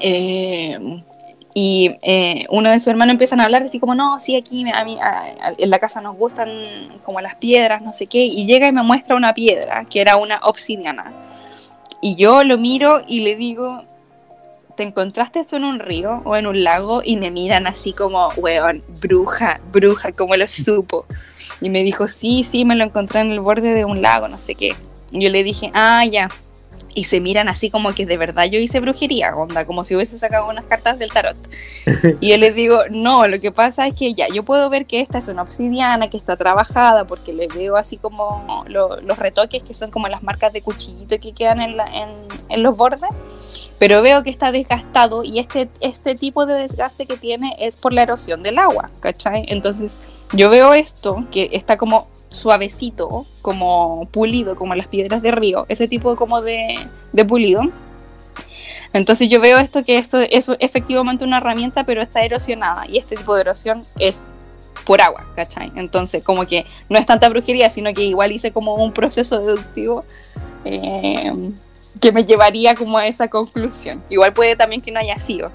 Eh, 0.00 0.78
y 1.54 1.96
eh, 2.02 2.46
uno 2.50 2.68
de 2.68 2.78
sus 2.80 2.88
hermanos 2.88 3.12
empiezan 3.12 3.40
a 3.40 3.44
hablar 3.44 3.62
así 3.62 3.78
como, 3.78 3.94
no, 3.94 4.18
sí, 4.18 4.36
aquí 4.36 4.68
a 4.72 4.84
mí, 4.84 4.96
en 5.58 5.70
la 5.70 5.78
casa 5.78 6.00
nos 6.00 6.16
gustan 6.16 6.50
como 7.04 7.20
las 7.20 7.36
piedras, 7.36 7.80
no 7.80 7.92
sé 7.92 8.06
qué, 8.06 8.24
y 8.24 8.46
llega 8.46 8.66
y 8.66 8.72
me 8.72 8.82
muestra 8.82 9.14
una 9.14 9.34
piedra, 9.34 9.86
que 9.88 10.00
era 10.00 10.16
una 10.16 10.40
obsidiana. 10.42 11.12
Y 12.04 12.16
yo 12.16 12.44
lo 12.44 12.58
miro 12.58 12.98
y 13.08 13.20
le 13.20 13.34
digo, 13.34 13.82
¿te 14.76 14.82
encontraste 14.82 15.40
esto 15.40 15.56
en 15.56 15.64
un 15.64 15.78
río 15.78 16.20
o 16.26 16.36
en 16.36 16.46
un 16.46 16.62
lago? 16.62 17.00
Y 17.02 17.16
me 17.16 17.30
miran 17.30 17.66
así 17.66 17.94
como, 17.94 18.28
weón, 18.36 18.84
bruja, 19.00 19.58
bruja, 19.72 20.12
como 20.12 20.36
lo 20.36 20.46
supo. 20.46 21.06
Y 21.62 21.70
me 21.70 21.82
dijo, 21.82 22.06
sí, 22.06 22.44
sí, 22.44 22.66
me 22.66 22.76
lo 22.76 22.84
encontré 22.84 23.20
en 23.20 23.32
el 23.32 23.40
borde 23.40 23.72
de 23.72 23.86
un 23.86 24.02
lago, 24.02 24.28
no 24.28 24.36
sé 24.36 24.54
qué. 24.54 24.74
Yo 25.12 25.30
le 25.30 25.42
dije, 25.44 25.70
ah, 25.72 26.04
ya. 26.04 26.28
Y 26.94 27.04
se 27.04 27.20
miran 27.20 27.48
así 27.48 27.70
como 27.70 27.92
que 27.92 28.06
de 28.06 28.16
verdad 28.16 28.44
yo 28.44 28.58
hice 28.58 28.80
brujería, 28.80 29.34
onda, 29.34 29.64
como 29.64 29.84
si 29.84 29.96
hubiese 29.96 30.16
sacado 30.16 30.48
unas 30.48 30.64
cartas 30.64 30.98
del 30.98 31.10
tarot. 31.10 31.36
Y 32.20 32.30
yo 32.30 32.38
les 32.38 32.54
digo, 32.54 32.80
no, 32.90 33.26
lo 33.26 33.40
que 33.40 33.50
pasa 33.50 33.86
es 33.86 33.94
que 33.94 34.14
ya, 34.14 34.28
yo 34.28 34.44
puedo 34.44 34.70
ver 34.70 34.86
que 34.86 35.00
esta 35.00 35.18
es 35.18 35.28
una 35.28 35.42
obsidiana, 35.42 36.08
que 36.08 36.16
está 36.16 36.36
trabajada, 36.36 37.04
porque 37.04 37.32
le 37.32 37.48
veo 37.48 37.76
así 37.76 37.96
como 37.96 38.64
los 38.68 39.18
retoques 39.18 39.62
que 39.62 39.74
son 39.74 39.90
como 39.90 40.08
las 40.08 40.22
marcas 40.22 40.52
de 40.52 40.62
cuchillito 40.62 41.18
que 41.18 41.32
quedan 41.32 41.60
en, 41.60 41.80
en, 41.80 42.08
en 42.48 42.62
los 42.62 42.76
bordes 42.76 43.10
pero 43.78 44.02
veo 44.02 44.22
que 44.22 44.30
está 44.30 44.52
desgastado 44.52 45.24
y 45.24 45.38
este, 45.38 45.68
este 45.80 46.14
tipo 46.14 46.46
de 46.46 46.54
desgaste 46.54 47.06
que 47.06 47.16
tiene 47.16 47.56
es 47.58 47.76
por 47.76 47.92
la 47.92 48.02
erosión 48.02 48.42
del 48.42 48.58
agua, 48.58 48.90
¿cachai? 49.00 49.44
Entonces 49.48 50.00
yo 50.32 50.48
veo 50.48 50.74
esto 50.74 51.24
que 51.30 51.50
está 51.52 51.76
como 51.76 52.08
suavecito, 52.34 53.26
como 53.42 54.08
pulido, 54.10 54.56
como 54.56 54.74
las 54.74 54.88
piedras 54.88 55.22
de 55.22 55.30
río, 55.30 55.66
ese 55.68 55.88
tipo 55.88 56.16
como 56.16 56.42
de, 56.42 56.76
pulido. 57.26 57.62
Entonces 58.92 59.28
yo 59.28 59.40
veo 59.40 59.58
esto 59.58 59.84
que 59.84 59.98
esto 59.98 60.20
es 60.20 60.48
efectivamente 60.60 61.24
una 61.24 61.38
herramienta, 61.38 61.84
pero 61.84 62.02
está 62.02 62.24
erosionada 62.24 62.86
y 62.86 62.98
este 62.98 63.16
tipo 63.16 63.34
de 63.34 63.40
erosión 63.40 63.84
es 63.98 64.24
por 64.84 65.00
agua, 65.00 65.24
¿cachai? 65.34 65.72
Entonces 65.76 66.22
como 66.22 66.46
que 66.46 66.64
no 66.88 66.98
es 66.98 67.06
tanta 67.06 67.28
brujería, 67.28 67.70
sino 67.70 67.92
que 67.92 68.04
igual 68.04 68.32
hice 68.32 68.52
como 68.52 68.74
un 68.74 68.92
proceso 68.92 69.38
deductivo 69.40 70.04
eh, 70.64 71.32
que 72.00 72.12
me 72.12 72.24
llevaría 72.24 72.74
como 72.74 72.98
a 72.98 73.06
esa 73.06 73.28
conclusión. 73.28 74.02
Igual 74.10 74.32
puede 74.32 74.56
también 74.56 74.80
que 74.80 74.92
no 74.92 75.00
haya 75.00 75.18
sido, 75.18 75.50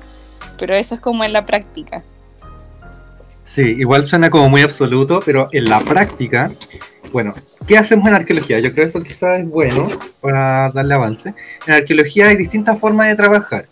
pero 0.57 0.75
eso 0.75 0.95
es 0.95 1.01
como 1.01 1.23
en 1.23 1.33
la 1.33 1.45
práctica. 1.45 2.03
Sí, 3.49 3.63
igual 3.63 4.05
suena 4.05 4.29
como 4.29 4.47
muy 4.47 4.61
absoluto, 4.61 5.23
pero 5.25 5.49
en 5.51 5.65
la 5.65 5.79
práctica, 5.79 6.51
bueno, 7.11 7.33
¿qué 7.65 7.79
hacemos 7.79 8.07
en 8.07 8.13
arqueología? 8.13 8.59
Yo 8.59 8.71
creo 8.71 8.85
que 8.85 8.89
eso 8.89 9.01
quizás 9.01 9.39
es 9.39 9.49
bueno 9.49 9.89
para 10.21 10.69
darle 10.69 10.93
avance. 10.93 11.33
En 11.65 11.73
arqueología 11.73 12.27
hay 12.27 12.35
distintas 12.35 12.79
formas 12.79 13.07
de 13.07 13.15
trabajar. 13.15 13.65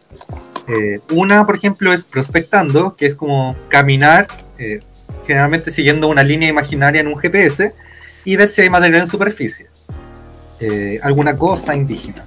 Eh, 0.67 0.99
una, 1.11 1.45
por 1.45 1.57
ejemplo, 1.57 1.93
es 1.93 2.03
prospectando, 2.03 2.95
que 2.95 3.05
es 3.05 3.15
como 3.15 3.55
caminar, 3.67 4.25
eh, 4.57 4.79
generalmente 5.27 5.69
siguiendo 5.69 6.07
una 6.07 6.23
línea 6.23 6.49
imaginaria 6.49 7.01
en 7.01 7.05
un 7.05 7.15
GPS, 7.15 7.75
y 8.25 8.35
ver 8.35 8.47
si 8.47 8.63
hay 8.63 8.71
material 8.71 9.01
en 9.01 9.07
superficie. 9.07 9.67
Eh, 10.59 10.99
alguna 11.03 11.37
cosa 11.37 11.75
indígena. 11.75 12.25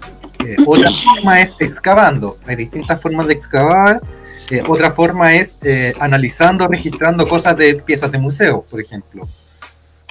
otra 0.64 0.88
forma 0.88 1.40
es 1.40 1.56
excavando. 1.58 2.38
Hay 2.46 2.54
distintas 2.54 3.00
formas 3.00 3.26
de 3.26 3.34
excavar 3.34 4.00
eh, 4.50 4.62
otra 4.66 4.90
forma 4.90 5.34
es 5.34 5.56
eh, 5.62 5.94
analizando, 6.00 6.66
registrando 6.66 7.26
cosas 7.28 7.56
de 7.56 7.76
piezas 7.76 8.10
de 8.10 8.18
museo, 8.18 8.62
por 8.68 8.80
ejemplo. 8.80 9.28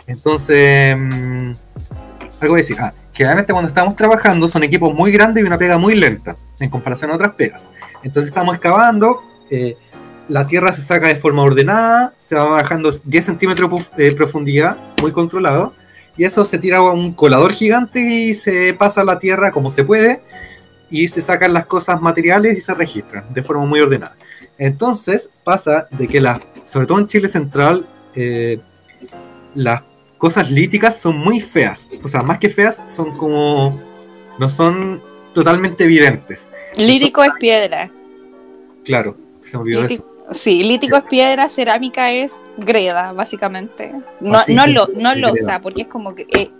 Entonces, 0.07 0.95
mm, 0.97 1.51
algo 2.39 2.55
decir, 2.55 2.77
ah, 2.79 2.93
generalmente 3.13 3.51
cuando 3.51 3.67
estamos 3.67 3.95
trabajando 3.95 4.47
son 4.47 4.63
equipos 4.63 4.93
muy 4.93 5.11
grandes 5.11 5.43
y 5.43 5.45
una 5.45 5.57
pega 5.57 5.77
muy 5.77 5.93
lenta 5.93 6.37
en 6.59 6.69
comparación 6.69 7.11
a 7.11 7.15
otras 7.15 7.33
pegas. 7.33 7.69
Entonces 8.01 8.29
estamos 8.29 8.55
excavando, 8.55 9.21
eh, 9.49 9.75
la 10.29 10.47
tierra 10.47 10.71
se 10.71 10.83
saca 10.83 11.07
de 11.07 11.15
forma 11.15 11.43
ordenada, 11.43 12.13
se 12.17 12.35
va 12.35 12.45
bajando 12.45 12.91
10 13.03 13.25
centímetros 13.25 13.69
de 13.97 14.11
profundidad, 14.13 14.77
muy 15.01 15.11
controlado, 15.11 15.73
y 16.15 16.23
eso 16.23 16.45
se 16.45 16.57
tira 16.59 16.77
a 16.77 16.91
un 16.91 17.13
colador 17.13 17.53
gigante 17.53 17.99
y 17.99 18.33
se 18.33 18.73
pasa 18.73 19.03
la 19.03 19.19
tierra 19.19 19.51
como 19.51 19.69
se 19.69 19.83
puede, 19.83 20.21
y 20.89 21.07
se 21.07 21.21
sacan 21.21 21.53
las 21.53 21.65
cosas 21.65 22.01
materiales 22.01 22.57
y 22.57 22.61
se 22.61 22.73
registran 22.73 23.25
de 23.33 23.43
forma 23.43 23.65
muy 23.65 23.79
ordenada. 23.79 24.15
Entonces 24.59 25.31
pasa 25.43 25.87
de 25.89 26.07
que, 26.07 26.21
la, 26.21 26.41
sobre 26.65 26.85
todo 26.85 26.99
en 26.99 27.07
Chile 27.07 27.27
Central, 27.27 27.87
eh, 28.13 28.59
las 29.55 29.83
cosas 30.17 30.51
líticas 30.51 30.99
son 30.99 31.17
muy 31.17 31.39
feas. 31.39 31.89
O 32.03 32.07
sea, 32.07 32.21
más 32.21 32.37
que 32.37 32.49
feas, 32.49 32.83
son 32.85 33.17
como... 33.17 33.79
no 34.37 34.49
son 34.49 35.01
totalmente 35.33 35.85
evidentes. 35.85 36.49
Lítico 36.77 37.23
es 37.23 37.31
piedra. 37.39 37.89
Claro, 38.83 39.15
se 39.41 39.57
me 39.57 39.63
olvidó 39.63 39.85
eso. 39.85 40.05
Sí, 40.31 40.63
lítico 40.63 40.97
es 40.97 41.03
piedra, 41.03 41.47
cerámica 41.47 42.11
es 42.11 42.43
greda, 42.57 43.13
básicamente. 43.13 43.93
No, 44.19 44.39
no, 44.49 44.67
lo, 44.67 44.87
no 44.93 45.15
losa, 45.15 45.61
porque 45.61 45.83
es 45.83 45.87
como 45.87 46.13
que 46.13 46.27
eh, 46.29 46.51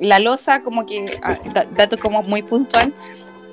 la 0.00 0.18
losa, 0.18 0.62
como 0.62 0.84
que, 0.86 1.04
ah, 1.22 1.38
dato 1.76 1.98
como 1.98 2.22
muy 2.22 2.42
puntual, 2.42 2.92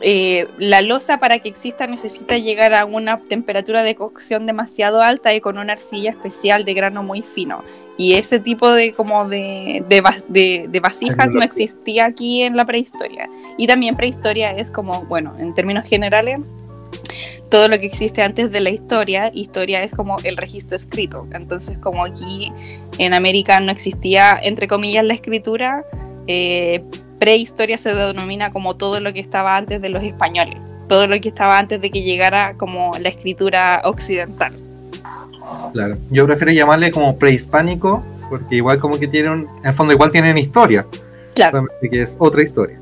eh, 0.01 0.47
la 0.57 0.81
losa 0.81 1.19
para 1.19 1.39
que 1.39 1.47
exista 1.47 1.87
necesita 1.87 2.37
llegar 2.37 2.73
a 2.73 2.85
una 2.85 3.21
temperatura 3.21 3.81
de 3.81 3.95
cocción 3.95 4.45
demasiado 4.45 5.01
alta 5.01 5.33
y 5.33 5.39
con 5.39 5.57
una 5.57 5.73
arcilla 5.73 6.11
especial 6.11 6.65
de 6.65 6.73
grano 6.73 7.01
muy 7.01 7.21
fino. 7.21 7.63
Y 7.97 8.13
ese 8.15 8.39
tipo 8.39 8.71
de 8.71 8.91
como 8.91 9.27
de, 9.29 9.83
de, 9.87 10.79
vasijas 10.81 11.31
no 11.31 11.41
existía 11.43 12.05
aquí 12.05 12.43
en 12.43 12.57
la 12.57 12.65
prehistoria. 12.65 13.29
Y 13.57 13.67
también 13.67 13.95
prehistoria 13.95 14.51
es 14.51 14.69
como, 14.69 15.05
bueno, 15.05 15.33
en 15.39 15.53
términos 15.53 15.87
generales, 15.87 16.41
todo 17.49 17.69
lo 17.69 17.79
que 17.79 17.85
existe 17.85 18.21
antes 18.21 18.51
de 18.51 18.59
la 18.59 18.71
historia. 18.71 19.31
Historia 19.33 19.81
es 19.81 19.93
como 19.93 20.17
el 20.23 20.35
registro 20.35 20.75
escrito. 20.75 21.25
Entonces, 21.31 21.77
como 21.77 22.03
aquí 22.03 22.51
en 22.97 23.13
América 23.13 23.61
no 23.61 23.71
existía, 23.71 24.37
entre 24.43 24.67
comillas, 24.67 25.05
la 25.05 25.13
escritura, 25.13 25.85
eh, 26.27 26.83
prehistoria 27.19 27.77
se 27.77 27.93
denomina 27.93 28.51
como 28.51 28.75
todo 28.75 28.99
lo 28.99 29.13
que 29.13 29.19
estaba 29.19 29.57
antes 29.57 29.81
de 29.81 29.89
los 29.89 30.03
españoles, 30.03 30.59
todo 30.87 31.07
lo 31.07 31.19
que 31.19 31.29
estaba 31.29 31.57
antes 31.57 31.81
de 31.81 31.89
que 31.89 32.01
llegara 32.01 32.55
como 32.57 32.91
la 32.99 33.09
escritura 33.09 33.81
occidental. 33.85 34.53
Claro, 35.73 35.97
yo 36.09 36.25
prefiero 36.25 36.51
llamarle 36.51 36.91
como 36.91 37.15
prehispánico, 37.17 38.03
porque 38.29 38.55
igual 38.55 38.79
como 38.79 38.97
que 38.97 39.07
tienen, 39.07 39.47
en 39.61 39.65
el 39.67 39.73
fondo 39.73 39.93
igual 39.93 40.11
tienen 40.11 40.37
historia, 40.37 40.85
claro. 41.33 41.67
que 41.81 42.01
es 42.01 42.15
otra 42.19 42.41
historia. 42.41 42.79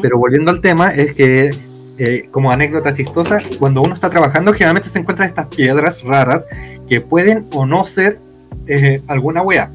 Pero 0.00 0.18
volviendo 0.18 0.50
al 0.50 0.60
tema, 0.60 0.90
es 0.90 1.12
que 1.12 1.50
eh, 1.98 2.28
como 2.30 2.50
anécdota 2.50 2.92
chistosa, 2.92 3.40
cuando 3.58 3.80
uno 3.82 3.94
está 3.94 4.10
trabajando 4.10 4.52
generalmente 4.52 4.88
se 4.88 4.98
encuentran 4.98 5.28
estas 5.28 5.46
piedras 5.46 6.02
raras 6.02 6.46
que 6.88 7.00
pueden 7.00 7.46
o 7.52 7.66
no 7.66 7.84
ser 7.84 8.18
eh, 8.66 9.00
alguna 9.06 9.42
wea. 9.42 9.70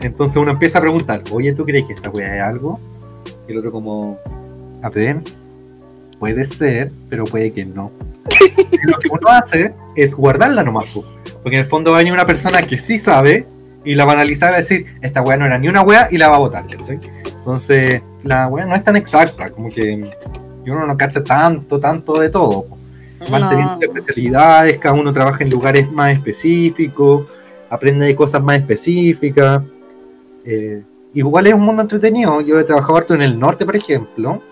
Entonces 0.00 0.36
uno 0.36 0.52
empieza 0.52 0.78
a 0.78 0.80
preguntar, 0.80 1.22
oye, 1.30 1.52
¿tú 1.52 1.64
crees 1.64 1.86
que 1.86 1.92
esta 1.92 2.08
wea 2.10 2.36
es 2.36 2.42
algo? 2.42 2.80
Y 3.48 3.52
el 3.52 3.58
otro 3.58 3.72
como, 3.72 4.18
a 4.82 4.90
ver, 4.90 5.18
puede 6.18 6.44
ser, 6.44 6.92
pero 7.08 7.24
puede 7.24 7.52
que 7.52 7.64
no. 7.64 7.90
lo 8.84 8.98
que 8.98 9.08
uno 9.10 9.28
hace 9.28 9.74
es 9.96 10.14
guardarla 10.14 10.62
nomás, 10.62 10.86
porque 11.42 11.56
en 11.56 11.62
el 11.62 11.66
fondo 11.66 11.92
va 11.92 11.96
a 11.96 12.00
venir 12.00 12.12
una 12.12 12.26
persona 12.26 12.62
que 12.62 12.76
sí 12.76 12.98
sabe 12.98 13.46
y 13.84 13.94
la 13.94 14.04
va 14.04 14.12
a 14.12 14.14
analizar 14.16 14.50
y 14.50 14.52
va 14.52 14.56
a 14.56 14.60
decir, 14.60 14.86
esta 15.00 15.22
wea 15.22 15.36
no 15.36 15.46
era 15.46 15.58
ni 15.58 15.66
una 15.68 15.82
wea 15.82 16.08
y 16.10 16.18
la 16.18 16.28
va 16.28 16.36
a 16.36 16.40
botar. 16.40 16.66
Entonces, 16.70 18.02
la 18.22 18.48
wea 18.48 18.66
no 18.66 18.74
es 18.74 18.84
tan 18.84 18.96
exacta, 18.96 19.50
como 19.50 19.70
que 19.70 20.10
uno 20.66 20.86
no 20.86 20.96
cacha 20.96 21.22
tanto, 21.22 21.80
tanto 21.80 22.20
de 22.20 22.28
todo. 22.28 22.66
Van 23.30 23.48
teniendo 23.48 23.78
especialidades, 23.80 24.78
cada 24.78 24.94
uno 24.94 25.12
trabaja 25.12 25.42
en 25.42 25.50
lugares 25.50 25.90
más 25.90 26.12
específicos, 26.12 27.28
aprende 27.68 28.06
de 28.06 28.14
cosas 28.14 28.42
más 28.42 28.56
específicas. 28.60 29.62
Eh, 30.44 30.82
igual 31.14 31.46
es 31.46 31.54
un 31.54 31.62
mundo 31.62 31.82
entretenido. 31.82 32.40
Yo 32.40 32.58
he 32.58 32.64
trabajado 32.64 32.96
harto 32.96 33.14
en 33.14 33.22
el 33.22 33.38
norte, 33.38 33.64
por 33.64 33.76
ejemplo, 33.76 34.42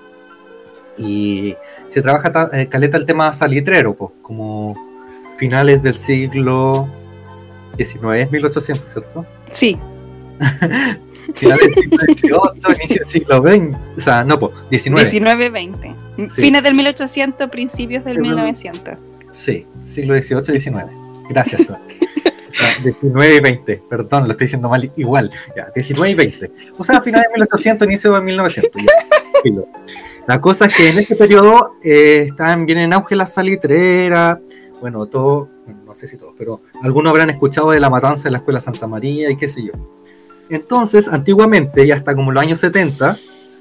y 0.99 1.55
se 1.89 2.03
trabaja 2.03 2.51
eh, 2.53 2.69
caleta 2.69 2.97
el 2.97 3.07
tema 3.07 3.33
salitrero, 3.33 3.95
pues, 3.95 4.13
como 4.23 4.75
finales 5.37 5.83
del 5.83 5.95
siglo 5.95 6.89
XIX, 7.77 8.31
1800, 8.31 8.85
¿cierto? 8.85 9.27
Sí. 9.51 9.79
finales 11.35 11.75
del 11.75 12.17
siglo 12.17 12.53
XVIII, 12.55 12.77
inicio 12.81 13.01
del 13.01 13.07
siglo 13.07 13.43
XX, 13.43 13.79
o 13.97 14.01
sea, 14.01 14.25
no, 14.25 14.39
pues, 14.39 14.53
XIX. 14.71 15.13
19-20. 15.13 16.31
Fines 16.31 16.63
del 16.63 16.75
1800, 16.75 17.51
principios 17.51 18.05
del 18.05 18.19
1900. 18.21 18.95
Sí, 19.31 19.67
siglo 19.85 20.15
XVIII, 20.21 20.61
XIX. 20.61 20.87
Gracias, 21.29 21.63
19 22.83 23.35
y 23.35 23.41
20, 23.41 23.83
perdón, 23.89 24.25
lo 24.25 24.31
estoy 24.31 24.47
diciendo 24.47 24.69
mal 24.69 24.91
igual. 24.97 25.31
Ya, 25.57 25.71
19 25.75 26.11
y 26.11 26.15
20. 26.15 26.53
O 26.79 26.85
sea, 26.85 27.01
finales 27.01 27.27
de 27.29 27.35
1800, 27.35 27.89
inicio 27.89 28.15
de 28.15 28.21
1900. 28.21 28.83
la 30.27 30.41
cosa 30.41 30.67
es 30.67 30.77
que 30.77 30.89
en 30.89 30.99
este 30.99 31.17
periodo 31.17 31.77
eh, 31.83 32.25
están 32.27 32.67
bien 32.67 32.79
en 32.79 32.93
auge 32.93 33.17
la 33.17 33.27
salitrera. 33.27 34.41
Bueno, 34.81 35.07
todo, 35.07 35.49
no 35.85 35.95
sé 35.95 36.07
si 36.07 36.17
todos, 36.17 36.35
pero 36.37 36.61
algunos 36.83 37.11
habrán 37.11 37.31
escuchado 37.31 37.71
de 37.71 37.81
la 37.81 37.91
matanza 37.91 38.25
de 38.25 38.33
la 38.33 38.39
Escuela 38.39 38.61
Santa 38.61 38.87
María 38.87 39.31
y 39.31 39.37
qué 39.37 39.49
sé 39.49 39.65
yo. 39.65 39.73
Entonces, 40.51 41.09
antiguamente, 41.09 41.85
y 41.85 41.91
hasta 41.91 42.15
como 42.15 42.31
los 42.31 42.43
años 42.43 42.59
70, 42.61 43.17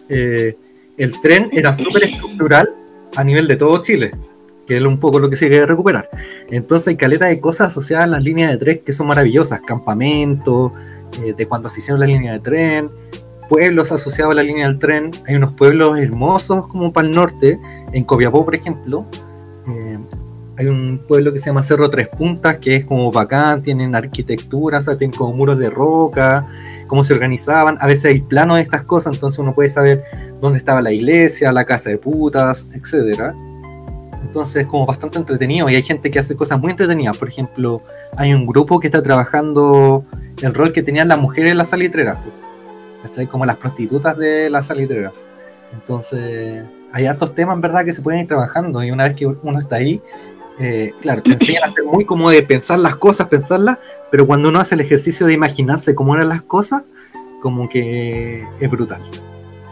eh, 0.10 0.58
el 0.98 1.20
tren 1.20 1.50
era 1.52 1.74
súper 1.74 2.04
estructural 2.04 2.70
a 3.16 3.24
nivel 3.24 3.48
de 3.48 3.56
todo 3.56 3.82
Chile 3.82 4.12
que 4.66 4.78
es 4.78 4.84
un 4.84 5.00
poco 5.00 5.20
lo 5.20 5.30
que 5.30 5.36
se 5.36 5.48
quiere 5.48 5.66
recuperar. 5.66 6.10
Entonces 6.50 6.90
hay 6.90 6.96
caleta 6.96 7.26
de 7.26 7.40
cosas 7.40 7.68
asociadas 7.68 8.06
a 8.06 8.08
las 8.08 8.24
líneas 8.24 8.52
de 8.52 8.58
tren 8.58 8.82
que 8.86 8.94
son 8.94 9.08
maravillosas, 9.08 9.62
campamentos, 9.62 10.72
eh, 11.24 11.34
de 11.36 11.48
cuando 11.48 11.70
se 11.70 11.80
hicieron 11.80 12.00
la 12.00 12.08
línea 12.08 12.34
de 12.34 12.40
tren, 12.40 12.88
pueblos 13.48 13.92
asociados 13.92 14.32
a 14.32 14.36
la 14.36 14.44
línea 14.44 14.68
del 14.68 14.80
tren, 14.80 15.12
hay 15.28 15.36
unos 15.36 15.54
pueblos 15.54 15.98
hermosos 16.00 16.68
como 16.68 16.92
para 16.92 17.08
el 17.08 17.16
norte, 17.16 17.60
en 17.92 18.04
Copiapó 18.04 18.44
por 18.44 18.56
ejemplo, 18.56 19.06
eh, 19.68 20.00
hay 20.58 20.68
un 20.68 21.00
pueblo 21.06 21.34
que 21.34 21.40
se 21.40 21.48
llama 21.48 21.64
Cerro 21.64 21.90
Tres 21.90 22.08
Puntas, 22.08 22.58
que 22.60 22.78
es 22.78 22.86
como 22.86 23.12
bacán, 23.12 23.62
tienen 23.62 23.94
arquitectura, 23.94 24.80
o 24.80 24.98
tienen 24.98 25.16
como 25.16 25.34
muros 25.34 25.60
de 25.60 25.70
roca, 25.70 26.48
cómo 26.88 27.04
se 27.04 27.14
organizaban, 27.14 27.78
a 27.82 27.88
veces 27.88 28.06
hay 28.06 28.22
planos 28.22 28.58
de 28.58 28.64
estas 28.64 28.84
cosas, 28.84 29.14
entonces 29.14 29.38
uno 29.40 29.54
puede 29.54 29.70
saber 29.70 30.04
dónde 30.42 30.58
estaba 30.58 30.82
la 30.82 30.94
iglesia, 30.94 31.52
la 31.52 31.66
casa 31.66 31.90
de 31.90 31.98
putas, 31.98 32.70
etcétera 32.74 33.36
entonces 34.36 34.64
es 34.64 34.68
como 34.68 34.86
bastante 34.86 35.18
entretenido 35.18 35.70
y 35.70 35.76
hay 35.76 35.84
gente 35.84 36.12
que 36.12 36.20
hace 36.20 36.36
cosas 36.36 36.60
muy 36.60 36.72
entretenidas. 36.72 37.16
Por 37.18 37.30
ejemplo, 37.30 37.82
hay 38.18 38.34
un 38.34 38.46
grupo 38.46 38.82
que 38.82 38.88
está 38.88 39.02
trabajando 39.02 40.04
el 40.42 40.54
rol 40.54 40.74
que 40.74 40.84
tenían 40.84 41.08
las 41.08 41.18
mujeres 41.18 41.52
en 41.52 41.58
la 41.58 41.64
salitrera. 41.64 42.22
¿Cachai? 43.02 43.28
Como 43.28 43.46
las 43.46 43.56
prostitutas 43.56 44.18
de 44.18 44.50
la 44.50 44.62
salitrera. 44.62 45.14
Entonces, 45.74 46.66
hay 46.92 47.06
hartos 47.06 47.34
temas, 47.34 47.56
en 47.56 47.62
verdad, 47.62 47.86
que 47.86 47.94
se 47.94 48.02
pueden 48.02 48.20
ir 48.20 48.28
trabajando. 48.28 48.84
Y 48.84 48.92
una 48.92 49.06
vez 49.06 49.16
que 49.16 49.26
uno 49.26 49.58
está 49.58 49.78
ahí, 49.78 50.02
eh, 50.60 50.92
claro, 51.00 51.24
te 51.24 51.32
enseñan 51.32 51.64
a 51.64 51.68
hacer 51.68 51.86
muy 51.86 52.04
como 52.04 52.30
de 52.30 52.44
pensar 52.44 52.80
las 52.80 52.98
cosas, 52.98 53.30
pensarlas, 53.30 53.78
pero 54.12 54.28
cuando 54.28 54.50
uno 54.50 54.60
hace 54.60 54.76
el 54.76 54.82
ejercicio 54.82 55.26
de 55.28 55.32
imaginarse 55.32 55.96
cómo 55.96 56.14
eran 56.14 56.28
las 56.28 56.42
cosas, 56.42 56.84
como 57.42 57.70
que 57.70 58.46
es 58.60 58.70
brutal. 58.70 59.02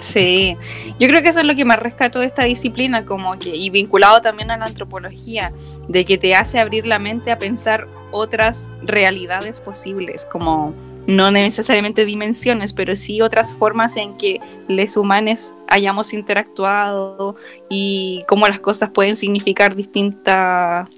Sí, 0.04 0.58
yo 1.00 1.08
creo 1.08 1.22
que 1.22 1.30
eso 1.30 1.40
es 1.40 1.46
lo 1.46 1.56
que 1.56 1.64
más 1.64 1.80
rescato 1.80 2.20
de 2.20 2.26
esta 2.26 2.44
disciplina, 2.44 3.06
como 3.06 3.32
que, 3.40 3.56
y 3.56 3.70
vinculado 3.70 4.22
también 4.22 4.52
a 4.52 4.58
la 4.58 4.66
antropología, 4.66 5.54
de 5.88 6.04
que 6.04 6.18
te 6.18 6.36
hace 6.36 6.60
abrir 6.60 6.86
la 6.86 7.00
mente 7.00 7.32
a 7.32 7.40
pensar 7.40 7.88
otras 8.12 8.70
realidades 8.82 9.62
posibles, 9.62 10.26
como 10.26 10.74
no 11.08 11.32
necesariamente 11.32 12.04
dimensiones, 12.04 12.74
pero 12.74 12.98
sí 12.98 13.22
otras 13.22 13.56
formas 13.56 13.96
en 13.96 14.18
que 14.18 14.42
les 14.68 14.98
humanos 14.98 15.54
hayamos 15.70 16.14
interactuado 16.14 17.38
y 17.70 18.24
cómo 18.28 18.46
las 18.50 18.60
cosas 18.60 18.90
pueden 18.90 19.16
significar 19.16 19.74
distintas, 19.74 20.90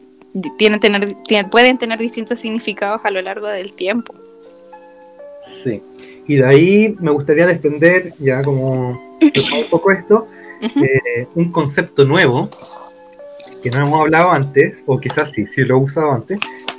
tienen 0.57 0.79
tener, 0.79 1.15
pueden 1.51 1.77
tener 1.77 1.99
distintos 1.99 2.39
significados 2.39 3.01
a 3.03 3.11
lo 3.11 3.21
largo 3.21 3.45
del 3.45 3.73
tiempo. 3.73 4.15
Sí, 5.41 5.83
y 6.27 6.35
de 6.37 6.45
ahí 6.45 6.95
me 6.99 7.11
gustaría 7.11 7.45
desprender, 7.45 8.13
ya 8.19 8.41
como 8.41 8.89
un 8.91 9.69
poco 9.69 9.91
esto, 9.91 10.27
eh, 10.61 11.27
un 11.35 11.51
concepto 11.51 12.05
nuevo 12.05 12.49
que 13.61 13.71
no 13.71 13.77
hemos 13.77 13.99
hablado 13.99 14.31
antes, 14.31 14.83
o 14.85 14.99
quizás 14.99 15.31
sí, 15.31 15.47
sí 15.47 15.63
lo 15.63 15.77
he 15.77 15.79
usado 15.79 16.11
antes, 16.11 16.37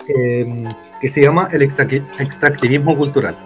em, 0.08 0.64
que 1.00 1.08
se 1.08 1.20
llama 1.20 1.48
el 1.52 1.62
extractivismo 1.62 2.96
cultural. 2.96 3.36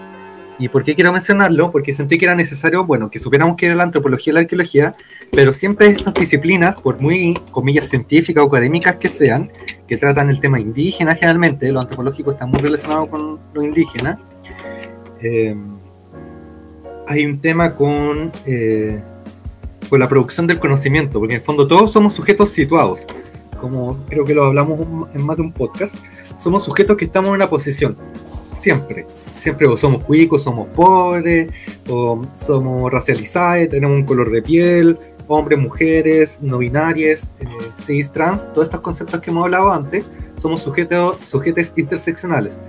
¿Y 0.59 0.69
por 0.69 0.85
qué 0.85 0.95
quiero 0.95 1.11
mencionarlo? 1.11 1.73
Porque 1.73 1.95
sentí 1.95 2.19
que 2.19 2.27
era 2.27 2.35
necesario, 2.35 2.85
bueno, 2.85 3.11
que 3.11 3.19
supiéramos 3.19 3.57
qué 3.57 3.65
era 3.67 3.75
la 3.75 3.85
antropología 3.85 4.33
y 4.33 4.35
la 4.35 4.41
arqueología, 4.41 4.95
pero 5.33 5.55
siempre 5.55 5.87
estas 5.87 6.13
disciplinas, 6.13 6.77
por 6.77 7.01
muy, 7.01 7.33
comillas, 7.51 7.89
científicas 7.89 8.45
o 8.45 8.47
académicas 8.49 8.97
que 8.97 9.09
sean, 9.09 9.51
que 9.89 9.97
tratan 9.97 10.29
el 10.29 10.39
tema 10.39 10.61
indígena 10.61 11.15
generalmente, 11.15 11.73
lo 11.73 11.81
antropológico 11.81 12.33
está 12.33 12.45
muy 12.45 12.61
relacionado 12.61 13.09
con 13.09 13.39
lo 13.55 13.63
indígena, 13.63 14.19
eh, 15.23 15.57
hay 17.11 17.27
un 17.27 17.41
tema 17.41 17.75
con, 17.75 18.31
eh, 18.47 19.03
con 19.89 19.99
la 19.99 20.09
producción 20.09 20.47
del 20.47 20.61
conocimiento, 20.61 21.19
porque 21.19 21.35
en 21.35 21.41
el 21.41 21.45
fondo 21.45 21.67
todos 21.67 21.91
somos 21.91 22.15
sujetos 22.15 22.51
situados, 22.51 23.05
como 23.61 23.99
creo 24.09 24.25
que 24.25 24.33
lo 24.33 24.45
hablamos 24.45 24.79
en 25.13 25.27
más 25.27 25.37
de 25.37 25.43
un 25.43 25.53
podcast, 25.53 25.97
somos 26.39 26.63
sujetos 26.63 26.97
que 26.97 27.07
estamos 27.07 27.31
en 27.31 27.35
una 27.35 27.51
posición, 27.51 27.97
siempre, 28.53 29.09
siempre 29.33 29.67
o 29.67 29.77
somos 29.77 30.05
cuicos, 30.05 30.45
somos 30.45 30.69
pobres, 30.69 31.49
o 31.89 32.25
somos 32.37 32.93
racializados, 32.93 33.71
tenemos 33.71 33.97
un 33.97 34.05
color 34.05 34.31
de 34.31 34.43
piel, 34.43 34.97
hombres, 35.27 35.59
mujeres, 35.59 36.39
no 36.41 36.59
binarias, 36.59 37.33
eh, 37.41 37.47
cis, 37.75 38.13
trans, 38.13 38.53
todos 38.53 38.67
estos 38.67 38.83
conceptos 38.83 39.19
que 39.19 39.31
hemos 39.31 39.43
hablado 39.47 39.73
antes, 39.73 40.07
somos 40.37 40.63
sujetos, 40.63 41.17
sujetos 41.27 41.73
interseccionales. 41.77 42.61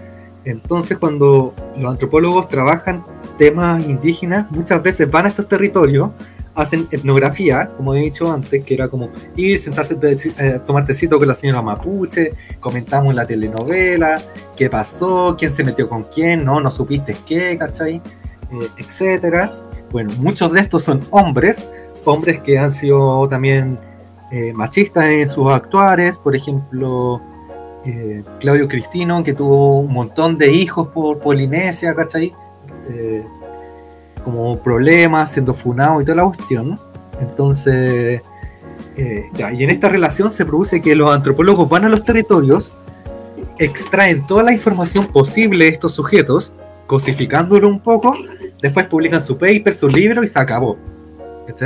Entonces, 0.46 0.98
cuando 0.98 1.54
los 1.78 1.92
antropólogos 1.92 2.50
trabajan 2.50 3.04
temas 3.38 3.82
indígenas, 3.82 4.50
muchas 4.52 4.82
veces 4.82 5.10
van 5.10 5.26
a 5.26 5.30
estos 5.30 5.48
territorios, 5.48 6.10
hacen 6.56 6.88
etnografía, 6.92 7.70
como 7.78 7.94
he 7.94 8.02
dicho 8.02 8.32
antes, 8.32 8.64
que 8.66 8.74
era 8.74 8.88
como 8.88 9.10
ir, 9.36 9.58
sentarse, 9.60 9.98
eh, 10.02 10.60
tomar 10.66 10.86
tecito 10.86 11.18
con 11.18 11.28
la 11.28 11.36
señora 11.36 11.62
Mapuche, 11.62 12.32
comentamos 12.60 13.16
la 13.16 13.26
telenovela, 13.26 14.22
qué 14.56 14.70
pasó, 14.70 15.36
quién 15.38 15.52
se 15.52 15.64
metió 15.64 15.88
con 15.88 16.04
quién, 16.04 16.44
no, 16.44 16.60
no 16.60 16.72
supiste 16.72 17.18
qué, 17.26 17.58
¿cachai? 17.58 17.96
Eh, 17.96 18.70
etcétera. 18.78 19.54
Bueno, 19.92 20.12
muchos 20.18 20.52
de 20.52 20.62
estos 20.62 20.84
son 20.84 21.02
hombres, 21.12 21.68
hombres 22.06 22.40
que 22.40 22.58
han 22.58 22.72
sido 22.72 23.28
también 23.30 23.80
eh, 24.32 24.54
machistas 24.54 25.10
en 25.10 25.28
sus 25.28 25.52
actuares, 25.52 26.18
por 26.18 26.36
ejemplo, 26.36 27.22
eh, 27.86 28.24
Claudio 28.40 28.68
Cristino, 28.68 29.24
que 29.24 29.34
tuvo 29.34 29.80
un 29.80 29.94
montón 29.94 30.38
de 30.38 30.52
hijos 30.52 30.90
por 30.90 31.20
Polinesia, 31.20 31.96
¿cachai? 31.96 32.34
Eh, 32.90 33.24
como 34.24 34.58
problemas, 34.58 35.32
siendo 35.32 35.54
funado 35.54 36.02
y 36.02 36.06
toda 36.06 36.18
la 36.18 36.26
cuestión. 36.26 36.80
Entonces, 37.20 38.22
eh, 38.98 39.26
ya, 39.34 39.52
y 39.52 39.64
en 39.64 39.70
esta 39.70 39.90
relación 39.90 40.30
se 40.30 40.46
produce 40.46 40.82
que 40.82 40.96
los 40.96 41.14
antropólogos 41.14 41.68
van 41.70 41.86
a 41.86 41.90
los 41.90 42.04
territorios, 42.04 42.74
extraen 43.58 44.26
toda 44.28 44.44
la 44.44 44.52
información 44.52 45.06
posible 45.06 45.66
de 45.66 45.72
estos 45.72 45.94
sujetos, 45.94 46.54
cosificándolo 46.88 47.68
un 47.68 47.80
poco, 47.80 48.16
después 48.62 48.86
publican 48.88 49.22
su 49.22 49.38
paper, 49.38 49.74
su 49.74 49.88
libro 49.88 50.24
y 50.24 50.28
se 50.28 50.40
acabó. 50.40 50.78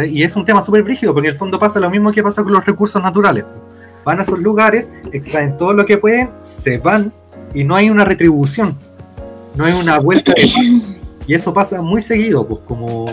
Y 0.08 0.24
es 0.24 0.36
un 0.36 0.46
tema 0.46 0.62
súper 0.62 0.84
brígido, 0.84 1.14
porque 1.14 1.28
en 1.28 1.34
el 1.34 1.38
fondo 1.38 1.60
pasa 1.60 1.80
lo 1.80 1.90
mismo 1.90 2.12
que 2.12 2.24
pasa 2.24 2.44
con 2.44 2.54
los 2.54 2.66
recursos 2.66 3.02
naturales. 3.02 3.46
Van 4.06 4.20
a 4.20 4.22
esos 4.22 4.40
lugares, 4.40 4.92
extraen 5.12 5.58
todo 5.58 5.74
lo 5.74 5.86
que 5.86 5.98
pueden, 5.98 6.30
se 6.42 6.78
van 6.78 7.12
y 7.54 7.64
no 7.64 7.76
hay 7.76 7.90
una 7.90 8.06
retribución, 8.06 8.78
no 9.56 9.66
hay 9.66 9.74
una 9.74 10.00
vuelta 10.00 10.34
de 10.38 10.96
Y 11.28 11.34
eso 11.34 11.54
pasa 11.54 11.82
muy 11.82 12.02
seguido, 12.02 12.48
pues 12.48 12.62
como 12.68 13.06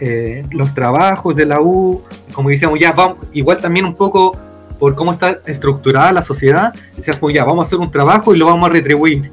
eh, 0.00 0.44
los 0.50 0.72
trabajos 0.74 1.36
de 1.36 1.46
la 1.46 1.60
U, 1.60 2.02
como 2.32 2.48
decíamos, 2.48 2.80
ya 2.80 2.92
vamos, 2.92 3.18
igual 3.32 3.58
también 3.58 3.84
un 3.84 3.94
poco 3.94 4.36
por 4.78 4.94
cómo 4.94 5.12
está 5.12 5.38
estructurada 5.46 6.12
la 6.12 6.22
sociedad, 6.22 6.74
decíamos, 6.96 7.20
como 7.20 7.30
ya 7.30 7.44
vamos 7.44 7.66
a 7.66 7.68
hacer 7.68 7.78
un 7.78 7.90
trabajo 7.90 8.34
y 8.34 8.38
lo 8.38 8.46
vamos 8.46 8.68
a 8.68 8.72
retribuir. 8.72 9.30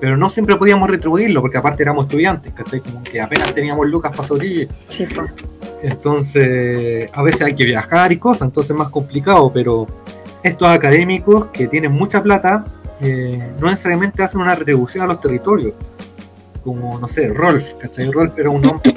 Pero 0.00 0.16
no 0.16 0.28
siempre 0.28 0.56
podíamos 0.56 0.90
retribuirlo, 0.90 1.42
porque 1.42 1.58
aparte 1.58 1.82
éramos 1.82 2.06
estudiantes, 2.06 2.52
¿cachai? 2.54 2.80
Como 2.80 3.02
que 3.02 3.20
apenas 3.20 3.54
teníamos 3.54 3.86
lucas 3.86 4.10
para 4.10 4.22
sobrevivir. 4.22 4.68
Sí, 4.88 5.06
pues. 5.14 5.30
Entonces, 5.82 7.10
a 7.12 7.22
veces 7.22 7.42
hay 7.42 7.54
que 7.54 7.64
viajar 7.64 8.10
y 8.12 8.16
cosas, 8.16 8.48
entonces 8.48 8.70
es 8.70 8.76
más 8.76 8.88
complicado, 8.88 9.50
pero 9.52 9.86
estos 10.42 10.68
académicos 10.68 11.46
que 11.46 11.66
tienen 11.66 11.92
mucha 11.92 12.22
plata 12.22 12.64
eh, 13.00 13.52
no 13.58 13.70
necesariamente 13.70 14.22
hacen 14.22 14.40
una 14.40 14.54
retribución 14.54 15.04
a 15.04 15.06
los 15.06 15.20
territorios. 15.20 15.74
Como, 16.62 16.98
no 16.98 17.08
sé, 17.08 17.28
Rolf, 17.28 17.74
¿cachai? 17.74 18.10
Rolf 18.10 18.38
era 18.38 18.50
un 18.50 18.66
hombre 18.66 18.94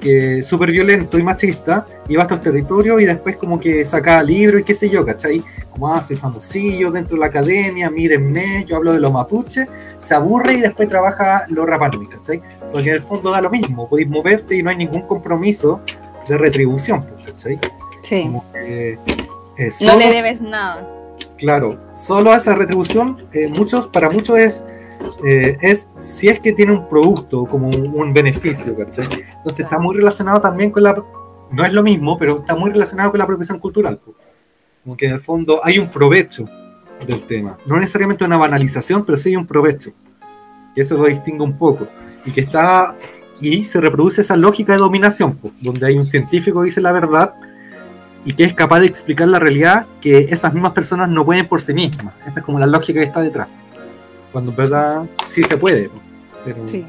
que 0.00 0.42
súper 0.42 0.70
violento 0.70 1.18
y 1.18 1.22
machista, 1.22 1.86
iba 2.08 2.22
a 2.22 2.24
estos 2.24 2.40
territorios 2.40 3.00
y 3.00 3.04
después 3.04 3.36
como 3.36 3.58
que 3.58 3.84
sacaba 3.84 4.22
libros 4.22 4.60
y 4.60 4.64
qué 4.64 4.74
sé 4.74 4.88
yo, 4.88 5.04
¿cachai? 5.04 5.42
Como, 5.70 5.92
ah, 5.92 6.00
soy 6.00 6.16
famosillo 6.16 6.90
dentro 6.90 7.16
de 7.16 7.20
la 7.20 7.26
academia, 7.26 7.90
mírenme, 7.90 8.64
yo 8.66 8.76
hablo 8.76 8.92
de 8.92 9.00
los 9.00 9.12
mapuches, 9.12 9.68
se 9.98 10.14
aburre 10.14 10.54
y 10.54 10.60
después 10.60 10.88
trabaja 10.88 11.46
los 11.48 11.66
rapanui, 11.66 12.08
¿cachai? 12.08 12.40
Porque 12.72 12.88
en 12.88 12.94
el 12.94 13.00
fondo 13.00 13.30
da 13.30 13.40
lo 13.40 13.50
mismo, 13.50 13.88
podéis 13.88 14.08
moverte 14.08 14.56
y 14.56 14.62
no 14.62 14.70
hay 14.70 14.76
ningún 14.76 15.02
compromiso 15.02 15.80
de 16.28 16.38
retribución, 16.38 17.06
¿cachai? 17.24 17.58
Sí. 18.02 18.30
Eh, 19.58 19.70
no 19.84 19.98
le 19.98 20.10
debes 20.10 20.40
nada. 20.40 20.88
Claro, 21.36 21.80
solo 21.94 22.32
esa 22.32 22.54
retribución, 22.54 23.26
eh, 23.32 23.48
muchos, 23.48 23.86
para 23.86 24.10
muchos 24.10 24.38
es 24.38 24.62
eh, 25.24 25.56
es 25.60 25.88
si 25.98 26.28
es 26.28 26.40
que 26.40 26.52
tiene 26.52 26.72
un 26.72 26.88
producto 26.88 27.44
como 27.44 27.68
un, 27.68 28.12
beneficio, 28.12 28.76
¿cachai? 28.76 29.06
Entonces 29.06 29.60
está 29.60 29.78
muy 29.78 29.96
relacionado 29.96 30.40
también 30.40 30.70
con 30.70 30.82
la... 30.82 31.02
No 31.50 31.64
es 31.64 31.72
lo 31.72 31.82
mismo, 31.82 32.18
pero 32.18 32.38
está 32.38 32.54
muy 32.56 32.70
relacionado 32.70 33.10
con 33.10 33.18
la 33.18 33.24
apropiación 33.24 33.58
cultural. 33.58 34.00
Como 34.84 34.96
que 34.96 35.06
en 35.06 35.12
el 35.12 35.20
fondo 35.20 35.60
hay 35.64 35.78
un 35.78 35.90
provecho 35.90 36.44
del 37.06 37.24
tema. 37.24 37.58
No 37.66 37.76
necesariamente 37.78 38.24
una 38.24 38.36
banalización, 38.36 39.04
pero 39.04 39.16
sí 39.16 39.30
hay 39.30 39.36
un 39.36 39.46
provecho. 39.46 39.92
Y 40.74 40.80
eso 40.80 40.96
lo 40.96 41.06
distingue 41.06 41.42
un 41.42 41.56
poco. 41.56 41.88
Y 42.24 42.30
que 42.30 42.42
está... 42.42 42.96
Y 43.40 43.64
se 43.64 43.80
reproduce 43.80 44.20
esa 44.20 44.36
lógica 44.36 44.72
de 44.72 44.78
dominación, 44.78 45.38
donde 45.60 45.86
hay 45.86 45.96
un 45.96 46.06
científico 46.06 46.60
que 46.60 46.66
dice 46.66 46.80
la 46.80 46.90
verdad 46.90 47.34
y 48.24 48.32
que 48.32 48.44
es 48.44 48.54
capaz 48.54 48.80
de 48.80 48.86
explicar 48.86 49.28
la 49.28 49.38
realidad 49.38 49.86
que 50.00 50.18
esas 50.30 50.52
mismas 50.52 50.72
personas 50.72 51.08
no 51.08 51.24
pueden 51.24 51.46
por 51.46 51.60
sí 51.60 51.72
mismas. 51.72 52.14
Esa 52.26 52.40
es 52.40 52.46
como 52.46 52.58
la 52.58 52.66
lógica 52.66 53.00
que 53.00 53.06
está 53.06 53.20
detrás 53.20 53.48
cuando 54.32 54.50
en 54.50 54.56
verdad 54.56 55.02
sí 55.24 55.42
se 55.42 55.56
puede. 55.56 55.90
sí. 56.66 56.84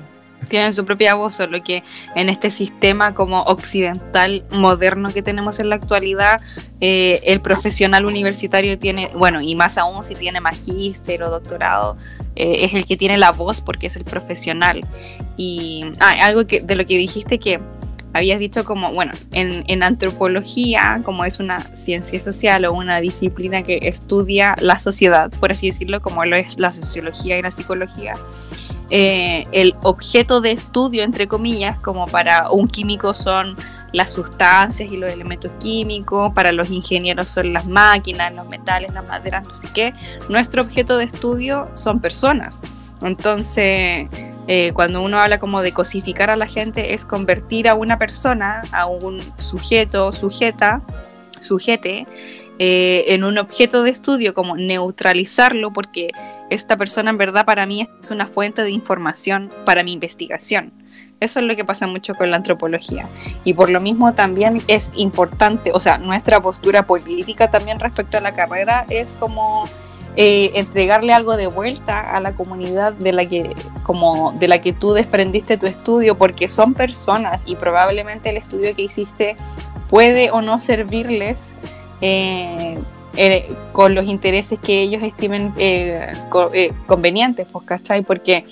Tienen 0.47 0.73
su 0.73 0.86
propia 0.86 1.15
voz, 1.15 1.34
solo 1.34 1.61
que 1.61 1.84
en 2.15 2.30
este 2.30 2.49
sistema 2.49 3.13
como 3.13 3.41
occidental 3.41 4.45
moderno 4.51 5.11
que 5.11 5.21
tenemos 5.21 5.59
en 5.59 5.67
la 5.67 5.75
actualidad, 5.75 6.39
eh, 6.80 7.19
el 7.25 7.41
profesional 7.41 8.05
universitario 8.05 8.80
tiene, 8.80 9.11
bueno, 9.17 9.41
y 9.41 9.53
más 9.55 9.77
aún 9.77 10.01
si 10.01 10.15
tiene 10.15 10.39
magíster 10.39 11.23
o 11.23 11.30
doctorado, 11.30 11.97
eh, 12.38 12.59
es 12.63 12.73
el 12.73 12.86
que 12.86 12.95
tiene 12.95 13.17
la 13.17 13.34
voz 13.34 13.59
porque 13.59 13.88
es 13.88 13.97
el 13.97 14.05
profesional. 14.05 14.80
Y 15.36 15.91
ah, 15.99 16.15
algo 16.21 16.47
que, 16.47 16.61
de 16.61 16.75
lo 16.77 16.86
que 16.86 16.97
dijiste 16.97 17.38
que 17.38 17.59
habías 18.14 18.39
dicho 18.39 18.66
como, 18.66 18.93
bueno, 18.93 19.14
en, 19.32 19.84
antropología, 19.84 21.01
como 21.03 21.26
es 21.26 21.39
una 21.39 21.74
ciencia 21.76 22.20
social 22.20 22.66
o 22.66 22.74
una 22.74 22.99
disciplina 22.99 23.64
que 23.64 23.80
estudia 23.84 24.55
la 24.60 24.80
sociedad, 24.80 25.32
por 25.39 25.51
así 25.51 25.68
decirlo, 25.68 26.01
como 26.01 26.26
lo 26.26 26.36
es 26.36 26.60
la 26.60 26.72
sociología 26.72 27.38
y 27.38 27.41
la 27.41 27.51
psicología, 27.51 28.16
eh, 28.89 29.45
el 29.51 29.76
objeto 29.84 30.41
de 30.41 30.51
estudio, 30.51 31.03
entre 31.03 31.28
comillas, 31.28 31.80
como 31.80 32.07
para 32.07 32.49
un 32.49 32.68
químico 32.68 33.14
son 33.14 33.55
las 33.91 34.12
sustancias 34.12 34.91
y 34.91 34.97
los 34.97 35.12
elementos 35.12 35.51
químicos, 35.60 36.34
para 36.34 36.51
los 36.51 36.70
ingenieros 36.70 37.30
son 37.30 37.53
las 37.53 37.66
máquinas, 37.66 38.36
los 38.36 38.47
metales, 38.47 38.93
las 38.93 39.05
maderas, 39.07 39.45
no 39.45 39.53
sé 39.53 39.68
qué, 39.74 39.93
nuestro 40.30 40.62
objeto 40.62 40.97
de 40.97 41.05
estudio 41.05 41.70
son 41.76 41.99
personas. 41.99 42.62
Entonces, 43.02 44.08
eh, 44.47 44.72
cuando 44.74 45.02
uno 45.02 45.20
habla 45.20 45.39
como 45.39 45.62
de 45.62 45.74
cosificar 45.74 46.30
a 46.30 46.36
la 46.36 46.47
gente, 46.47 46.93
es 46.93 47.06
convertir 47.06 47.68
a 47.68 47.76
una 47.76 47.97
persona, 47.97 48.64
a 48.72 48.88
un 48.88 49.22
sujeto, 49.38 50.12
sujeta, 50.12 50.82
sujete, 51.39 52.08
eh, 52.58 53.06
en 53.14 53.24
un 53.24 53.38
objeto 53.38 53.84
de 53.84 53.91
estudio, 53.91 54.34
como 54.34 54.58
neutralizarlo, 54.58 55.72
porque 55.72 56.10
esta 56.50 56.76
persona 56.76 57.10
en 57.10 57.18
verdad 57.18 57.45
para 57.45 57.66
mí 57.66 57.88
es 58.02 58.12
una 58.12 58.28
fuente 58.28 58.64
de 58.64 58.72
información 58.72 59.50
para 59.66 59.84
mi 59.84 59.93
investigación. 59.93 60.74
Eso 61.22 61.39
es 61.39 61.45
lo 61.45 61.56
que 61.56 61.66
pasa 61.66 61.86
mucho 61.88 62.16
con 62.16 62.32
la 62.32 62.38
antropología. 62.38 63.08
Y 63.43 63.54
por 63.54 63.70
lo 63.70 63.82
mismo 63.82 64.14
también 64.14 64.62
es 64.68 64.91
importante, 64.95 65.72
o 65.74 65.80
sea, 65.80 65.97
nuestra 65.97 66.41
postura 66.41 66.86
política 66.86 67.50
también 67.50 67.80
respecto 67.80 68.18
a 68.18 68.22
la 68.22 68.32
carrera 68.32 68.86
es 68.89 69.16
como 69.16 69.66
eh, 70.22 70.59
entregarle 70.59 71.13
algo 71.13 71.38
de 71.38 71.47
vuelta 71.47 72.01
a 72.01 72.20
la 72.20 72.36
comunidad 72.36 72.91
de 72.91 73.13
la 73.13 73.26
que 73.26 73.55
como 73.84 74.34
de 74.34 74.49
la 74.49 74.59
que 74.59 74.74
tú 74.74 74.91
desprendiste 74.91 75.55
tu 75.55 75.65
estudio 75.65 76.17
porque 76.17 76.49
son 76.49 76.74
personas 76.74 77.43
y 77.45 77.55
probablemente 77.55 78.30
el 78.30 78.36
estudio 78.36 78.76
que 78.76 78.82
hiciste 78.82 79.38
puede 79.89 80.30
o 80.32 80.41
no 80.41 80.59
servirles 80.59 81.55
eh, 82.01 82.78
eh, 83.15 83.55
con 83.72 83.95
los 83.95 84.07
intereses 84.07 84.59
que 84.59 84.82
ellos 84.82 85.03
estimen 85.03 85.53
convenientes, 86.86 87.47
pues, 87.49 87.63
¿cachai? 87.63 88.01
Porque, 88.01 88.43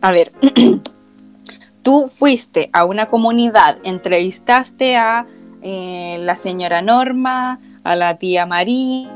a 0.00 0.10
ver, 0.10 0.32
tú 1.82 2.08
fuiste 2.08 2.68
a 2.72 2.84
una 2.84 3.06
comunidad, 3.06 3.78
entrevistaste 3.84 4.96
a 4.96 5.24
la 5.62 6.34
señora 6.34 6.82
Norma, 6.82 7.60
a 7.84 7.94
la 7.94 8.18
tía 8.18 8.44
María, 8.44 9.15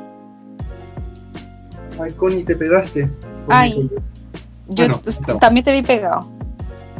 Ay, 2.02 2.12
Connie, 2.12 2.44
te 2.44 2.56
pegaste. 2.56 3.10
Ay, 3.48 3.90
yo 4.68 5.00
también 5.40 5.64
te 5.64 5.72
vi 5.72 5.82
pegado. 5.82 6.28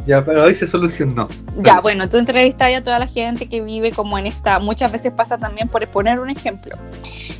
Ya, 0.05 0.25
pero 0.25 0.43
hoy 0.43 0.53
se 0.53 0.65
solucionó. 0.65 1.27
Ya, 1.57 1.79
bueno, 1.79 2.09
tú 2.09 2.17
entrevistas 2.17 2.73
a 2.73 2.83
toda 2.83 2.97
la 2.97 3.07
gente 3.07 3.47
que 3.47 3.61
vive 3.61 3.91
como 3.91 4.17
en 4.17 4.25
esta, 4.25 4.59
muchas 4.59 4.91
veces 4.91 5.11
pasa 5.11 5.37
también 5.37 5.67
por 5.67 5.87
poner 5.87 6.19
un 6.19 6.29
ejemplo, 6.29 6.75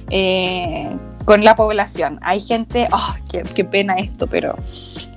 eh, 0.10 0.88
con 1.26 1.44
la 1.44 1.56
población. 1.56 2.20
Hay 2.22 2.40
gente, 2.40 2.88
oh, 2.92 3.16
qué, 3.32 3.44
qué, 3.56 3.66
pena 3.66 3.96
esto, 3.98 4.28
pero 4.28 4.56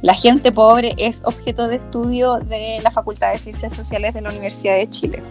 la 0.00 0.14
gente 0.14 0.52
pobre 0.52 0.94
es 0.96 1.20
objeto 1.24 1.68
de 1.68 1.76
estudio 1.76 2.36
de 2.36 2.80
la 2.82 2.90
Facultad 2.90 3.32
de 3.32 3.38
Ciencias 3.38 3.74
Sociales 3.74 4.14
de 4.14 4.22
la 4.22 4.30
Universidad 4.30 4.76
de 4.76 4.88
Chile. 4.88 5.22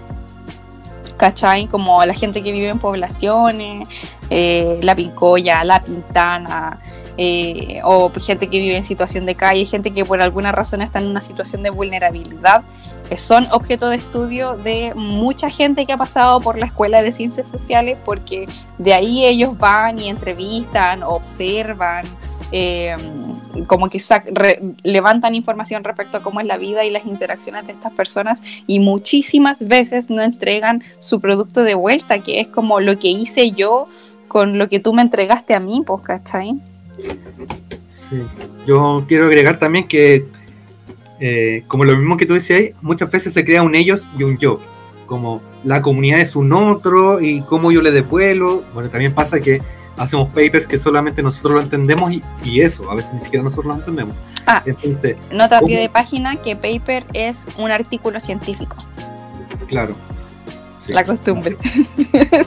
¿cachai? 1.18 1.68
Como 1.68 2.04
la 2.06 2.14
gente 2.14 2.44
que 2.44 2.52
vive 2.52 2.68
en 2.68 2.80
poblaciones, 2.80 3.88
eh, 4.30 4.80
la 4.82 4.94
pincoya, 4.96 5.64
la 5.64 5.82
pintana, 5.82 6.80
eh, 7.18 7.82
o 7.84 8.12
gente 8.20 8.48
que 8.48 8.60
vive 8.60 8.76
en 8.76 8.84
situación 8.84 9.26
de 9.26 9.36
calle, 9.36 9.66
gente 9.66 9.92
que 9.92 10.04
por 10.06 10.22
alguna 10.22 10.52
razón 10.52 10.82
está 10.82 11.00
en 11.00 11.08
una 11.08 11.22
situación 11.22 11.62
de 11.64 11.70
vulnerabilidad, 11.70 12.64
que 13.08 13.18
son 13.18 13.48
objeto 13.52 13.90
de 13.90 13.98
estudio 13.98 14.58
de 14.58 14.94
mucha 14.96 15.50
gente 15.50 15.86
que 15.86 15.94
ha 15.94 15.98
pasado 15.98 16.42
por 16.42 16.58
la 16.58 16.66
Escuela 16.66 17.02
de 17.02 17.12
Ciencias 17.12 17.50
Sociales, 17.50 17.98
porque 18.04 18.48
de 18.78 18.94
ahí 18.94 19.26
ellos 19.26 19.58
van 19.58 20.00
y 20.00 20.10
entrevistan, 20.10 21.04
observan, 21.04 22.06
eh, 22.52 22.96
como 23.68 23.90
que 23.90 24.00
levantan 24.84 25.36
información 25.36 25.84
respecto 25.84 26.18
a 26.18 26.24
cómo 26.24 26.40
es 26.40 26.46
la 26.48 26.58
vida 26.58 26.86
y 26.86 26.92
las 26.92 27.06
interacciones 27.06 27.66
de 27.66 27.74
estas 27.74 27.92
personas 27.94 28.42
y 28.68 28.80
muchísimas 28.80 29.68
veces 29.68 30.10
no 30.10 30.22
entregan 30.22 30.84
su 31.00 31.20
producto 31.20 31.64
de 31.64 31.76
vuelta, 31.76 32.20
que 32.20 32.40
es 32.40 32.48
como 32.48 32.80
lo 32.80 32.98
que 32.98 33.10
hice 33.10 33.52
yo 33.52 33.88
con 34.28 34.58
lo 34.58 34.68
que 34.68 34.80
tú 34.80 34.94
me 34.94 35.04
entregaste 35.04 35.54
a 35.54 35.60
mí, 35.60 35.84
pues, 35.86 36.02
¿cachai? 36.02 36.60
Sí, 37.88 38.22
yo 38.66 39.06
quiero 39.08 39.28
agregar 39.28 39.60
también 39.60 39.88
que, 39.88 40.26
eh, 41.20 41.64
como 41.68 41.86
lo 41.86 41.96
mismo 41.96 42.18
que 42.18 42.26
tú 42.26 42.34
decías, 42.34 42.72
muchas 42.82 43.12
veces 43.12 43.34
se 43.34 43.46
crea 43.46 43.64
un 43.64 43.76
ellos 43.76 44.08
y 44.18 44.24
un 44.24 44.38
yo, 44.38 44.60
como 45.06 45.42
la 45.64 45.82
comunidad 45.82 46.20
es 46.20 46.36
un 46.36 46.52
otro 46.54 47.22
y 47.22 47.42
cómo 47.42 47.72
yo 47.72 47.82
le 47.82 47.92
devuelvo. 47.92 48.64
Bueno, 48.74 48.90
también 48.90 49.14
pasa 49.14 49.40
que 49.40 49.62
hacemos 49.98 50.30
papers 50.30 50.66
que 50.66 50.78
solamente 50.78 51.22
nosotros 51.22 51.54
lo 51.54 51.62
entendemos 51.62 52.12
y, 52.44 52.62
eso, 52.62 52.90
a 52.90 52.96
veces 52.96 53.14
ni 53.14 53.20
siquiera 53.20 53.44
nosotros 53.44 53.68
lo 53.68 53.80
entendemos. 53.80 54.16
Ah, 54.48 54.64
Entonces, 54.66 55.16
nota 55.32 55.60
a 55.60 55.62
pie 55.62 55.80
de 55.80 55.90
página 55.90 56.36
que 56.38 56.56
paper 56.56 57.06
es 57.14 57.46
un 57.58 57.72
artículo 57.72 58.20
científico. 58.20 58.76
Claro. 59.68 59.96
La 60.90 61.06
costumbre. 61.06 61.56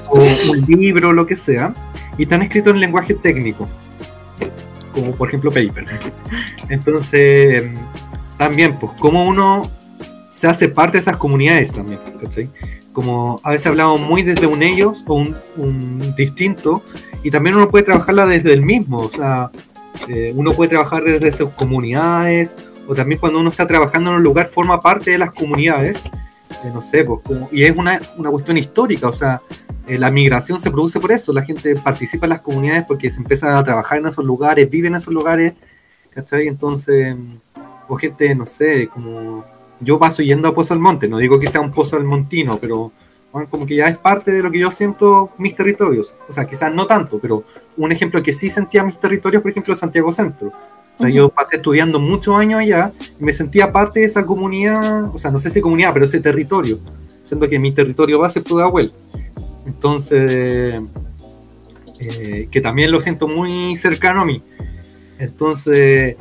O 0.09 0.19
un 0.19 0.67
libro, 0.69 1.13
lo 1.13 1.27
que 1.27 1.35
sea, 1.35 1.75
y 2.19 2.25
están 2.25 2.43
escritos 2.43 2.75
en 2.75 2.81
lenguaje 2.81 3.15
técnico, 3.15 3.67
como 4.93 5.13
por 5.13 5.29
ejemplo 5.29 5.51
paper. 5.51 5.85
Entonces, 6.69 7.65
también, 8.37 8.79
pues, 8.79 8.93
como 8.99 9.25
uno 9.27 9.71
se 10.29 10.47
hace 10.47 10.69
parte 10.69 10.93
de 10.93 10.99
esas 11.01 11.17
comunidades 11.17 11.73
también, 11.73 12.01
¿cachai? 12.21 12.51
Como 12.93 13.41
a 13.43 13.51
veces 13.51 13.69
hablamos 13.69 14.01
muy 14.01 14.23
desde 14.23 14.47
un 14.47 14.63
ellos 14.63 15.05
o 15.07 15.15
un, 15.15 16.15
distinto, 16.17 16.83
y 17.23 17.31
también 17.31 17.57
uno 17.57 17.71
puede 17.71 17.85
trabajarla 17.85 18.27
desde 18.27 18.53
el 18.53 18.63
mismo, 18.63 18.99
o 18.99 19.11
sea, 19.11 19.51
eh, 20.09 20.33
uno 20.35 20.53
puede 20.53 20.71
trabajar 20.71 21.05
desde 21.05 21.33
sus 21.33 21.51
comunidades, 21.51 22.57
o 22.87 22.95
también 22.95 23.19
cuando 23.19 23.41
uno 23.41 23.51
está 23.51 23.67
trabajando 23.67 24.11
en 24.11 24.17
un 24.17 24.23
lugar 24.23 24.47
forma 24.47 24.81
parte 24.81 25.11
de 25.11 25.19
las 25.19 25.31
comunidades, 25.31 26.03
eh, 26.65 26.71
no 26.73 26.81
sé, 26.81 27.05
pues, 27.05 27.21
y 27.51 27.65
es 27.65 27.77
una, 27.77 28.01
una, 28.17 28.31
cuestión 28.31 28.57
histórica, 28.57 29.09
o 29.09 29.13
sea, 29.13 29.41
eh, 29.87 29.99
la 29.99 30.11
migración 30.11 30.59
se 30.59 30.71
produce 30.71 30.99
por 30.99 31.13
eso, 31.13 31.33
la 31.33 31.43
gente 31.43 31.77
participa 31.77 32.27
en 32.27 32.31
las 32.31 32.41
comunidades 32.41 32.85
porque 32.87 33.11
se 33.11 33.21
empieza 33.21 33.57
a 33.59 33.65
trabajar 33.65 33.99
en 33.99 34.07
esos 34.07 34.25
lugares, 34.25 34.69
vive 34.69 34.89
en 34.89 34.97
esos 34.97 35.13
lugares, 35.13 35.55
¿cachai? 36.11 36.49
Entonces, 36.49 37.17
o 37.89 37.97
gente, 37.97 38.35
no 38.35 38.47
sé, 38.47 38.89
como 38.89 39.45
yo 39.81 39.99
paso 39.99 40.23
yendo 40.23 40.49
a 40.49 40.55
Pozo 40.55 40.75
al 40.75 40.81
Monte, 40.81 41.09
no 41.09 41.19
digo 41.19 41.39
que 41.39 41.47
sea 41.47 41.61
un 41.61 41.71
Pozo 41.71 41.97
al 41.97 42.05
Montino, 42.05 42.59
pero 42.59 42.93
como 43.51 43.67
que 43.67 43.77
ya 43.77 43.89
es 43.89 43.99
parte 43.99 44.33
de 44.33 44.43
lo 44.43 44.51
que 44.51 44.59
yo 44.59 44.71
siento 44.71 45.31
mis 45.37 45.55
territorios. 45.55 46.15
O 46.29 46.33
sea, 46.33 46.47
quizás 46.47 46.73
no 46.73 46.87
tanto, 46.87 47.19
pero 47.19 47.45
un 47.77 47.93
ejemplo 47.93 48.23
que 48.23 48.33
sí 48.33 48.49
sentía 48.49 48.83
mis 48.83 48.99
territorios, 48.99 49.43
por 49.43 49.51
ejemplo, 49.51 49.75
Santiago 49.75 50.11
Centro. 50.11 50.49
O 50.49 50.99
sea, 50.99 51.11
yo 51.11 51.29
pasé 51.29 51.57
estudiando 51.57 52.01
muchos 52.01 52.35
años 52.35 52.61
allá 52.61 52.91
y 53.21 53.23
me 53.23 53.33
sentía 53.33 53.71
parte 53.71 54.01
de 54.01 54.07
esa 54.07 54.25
comunidad, 54.25 55.15
o 55.15 55.19
sea, 55.19 55.31
no 55.31 55.39
sé 55.39 55.51
si 55.51 55.61
comunidad, 55.61 55.93
pero 55.93 56.07
ese 56.07 56.21
territorio, 56.21 56.79
siendo 57.23 57.47
que 57.47 57.59
mi 57.59 57.73
territorio 57.73 58.19
base 58.19 58.39
es 58.39 58.45
Pudahuel. 58.47 58.91
Entonces, 59.67 60.81
eh, 61.99 62.49
que 62.51 62.61
también 62.61 62.91
lo 62.91 63.01
siento 63.01 63.29
muy 63.29 63.77
cercano 63.77 64.23
a 64.23 64.25
mí. 64.25 64.43
Entonces, 65.19 66.17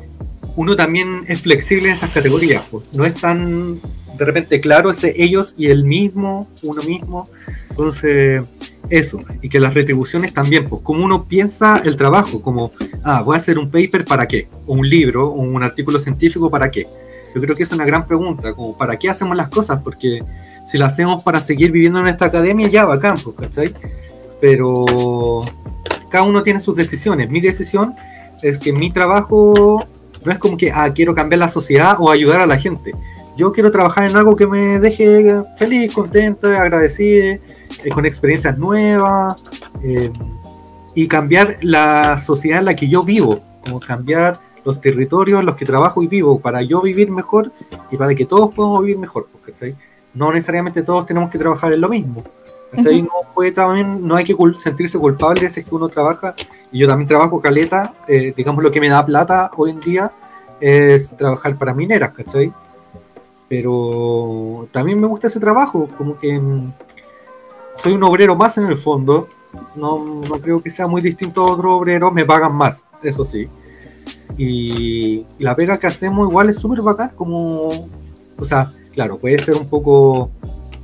uno 0.55 0.75
también 0.75 1.23
es 1.27 1.41
flexible 1.41 1.89
en 1.89 1.93
esas 1.93 2.11
categorías, 2.11 2.63
pues. 2.71 2.85
no 2.93 3.05
es 3.05 3.13
tan 3.13 3.79
de 4.17 4.25
repente 4.25 4.61
claro 4.61 4.89
ese 4.89 5.13
ellos 5.21 5.53
y 5.57 5.67
el 5.67 5.83
mismo, 5.83 6.47
uno 6.63 6.81
mismo. 6.83 7.27
Entonces, 7.69 8.41
eso, 8.89 9.19
y 9.41 9.49
que 9.49 9.59
las 9.59 9.73
retribuciones 9.73 10.33
también, 10.33 10.69
pues 10.69 10.81
como 10.83 11.03
uno 11.03 11.25
piensa 11.25 11.81
el 11.83 11.97
trabajo, 11.97 12.41
como, 12.41 12.71
ah, 13.03 13.21
voy 13.23 13.33
a 13.33 13.37
hacer 13.37 13.57
un 13.57 13.69
paper 13.69 14.05
para 14.05 14.27
qué, 14.27 14.47
o 14.65 14.73
un 14.73 14.87
libro, 14.87 15.27
o 15.27 15.41
un 15.41 15.63
artículo 15.63 15.99
científico 15.99 16.49
para 16.49 16.71
qué. 16.71 16.87
Yo 17.33 17.41
creo 17.41 17.55
que 17.55 17.63
es 17.63 17.71
una 17.73 17.83
gran 17.83 18.07
pregunta, 18.07 18.53
como, 18.53 18.77
¿para 18.77 18.97
qué 18.97 19.09
hacemos 19.09 19.35
las 19.35 19.49
cosas? 19.49 19.81
Porque 19.83 20.19
si 20.65 20.77
las 20.77 20.93
hacemos 20.93 21.23
para 21.23 21.39
seguir 21.41 21.71
viviendo 21.71 21.99
en 21.99 22.07
esta 22.07 22.25
academia, 22.25 22.67
ya 22.67 22.85
bacán, 22.85 23.19
pues, 23.23 23.35
¿cachai? 23.37 23.73
Pero 24.41 25.43
cada 26.09 26.23
uno 26.23 26.43
tiene 26.43 26.59
sus 26.59 26.75
decisiones. 26.75 27.29
Mi 27.29 27.39
decisión 27.39 27.93
es 28.41 28.57
que 28.57 28.73
mi 28.73 28.91
trabajo 28.91 29.85
no 30.23 30.31
es 30.31 30.39
como 30.39 30.57
que, 30.57 30.71
ah, 30.71 30.91
quiero 30.93 31.13
cambiar 31.13 31.39
la 31.39 31.49
sociedad 31.49 31.95
o 31.99 32.09
ayudar 32.09 32.41
a 32.41 32.45
la 32.45 32.57
gente. 32.57 32.93
Yo 33.37 33.51
quiero 33.51 33.69
trabajar 33.69 34.09
en 34.09 34.15
algo 34.15 34.35
que 34.35 34.47
me 34.47 34.79
deje 34.79 35.41
feliz, 35.55 35.93
contento, 35.93 36.47
agradecido, 36.47 37.37
eh, 37.83 37.89
con 37.93 38.05
experiencias 38.05 38.57
nuevas 38.57 39.35
eh, 39.83 40.11
y 40.95 41.07
cambiar 41.07 41.57
la 41.61 42.17
sociedad 42.17 42.59
en 42.59 42.65
la 42.65 42.75
que 42.75 42.87
yo 42.87 43.03
vivo, 43.03 43.41
como 43.61 43.79
cambiar 43.79 44.39
los 44.63 44.81
territorios 44.81 45.41
en 45.41 45.45
los 45.45 45.55
que 45.55 45.65
trabajo 45.65 46.01
y 46.01 46.07
vivo 46.07 46.39
para 46.39 46.61
yo 46.63 46.81
vivir 46.81 47.11
mejor 47.11 47.51
y 47.91 47.97
para 47.97 48.15
que 48.15 48.25
todos 48.25 48.53
podamos 48.55 48.81
vivir 48.81 48.97
mejor. 48.97 49.27
¿cachai? 49.45 49.75
No 50.15 50.31
necesariamente 50.31 50.81
todos 50.81 51.05
tenemos 51.05 51.29
que 51.29 51.37
trabajar 51.37 51.71
en 51.73 51.81
lo 51.81 51.89
mismo. 51.89 52.23
no, 52.73 53.33
puede, 53.33 53.53
no 53.99 54.15
hay 54.15 54.23
que 54.23 54.35
sentirse 54.57 54.97
culpable 54.97 55.49
si 55.49 55.59
es 55.59 55.65
que 55.65 55.75
uno 55.75 55.87
trabaja 55.87 56.33
y 56.71 56.79
yo 56.79 56.87
también 56.87 57.07
trabajo 57.07 57.39
caleta, 57.39 57.93
eh, 58.07 58.33
digamos 58.35 58.63
lo 58.63 58.71
que 58.71 58.81
me 58.81 58.89
da 58.89 59.05
plata 59.05 59.51
hoy 59.55 59.71
en 59.71 59.79
día 59.79 60.11
es 60.59 61.15
trabajar 61.15 61.57
para 61.57 61.73
mineras, 61.73 62.11
¿cachai? 62.11 62.51
Pero 63.47 64.67
también 64.71 64.99
me 64.99 65.07
gusta 65.07 65.27
ese 65.27 65.39
trabajo, 65.39 65.87
como 65.97 66.17
que 66.17 66.39
mm, 66.39 66.73
soy 67.75 67.93
un 67.93 68.03
obrero 68.03 68.35
más 68.35 68.57
en 68.57 68.65
el 68.65 68.77
fondo, 68.77 69.27
no, 69.75 70.21
no 70.27 70.41
creo 70.41 70.61
que 70.61 70.69
sea 70.69 70.87
muy 70.87 71.01
distinto 71.01 71.43
a 71.43 71.51
otro 71.51 71.77
obrero, 71.77 72.11
me 72.11 72.25
pagan 72.25 72.55
más, 72.55 72.85
eso 73.03 73.23
sí. 73.23 73.47
Y, 74.37 75.25
la 75.39 75.55
pega 75.55 75.77
que 75.77 75.87
hacemos 75.87 76.27
igual 76.27 76.49
es 76.49 76.59
súper 76.59 76.81
bacán, 76.81 77.11
como, 77.15 77.87
o 78.37 78.43
sea, 78.43 78.73
claro, 78.95 79.19
puede 79.19 79.37
ser 79.37 79.55
un 79.55 79.67
poco 79.67 80.31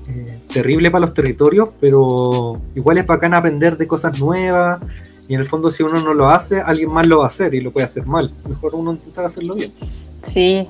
eh, 0.08 0.38
terrible 0.54 0.92
para 0.92 1.02
los 1.02 1.14
territorios, 1.14 1.70
pero 1.80 2.62
igual 2.76 3.00
es 3.00 3.08
bacán 3.08 3.34
aprender 3.34 3.78
de 3.78 3.88
cosas 3.88 4.20
nuevas, 4.20 4.80
y 5.28 5.34
en 5.34 5.40
el 5.40 5.46
fondo, 5.46 5.72
si 5.72 5.82
uno 5.82 6.02
no 6.02 6.14
lo 6.14 6.28
hace, 6.28 6.62
alguien 6.62 6.92
más 6.92 7.08
lo 7.08 7.20
va 7.20 7.24
a 7.24 7.28
hacer 7.28 7.54
y 7.54 7.62
lo 7.62 7.72
puede 7.72 7.86
hacer 7.86 8.06
mal. 8.06 8.34
Mejor 8.48 8.76
uno 8.76 8.92
intentar 8.92 9.24
hacerlo 9.24 9.56
bien. 9.56 9.72
Sí, 10.24 10.68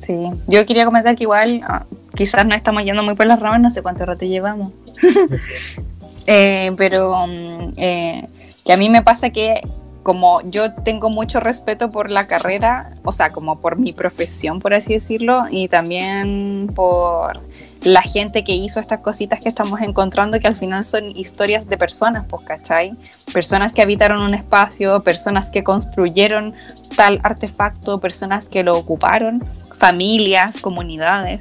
sí. 0.00 0.28
Yo 0.48 0.66
quería 0.66 0.84
comentar 0.84 1.14
que 1.14 1.22
igual, 1.22 1.60
ah, 1.64 1.86
quizás 2.16 2.44
no 2.44 2.56
estamos 2.56 2.84
yendo 2.84 3.04
muy 3.04 3.14
por 3.14 3.26
las 3.26 3.38
ramas, 3.38 3.60
no 3.60 3.70
sé 3.70 3.80
cuánto 3.80 4.04
rato 4.04 4.24
llevamos. 4.24 4.72
Eh, 6.26 6.72
pero 6.78 7.26
mm, 7.26 7.72
eh, 7.76 8.26
que 8.64 8.72
a 8.72 8.78
mí 8.78 8.88
me 8.88 9.02
pasa 9.02 9.28
que 9.28 9.60
como 10.04 10.42
yo 10.42 10.74
tengo 10.74 11.08
mucho 11.08 11.40
respeto 11.40 11.90
por 11.90 12.10
la 12.10 12.26
carrera, 12.26 12.92
o 13.04 13.10
sea, 13.10 13.30
como 13.30 13.58
por 13.58 13.78
mi 13.78 13.94
profesión, 13.94 14.60
por 14.60 14.74
así 14.74 14.92
decirlo, 14.92 15.46
y 15.50 15.68
también 15.68 16.70
por 16.74 17.40
la 17.82 18.02
gente 18.02 18.44
que 18.44 18.52
hizo 18.52 18.80
estas 18.80 19.00
cositas 19.00 19.40
que 19.40 19.48
estamos 19.48 19.80
encontrando, 19.80 20.38
que 20.38 20.46
al 20.46 20.56
final 20.56 20.84
son 20.84 21.16
historias 21.16 21.66
de 21.66 21.78
personas, 21.78 22.26
pues, 22.28 22.42
¿cachai? 22.42 22.94
Personas 23.32 23.72
que 23.72 23.80
habitaron 23.80 24.20
un 24.20 24.34
espacio, 24.34 25.02
personas 25.02 25.50
que 25.50 25.64
construyeron 25.64 26.54
tal 26.96 27.18
artefacto, 27.22 27.98
personas 27.98 28.50
que 28.50 28.62
lo 28.62 28.76
ocuparon, 28.76 29.42
familias, 29.78 30.60
comunidades, 30.60 31.40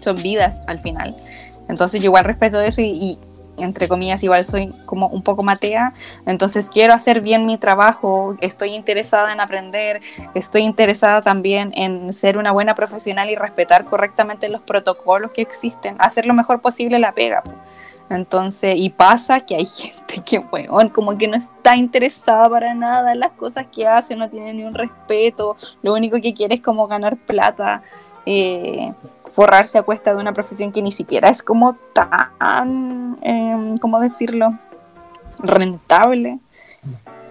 son 0.00 0.16
vidas 0.16 0.62
al 0.66 0.80
final. 0.80 1.14
Entonces 1.68 2.00
yo 2.00 2.06
igual 2.06 2.24
respeto 2.24 2.62
eso 2.62 2.80
y 2.80 3.18
entre 3.56 3.88
comillas, 3.88 4.22
igual 4.22 4.44
soy 4.44 4.68
como 4.86 5.08
un 5.08 5.22
poco 5.22 5.42
matea, 5.42 5.92
entonces 6.26 6.68
quiero 6.70 6.94
hacer 6.94 7.20
bien 7.20 7.46
mi 7.46 7.58
trabajo, 7.58 8.36
estoy 8.40 8.70
interesada 8.70 9.32
en 9.32 9.40
aprender, 9.40 10.00
estoy 10.34 10.62
interesada 10.62 11.20
también 11.22 11.72
en 11.74 12.12
ser 12.12 12.38
una 12.38 12.52
buena 12.52 12.74
profesional 12.74 13.30
y 13.30 13.36
respetar 13.36 13.84
correctamente 13.84 14.48
los 14.48 14.60
protocolos 14.62 15.32
que 15.32 15.42
existen, 15.42 15.96
hacer 15.98 16.26
lo 16.26 16.34
mejor 16.34 16.60
posible 16.60 16.98
la 16.98 17.12
pega. 17.12 17.42
Entonces, 18.10 18.74
y 18.76 18.90
pasa 18.90 19.40
que 19.40 19.56
hay 19.56 19.66
gente 19.66 20.22
que, 20.24 20.38
weón, 20.38 20.88
como 20.90 21.16
que 21.16 21.28
no 21.28 21.36
está 21.36 21.76
interesada 21.76 22.48
para 22.48 22.74
nada 22.74 23.12
en 23.12 23.20
las 23.20 23.32
cosas 23.32 23.66
que 23.66 23.86
hace, 23.86 24.16
no 24.16 24.28
tiene 24.28 24.52
ni 24.54 24.64
un 24.64 24.74
respeto, 24.74 25.56
lo 25.82 25.94
único 25.94 26.20
que 26.20 26.34
quiere 26.34 26.56
es 26.56 26.60
como 26.60 26.86
ganar 26.86 27.16
plata. 27.16 27.82
Eh, 28.26 28.92
forrarse 29.34 29.78
a 29.78 29.82
cuesta 29.82 30.14
de 30.14 30.20
una 30.20 30.32
profesión 30.32 30.70
que 30.70 30.80
ni 30.80 30.92
siquiera 30.92 31.28
es 31.28 31.42
como 31.42 31.76
tan, 31.92 33.18
eh, 33.22 33.74
¿cómo 33.80 33.98
decirlo?, 33.98 34.56
rentable. 35.40 36.38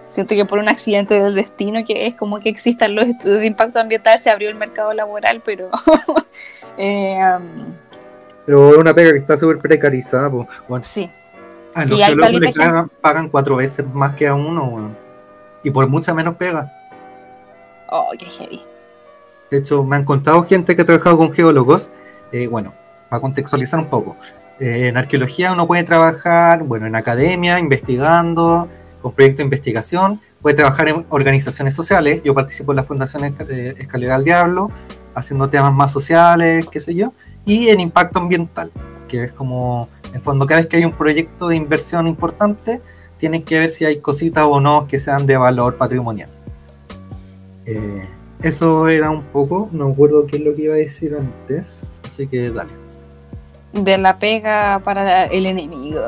Siento 0.08 0.34
que 0.34 0.44
por 0.44 0.58
un 0.58 0.68
accidente 0.68 1.20
del 1.20 1.34
destino 1.34 1.82
que 1.82 2.06
es 2.06 2.14
como 2.14 2.40
que 2.40 2.50
existan 2.50 2.94
los 2.94 3.06
estudios 3.06 3.40
de 3.40 3.46
impacto 3.46 3.80
ambiental 3.80 4.18
se 4.18 4.28
abrió 4.28 4.50
el 4.50 4.54
mercado 4.54 4.92
laboral, 4.92 5.40
pero... 5.42 5.70
eh, 6.76 7.18
pero 8.44 8.72
es 8.72 8.76
una 8.76 8.94
pega 8.94 9.12
que 9.12 9.18
está 9.18 9.38
súper 9.38 9.58
precarizada. 9.58 10.30
Pues, 10.30 10.86
Sí. 10.86 11.10
A 11.74 11.86
los 11.86 11.98
le 11.98 12.52
pagan, 13.00 13.28
cuatro 13.30 13.56
veces 13.56 13.84
más 13.94 14.14
que 14.14 14.28
a 14.28 14.34
uno, 14.34 14.92
y 15.64 15.70
por 15.70 15.88
mucha 15.88 16.14
menos 16.14 16.36
pega. 16.36 16.70
Oh, 17.88 18.10
qué 18.16 18.26
heavy. 18.26 18.62
De 19.54 19.60
hecho, 19.60 19.84
me 19.84 19.94
han 19.94 20.04
contado 20.04 20.42
gente 20.42 20.74
que 20.74 20.82
ha 20.82 20.84
trabajado 20.84 21.16
con 21.16 21.32
geólogos. 21.32 21.92
Eh, 22.32 22.48
bueno, 22.48 22.74
para 23.08 23.20
contextualizar 23.20 23.78
un 23.78 23.86
poco. 23.86 24.16
Eh, 24.58 24.88
en 24.88 24.96
arqueología 24.96 25.52
uno 25.52 25.68
puede 25.68 25.84
trabajar, 25.84 26.64
bueno, 26.64 26.88
en 26.88 26.96
academia, 26.96 27.60
investigando, 27.60 28.68
con 29.00 29.12
proyectos 29.12 29.38
de 29.38 29.44
investigación. 29.44 30.20
Puede 30.42 30.56
trabajar 30.56 30.88
en 30.88 31.06
organizaciones 31.08 31.72
sociales. 31.72 32.20
Yo 32.24 32.34
participo 32.34 32.72
en 32.72 32.76
la 32.76 32.82
Fundación 32.82 33.32
eh, 33.48 33.74
Escalera 33.78 34.16
al 34.16 34.24
Diablo, 34.24 34.72
haciendo 35.14 35.48
temas 35.48 35.72
más 35.72 35.92
sociales, 35.92 36.66
qué 36.68 36.80
sé 36.80 36.92
yo. 36.92 37.12
Y 37.46 37.68
en 37.68 37.78
impacto 37.78 38.18
ambiental, 38.18 38.72
que 39.06 39.22
es 39.22 39.32
como, 39.32 39.88
en 40.12 40.20
fondo, 40.20 40.46
cada 40.46 40.62
vez 40.62 40.68
que 40.68 40.78
hay 40.78 40.84
un 40.84 40.94
proyecto 40.94 41.46
de 41.46 41.54
inversión 41.54 42.08
importante, 42.08 42.80
tienen 43.18 43.44
que 43.44 43.60
ver 43.60 43.70
si 43.70 43.84
hay 43.84 44.00
cositas 44.00 44.48
o 44.50 44.60
no 44.60 44.88
que 44.88 44.98
sean 44.98 45.26
de 45.28 45.36
valor 45.36 45.76
patrimonial. 45.76 46.30
Eh, 47.66 48.04
eso 48.42 48.88
era 48.88 49.10
un 49.10 49.22
poco, 49.24 49.68
no 49.72 49.88
acuerdo 49.88 50.26
qué 50.26 50.36
es 50.36 50.42
lo 50.42 50.54
que 50.54 50.62
iba 50.62 50.74
a 50.74 50.78
decir 50.78 51.16
antes, 51.18 52.00
así 52.04 52.26
que 52.26 52.50
dale. 52.50 52.72
De 53.72 53.98
la 53.98 54.18
pega 54.18 54.80
para 54.84 55.24
el 55.24 55.46
enemigo. 55.46 56.00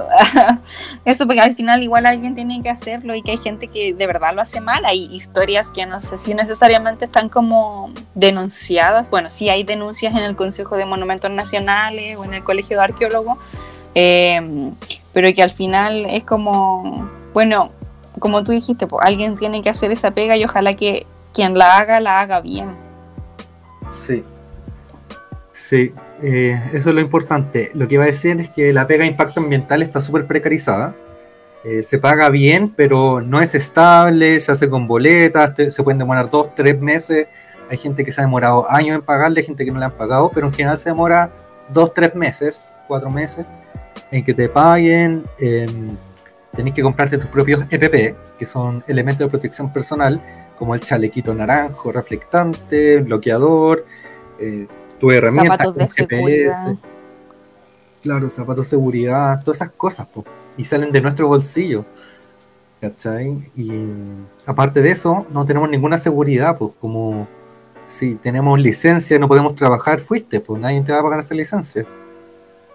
Eso 1.04 1.26
porque 1.26 1.40
al 1.40 1.56
final 1.56 1.82
igual 1.82 2.06
alguien 2.06 2.36
tiene 2.36 2.62
que 2.62 2.68
hacerlo 2.70 3.16
y 3.16 3.22
que 3.22 3.32
hay 3.32 3.38
gente 3.38 3.66
que 3.66 3.92
de 3.92 4.06
verdad 4.06 4.34
lo 4.36 4.40
hace 4.40 4.60
mal. 4.60 4.84
Hay 4.84 5.08
historias 5.10 5.72
que 5.72 5.84
no 5.84 6.00
sé 6.00 6.16
si 6.16 6.32
necesariamente 6.32 7.06
están 7.06 7.28
como 7.28 7.90
denunciadas. 8.14 9.10
Bueno, 9.10 9.30
sí 9.30 9.48
hay 9.48 9.64
denuncias 9.64 10.14
en 10.14 10.20
el 10.20 10.36
Consejo 10.36 10.76
de 10.76 10.84
Monumentos 10.84 11.28
Nacionales 11.28 12.16
o 12.16 12.24
en 12.24 12.34
el 12.34 12.44
Colegio 12.44 12.76
de 12.76 12.84
Arqueólogos, 12.84 13.38
Eh, 13.96 14.70
pero 15.12 15.32
que 15.34 15.42
al 15.42 15.50
final 15.50 16.06
es 16.06 16.22
como, 16.22 17.10
bueno, 17.34 17.70
como 18.18 18.44
tú 18.44 18.52
dijiste, 18.52 18.86
pues, 18.86 19.04
alguien 19.04 19.36
tiene 19.36 19.62
que 19.62 19.70
hacer 19.70 19.90
esa 19.90 20.12
pega 20.12 20.36
y 20.36 20.44
ojalá 20.44 20.74
que 20.76 21.06
quien 21.36 21.56
la 21.56 21.76
haga, 21.76 22.00
la 22.00 22.20
haga 22.20 22.40
bien. 22.40 22.74
Sí. 23.90 24.24
Sí, 25.52 25.94
eh, 26.22 26.58
eso 26.72 26.88
es 26.88 26.94
lo 26.94 27.00
importante. 27.00 27.70
Lo 27.74 27.86
que 27.86 27.94
iba 27.94 28.04
a 28.04 28.06
decir 28.06 28.40
es 28.40 28.48
que 28.48 28.72
la 28.72 28.86
pega 28.86 29.04
de 29.04 29.10
impacto 29.10 29.40
ambiental 29.40 29.82
está 29.82 30.00
súper 30.00 30.26
precarizada. 30.26 30.94
Eh, 31.62 31.82
se 31.82 31.98
paga 31.98 32.30
bien, 32.30 32.72
pero 32.74 33.20
no 33.20 33.40
es 33.40 33.54
estable, 33.54 34.40
se 34.40 34.52
hace 34.52 34.70
con 34.70 34.86
boletas, 34.86 35.52
se 35.68 35.82
pueden 35.82 35.98
demorar 35.98 36.30
dos, 36.30 36.54
tres 36.54 36.80
meses. 36.80 37.28
Hay 37.70 37.76
gente 37.76 38.02
que 38.04 38.10
se 38.10 38.20
ha 38.20 38.24
demorado 38.24 38.64
años 38.70 38.96
en 38.96 39.02
pagarle, 39.02 39.40
hay 39.40 39.46
gente 39.46 39.64
que 39.64 39.72
no 39.72 39.78
le 39.78 39.84
han 39.84 39.96
pagado, 39.96 40.30
pero 40.32 40.46
en 40.46 40.52
general 40.52 40.78
se 40.78 40.88
demora 40.88 41.30
dos, 41.68 41.92
tres 41.92 42.14
meses, 42.14 42.64
cuatro 42.88 43.10
meses 43.10 43.44
en 44.10 44.24
que 44.24 44.32
te 44.32 44.48
paguen. 44.48 45.24
Eh, 45.38 45.66
tenés 46.54 46.72
que 46.72 46.82
comprarte 46.82 47.18
tus 47.18 47.28
propios 47.28 47.66
EPP, 47.70 48.38
que 48.38 48.46
son 48.46 48.82
elementos 48.86 49.26
de 49.26 49.30
protección 49.30 49.72
personal, 49.72 50.20
como 50.58 50.74
el 50.74 50.80
chalequito 50.80 51.34
naranjo, 51.34 51.92
reflectante, 51.92 52.98
bloqueador, 52.98 53.84
eh, 54.38 54.66
tu 54.98 55.10
herramienta 55.10 55.64
Zapatos 55.64 55.74
de 55.74 55.88
seguridad. 55.88 56.76
Claro, 58.02 58.28
zapatos 58.28 58.66
de 58.66 58.70
seguridad, 58.70 59.40
todas 59.42 59.58
esas 59.60 59.70
cosas, 59.72 60.06
po, 60.06 60.24
y 60.56 60.64
salen 60.64 60.92
de 60.92 61.00
nuestro 61.00 61.28
bolsillo. 61.28 61.84
¿Cachai? 62.80 63.40
Y 63.56 63.72
aparte 64.44 64.82
de 64.82 64.90
eso, 64.90 65.26
no 65.30 65.44
tenemos 65.44 65.68
ninguna 65.68 65.98
seguridad, 65.98 66.58
pues 66.58 66.72
como 66.80 67.26
si 67.86 68.16
tenemos 68.16 68.58
licencia 68.58 69.16
y 69.16 69.18
no 69.18 69.28
podemos 69.28 69.54
trabajar, 69.54 69.98
fuiste, 69.98 70.40
pues 70.40 70.60
nadie 70.60 70.82
te 70.82 70.92
va 70.92 71.00
a 71.00 71.02
pagar 71.02 71.20
esa 71.20 71.34
licencia. 71.34 71.86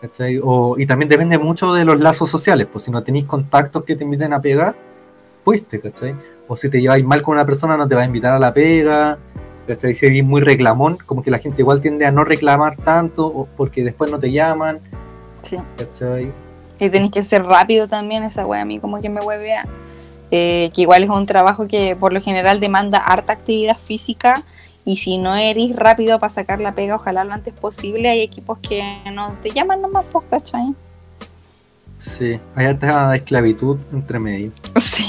¿cachai? 0.01 0.39
O, 0.43 0.75
y 0.77 0.85
también 0.85 1.07
depende 1.07 1.37
mucho 1.37 1.73
de 1.73 1.85
los 1.85 1.99
lazos 1.99 2.29
sociales, 2.29 2.67
pues 2.71 2.83
si 2.83 2.91
no 2.91 3.03
tenéis 3.03 3.25
contactos 3.25 3.83
que 3.83 3.95
te 3.95 4.03
inviten 4.03 4.33
a 4.33 4.41
pegar, 4.41 4.75
fuiste, 5.45 5.79
¿cachai? 5.79 6.15
O 6.52 6.57
si 6.57 6.69
te 6.69 6.82
lleváis 6.82 7.06
mal 7.06 7.22
con 7.22 7.36
una 7.36 7.45
persona, 7.45 7.78
no 7.78 7.88
te 7.88 7.95
va 7.95 8.02
a 8.02 8.06
invitar 8.06 8.34
a 8.34 8.38
la 8.38 8.53
pega, 8.53 9.18
¿cachai? 9.68 9.95
Si 9.95 10.06
eres 10.06 10.22
muy 10.26 10.41
reclamón, 10.41 10.98
como 11.06 11.23
que 11.23 11.32
la 11.32 11.40
gente 11.40 11.61
igual 11.61 11.80
tiende 11.80 12.06
a 12.06 12.11
no 12.11 12.26
reclamar 12.26 12.76
tanto, 12.76 13.48
porque 13.56 13.86
después 13.86 14.11
no 14.11 14.19
te 14.19 14.34
llaman, 14.34 14.82
Sí. 15.44 15.56
¿cachai? 15.78 16.30
Y 16.78 16.90
tenéis 16.90 17.14
que 17.14 17.23
ser 17.23 17.45
rápido 17.45 17.88
también, 17.88 18.23
esa 18.23 18.45
wea 18.45 18.64
a 18.64 18.65
mí 18.65 18.80
como 18.80 18.99
que 18.99 19.07
me 19.07 19.22
huevea. 19.22 19.65
Eh, 20.30 20.72
que 20.76 20.82
igual 20.82 21.06
es 21.06 21.10
un 21.10 21.26
trabajo 21.26 21.69
que 21.69 21.95
por 21.95 22.11
lo 22.11 22.19
general 22.19 22.60
demanda 22.60 22.98
harta 22.98 23.32
actividad 23.32 23.78
física 23.78 24.44
y 24.84 24.98
si 24.98 25.18
no 25.19 25.38
eres 25.38 25.73
rápido 25.73 26.19
para 26.19 26.32
sacar 26.32 26.60
la 26.60 26.73
pega, 26.76 26.95
ojalá 26.95 27.23
lo 27.23 27.32
antes 27.32 27.53
posible, 27.53 28.10
hay 28.10 28.19
equipos 28.19 28.57
que 28.60 28.84
no 29.14 29.38
te 29.41 29.52
llaman 29.52 29.82
nomás, 29.82 30.03
pues, 30.11 30.26
¿cachai? 30.30 30.76
Sí, 31.98 32.41
hay 32.56 32.65
harta 32.65 33.15
esclavitud 33.15 33.80
entre 33.94 34.19
medio. 34.19 34.52
Sí. 34.82 35.06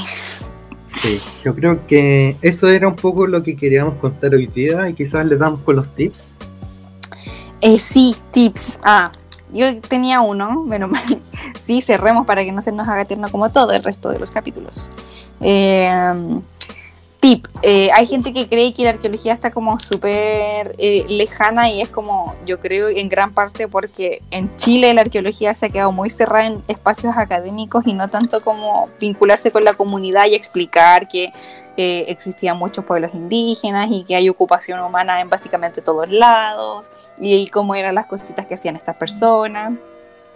Sí, 1.00 1.20
yo 1.42 1.54
creo 1.54 1.86
que 1.86 2.36
eso 2.42 2.68
era 2.68 2.86
un 2.86 2.96
poco 2.96 3.26
lo 3.26 3.42
que 3.42 3.56
queríamos 3.56 3.94
contar 3.94 4.34
hoy 4.34 4.46
día 4.46 4.88
y 4.88 4.94
quizás 4.94 5.24
le 5.24 5.36
damos 5.36 5.60
con 5.60 5.76
los 5.76 5.88
tips. 5.88 6.38
Eh, 7.60 7.78
sí, 7.78 8.14
tips. 8.30 8.78
Ah, 8.84 9.10
yo 9.52 9.80
tenía 9.80 10.20
uno, 10.20 10.62
menos 10.62 10.90
mal. 10.90 11.02
Sí, 11.58 11.80
cerremos 11.80 12.26
para 12.26 12.44
que 12.44 12.50
no 12.50 12.60
se 12.60 12.72
nos 12.72 12.88
haga 12.88 13.02
eterno 13.02 13.28
como 13.30 13.48
todo 13.50 13.72
el 13.72 13.84
resto 13.84 14.08
de 14.08 14.18
los 14.18 14.32
capítulos. 14.32 14.90
Eh, 15.40 16.40
tip, 17.22 17.46
eh, 17.62 17.88
hay 17.94 18.04
gente 18.06 18.32
que 18.32 18.48
cree 18.48 18.74
que 18.74 18.82
la 18.82 18.90
arqueología 18.90 19.32
está 19.32 19.52
como 19.52 19.78
súper 19.78 20.74
eh, 20.76 21.04
lejana 21.08 21.70
y 21.70 21.80
es 21.80 21.88
como, 21.88 22.34
yo 22.44 22.58
creo, 22.58 22.88
en 22.88 23.08
gran 23.08 23.32
parte 23.32 23.68
porque 23.68 24.20
en 24.32 24.54
Chile 24.56 24.92
la 24.92 25.02
arqueología 25.02 25.54
se 25.54 25.66
ha 25.66 25.68
quedado 25.68 25.92
muy 25.92 26.10
cerrada 26.10 26.46
en 26.46 26.62
espacios 26.66 27.16
académicos 27.16 27.86
y 27.86 27.92
no 27.92 28.08
tanto 28.08 28.40
como 28.40 28.88
vincularse 28.98 29.52
con 29.52 29.62
la 29.62 29.74
comunidad 29.74 30.26
y 30.26 30.34
explicar 30.34 31.06
que 31.06 31.32
eh, 31.76 32.06
existían 32.08 32.58
muchos 32.58 32.84
pueblos 32.84 33.14
indígenas 33.14 33.86
y 33.88 34.02
que 34.02 34.16
hay 34.16 34.28
ocupación 34.28 34.80
humana 34.80 35.20
en 35.20 35.28
básicamente 35.28 35.80
todos 35.80 36.08
lados 36.08 36.90
y, 37.20 37.36
y 37.36 37.46
cómo 37.46 37.76
eran 37.76 37.94
las 37.94 38.06
cositas 38.06 38.46
que 38.46 38.54
hacían 38.54 38.74
estas 38.74 38.96
personas. 38.96 39.74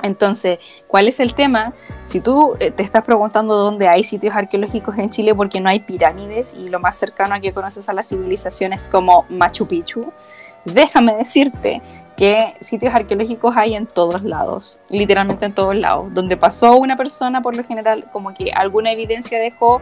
Entonces, 0.03 0.59
¿cuál 0.87 1.09
es 1.09 1.21
el 1.21 1.35
tema? 1.35 1.73
Si 2.05 2.21
tú 2.21 2.57
eh, 2.61 2.71
te 2.71 2.83
estás 2.83 3.03
preguntando 3.03 3.57
dónde 3.57 3.89
hay 3.89 4.05
sitios 4.05 4.37
arqueológicos 4.37 4.99
en 4.99 5.11
Chile 5.11 5.35
porque 5.35 5.61
no 5.61 5.69
hay 5.69 5.81
pirámides 5.81 6.55
y 6.55 6.69
lo 6.69 6.79
más 6.79 6.97
cercano 6.97 7.35
a 7.35 7.41
que 7.41 7.53
conoces 7.53 7.89
a 7.89 7.93
la 7.93 8.03
civilización 8.03 8.73
es 8.73 8.89
como 8.89 9.25
Machu 9.29 9.67
Picchu, 9.67 10.13
déjame 10.65 11.15
decirte 11.15 11.81
que 12.17 12.55
sitios 12.61 12.95
arqueológicos 12.95 13.57
hay 13.57 13.75
en 13.75 13.87
todos 13.87 14.23
lados, 14.23 14.79
literalmente 14.89 15.47
en 15.47 15.55
todos 15.55 15.77
lados. 15.77 16.13
Donde 16.13 16.37
pasó 16.37 16.77
una 16.77 16.97
persona, 16.97 17.43
por 17.43 17.57
lo 17.57 17.65
general, 17.65 18.05
como 18.13 18.35
que 18.35 18.53
alguna 18.53 18.91
evidencia 18.93 19.39
dejó 19.39 19.81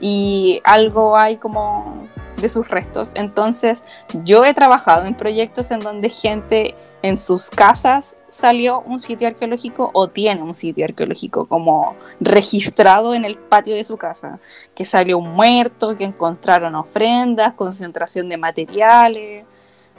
y 0.00 0.60
algo 0.64 1.16
hay 1.16 1.36
como 1.36 2.08
de 2.36 2.48
sus 2.48 2.68
restos. 2.68 3.12
Entonces, 3.14 3.82
yo 4.24 4.44
he 4.44 4.54
trabajado 4.54 5.06
en 5.06 5.14
proyectos 5.14 5.70
en 5.70 5.80
donde 5.80 6.10
gente 6.10 6.74
en 7.02 7.18
sus 7.18 7.50
casas 7.50 8.16
salió 8.28 8.80
un 8.80 8.98
sitio 8.98 9.28
arqueológico 9.28 9.90
o 9.94 10.08
tiene 10.08 10.42
un 10.42 10.54
sitio 10.54 10.84
arqueológico 10.84 11.46
como 11.46 11.96
registrado 12.20 13.14
en 13.14 13.24
el 13.24 13.36
patio 13.36 13.74
de 13.74 13.84
su 13.84 13.96
casa, 13.96 14.38
que 14.74 14.84
salió 14.84 15.18
un 15.18 15.32
muerto, 15.34 15.96
que 15.96 16.04
encontraron 16.04 16.74
ofrendas, 16.74 17.54
concentración 17.54 18.28
de 18.28 18.36
materiales. 18.36 19.44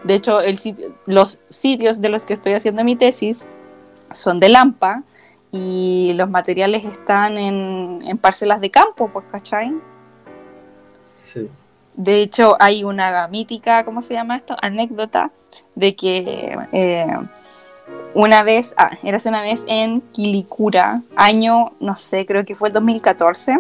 De 0.04 0.14
hecho, 0.14 0.40
los 1.06 1.40
sitios 1.50 2.02
de 2.02 2.10
los 2.10 2.26
que 2.26 2.34
estoy 2.34 2.54
haciendo 2.54 2.84
mi 2.84 2.96
tesis 2.96 3.48
son 4.12 4.40
de 4.40 4.50
Lampa 4.50 5.04
y 5.52 6.14
los 6.16 6.30
materiales 6.30 6.84
están 6.84 7.38
en, 7.38 8.02
en 8.06 8.18
parcelas 8.18 8.62
de 8.62 8.70
campo, 8.70 9.10
pues, 9.12 9.26
¿cachai? 9.32 9.74
Sí. 11.16 11.50
De 11.96 12.22
hecho, 12.22 12.56
hay 12.60 12.84
una 12.84 13.28
mítica, 13.28 13.84
¿cómo 13.84 14.02
se 14.02 14.14
llama 14.14 14.38
esto? 14.38 14.56
Anécdota 14.62 15.32
de 15.76 15.96
que 15.96 16.58
eh, 16.72 17.18
una 18.14 18.44
vez, 18.44 18.74
ah, 18.78 18.92
era 19.04 19.18
una 19.26 19.42
vez 19.42 19.64
en 19.68 20.02
Quilicura, 20.02 21.02
año, 21.16 21.74
no 21.80 21.96
sé, 21.96 22.26
creo 22.26 22.46
que 22.46 22.56
fue 22.56 22.70
el 22.70 22.74
2014, 22.74 23.60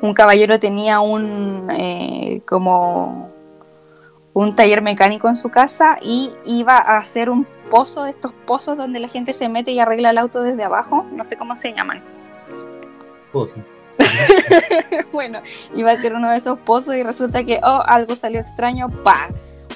un 0.00 0.14
caballero 0.14 0.58
tenía 0.58 1.00
un, 1.00 1.70
eh, 1.70 2.42
como, 2.46 3.30
un 4.34 4.54
taller 4.54 4.82
mecánico 4.82 5.28
en 5.28 5.36
su 5.36 5.48
casa 5.48 5.96
y 6.02 6.30
iba 6.44 6.76
a 6.76 6.98
hacer 6.98 7.30
un 7.30 7.46
pozo 7.70 8.04
de 8.04 8.10
estos 8.10 8.32
pozos 8.46 8.76
donde 8.76 9.00
la 9.00 9.08
gente 9.08 9.32
se 9.32 9.48
mete 9.48 9.70
y 9.70 9.78
arregla 9.78 10.10
el 10.10 10.18
auto 10.18 10.42
desde 10.42 10.64
abajo, 10.64 11.06
no 11.12 11.24
sé 11.24 11.36
cómo 11.36 11.56
se 11.56 11.72
llaman. 11.72 12.02
Pozo. 13.32 13.60
bueno, 15.12 15.40
iba 15.74 15.92
a 15.92 15.96
ser 15.96 16.14
uno 16.14 16.30
de 16.30 16.36
esos 16.36 16.58
pozos 16.58 16.96
y 16.96 17.02
resulta 17.02 17.44
que, 17.44 17.60
oh, 17.62 17.82
algo 17.86 18.16
salió 18.16 18.40
extraño, 18.40 18.88
pa, 18.88 19.28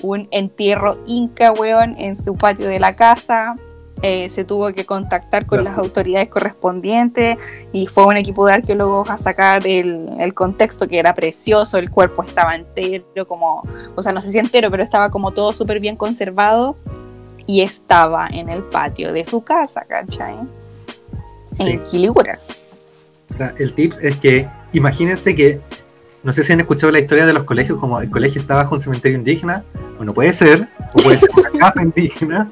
un 0.02 0.28
entierro 0.32 0.98
inca, 1.06 1.52
weón, 1.52 1.94
en 1.98 2.16
su 2.16 2.34
patio 2.34 2.66
de 2.66 2.80
la 2.80 2.96
casa. 2.96 3.54
Eh, 4.02 4.28
se 4.28 4.44
tuvo 4.44 4.72
que 4.72 4.86
contactar 4.86 5.44
con 5.46 5.64
las 5.64 5.76
autoridades 5.76 6.28
correspondientes 6.28 7.36
y 7.72 7.88
fue 7.88 8.06
un 8.06 8.16
equipo 8.16 8.46
de 8.46 8.54
arqueólogos 8.54 9.10
a 9.10 9.18
sacar 9.18 9.66
el, 9.66 10.08
el 10.20 10.34
contexto 10.34 10.86
que 10.86 11.00
era 11.00 11.14
precioso, 11.14 11.78
el 11.78 11.90
cuerpo 11.90 12.22
estaba 12.22 12.54
entero, 12.54 13.26
como, 13.26 13.60
o 13.96 14.02
sea, 14.02 14.12
no 14.12 14.20
sé 14.20 14.30
si 14.30 14.38
entero, 14.38 14.70
pero 14.70 14.84
estaba 14.84 15.10
como 15.10 15.32
todo 15.32 15.52
súper 15.52 15.80
bien 15.80 15.96
conservado 15.96 16.76
y 17.48 17.62
estaba 17.62 18.28
en 18.28 18.48
el 18.50 18.62
patio 18.62 19.12
de 19.12 19.24
su 19.24 19.42
casa, 19.42 19.84
¿cachai? 19.88 20.36
Sí. 21.50 21.70
En 21.70 21.82
Quiligura. 21.82 22.38
O 23.30 23.32
sea, 23.32 23.54
el 23.58 23.72
tips 23.72 24.04
es 24.04 24.16
que 24.16 24.48
imagínense 24.72 25.34
que, 25.34 25.60
no 26.22 26.32
sé 26.32 26.42
si 26.42 26.52
han 26.52 26.60
escuchado 26.60 26.90
la 26.90 26.98
historia 26.98 27.26
de 27.26 27.32
los 27.32 27.44
colegios, 27.44 27.78
como 27.78 28.00
el 28.00 28.10
colegio 28.10 28.40
está 28.40 28.56
bajo 28.56 28.74
un 28.74 28.80
cementerio 28.80 29.18
indígena, 29.18 29.64
bueno, 29.96 30.12
puede 30.12 30.32
ser, 30.32 30.68
o 30.92 31.02
puede 31.02 31.18
ser 31.18 31.30
una 31.36 31.50
casa 31.58 31.82
indígena, 31.82 32.50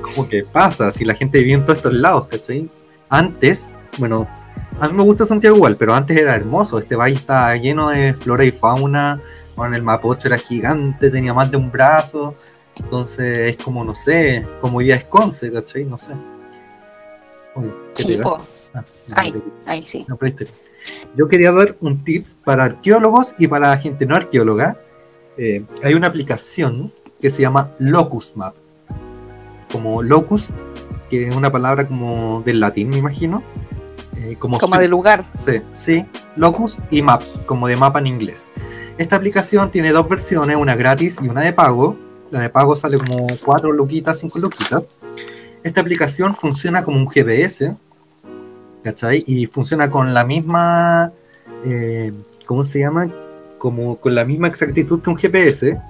como 0.00 0.28
que 0.28 0.44
pasa, 0.44 0.90
si 0.90 1.04
la 1.04 1.14
gente 1.14 1.38
vivía 1.38 1.56
en 1.56 1.62
todos 1.62 1.78
estos 1.78 1.92
lados, 1.92 2.26
¿cachai? 2.28 2.68
Antes, 3.08 3.74
bueno, 3.98 4.26
a 4.80 4.88
mí 4.88 4.94
me 4.94 5.02
gusta 5.02 5.26
Santiago 5.26 5.56
igual, 5.56 5.76
pero 5.76 5.94
antes 5.94 6.16
era 6.16 6.34
hermoso, 6.34 6.78
este 6.78 6.96
valle 6.96 7.16
estaba 7.16 7.54
lleno 7.56 7.90
de 7.90 8.14
flora 8.14 8.44
y 8.44 8.50
fauna, 8.50 9.20
bueno, 9.54 9.76
el 9.76 9.82
Mapocho 9.82 10.28
era 10.28 10.38
gigante, 10.38 11.10
tenía 11.10 11.34
más 11.34 11.50
de 11.50 11.58
un 11.58 11.70
brazo, 11.70 12.34
entonces 12.76 13.54
es 13.54 13.62
como, 13.62 13.84
no 13.84 13.94
sé, 13.94 14.46
como 14.60 14.78
hoy 14.78 14.86
día 14.86 14.96
es 14.96 15.04
Conce, 15.04 15.52
¿cachai? 15.52 15.84
No 15.84 15.96
sé. 15.98 16.12
Uy, 17.54 17.70
¿qué 17.94 18.02
Sí, 18.02 18.16
po. 18.16 18.38
Ah, 18.74 18.82
Ahí, 19.14 19.34
ahí 19.66 19.86
sí. 19.86 20.06
no, 20.08 20.16
pero 20.16 20.34
Yo 21.16 21.28
quería 21.28 21.52
dar 21.52 21.76
un 21.80 22.02
tips 22.04 22.38
para 22.44 22.64
arqueólogos 22.64 23.34
y 23.38 23.48
para 23.48 23.76
gente 23.76 24.06
no 24.06 24.16
arqueóloga. 24.16 24.78
Eh, 25.36 25.64
hay 25.82 25.94
una 25.94 26.08
aplicación 26.08 26.90
que 27.20 27.30
se 27.30 27.42
llama 27.42 27.70
Locus 27.78 28.32
Map. 28.36 28.54
Como 29.70 30.02
locus, 30.02 30.50
que 31.08 31.28
es 31.28 31.34
una 31.34 31.50
palabra 31.50 31.86
como 31.86 32.42
del 32.44 32.60
latín, 32.60 32.90
me 32.90 32.98
imagino. 32.98 33.42
Eh, 34.16 34.36
como 34.38 34.58
Como 34.58 34.78
de 34.78 34.88
lugar. 34.88 35.26
Sí, 35.32 35.62
sí, 35.72 36.04
Locus 36.36 36.78
y 36.90 37.02
Map, 37.02 37.22
como 37.46 37.68
de 37.68 37.76
mapa 37.76 37.98
en 37.98 38.06
inglés. 38.06 38.50
Esta 38.98 39.16
aplicación 39.16 39.70
tiene 39.70 39.92
dos 39.92 40.08
versiones, 40.08 40.56
una 40.56 40.76
gratis 40.76 41.18
y 41.22 41.28
una 41.28 41.42
de 41.42 41.52
pago. 41.52 41.96
La 42.30 42.40
de 42.40 42.48
pago 42.48 42.76
sale 42.76 42.98
como 42.98 43.26
4 43.44 43.72
luquitas, 43.72 44.18
5 44.20 44.38
luquitas. 44.38 44.86
Esta 45.62 45.80
aplicación 45.80 46.34
funciona 46.34 46.82
como 46.82 46.98
un 46.98 47.08
GPS, 47.08 47.76
¿cachai? 48.82 49.24
Y 49.26 49.46
funciona 49.46 49.90
con 49.90 50.14
la 50.14 50.24
misma, 50.24 51.12
eh, 51.64 52.12
¿cómo 52.46 52.64
se 52.64 52.80
llama? 52.80 53.10
Como 53.58 53.96
con 53.96 54.14
la 54.14 54.24
misma 54.24 54.48
exactitud 54.48 55.00
que 55.00 55.10
un 55.10 55.16
GPS, 55.16 55.80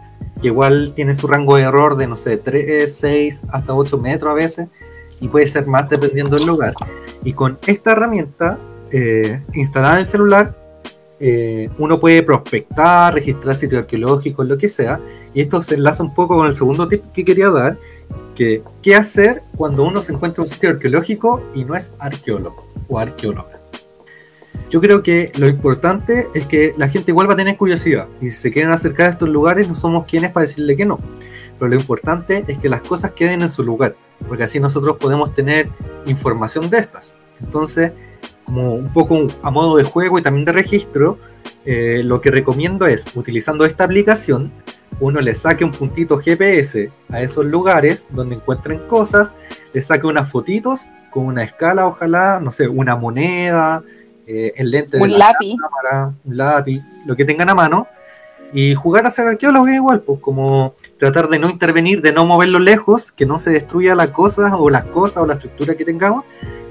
que 0.40 0.46
igual 0.46 0.92
tiene 0.94 1.14
su 1.14 1.26
rango 1.26 1.56
de 1.56 1.62
error 1.62 1.96
de, 1.96 2.06
no 2.06 2.16
sé, 2.16 2.36
3, 2.36 2.92
6, 2.94 3.42
hasta 3.50 3.74
8 3.74 3.98
metros 3.98 4.30
a 4.30 4.34
veces, 4.34 4.68
y 5.20 5.28
puede 5.28 5.46
ser 5.46 5.66
más 5.66 5.88
dependiendo 5.88 6.36
del 6.36 6.46
lugar. 6.46 6.74
Y 7.24 7.32
con 7.32 7.58
esta 7.66 7.92
herramienta 7.92 8.58
eh, 8.90 9.42
instalada 9.54 9.94
en 9.94 10.00
el 10.00 10.06
celular, 10.06 10.58
eh, 11.24 11.70
uno 11.78 12.00
puede 12.00 12.24
prospectar, 12.24 13.14
registrar 13.14 13.54
sitios 13.54 13.82
arqueológicos, 13.82 14.48
lo 14.48 14.58
que 14.58 14.68
sea. 14.68 15.00
Y 15.32 15.40
esto 15.40 15.62
se 15.62 15.76
enlaza 15.76 16.02
un 16.02 16.14
poco 16.14 16.36
con 16.36 16.48
el 16.48 16.54
segundo 16.54 16.88
tip 16.88 17.04
que 17.12 17.24
quería 17.24 17.48
dar, 17.50 17.78
que 18.34 18.62
qué 18.82 18.96
hacer 18.96 19.42
cuando 19.56 19.84
uno 19.84 20.02
se 20.02 20.12
encuentra 20.12 20.42
en 20.42 20.48
un 20.48 20.52
sitio 20.52 20.70
arqueológico 20.70 21.42
y 21.54 21.64
no 21.64 21.76
es 21.76 21.92
arqueólogo 22.00 22.71
o. 22.92 23.62
Yo 24.70 24.80
creo 24.80 25.02
que 25.02 25.30
lo 25.36 25.48
importante 25.48 26.28
es 26.34 26.46
que 26.46 26.74
la 26.78 26.88
gente 26.88 27.10
igual 27.10 27.28
va 27.28 27.34
a 27.34 27.36
tener 27.36 27.56
curiosidad 27.56 28.08
y 28.20 28.30
si 28.30 28.36
se 28.36 28.50
quieren 28.50 28.70
acercar 28.70 29.06
a 29.06 29.10
estos 29.10 29.28
lugares 29.28 29.68
no 29.68 29.74
somos 29.74 30.06
quienes 30.06 30.30
para 30.30 30.46
decirle 30.46 30.76
que 30.76 30.86
no. 30.86 30.98
Pero 31.58 31.68
lo 31.68 31.76
importante 31.76 32.44
es 32.48 32.58
que 32.58 32.68
las 32.68 32.82
cosas 32.82 33.10
queden 33.10 33.42
en 33.42 33.50
su 33.50 33.62
lugar, 33.62 33.96
porque 34.26 34.44
así 34.44 34.58
nosotros 34.60 34.96
podemos 34.96 35.34
tener 35.34 35.68
información 36.06 36.70
de 36.70 36.78
estas. 36.78 37.16
Entonces, 37.42 37.92
como 38.44 38.74
un 38.74 38.92
poco 38.92 39.26
a 39.42 39.50
modo 39.50 39.76
de 39.76 39.84
juego 39.84 40.18
y 40.18 40.22
también 40.22 40.44
de 40.44 40.52
registro, 40.52 41.18
eh, 41.64 42.02
lo 42.04 42.20
que 42.20 42.30
recomiendo 42.30 42.86
es, 42.86 43.06
utilizando 43.14 43.64
esta 43.64 43.84
aplicación, 43.84 44.50
uno 45.00 45.20
le 45.20 45.34
saque 45.34 45.64
un 45.64 45.72
puntito 45.72 46.18
GPS 46.18 46.90
a 47.10 47.20
esos 47.20 47.44
lugares 47.44 48.06
donde 48.10 48.36
encuentren 48.36 48.78
cosas, 48.86 49.34
le 49.72 49.82
saque 49.82 50.06
unas 50.06 50.30
fotitos 50.30 50.86
con 51.10 51.26
una 51.26 51.42
escala, 51.42 51.86
ojalá, 51.86 52.40
no 52.40 52.50
sé, 52.50 52.68
una 52.68 52.96
moneda, 52.96 53.82
eh, 54.26 54.52
el 54.56 54.70
lente 54.70 54.98
un 54.98 55.10
de 55.10 55.18
lápiz. 55.18 55.56
cámara, 55.60 56.14
un 56.24 56.36
lápiz, 56.36 56.82
lo 57.06 57.16
que 57.16 57.24
tengan 57.24 57.50
a 57.50 57.54
mano, 57.54 57.86
y 58.52 58.74
jugar 58.74 59.06
a 59.06 59.10
ser 59.10 59.26
arqueólogo 59.26 59.68
igual, 59.68 60.00
pues 60.00 60.20
como 60.20 60.74
tratar 60.98 61.28
de 61.28 61.38
no 61.38 61.48
intervenir, 61.48 62.02
de 62.02 62.12
no 62.12 62.26
moverlo 62.26 62.58
lejos, 62.58 63.10
que 63.10 63.24
no 63.24 63.38
se 63.38 63.50
destruya 63.50 63.94
la 63.94 64.12
cosa 64.12 64.56
o 64.56 64.68
las 64.68 64.84
cosas 64.84 65.22
o 65.22 65.26
la 65.26 65.34
estructura 65.34 65.74
que 65.74 65.84
tengamos, 65.84 66.24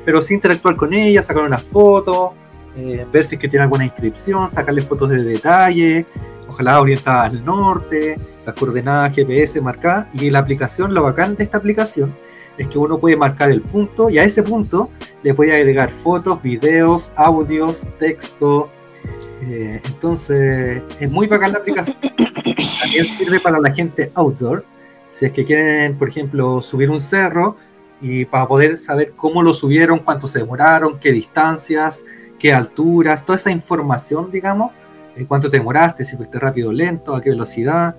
pero 0.05 0.21
sí 0.21 0.35
interactuar 0.35 0.75
con 0.75 0.93
ella, 0.93 1.21
sacar 1.21 1.43
una 1.43 1.57
foto, 1.57 2.33
eh, 2.77 3.05
ver 3.11 3.25
si 3.25 3.35
es 3.35 3.41
que 3.41 3.47
tiene 3.47 3.63
alguna 3.63 3.83
inscripción, 3.83 4.47
sacarle 4.47 4.81
fotos 4.81 5.09
de 5.09 5.23
detalle, 5.23 6.05
ojalá 6.51 6.79
orientada 6.79 7.23
al 7.23 7.43
norte, 7.43 8.19
las 8.45 8.55
coordenadas 8.55 9.15
GPS 9.15 9.59
marcadas, 9.61 10.07
y 10.13 10.29
la 10.29 10.39
aplicación, 10.39 10.93
lo 10.93 11.03
bacán 11.03 11.35
de 11.35 11.43
esta 11.43 11.57
aplicación 11.57 12.13
es 12.57 12.67
que 12.67 12.77
uno 12.77 12.97
puede 12.97 13.15
marcar 13.15 13.49
el 13.49 13.61
punto 13.61 14.09
y 14.09 14.19
a 14.19 14.23
ese 14.23 14.43
punto 14.43 14.89
le 15.23 15.33
puede 15.33 15.55
agregar 15.55 15.91
fotos, 15.91 16.41
videos, 16.41 17.11
audios, 17.15 17.87
texto. 17.97 18.69
eh, 19.43 19.81
entonces 19.83 20.81
es 20.99 21.11
muy 21.11 21.27
bacán 21.27 21.53
la 21.53 21.59
aplicación. 21.59 21.97
También 21.99 23.05
sirve 23.17 23.39
para 23.39 23.59
la 23.59 23.73
gente 23.73 24.11
outdoor. 24.15 24.65
Si 25.07 25.25
es 25.25 25.31
que 25.31 25.43
quieren, 25.43 25.97
por 25.97 26.09
ejemplo, 26.09 26.61
subir 26.61 26.89
un 26.89 26.99
cerro 26.99 27.57
y 27.99 28.25
para 28.25 28.47
poder 28.47 28.77
saber 28.77 29.13
cómo 29.15 29.43
lo 29.43 29.53
subieron, 29.53 29.99
cuánto 29.99 30.27
se 30.27 30.39
demoraron, 30.39 30.99
qué 30.99 31.11
distancias, 31.11 32.03
qué 32.39 32.53
alturas, 32.53 33.25
toda 33.25 33.35
esa 33.35 33.51
información, 33.51 34.31
digamos, 34.31 34.71
eh, 35.15 35.25
cuánto 35.27 35.49
te 35.49 35.57
demoraste, 35.57 36.03
si 36.03 36.15
fuiste 36.15 36.39
rápido 36.39 36.69
o 36.69 36.73
lento, 36.73 37.15
a 37.15 37.21
qué 37.21 37.29
velocidad, 37.29 37.95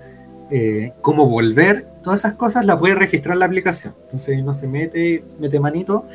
eh, 0.49 0.93
cómo 1.01 1.27
volver, 1.27 1.87
todas 2.01 2.21
esas 2.21 2.33
cosas 2.33 2.65
las 2.65 2.77
puede 2.77 2.95
registrar 2.95 3.37
la 3.37 3.45
aplicación. 3.45 3.95
Entonces 4.03 4.39
uno 4.39 4.53
se 4.53 4.67
mete, 4.67 5.23
mete 5.39 5.59
manito, 5.59 6.05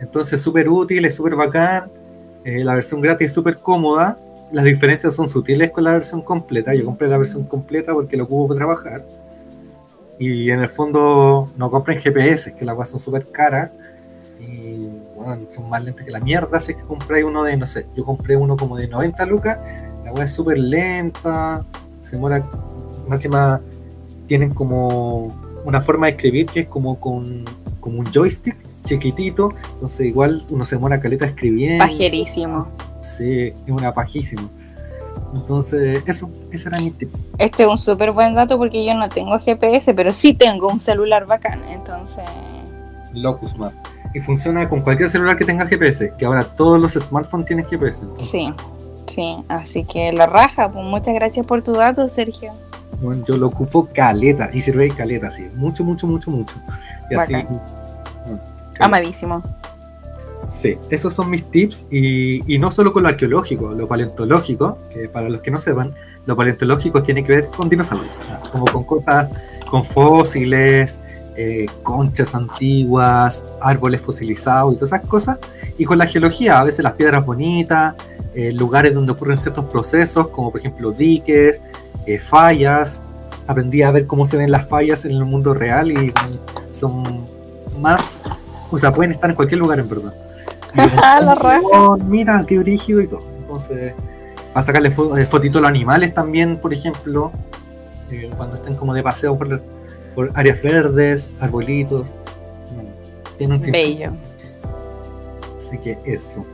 entonces 0.00 0.40
súper 0.40 0.68
útil, 0.68 1.04
es 1.04 1.14
súper 1.14 1.36
bacán, 1.36 1.90
eh, 2.44 2.64
la 2.64 2.74
versión 2.74 3.00
gratis 3.00 3.26
es 3.26 3.32
súper 3.32 3.56
cómoda, 3.56 4.18
las 4.52 4.64
diferencias 4.64 5.14
son 5.14 5.28
sutiles 5.28 5.70
con 5.70 5.84
la 5.84 5.92
versión 5.92 6.22
completa, 6.22 6.74
yo 6.74 6.84
compré 6.84 7.08
la 7.08 7.18
versión 7.18 7.44
completa 7.44 7.92
porque 7.92 8.16
lo 8.16 8.24
ocupo 8.24 8.48
para 8.48 8.58
trabajar. 8.58 9.04
Y 10.18 10.50
en 10.50 10.60
el 10.60 10.68
fondo 10.68 11.50
no 11.56 11.70
compren 11.70 12.00
GPS, 12.00 12.54
que 12.54 12.64
las 12.64 12.74
cosas 12.74 12.90
son 12.90 13.00
súper 13.00 13.30
caras. 13.30 13.70
Y 14.40 14.88
bueno, 15.14 15.46
son 15.50 15.68
más 15.68 15.82
lentas 15.82 16.04
que 16.04 16.10
la 16.10 16.20
mierda. 16.20 16.58
Es 16.58 16.66
que 16.66 16.74
compré 16.74 17.22
uno 17.24 17.44
de, 17.44 17.56
no 17.56 17.66
sé, 17.66 17.86
yo 17.94 18.04
compré 18.04 18.36
uno 18.36 18.56
como 18.56 18.76
de 18.76 18.88
90 18.88 19.26
lucas. 19.26 19.58
La 20.08 20.14
weá 20.14 20.24
es 20.24 20.32
súper 20.32 20.58
lenta. 20.58 21.64
Se 22.00 22.16
demora. 22.16 22.42
Máxima. 23.06 23.60
Tienen 24.26 24.54
como 24.54 25.34
una 25.64 25.82
forma 25.82 26.06
de 26.06 26.12
escribir 26.12 26.46
que 26.46 26.60
es 26.60 26.66
como 26.66 26.98
con 26.98 27.44
como 27.80 28.00
un 28.00 28.06
joystick 28.10 28.56
chiquitito. 28.84 29.52
Entonces, 29.74 30.06
igual 30.06 30.42
uno 30.48 30.64
se 30.64 30.76
demora 30.76 31.00
caleta 31.00 31.26
escribiendo. 31.26 31.84
Pajerísimo. 31.84 32.68
Sí, 33.02 33.48
es 33.48 33.68
una 33.68 33.92
pajísima. 33.92 34.48
Entonces, 35.34 36.02
eso, 36.06 36.30
ese 36.50 36.68
era 36.70 36.80
mi 36.80 36.90
tip. 36.90 37.14
Este 37.36 37.64
es 37.64 37.68
un 37.68 37.76
súper 37.76 38.12
buen 38.12 38.34
dato 38.34 38.56
porque 38.56 38.84
yo 38.84 38.94
no 38.94 39.10
tengo 39.10 39.38
GPS, 39.38 39.92
pero 39.92 40.12
sí 40.12 40.32
tengo 40.32 40.68
un 40.68 40.80
celular 40.80 41.26
bacán. 41.26 41.62
Entonces, 41.68 42.24
Locus 43.12 43.56
Map. 43.58 43.74
Y 44.14 44.20
funciona 44.20 44.66
con 44.70 44.80
cualquier 44.80 45.10
celular 45.10 45.36
que 45.36 45.44
tenga 45.44 45.66
GPS, 45.66 46.14
que 46.18 46.24
ahora 46.24 46.44
todos 46.44 46.80
los 46.80 46.94
smartphones 46.94 47.46
tienen 47.46 47.66
GPS. 47.66 48.04
entonces, 48.04 48.30
sí, 48.30 48.54
sí. 49.08 49.36
Así 49.48 49.84
que 49.84 50.12
la 50.12 50.26
raja, 50.26 50.70
pues 50.70 50.84
muchas 50.84 51.14
gracias 51.14 51.44
por 51.46 51.62
tu 51.62 51.72
dato, 51.72 52.08
Sergio. 52.08 52.52
bueno, 53.02 53.24
yo 53.26 53.36
lo 53.36 53.48
ocupo 53.48 53.88
caleta 53.92 54.50
y 54.52 54.60
sirve 54.60 54.84
de 54.84 54.90
caleta, 54.90 55.30
sí. 55.30 55.48
Mucho, 55.54 55.84
mucho, 55.84 56.06
mucho, 56.06 56.30
mucho. 56.30 56.54
Y 57.10 57.14
así. 57.14 57.32
Bueno, 57.32 57.60
caleta. 58.24 58.84
Amadísimo. 58.84 59.42
Sí, 60.48 60.78
esos 60.88 61.12
son 61.12 61.28
mis 61.28 61.44
tips 61.50 61.84
y, 61.90 62.54
y 62.54 62.58
no 62.58 62.70
solo 62.70 62.94
con 62.94 63.02
lo 63.02 63.10
arqueológico, 63.10 63.72
lo 63.74 63.86
paleontológico, 63.86 64.78
que 64.90 65.08
para 65.08 65.28
los 65.28 65.42
que 65.42 65.50
no 65.50 65.58
sepan, 65.58 65.94
lo 66.24 66.36
paleontológico 66.36 67.02
tiene 67.02 67.22
que 67.22 67.32
ver 67.32 67.46
con 67.48 67.68
dinosaurios, 67.68 68.22
como 68.50 68.64
con 68.64 68.84
cosas, 68.84 69.28
con 69.68 69.84
fósiles, 69.84 71.02
eh, 71.36 71.66
conchas 71.82 72.34
antiguas, 72.34 73.44
árboles 73.60 74.00
fosilizados 74.00 74.72
y 74.72 74.76
todas 74.76 74.92
esas 74.92 75.06
cosas, 75.06 75.38
y 75.76 75.84
con 75.84 75.98
la 75.98 76.06
geología, 76.06 76.60
a 76.60 76.64
veces 76.64 76.82
las 76.82 76.94
piedras 76.94 77.26
bonitas, 77.26 77.94
eh, 78.38 78.52
lugares 78.52 78.94
donde 78.94 79.10
ocurren 79.12 79.36
ciertos 79.36 79.64
procesos, 79.64 80.28
como 80.28 80.50
por 80.52 80.60
ejemplo 80.60 80.92
diques, 80.92 81.60
eh, 82.06 82.18
fallas, 82.20 83.02
aprendí 83.48 83.82
a 83.82 83.90
ver 83.90 84.06
cómo 84.06 84.26
se 84.26 84.36
ven 84.36 84.50
las 84.52 84.66
fallas 84.68 85.04
en 85.04 85.12
el 85.12 85.24
mundo 85.24 85.54
real 85.54 85.90
y 85.90 86.12
son 86.70 87.24
más, 87.80 88.22
o 88.70 88.78
sea, 88.78 88.92
pueden 88.92 89.10
estar 89.10 89.28
en 89.30 89.34
cualquier 89.36 89.58
lugar 89.58 89.80
en 89.80 89.88
verdad. 89.88 90.14
La 90.74 91.34
raja. 91.34 91.60
"Oh, 91.72 91.96
mira, 91.96 92.44
qué 92.46 92.58
brígido 92.58 93.00
y 93.00 93.08
todo. 93.08 93.24
Entonces, 93.36 93.92
a 94.54 94.62
sacarle 94.62 94.94
fo- 94.94 95.18
eh, 95.18 95.24
fotitos 95.26 95.56
a 95.58 95.62
los 95.62 95.70
animales 95.70 96.14
también, 96.14 96.58
por 96.58 96.72
ejemplo, 96.72 97.32
eh, 98.10 98.30
cuando 98.36 98.56
estén 98.56 98.74
como 98.76 98.94
de 98.94 99.02
paseo 99.02 99.36
por, 99.36 99.60
por 100.14 100.30
áreas 100.34 100.62
verdes, 100.62 101.30
arbolitos. 101.40 102.14
Mm, 102.70 103.36
Tiene 103.38 103.54
un 103.54 103.58
sinfín. 103.60 103.98
Bello. 103.98 104.12
Así 105.56 105.78
que 105.78 105.98
eso. 106.04 106.44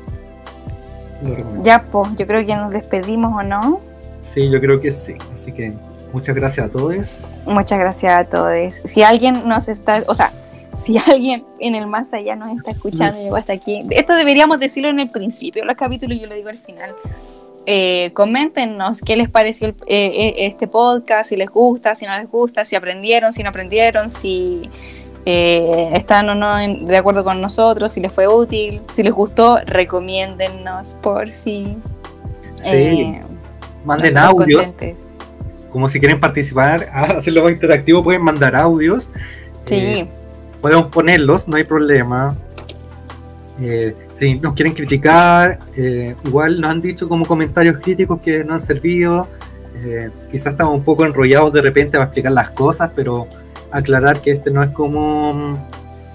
Lo 1.24 1.34
recomiendo. 1.34 1.62
Ya, 1.64 1.82
pues, 1.82 2.10
yo 2.16 2.26
creo 2.26 2.44
que 2.46 2.54
nos 2.56 2.70
despedimos 2.70 3.32
o 3.34 3.42
no. 3.42 3.80
Sí, 4.20 4.50
yo 4.50 4.60
creo 4.60 4.80
que 4.80 4.90
sí. 4.92 5.14
Así 5.32 5.52
que 5.52 5.72
muchas 6.12 6.34
gracias 6.34 6.66
a 6.66 6.70
todos. 6.70 7.44
Muchas 7.46 7.78
gracias 7.78 8.12
a 8.14 8.24
todos. 8.28 8.74
Si 8.84 9.02
alguien 9.02 9.46
nos 9.48 9.68
está, 9.68 10.02
o 10.06 10.14
sea, 10.14 10.32
si 10.76 10.96
alguien 11.10 11.44
en 11.60 11.74
el 11.74 11.86
más 11.86 12.12
allá 12.12 12.36
nos 12.36 12.56
está 12.56 12.70
escuchando 12.72 13.18
y 13.20 13.24
llegó 13.24 13.36
hasta 13.36 13.52
aquí, 13.54 13.84
esto 13.90 14.14
deberíamos 14.14 14.58
decirlo 14.58 14.88
en 14.90 15.00
el 15.00 15.10
principio 15.10 15.62
de 15.62 15.66
los 15.66 15.76
capítulos 15.76 16.16
y 16.16 16.20
yo 16.20 16.26
lo 16.26 16.34
digo 16.34 16.48
al 16.48 16.58
final. 16.58 16.94
Eh, 17.66 18.10
coméntenos 18.12 19.00
qué 19.00 19.16
les 19.16 19.30
pareció 19.30 19.68
el- 19.68 19.74
eh, 19.86 20.06
eh, 20.14 20.34
este 20.46 20.66
podcast, 20.66 21.30
si 21.30 21.36
les 21.36 21.48
gusta, 21.48 21.94
si 21.94 22.04
no 22.04 22.14
les 22.18 22.30
gusta, 22.30 22.62
si 22.64 22.76
aprendieron, 22.76 23.32
si 23.32 23.42
no 23.42 23.48
aprendieron, 23.48 24.10
si 24.10 24.68
eh, 25.26 25.90
están 25.94 26.28
o 26.28 26.34
no 26.34 26.58
en- 26.58 26.86
de 26.86 26.96
acuerdo 26.96 27.24
con 27.24 27.40
nosotros, 27.40 27.92
si 27.92 28.00
les 28.00 28.12
fue 28.12 28.26
útil, 28.28 28.80
si 28.92 29.02
les 29.02 29.12
gustó, 29.12 29.58
recomiéndennos 29.66 30.94
por 31.02 31.28
fin. 31.28 31.82
Sí, 32.56 33.14
manden 33.84 34.16
audios. 34.18 34.68
Como 35.70 35.88
si 35.88 35.98
quieren 35.98 36.20
participar, 36.20 36.86
a 36.92 37.02
hacerlo 37.16 37.42
más 37.42 37.52
interactivo, 37.52 38.02
pueden 38.02 38.22
mandar 38.22 38.54
audios. 38.54 39.10
Sí, 39.64 39.74
Eh, 39.76 40.08
podemos 40.60 40.86
ponerlos, 40.88 41.48
no 41.48 41.56
hay 41.56 41.64
problema. 41.64 42.36
Eh, 43.60 43.94
si 44.10 44.34
nos 44.40 44.54
quieren 44.54 44.74
criticar, 44.74 45.60
eh, 45.76 46.16
igual 46.24 46.60
nos 46.60 46.70
han 46.70 46.80
dicho 46.80 47.08
como 47.08 47.24
comentarios 47.24 47.78
críticos 47.78 48.20
que 48.20 48.44
no 48.44 48.54
han 48.54 48.60
servido. 48.60 49.28
Eh, 49.84 50.10
quizás 50.30 50.52
estamos 50.52 50.74
un 50.74 50.82
poco 50.84 51.04
enrollados 51.04 51.52
de 51.52 51.62
repente 51.62 51.92
para 51.92 52.04
explicar 52.04 52.32
las 52.32 52.50
cosas, 52.50 52.90
pero 52.94 53.26
aclarar 53.74 54.20
que 54.20 54.30
este 54.30 54.50
no 54.50 54.62
es 54.62 54.70
como, 54.70 55.58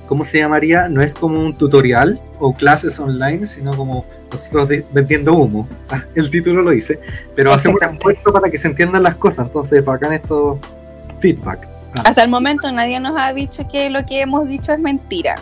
¿cómo 0.07 0.23
se 0.23 0.39
llamaría? 0.39 0.87
No 0.87 1.01
es 1.01 1.13
como 1.13 1.43
un 1.43 1.53
tutorial 1.53 2.19
o 2.39 2.53
clases 2.53 2.97
online, 2.99 3.45
sino 3.45 3.75
como 3.75 4.05
nosotros 4.31 4.69
vendiendo 4.91 5.33
humo. 5.33 5.67
Ah, 5.91 6.03
el 6.15 6.29
título 6.29 6.61
lo 6.61 6.71
dice, 6.71 6.99
pero 7.35 7.51
hacemos 7.51 7.81
un 7.81 7.95
esfuerzo 7.95 8.31
para 8.31 8.49
que 8.49 8.57
se 8.57 8.67
entiendan 8.67 9.03
las 9.03 9.15
cosas, 9.15 9.47
entonces 9.47 9.83
bacán 9.83 10.13
esto 10.13 10.59
feedback. 11.19 11.67
Ah, 11.97 12.03
hasta 12.05 12.23
el 12.23 12.29
momento 12.29 12.71
nadie 12.71 12.99
nos 12.99 13.15
ha 13.17 13.33
dicho 13.33 13.67
que 13.67 13.89
lo 13.89 14.05
que 14.05 14.21
hemos 14.21 14.47
dicho 14.47 14.71
es 14.71 14.79
mentira. 14.79 15.35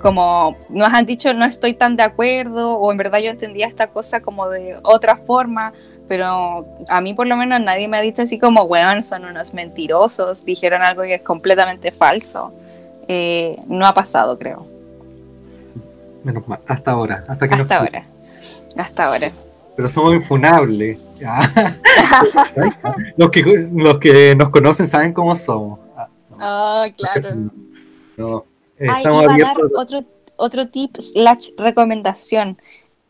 como 0.00 0.54
nos 0.70 0.94
han 0.94 1.04
dicho 1.06 1.34
no 1.34 1.44
estoy 1.44 1.74
tan 1.74 1.96
de 1.96 2.04
acuerdo 2.04 2.74
o 2.74 2.92
en 2.92 2.98
verdad 2.98 3.18
yo 3.18 3.30
entendía 3.30 3.66
esta 3.66 3.88
cosa 3.88 4.20
como 4.20 4.48
de 4.48 4.78
otra 4.84 5.16
forma, 5.16 5.72
pero 6.08 6.66
a 6.88 7.00
mí 7.00 7.14
por 7.14 7.26
lo 7.26 7.36
menos 7.36 7.60
nadie 7.60 7.86
me 7.86 7.98
ha 7.98 8.00
dicho 8.00 8.22
así 8.22 8.38
como, 8.38 8.62
weón, 8.62 9.04
son 9.04 9.26
unos 9.26 9.52
mentirosos, 9.52 10.44
dijeron 10.44 10.82
algo 10.82 11.02
que 11.02 11.14
es 11.16 11.22
completamente 11.22 11.92
falso. 11.92 12.52
Eh, 13.06 13.58
no 13.66 13.86
ha 13.86 13.94
pasado, 13.94 14.38
creo. 14.38 14.66
Menos 16.24 16.48
mal, 16.48 16.60
hasta 16.66 16.92
ahora. 16.92 17.24
Hasta, 17.28 17.48
que 17.48 17.54
hasta 17.54 17.76
ahora. 17.78 18.04
Hasta 18.76 19.04
ahora. 19.04 19.30
Pero 19.76 19.88
somos 19.88 20.14
infunables. 20.14 20.98
los, 23.16 23.30
que, 23.30 23.68
los 23.72 23.98
que 23.98 24.34
nos 24.34 24.48
conocen 24.50 24.86
saben 24.86 25.12
cómo 25.12 25.36
somos. 25.36 25.78
Ah, 26.38 26.86
claro. 26.96 27.50
No, 28.16 28.44
estamos 28.78 29.24
a 29.28 29.38
dar 29.38 29.56
otro, 29.76 30.04
otro 30.36 30.68
tip 30.68 30.96
slash 30.98 31.50
recomendación. 31.56 32.58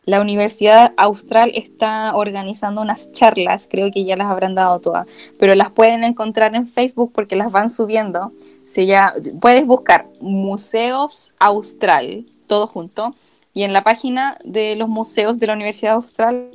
La 0.05 0.21
Universidad 0.21 0.93
Austral 0.97 1.51
está 1.53 2.15
organizando 2.15 2.81
unas 2.81 3.11
charlas, 3.11 3.67
creo 3.69 3.91
que 3.91 4.05
ya 4.05 4.15
las 4.15 4.27
habrán 4.27 4.55
dado 4.55 4.79
todas, 4.79 5.05
pero 5.37 5.53
las 5.55 5.69
pueden 5.71 6.03
encontrar 6.03 6.55
en 6.55 6.67
Facebook 6.67 7.11
porque 7.13 7.35
las 7.35 7.51
van 7.51 7.69
subiendo. 7.69 8.31
Se 8.65 8.85
ya, 8.85 9.13
puedes 9.39 9.65
buscar 9.65 10.07
Museos 10.21 11.35
Austral, 11.37 12.25
todo 12.47 12.65
junto, 12.65 13.13
y 13.53 13.63
en 13.63 13.73
la 13.73 13.83
página 13.83 14.37
de 14.43 14.75
los 14.75 14.89
museos 14.89 15.37
de 15.39 15.47
la 15.47 15.53
Universidad 15.53 15.95
Austral 15.95 16.49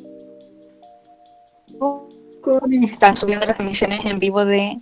están 2.82 3.16
subiendo 3.16 3.46
las 3.46 3.58
emisiones 3.60 4.04
en 4.04 4.18
vivo 4.18 4.44
de... 4.44 4.80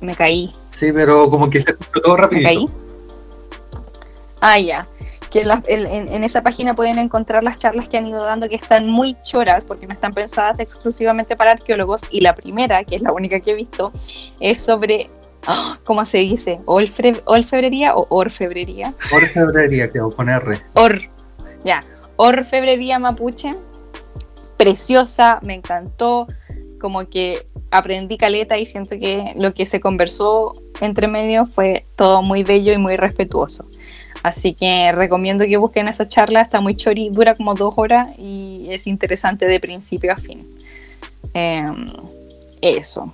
Me 0.00 0.16
caí. 0.16 0.52
Sí, 0.70 0.92
pero 0.92 1.30
como 1.30 1.48
que 1.48 1.60
se 1.60 1.74
todo 1.74 2.16
rápido. 2.16 2.42
¿Me 2.42 2.44
caí? 2.44 2.66
Ah, 4.40 4.58
ya. 4.58 4.88
Que 5.32 5.40
en, 5.40 6.24
esa 6.24 6.42
página 6.42 6.74
pueden 6.74 6.98
encontrar 6.98 7.42
las 7.42 7.58
charlas 7.58 7.88
que 7.88 7.96
han 7.96 8.06
ido 8.06 8.22
dando 8.22 8.50
que 8.50 8.56
están 8.56 8.86
muy 8.86 9.16
choras 9.22 9.64
porque 9.64 9.86
no 9.86 9.94
están 9.94 10.12
pensadas 10.12 10.58
exclusivamente 10.58 11.36
para 11.36 11.52
arqueólogos. 11.52 12.02
Y 12.10 12.20
la 12.20 12.34
primera, 12.34 12.84
que 12.84 12.96
es 12.96 13.02
la 13.02 13.12
única 13.12 13.40
que 13.40 13.52
he 13.52 13.54
visto, 13.54 13.92
es 14.40 14.60
sobre 14.60 15.08
¡ah! 15.46 15.78
¿cómo 15.84 16.04
se 16.04 16.18
dice? 16.18 16.60
¿Olfebrería 16.66 17.96
o 17.96 18.06
orfebrería? 18.10 18.94
Orfebrería, 19.12 19.90
creo, 19.90 20.10
con 20.10 20.28
R. 20.28 20.60
Or, 20.74 21.00
ya. 21.64 21.80
Orfebrería 22.16 22.98
mapuche. 22.98 23.52
Preciosa, 24.56 25.40
me 25.42 25.54
encantó. 25.54 26.26
Como 26.78 27.08
que 27.08 27.46
aprendí 27.70 28.18
caleta 28.18 28.58
y 28.58 28.64
siento 28.64 28.98
que 28.98 29.32
lo 29.36 29.54
que 29.54 29.66
se 29.66 29.80
conversó 29.80 30.54
entre 30.80 31.08
medio 31.08 31.46
fue 31.46 31.86
todo 31.96 32.22
muy 32.22 32.42
bello 32.42 32.72
y 32.72 32.78
muy 32.78 32.96
respetuoso. 32.96 33.66
Así 34.22 34.54
que 34.54 34.92
recomiendo 34.92 35.44
que 35.44 35.56
busquen 35.56 35.88
esa 35.88 36.06
charla, 36.06 36.42
está 36.42 36.60
muy 36.60 36.76
chori, 36.76 37.10
dura 37.10 37.34
como 37.34 37.54
dos 37.54 37.74
horas 37.76 38.16
y 38.18 38.68
es 38.70 38.86
interesante 38.86 39.46
de 39.46 39.58
principio 39.58 40.12
a 40.12 40.16
fin. 40.16 40.46
Em, 41.34 41.86
eso. 42.60 43.12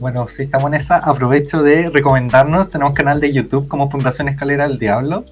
Bueno, 0.00 0.28
si 0.28 0.44
estamos 0.44 0.68
en 0.68 0.74
esa, 0.74 0.98
aprovecho 0.98 1.62
de 1.62 1.90
recomendarnos, 1.90 2.68
tenemos 2.68 2.94
canal 2.94 3.20
de 3.20 3.32
YouTube 3.32 3.66
como 3.66 3.90
Fundación 3.90 4.28
Escalera 4.28 4.68
del 4.68 4.78
Diablo. 4.78 5.24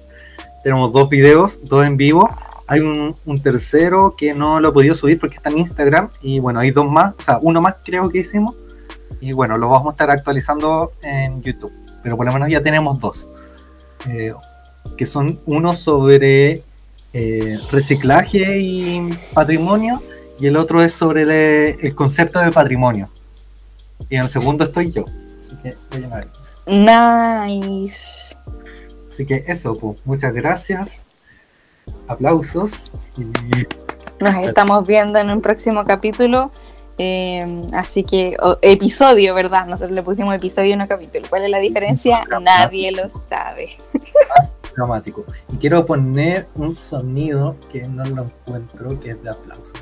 Tenemos 0.61 0.91
dos 0.91 1.09
videos, 1.09 1.61
dos 1.63 1.85
en 1.85 1.95
vivo. 1.95 2.29
Hay 2.67 2.81
un, 2.81 3.15
tercero 3.41 4.15
que 4.17 4.33
no 4.33 4.59
lo 4.59 4.69
he 4.69 4.71
podido 4.73 4.93
subir 4.93 5.17
porque 5.19 5.35
está 5.35 5.49
en 5.49 5.59
Instagram. 5.59 6.09
Y 6.21 6.39
bueno, 6.39 6.59
hay 6.59 6.71
dos 6.71 6.89
más, 6.91 7.13
o 7.17 7.21
sea, 7.21 7.39
uno 7.41 7.61
más 7.61 7.77
creo 7.85 8.09
que 8.09 8.19
hicimos. 8.19 8.55
Y 9.21 9.31
bueno, 9.31 9.57
lo 9.57 9.69
vamos 9.69 9.87
a 9.87 9.91
estar 9.91 10.11
actualizando 10.11 10.91
en 11.01 11.41
YouTube. 11.41 11.71
Pero 12.03 12.17
por 12.17 12.25
lo 12.25 12.33
menos 12.33 12.49
ya 12.49 12.61
tenemos 12.61 12.99
dos. 12.99 13.29
Eh, 14.05 14.33
que 14.97 15.05
son 15.05 15.39
uno 15.45 15.75
sobre 15.75 16.63
eh, 17.13 17.57
reciclaje 17.71 18.59
y 18.59 19.17
patrimonio 19.33 20.01
y 20.39 20.47
el 20.47 20.57
otro 20.57 20.83
es 20.83 20.93
sobre 20.93 21.71
el, 21.71 21.95
concepto 21.95 22.39
de 22.39 22.51
patrimonio. 22.51 23.09
Y 24.09 24.15
en 24.15 24.23
el 24.23 24.29
segundo 24.29 24.63
estoy 24.65 24.91
yo. 24.91 25.05
Así 25.37 25.55
que 25.63 25.75
voy 25.89 26.03
a 26.03 27.47
Nice. 27.47 28.35
Así 29.07 29.25
que 29.25 29.43
eso, 29.47 29.75
pues, 29.75 29.97
muchas 30.05 30.33
gracias. 30.33 31.07
Aplausos. 32.07 32.91
Y... 33.17 33.23
Nos 34.23 34.35
estamos 34.43 34.85
viendo 34.85 35.17
en 35.17 35.29
un 35.31 35.41
próximo 35.41 35.85
capítulo. 35.85 36.51
Eh, 36.99 37.61
así 37.73 38.03
que, 38.03 38.35
episodio, 38.61 39.33
¿verdad? 39.33 39.67
Nosotros 39.67 39.95
le 39.95 40.03
pusimos 40.03 40.35
episodio 40.35 40.73
y 40.73 40.75
no 40.75 40.87
capítulo. 40.87 41.25
¿Cuál 41.29 41.43
es 41.43 41.49
la 41.49 41.59
diferencia? 41.59 42.23
Nadie 42.41 42.91
lo 42.91 43.09
sabe. 43.09 43.77
Dramático. 44.77 45.25
Y 45.51 45.57
quiero 45.57 45.85
poner 45.85 46.47
un 46.55 46.71
sonido 46.71 47.57
que 47.71 47.87
no 47.87 48.05
lo 48.05 48.23
encuentro, 48.23 48.97
que 48.99 49.11
es 49.11 49.21
de 49.23 49.29
aplauso. 49.29 49.73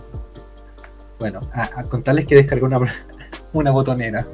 Bueno, 1.19 1.41
a, 1.53 1.83
contarles 1.83 2.25
que 2.25 2.35
descargué 2.35 2.65
una, 2.65 2.79
una 3.53 3.71
botonera. 3.71 4.25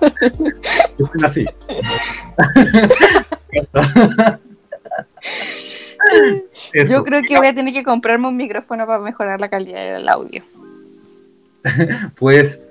así. 1.24 1.44
Yo 6.88 7.04
creo 7.04 7.22
que 7.22 7.36
voy 7.36 7.46
a 7.46 7.54
tener 7.54 7.72
que 7.74 7.84
comprarme 7.84 8.28
un 8.28 8.36
micrófono 8.36 8.86
para 8.86 9.00
mejorar 9.00 9.40
la 9.40 9.48
calidad 9.48 9.94
del 9.94 10.08
audio. 10.08 10.42
pues 12.16 12.62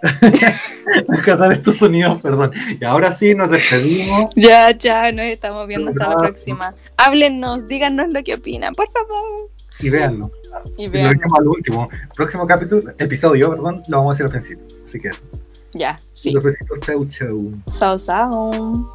Catar 1.24 1.52
estos 1.52 1.76
sonidos, 1.76 2.20
perdón. 2.20 2.52
Y 2.80 2.84
ahora 2.84 3.12
sí, 3.12 3.34
nos 3.34 3.50
despedimos. 3.50 4.32
Ya, 4.34 4.70
ya, 4.70 5.12
nos 5.12 5.26
estamos 5.26 5.66
viendo 5.66 5.90
hasta 5.90 6.08
la 6.08 6.16
próxima. 6.16 6.74
Háblennos, 6.96 7.66
díganos 7.68 8.08
lo 8.12 8.22
que 8.22 8.34
opinan, 8.34 8.74
por 8.74 8.90
favor. 8.90 9.50
Y 9.78 9.90
véannos. 9.90 10.30
Y. 10.76 10.88
Lo 10.88 11.08
al 11.08 11.48
último. 11.48 11.88
Próximo 12.14 12.46
capítulo, 12.46 12.90
episodio, 12.98 13.50
perdón, 13.50 13.82
lo 13.88 13.98
vamos 13.98 14.10
a 14.10 14.12
hacer 14.12 14.26
al 14.26 14.32
principio. 14.32 14.64
Así 14.84 15.00
que 15.00 15.08
eso. 15.08 15.24
Ya, 15.72 15.98
sí. 16.12 16.32
Los 16.32 16.42
besitos, 16.42 16.80
chau, 16.80 17.06
chau. 17.06 17.52
Chau, 17.78 17.98
chau. 17.98 18.92